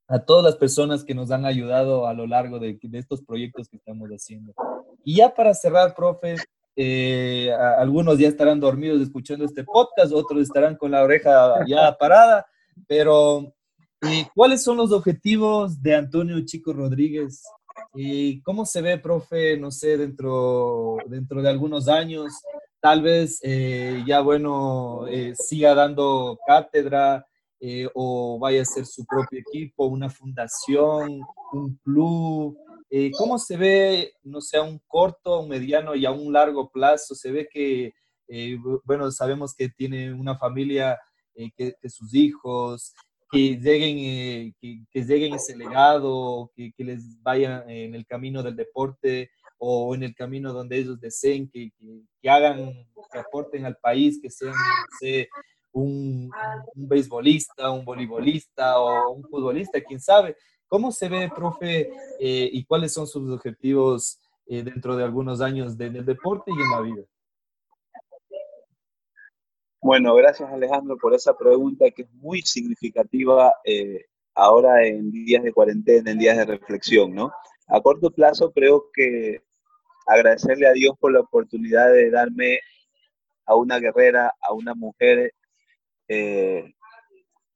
a 0.08 0.18
todas 0.18 0.44
las 0.44 0.56
personas 0.56 1.04
que 1.04 1.14
nos 1.14 1.30
han 1.30 1.44
ayudado 1.44 2.06
a 2.06 2.14
lo 2.14 2.26
largo 2.26 2.58
de, 2.58 2.78
de 2.82 2.98
estos 2.98 3.22
proyectos 3.22 3.68
que 3.68 3.76
estamos 3.76 4.08
haciendo. 4.10 4.54
Y 5.04 5.16
ya 5.16 5.34
para 5.34 5.54
cerrar, 5.54 5.94
profe, 5.94 6.36
eh, 6.76 7.52
algunos 7.78 8.18
ya 8.18 8.28
estarán 8.28 8.60
dormidos 8.60 9.00
escuchando 9.00 9.44
este 9.44 9.64
podcast, 9.64 10.12
otros 10.12 10.42
estarán 10.42 10.76
con 10.76 10.90
la 10.90 11.02
oreja 11.02 11.64
ya 11.66 11.96
parada, 11.98 12.46
pero 12.86 13.52
eh, 14.02 14.26
¿cuáles 14.34 14.62
son 14.62 14.76
los 14.76 14.92
objetivos 14.92 15.82
de 15.82 15.94
Antonio 15.94 16.40
Chico 16.44 16.72
Rodríguez 16.72 17.42
¿Y 17.94 18.40
cómo 18.42 18.66
se 18.66 18.82
ve, 18.82 18.98
profe, 18.98 19.56
no 19.56 19.70
sé, 19.70 19.96
dentro, 19.96 20.96
dentro 21.06 21.42
de 21.42 21.48
algunos 21.48 21.88
años? 21.88 22.32
Tal 22.80 23.02
vez 23.02 23.40
eh, 23.42 24.02
ya, 24.06 24.20
bueno, 24.20 25.06
eh, 25.08 25.34
siga 25.34 25.74
dando 25.74 26.38
cátedra 26.46 27.26
eh, 27.58 27.88
o 27.94 28.38
vaya 28.38 28.62
a 28.62 28.64
ser 28.64 28.86
su 28.86 29.04
propio 29.04 29.40
equipo, 29.40 29.86
una 29.86 30.08
fundación, 30.08 31.20
un 31.52 31.76
club. 31.84 32.56
¿Cómo 33.16 33.38
se 33.38 33.56
ve, 33.56 34.12
no 34.22 34.40
sé, 34.40 34.56
a 34.56 34.62
un 34.62 34.80
corto, 34.86 35.40
un 35.40 35.48
mediano 35.48 35.94
y 35.94 36.04
a 36.06 36.10
un 36.10 36.32
largo 36.32 36.70
plazo? 36.70 37.14
Se 37.14 37.30
ve 37.30 37.48
que, 37.48 37.92
bueno, 38.84 39.10
sabemos 39.10 39.54
que 39.54 39.68
tiene 39.68 40.12
una 40.12 40.36
familia, 40.36 40.98
que, 41.56 41.74
que 41.80 41.88
sus 41.88 42.12
hijos, 42.14 42.94
que 43.30 43.56
lleguen, 43.56 43.98
eh, 43.98 44.52
que, 44.60 45.04
lleguen 45.04 45.34
ese 45.34 45.56
legado, 45.56 46.50
que, 46.56 46.72
les 46.78 47.22
vayan 47.22 47.68
en 47.70 47.94
el 47.94 48.04
camino 48.04 48.42
del 48.42 48.56
deporte 48.56 49.30
o 49.58 49.94
en 49.94 50.02
el 50.02 50.14
camino 50.14 50.52
donde 50.52 50.78
ellos 50.78 51.00
deseen, 51.00 51.48
que, 51.48 51.70
hagan, 52.28 52.72
que 53.12 53.18
aporten 53.18 53.66
al 53.66 53.76
país, 53.76 54.18
que 54.20 54.30
sean 54.30 54.54
un, 55.72 56.30
un 56.74 56.88
beisbolista, 56.88 57.70
un 57.70 57.84
voleibolista 57.84 58.80
o 58.80 59.12
un 59.12 59.22
futbolista, 59.22 59.80
quién 59.80 60.00
sabe. 60.00 60.36
¿Cómo 60.70 60.92
se 60.92 61.08
ve, 61.08 61.28
profe, 61.34 61.90
eh, 62.20 62.48
y 62.52 62.64
cuáles 62.64 62.92
son 62.92 63.04
sus 63.04 63.28
objetivos 63.28 64.20
eh, 64.46 64.62
dentro 64.62 64.94
de 64.94 65.02
algunos 65.02 65.40
años 65.40 65.74
en 65.80 65.96
el 65.96 66.06
deporte 66.06 66.52
y 66.52 66.62
en 66.62 66.70
la 66.70 66.80
vida? 66.80 67.02
Bueno, 69.82 70.14
gracias 70.14 70.48
Alejandro 70.48 70.96
por 70.96 71.12
esa 71.12 71.36
pregunta 71.36 71.90
que 71.90 72.02
es 72.02 72.12
muy 72.12 72.42
significativa 72.42 73.52
eh, 73.64 74.04
ahora 74.36 74.86
en 74.86 75.10
días 75.10 75.42
de 75.42 75.52
cuarentena, 75.52 76.12
en 76.12 76.18
días 76.20 76.36
de 76.36 76.44
reflexión, 76.44 77.16
¿no? 77.16 77.32
A 77.66 77.80
corto 77.80 78.12
plazo 78.12 78.52
creo 78.52 78.90
que 78.94 79.42
agradecerle 80.06 80.68
a 80.68 80.72
Dios 80.72 80.94
por 81.00 81.12
la 81.12 81.18
oportunidad 81.18 81.90
de 81.90 82.12
darme 82.12 82.60
a 83.44 83.56
una 83.56 83.80
guerrera, 83.80 84.36
a 84.40 84.52
una 84.52 84.76
mujer 84.76 85.34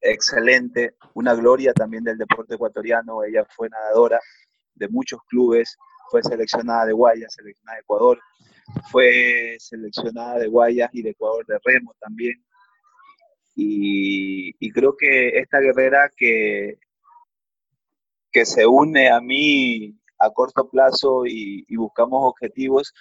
excelente, 0.05 0.97
una 1.15 1.35
gloria 1.35 1.73
también 1.73 2.05
del 2.05 2.19
deporte 2.19 2.55
ecuatoriano. 2.55 3.25
Ella 3.25 3.45
fue 3.57 3.69
nadadora 3.69 4.21
de 4.75 4.89
muchos 4.89 5.21
clubes, 5.29 5.77
fue 6.11 6.23
seleccionada 6.23 6.87
de 6.87 6.93
Guayas, 6.93 7.33
seleccionada 7.35 7.77
de 7.77 7.81
Ecuador, 7.83 8.21
fue 8.91 9.57
seleccionada 9.59 10.39
de 10.39 10.49
Guayas 10.49 10.91
y 10.93 11.03
de 11.03 11.11
Ecuador 11.11 11.45
de 11.47 11.59
Remo 11.65 11.95
también. 12.01 12.45
Y, 13.57 14.53
creo 14.73 14.97
que 14.97 15.39
esta 15.39 15.61
guerrera 15.61 16.11
que, 16.17 16.79
que 18.33 18.45
se 18.45 18.67
une 18.67 19.11
a 19.11 19.21
mí 19.21 19.97
a 20.19 20.31
corto 20.31 20.69
plazo 20.69 21.25
y, 21.25 21.65
buscamos 21.77 22.21
objetivos, 22.25 22.93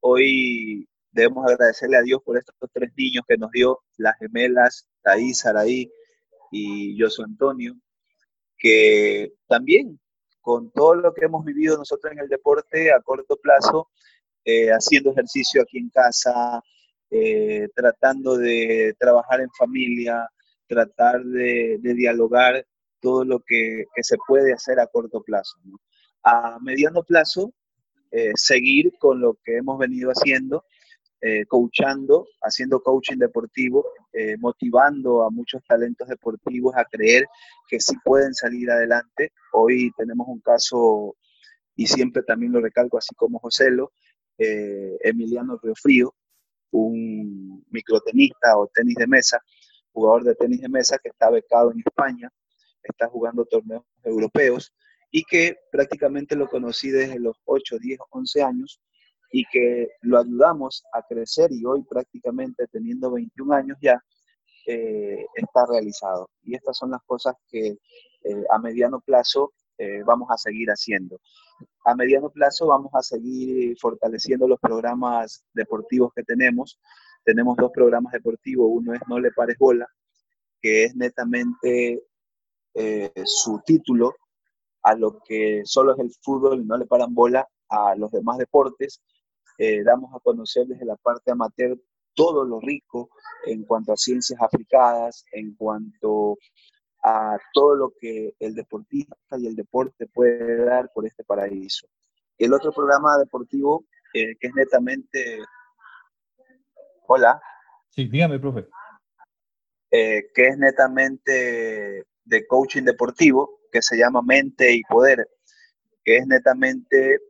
hoy 0.00 0.88
debemos 1.12 1.46
agradecerle 1.46 1.98
a 1.98 2.02
Dios 2.02 2.22
por 2.24 2.38
estos 2.38 2.54
tres 2.72 2.90
niños 2.96 3.24
que 3.28 3.36
nos 3.36 3.50
dio, 3.50 3.80
las 3.98 4.16
gemelas, 4.18 4.88
Thais, 5.02 5.40
Saraí 5.40 5.90
y 6.50 6.98
Josué 7.00 7.24
Antonio, 7.26 7.74
que 8.56 9.32
también 9.46 9.98
con 10.40 10.70
todo 10.70 10.94
lo 10.94 11.12
que 11.12 11.26
hemos 11.26 11.44
vivido 11.44 11.76
nosotros 11.76 12.12
en 12.12 12.20
el 12.20 12.28
deporte 12.28 12.92
a 12.92 13.00
corto 13.00 13.36
plazo, 13.36 13.90
eh, 14.44 14.70
haciendo 14.70 15.10
ejercicio 15.10 15.60
aquí 15.60 15.78
en 15.78 15.90
casa, 15.90 16.62
eh, 17.10 17.68
tratando 17.74 18.36
de 18.36 18.94
trabajar 18.98 19.40
en 19.42 19.50
familia, 19.50 20.26
tratar 20.66 21.22
de, 21.22 21.78
dialogar 21.82 22.64
todo 23.00 23.24
lo 23.24 23.40
que, 23.40 23.84
se 24.00 24.16
puede 24.26 24.52
hacer 24.52 24.80
a 24.80 24.86
corto 24.86 25.22
plazo. 25.22 25.58
A 26.22 26.58
mediano 26.60 27.02
plazo, 27.02 27.52
eh, 28.10 28.32
seguir 28.34 28.92
con 28.98 29.20
lo 29.20 29.38
que 29.44 29.58
hemos 29.58 29.78
venido 29.78 30.10
haciendo, 30.10 30.64
coachando, 31.48 32.26
haciendo 32.42 32.80
coaching 32.80 33.16
deportivo, 33.16 33.84
motivando 34.38 35.24
a 35.24 35.30
muchos 35.30 35.62
talentos 35.64 36.08
deportivos 36.08 36.74
a 36.76 36.84
creer 36.84 37.26
que 37.68 37.80
sí 37.80 37.96
pueden 38.04 38.34
salir 38.34 38.70
adelante. 38.70 39.32
Hoy 39.52 39.90
tenemos 39.96 40.28
un 40.28 40.40
caso, 40.40 41.16
y 41.74 41.86
siempre 41.86 42.22
también 42.22 42.52
lo 42.52 42.60
recalco, 42.60 42.98
así 42.98 43.14
como 43.14 43.38
Joselo, 43.40 43.92
eh, 44.38 44.96
Emiliano 45.00 45.58
Riofrío, 45.60 46.14
un 46.70 47.64
microtenista 47.70 48.56
o 48.56 48.68
tenis 48.68 48.94
de 48.94 49.06
mesa, 49.08 49.42
jugador 49.92 50.22
de 50.22 50.34
tenis 50.36 50.60
de 50.60 50.68
mesa 50.68 50.98
que 50.98 51.08
está 51.08 51.28
becado 51.28 51.72
en 51.72 51.80
España, 51.80 52.30
está 52.82 53.08
jugando 53.08 53.44
torneos 53.44 53.82
europeos 54.04 54.72
y 55.10 55.24
que 55.24 55.56
prácticamente 55.72 56.36
lo 56.36 56.48
conocí 56.48 56.90
desde 56.90 57.18
los 57.18 57.36
8, 57.44 57.78
10, 57.80 57.98
11 58.10 58.42
años 58.42 58.80
y 59.30 59.44
que 59.52 59.88
lo 60.02 60.18
ayudamos 60.18 60.84
a 60.92 61.02
crecer 61.02 61.52
y 61.52 61.64
hoy 61.64 61.82
prácticamente 61.82 62.66
teniendo 62.68 63.10
21 63.10 63.54
años 63.54 63.78
ya 63.80 64.02
eh, 64.66 65.26
está 65.34 65.66
realizado. 65.66 66.30
Y 66.42 66.54
estas 66.54 66.76
son 66.76 66.90
las 66.90 67.02
cosas 67.04 67.34
que 67.48 67.76
eh, 68.24 68.44
a 68.50 68.58
mediano 68.58 69.00
plazo 69.00 69.52
vamos 70.04 70.28
a 70.32 70.36
seguir 70.36 70.68
haciendo 70.70 71.20
a 71.84 71.94
mediano 71.94 72.30
plazo 72.30 72.66
vamos 72.66 72.92
a 72.94 73.02
seguir 73.02 73.76
fortaleciendo 73.78 74.46
los 74.46 74.60
programas 74.60 75.44
deportivos 75.54 76.12
que 76.14 76.22
tenemos. 76.22 76.78
tenemos 77.24 77.56
dos 77.56 77.70
programas 77.72 78.12
deportivos. 78.12 78.68
Uno 78.70 78.94
es 78.94 79.00
No 79.08 79.18
le 79.18 79.30
pares 79.32 79.56
bola, 79.58 79.86
que 80.60 80.84
es 80.84 80.96
netamente 80.96 82.02
eh, 82.74 83.12
su 83.24 83.60
título 83.64 84.14
a 84.82 84.94
lo 84.94 85.20
que 85.20 85.62
solo 85.64 85.94
es 85.94 85.98
el 85.98 86.10
fútbol 86.22 86.66
no 86.66 86.76
le 86.76 86.86
paran 86.86 87.14
bola 87.14 87.46
a 87.68 87.94
los 87.96 88.10
demás 88.10 88.38
deportes. 88.38 89.02
Eh, 89.58 89.82
damos 89.82 90.14
a 90.14 90.20
conocer 90.20 90.66
desde 90.66 90.84
la 90.84 90.96
parte 90.96 91.32
amateur 91.32 91.76
todo 92.14 92.44
lo 92.44 92.60
rico 92.60 93.10
en 93.44 93.64
cuanto 93.64 93.92
a 93.92 93.96
ciencias 93.96 94.40
aplicadas, 94.40 95.24
en 95.32 95.54
cuanto 95.54 96.38
a 97.04 97.38
todo 97.52 97.74
lo 97.74 97.92
que 98.00 98.34
el 98.38 98.54
deportista 98.54 99.16
y 99.38 99.46
el 99.46 99.56
deporte 99.56 100.06
puede 100.06 100.64
dar 100.64 100.90
por 100.92 101.06
este 101.06 101.24
paraíso. 101.24 101.86
El 102.36 102.52
otro 102.52 102.72
programa 102.72 103.18
deportivo, 103.18 103.84
eh, 104.14 104.36
que 104.38 104.46
es 104.46 104.54
netamente... 104.54 105.38
Hola. 107.06 107.40
Sí, 107.88 108.06
dígame, 108.08 108.38
profe. 108.38 108.66
Eh, 109.90 110.30
que 110.34 110.48
es 110.48 110.58
netamente 110.58 112.06
de 112.24 112.46
coaching 112.46 112.82
deportivo, 112.82 113.60
que 113.72 113.82
se 113.82 113.96
llama 113.96 114.22
Mente 114.22 114.72
y 114.72 114.82
Poder, 114.82 115.26
que 116.04 116.18
es 116.18 116.26
netamente 116.26 117.20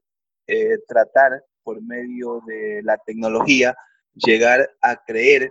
eh, 0.46 0.78
tratar 0.86 1.44
por 1.68 1.82
medio 1.82 2.40
de 2.46 2.80
la 2.82 2.96
tecnología 2.96 3.76
llegar 4.14 4.70
a 4.80 4.96
creer 5.04 5.50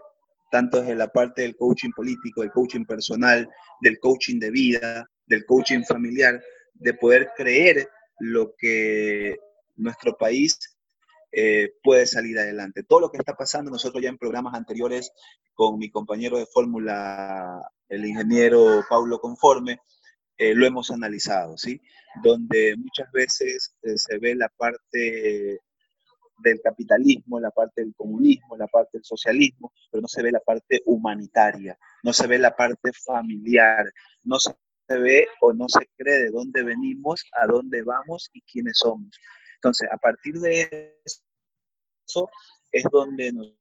tanto 0.49 0.81
desde 0.81 0.95
la 0.95 1.09
parte 1.09 1.43
del 1.43 1.55
coaching 1.55 1.91
político, 1.95 2.41
del 2.41 2.49
coaching 2.49 2.85
personal, 2.85 3.47
del 3.81 3.99
coaching 3.99 4.39
de 4.39 4.49
vida, 4.49 5.07
del 5.27 5.45
coaching 5.45 5.83
familiar, 5.83 6.41
de 6.73 6.93
poder 6.95 7.29
creer 7.37 7.87
lo 8.17 8.55
que 8.57 9.35
nuestro 9.75 10.17
país 10.17 10.57
eh, 11.31 11.69
puede 11.83 12.07
salir 12.07 12.39
adelante. 12.39 12.81
Todo 12.81 13.01
lo 13.01 13.11
que 13.11 13.19
está 13.19 13.35
pasando, 13.35 13.69
nosotros 13.69 14.01
ya 14.01 14.09
en 14.09 14.17
programas 14.17 14.55
anteriores 14.55 15.11
con 15.53 15.77
mi 15.77 15.91
compañero 15.91 16.39
de 16.39 16.47
fórmula, 16.47 17.61
el 17.89 18.07
ingeniero 18.07 18.83
Paulo 18.89 19.19
Conforme, 19.19 19.81
eh, 20.39 20.55
lo 20.55 20.65
hemos 20.65 20.89
analizado, 20.89 21.57
¿sí? 21.57 21.79
Donde 22.23 22.75
muchas 22.75 23.11
veces 23.11 23.75
eh, 23.83 23.97
se 23.97 24.17
ve 24.17 24.33
la 24.33 24.49
parte 24.49 25.59
del 26.39 26.59
capitalismo, 26.61 27.39
la 27.39 27.51
parte 27.51 27.81
del 27.81 27.93
comunismo, 27.95 28.57
la 28.57 28.67
parte 28.67 28.97
del 28.97 29.05
socialismo, 29.05 29.71
pero 29.91 30.01
no 30.01 30.07
se 30.07 30.23
ve 30.23 30.31
la 30.31 30.39
parte 30.39 30.81
humanitaria, 30.85 31.77
no 32.03 32.13
se 32.13 32.27
ve 32.27 32.39
la 32.39 32.55
parte 32.55 32.91
familiar, 32.93 33.85
no 34.23 34.39
se 34.39 34.55
ve 34.89 35.27
o 35.41 35.53
no 35.53 35.67
se 35.67 35.89
cree 35.97 36.23
de 36.23 36.31
dónde 36.31 36.63
venimos, 36.63 37.25
a 37.33 37.45
dónde 37.47 37.83
vamos 37.83 38.29
y 38.33 38.41
quiénes 38.41 38.77
somos. 38.77 39.19
Entonces, 39.55 39.89
a 39.91 39.97
partir 39.97 40.35
de 40.35 41.01
eso 41.05 42.29
es 42.71 42.83
donde 42.91 43.31
nosotros... 43.31 43.57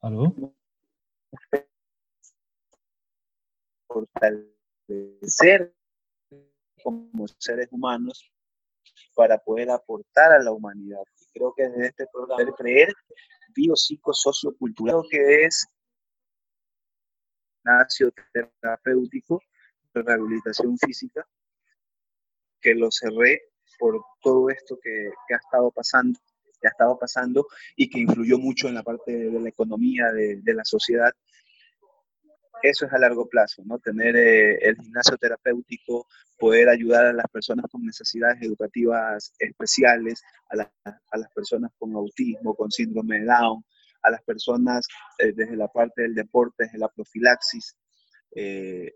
¿Aló? 0.00 0.34
Fortalecer 3.86 5.72
como 6.84 7.26
seres 7.38 7.68
humanos 7.70 8.30
para 9.14 9.38
poder 9.38 9.70
aportar 9.70 10.32
a 10.32 10.42
la 10.42 10.52
humanidad. 10.52 11.02
Y 11.18 11.32
creo 11.32 11.54
que 11.56 11.68
desde 11.68 11.86
este 11.86 12.06
programa 12.12 12.44
de 12.44 12.52
creer 12.52 12.92
biopsico 13.54 14.12
sociocultural 14.12 15.02
que 15.10 15.44
es 15.44 15.66
terapéutico, 18.60 19.40
rehabilitación 19.94 20.76
física, 20.76 21.26
que 22.60 22.74
lo 22.74 22.90
cerré 22.90 23.40
por 23.78 24.04
todo 24.20 24.50
esto 24.50 24.78
que, 24.82 25.08
ha 25.32 25.36
estado 25.36 25.70
pasando, 25.70 26.18
que 26.60 26.66
ha 26.66 26.70
estado 26.70 26.98
pasando 26.98 27.46
y 27.76 27.88
que 27.88 28.00
influyó 28.00 28.38
mucho 28.38 28.68
en 28.68 28.74
la 28.74 28.82
parte 28.82 29.12
de 29.12 29.40
la 29.40 29.48
economía 29.48 30.12
de, 30.12 30.42
de 30.42 30.54
la 30.54 30.64
sociedad 30.64 31.12
eso 32.62 32.86
es 32.86 32.92
a 32.92 32.98
largo 32.98 33.28
plazo, 33.28 33.62
¿no? 33.64 33.78
Tener 33.78 34.16
eh, 34.16 34.58
el 34.62 34.76
gimnasio 34.76 35.16
terapéutico, 35.16 36.06
poder 36.38 36.68
ayudar 36.68 37.06
a 37.06 37.12
las 37.12 37.26
personas 37.28 37.66
con 37.70 37.84
necesidades 37.84 38.40
educativas 38.42 39.32
especiales, 39.38 40.22
a, 40.50 40.56
las 40.56 41.32
personas 41.34 41.72
con 41.78 41.94
autismo, 41.94 42.54
con 42.54 42.70
síndrome 42.70 43.20
de 43.20 43.26
Down, 43.26 43.64
a 44.02 44.10
las 44.10 44.22
personas 44.22 44.86
eh, 45.18 45.32
desde 45.34 45.56
la 45.56 45.68
parte 45.68 46.02
del 46.02 46.14
deporte, 46.14 46.64
desde 46.64 46.78
la 46.78 46.88
profilaxis, 46.88 47.76
eh, 48.34 48.94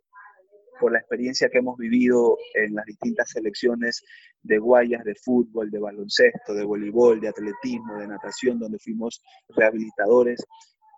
por 0.80 0.92
la 0.92 0.98
experiencia 0.98 1.48
que 1.48 1.58
hemos 1.58 1.76
vivido 1.76 2.38
en 2.54 2.74
las 2.74 2.84
distintas 2.86 3.30
selecciones 3.30 4.02
de 4.42 4.58
guayas 4.58 5.04
de 5.04 5.14
fútbol, 5.16 5.70
de 5.70 5.80
baloncesto, 5.80 6.54
de 6.54 6.64
voleibol, 6.64 7.20
de 7.20 7.28
atletismo, 7.28 7.98
de 7.98 8.06
natación, 8.06 8.58
donde 8.58 8.78
fuimos 8.78 9.20
rehabilitadores 9.48 10.44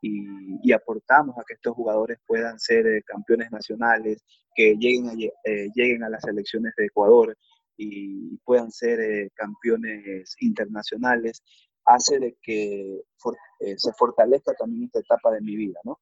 y, 0.03 0.73
aportamos 0.73 1.37
a 1.39 1.43
que 1.47 1.55
estos 1.55 1.75
jugadores 1.75 2.19
puedan 2.27 2.59
ser 2.59 2.87
eh, 2.87 3.03
campeones 3.05 3.51
nacionales, 3.51 4.25
que 4.55 4.77
lleguen 4.77 5.09
a, 5.09 5.13
eh, 5.13 5.69
lleguen 5.75 6.05
a 6.05 6.11
las 6.11 6.23
selecciones 6.23 6.73
de 6.77 6.87
Ecuador 6.87 7.37
y 7.77 8.37
puedan 8.45 8.71
ser 8.71 9.01
eh, 9.01 9.31
campeones 9.35 10.35
internacionales, 10.41 11.43
hace 11.85 12.19
de 12.19 12.37
que 12.43 13.01
se 13.77 13.93
fortalezca 13.95 14.53
también 14.55 14.85
esta 14.85 15.01
etapa 15.01 15.33
de 15.33 15.41
mi 15.41 15.57
vida, 15.57 15.81
¿no? 15.85 15.99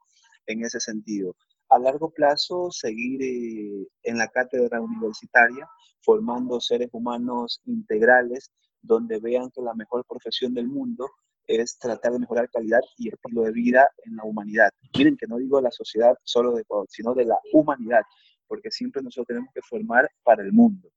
En 0.47 0.65
ese 0.65 0.81
sentido. 0.81 1.37
A 1.71 1.79
largo 1.79 2.11
plazo, 2.11 2.71
seguir 2.71 3.87
en 4.03 4.19
la 4.19 4.29
cátedra 4.29 4.81
universitaria, 4.81 5.69
formando 6.03 6.61
seres 6.61 6.89
humanos 6.93 7.63
integrales, 7.65 8.51
donde 8.83 9.19
vean 9.21 9.51
que 9.51 9.63
la 9.63 9.75
mejor 9.75 10.05
profesión 10.07 10.53
del 10.53 10.69
mundo 10.69 11.09
es 11.49 11.79
tratar 11.79 12.13
de 12.13 12.19
mejorar 12.19 12.49
calidad 12.51 12.81
y 12.99 13.09
estilo 13.09 13.43
de 13.43 13.53
vida 13.53 13.91
en 14.05 14.17
la 14.17 14.25
humanidad. 14.25 14.71
Miren 14.97 15.17
que 15.17 15.27
no 15.27 15.39
digo 15.39 15.61
la 15.61 15.71
sociedad 15.71 16.15
solo 16.23 16.53
de 16.53 16.63
Ecuador, 16.63 16.87
sino 16.91 17.15
de 17.15 17.25
la 17.25 17.39
humanidad, 17.53 18.03
porque 18.47 18.71
siempre 18.71 19.03
nosotros 19.03 19.27
tenemos 19.27 19.51
que 19.55 19.63
formar 19.63 20.09
para 20.23 20.43
el 20.43 20.53
mundo. 20.53 20.91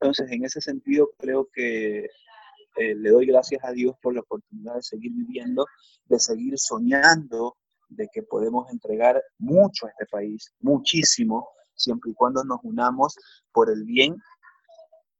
Entonces, 0.00 0.30
en 0.30 0.44
ese 0.44 0.60
sentido, 0.60 1.10
creo 1.18 1.48
que 1.52 2.08
eh, 2.76 2.94
le 2.94 3.10
doy 3.10 3.26
gracias 3.26 3.64
a 3.64 3.72
Dios 3.72 3.96
por 4.00 4.14
la 4.14 4.20
oportunidad 4.20 4.76
de 4.76 4.82
seguir 4.82 5.12
viviendo, 5.12 5.66
de 6.04 6.20
seguir 6.20 6.58
soñando, 6.58 7.56
de 7.88 8.08
que 8.12 8.22
podemos 8.22 8.70
entregar 8.70 9.22
mucho 9.38 9.86
a 9.86 9.90
este 9.90 10.06
país, 10.06 10.52
muchísimo, 10.60 11.48
siempre 11.74 12.10
y 12.10 12.14
cuando 12.14 12.44
nos 12.44 12.60
unamos 12.62 13.16
por 13.52 13.70
el 13.70 13.84
bien 13.84 14.16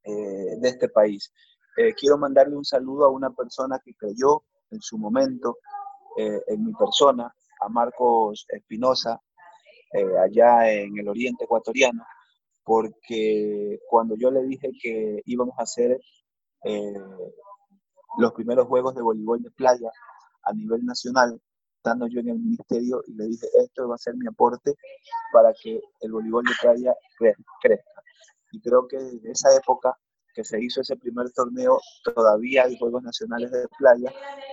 eh, 0.05 0.57
de 0.61 0.69
este 0.69 0.89
país. 0.89 1.33
Eh, 1.77 1.95
quiero 1.95 2.19
mandarle 2.19 2.57
un 2.57 2.65
saludo 2.65 3.07
a 3.07 3.11
una 3.11 3.31
persona 3.31 3.81
que 3.85 3.95
creyó 3.95 4.43
en 4.71 4.81
su 4.81 4.99
momento 4.99 5.59
eh, 6.17 6.41
en 6.49 6.65
mi 6.65 6.73
persona, 6.73 7.33
a 7.61 7.69
Marcos 7.69 8.47
Espinosa, 8.49 9.21
eh, 9.93 10.19
allá 10.19 10.71
en 10.71 10.99
el 10.99 11.09
oriente 11.09 11.45
ecuatoriano, 11.45 12.05
porque 12.65 13.79
cuando 13.89 14.17
yo 14.17 14.31
le 14.31 14.43
dije 14.45 14.71
que 14.81 15.23
íbamos 15.25 15.55
a 15.59 15.63
hacer 15.63 16.01
eh, 16.65 16.95
los 18.19 18.33
primeros 18.33 18.67
juegos 18.67 18.95
de 18.95 19.03
voleibol 19.03 19.43
de 19.43 19.51
playa 19.51 19.91
a 20.43 20.53
nivel 20.53 20.85
nacional, 20.85 21.41
estando 21.77 22.09
yo 22.09 22.21
en 22.21 22.31
el 22.31 22.39
ministerio, 22.39 23.03
y 23.07 23.15
le 23.15 23.27
dije, 23.27 23.47
esto 23.63 23.89
va 23.89 23.95
a 23.95 23.99
ser 23.99 24.15
mi 24.17 24.27
aporte 24.27 24.75
para 25.33 25.53
que 25.63 25.81
el 26.01 26.13
voleibol 26.13 26.45
de 26.45 26.55
playa 26.61 26.95
crezca. 27.61 28.03
Y 28.53 28.61
creo 28.61 28.89
que 28.89 28.97
desde 28.97 29.31
esa 29.31 29.55
época 29.55 29.97
que 30.37 30.45
se 30.45 30.63
hizo 30.63 30.83
ese 30.83 30.97
primer 30.97 31.31
torneo, 31.33 31.81
todavía 32.05 32.65
hay 32.65 32.77
Juegos 32.79 33.03
Nacionales 33.03 33.51
de 33.51 33.67
Playa 33.79 34.13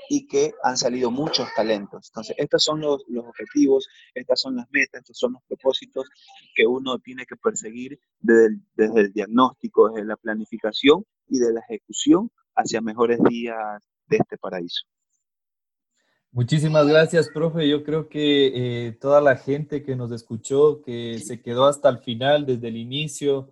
y 0.10 0.26
que 0.26 0.53
han 0.64 0.77
salido 0.77 1.11
muchos 1.11 1.49
talentos. 1.57 2.10
Entonces, 2.10 2.38
estos 2.39 2.64
son 2.64 2.80
los, 2.80 3.03
los 3.10 3.26
objetivos, 3.26 3.89
estas 4.15 4.39
son 4.39 4.55
las 4.55 4.65
metas, 4.72 5.01
estos 5.01 5.18
son 5.18 5.34
los 5.34 5.43
propósitos 5.43 6.07
que 6.55 6.65
uno 6.65 6.99
tiene 6.99 7.26
que 7.26 7.35
perseguir 7.35 7.99
desde 8.22 8.45
el, 8.45 8.61
desde 8.76 9.01
el 9.01 9.11
diagnóstico, 9.11 9.89
desde 9.89 10.07
la 10.07 10.15
planificación 10.15 11.03
y 11.27 11.39
de 11.39 11.51
la 11.51 11.60
ejecución 11.60 12.31
hacia 12.55 12.80
mejores 12.80 13.19
días 13.27 13.84
de 14.07 14.18
este 14.18 14.38
paraíso. 14.38 14.85
Muchísimas 16.31 16.88
gracias, 16.88 17.30
profe. 17.30 17.68
Yo 17.68 17.84
creo 17.84 18.07
que 18.07 18.88
eh, 18.88 18.91
toda 18.93 19.19
la 19.19 19.35
gente 19.35 19.84
que 19.84 19.97
nos 19.97 20.11
escuchó, 20.14 20.81
que 20.81 21.19
se 21.19 21.41
quedó 21.41 21.65
hasta 21.65 21.89
el 21.89 21.99
final, 21.99 22.45
desde 22.45 22.69
el 22.69 22.77
inicio, 22.77 23.49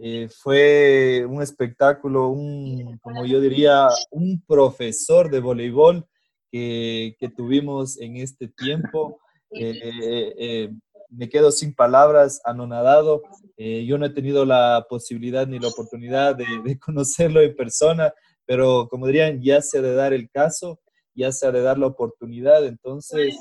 eh, 0.00 0.28
fue 0.28 1.26
un 1.28 1.42
espectáculo, 1.42 2.28
un, 2.28 2.98
como 2.98 3.24
yo 3.26 3.40
diría, 3.40 3.88
un 4.12 4.40
profesor 4.46 5.28
de 5.28 5.40
voleibol 5.40 6.06
que, 6.52 7.16
que 7.18 7.28
tuvimos 7.28 8.00
en 8.00 8.16
este 8.16 8.46
tiempo. 8.46 9.20
Eh, 9.50 10.34
eh, 10.38 10.70
me 11.10 11.28
quedo 11.28 11.50
sin 11.50 11.74
palabras, 11.74 12.40
anonadado. 12.44 13.22
yo 13.56 13.98
no 13.98 14.06
he 14.06 14.10
tenido 14.10 14.44
la 14.44 14.86
posibilidad 14.88 15.48
ni 15.48 15.58
la 15.58 15.68
oportunidad 15.68 16.36
de, 16.36 16.46
de, 16.64 16.78
conocerlo 16.78 17.40
en 17.40 17.56
persona, 17.56 18.12
pero 18.46 18.88
como 18.88 19.06
dirían, 19.06 19.42
ya 19.42 19.60
se 19.62 19.78
ha 19.78 19.82
de 19.82 19.94
dar 19.94 20.12
el 20.12 20.30
caso, 20.30 20.80
ya 21.18 21.32
se 21.32 21.46
ha 21.46 21.52
de 21.52 21.60
dar 21.60 21.78
la 21.78 21.88
oportunidad. 21.88 22.64
Entonces, 22.66 23.36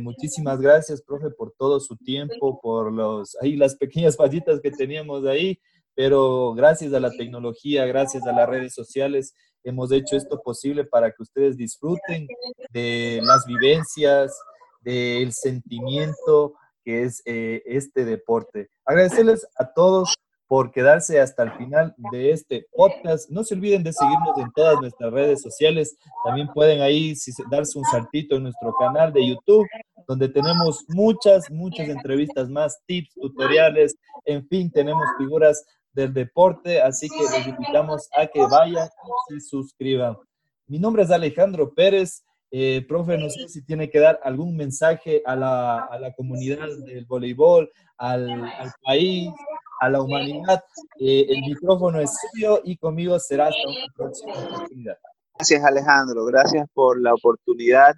muchísimas 0.00 0.60
gracias, 0.60 1.02
profe, 1.02 1.30
por 1.30 1.52
todo 1.58 1.78
su 1.78 1.96
tiempo, 1.96 2.60
por 2.60 2.92
los, 2.92 3.36
ahí 3.40 3.56
las 3.56 3.76
pequeñas 3.76 4.16
fallitas 4.16 4.60
que 4.60 4.70
teníamos 4.70 5.24
ahí 5.26 5.60
pero 5.96 6.52
gracias 6.52 6.92
a 6.92 7.00
la 7.00 7.10
tecnología, 7.10 7.86
gracias 7.86 8.24
a 8.26 8.32
las 8.32 8.46
redes 8.46 8.74
sociales, 8.74 9.34
hemos 9.64 9.90
hecho 9.90 10.14
esto 10.14 10.42
posible 10.42 10.84
para 10.84 11.10
que 11.10 11.22
ustedes 11.22 11.56
disfruten 11.56 12.28
de 12.70 13.20
las 13.24 13.46
vivencias, 13.46 14.38
del 14.82 15.32
sentimiento 15.32 16.54
que 16.84 17.04
es 17.04 17.22
eh, 17.24 17.62
este 17.64 18.04
deporte. 18.04 18.68
Agradecerles 18.84 19.48
a 19.58 19.72
todos 19.72 20.14
por 20.48 20.70
quedarse 20.70 21.20
hasta 21.20 21.42
el 21.42 21.52
final 21.52 21.94
de 22.12 22.30
este 22.30 22.66
podcast. 22.74 23.30
No 23.30 23.42
se 23.44 23.54
olviden 23.54 23.82
de 23.82 23.92
seguirnos 23.92 24.38
en 24.38 24.50
todas 24.52 24.80
nuestras 24.80 25.12
redes 25.12 25.42
sociales. 25.42 25.96
También 26.24 26.48
pueden 26.54 26.80
ahí 26.80 27.14
darse 27.50 27.78
un 27.78 27.84
saltito 27.84 28.36
en 28.36 28.44
nuestro 28.44 28.72
canal 28.78 29.12
de 29.12 29.26
YouTube, 29.26 29.66
donde 30.06 30.28
tenemos 30.28 30.84
muchas, 30.88 31.50
muchas 31.50 31.88
entrevistas 31.88 32.48
más, 32.48 32.80
tips, 32.86 33.14
tutoriales, 33.14 33.96
en 34.24 34.46
fin, 34.48 34.70
tenemos 34.70 35.04
figuras 35.18 35.64
del 35.92 36.12
deporte, 36.12 36.80
así 36.80 37.08
que 37.08 37.22
les 37.36 37.46
invitamos 37.46 38.08
a 38.16 38.26
que 38.26 38.40
vayan 38.46 38.88
y 39.34 39.40
suscriban. 39.40 40.16
Mi 40.66 40.78
nombre 40.78 41.02
es 41.02 41.10
Alejandro 41.10 41.72
Pérez. 41.74 42.24
Eh, 42.50 42.84
profe, 42.88 43.18
no 43.18 43.28
sé 43.28 43.48
si 43.48 43.62
tiene 43.62 43.90
que 43.90 43.98
dar 43.98 44.20
algún 44.22 44.56
mensaje 44.56 45.22
a 45.26 45.34
la, 45.36 45.78
a 45.80 45.98
la 45.98 46.12
comunidad 46.14 46.68
del 46.86 47.04
voleibol, 47.04 47.70
al, 47.98 48.30
al 48.30 48.72
país, 48.82 49.30
a 49.80 49.90
la 49.90 50.02
humanidad. 50.02 50.62
Eh, 50.98 51.26
el 51.28 51.40
micrófono 51.42 52.00
es 52.00 52.10
suyo 52.32 52.60
y 52.64 52.76
conmigo 52.76 53.18
será 53.18 53.48
hasta 53.48 53.68
una 53.68 53.92
próxima 53.94 54.32
oportunidad. 54.32 54.96
Gracias 55.34 55.64
Alejandro, 55.64 56.24
gracias 56.24 56.66
por 56.72 57.00
la 57.00 57.12
oportunidad. 57.14 57.94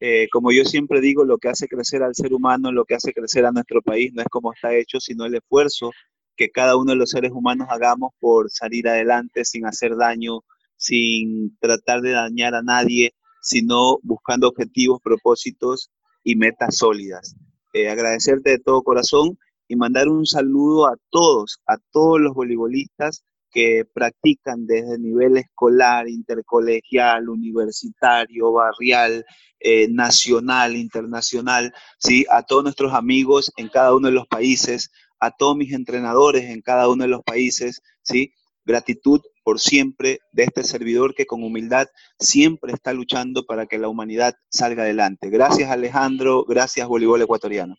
Eh, 0.00 0.28
como 0.32 0.50
yo 0.50 0.64
siempre 0.64 1.00
digo, 1.00 1.24
lo 1.24 1.38
que 1.38 1.48
hace 1.48 1.68
crecer 1.68 2.02
al 2.02 2.14
ser 2.14 2.34
humano, 2.34 2.72
lo 2.72 2.84
que 2.84 2.96
hace 2.96 3.12
crecer 3.12 3.46
a 3.46 3.52
nuestro 3.52 3.82
país, 3.82 4.12
no 4.12 4.20
es 4.20 4.28
como 4.28 4.52
está 4.52 4.74
hecho, 4.74 4.98
sino 4.98 5.24
el 5.24 5.36
esfuerzo 5.36 5.92
que 6.36 6.50
cada 6.50 6.76
uno 6.76 6.90
de 6.92 6.96
los 6.96 7.10
seres 7.10 7.30
humanos 7.30 7.68
hagamos 7.70 8.10
por 8.18 8.50
salir 8.50 8.88
adelante 8.88 9.44
sin 9.44 9.64
hacer 9.64 9.96
daño, 9.96 10.40
sin 10.76 11.56
tratar 11.58 12.00
de 12.00 12.10
dañar 12.10 12.54
a 12.54 12.62
nadie, 12.62 13.14
sino 13.42 13.98
buscando 14.02 14.48
objetivos, 14.48 15.00
propósitos 15.02 15.90
y 16.24 16.36
metas 16.36 16.76
sólidas. 16.78 17.34
Eh, 17.74 17.88
agradecerte 17.88 18.50
de 18.50 18.58
todo 18.58 18.82
corazón 18.82 19.38
y 19.68 19.76
mandar 19.76 20.08
un 20.08 20.24
saludo 20.24 20.86
a 20.86 20.96
todos, 21.10 21.58
a 21.66 21.76
todos 21.90 22.20
los 22.20 22.34
voleibolistas 22.34 23.24
que 23.50 23.84
practican 23.92 24.66
desde 24.66 24.98
nivel 24.98 25.36
escolar, 25.36 26.08
intercolegial, 26.08 27.28
universitario, 27.28 28.52
barrial, 28.52 29.24
eh, 29.60 29.88
nacional, 29.90 30.74
internacional, 30.76 31.72
¿sí? 31.98 32.24
a 32.30 32.42
todos 32.42 32.64
nuestros 32.64 32.94
amigos 32.94 33.52
en 33.56 33.68
cada 33.68 33.94
uno 33.94 34.08
de 34.08 34.14
los 34.14 34.26
países, 34.26 34.90
a 35.20 35.30
todos 35.30 35.56
mis 35.56 35.72
entrenadores 35.72 36.44
en 36.44 36.62
cada 36.62 36.88
uno 36.88 37.04
de 37.04 37.08
los 37.08 37.22
países, 37.22 37.80
¿sí? 38.02 38.32
Gratitud 38.64 39.20
por 39.44 39.58
siempre 39.60 40.20
de 40.32 40.44
este 40.44 40.62
servidor 40.64 41.14
que 41.14 41.26
con 41.26 41.42
humildad 41.42 41.88
siempre 42.18 42.72
está 42.72 42.92
luchando 42.92 43.44
para 43.44 43.66
que 43.66 43.78
la 43.78 43.88
humanidad 43.88 44.34
salga 44.48 44.82
adelante. 44.82 45.30
Gracias 45.30 45.70
Alejandro, 45.70 46.44
gracias 46.44 46.86
voleibol 46.86 47.22
ecuatoriano. 47.22 47.76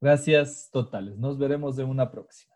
Gracias 0.00 0.68
totales. 0.72 1.16
Nos 1.16 1.38
veremos 1.38 1.78
en 1.78 1.88
una 1.88 2.10
próxima. 2.10 2.55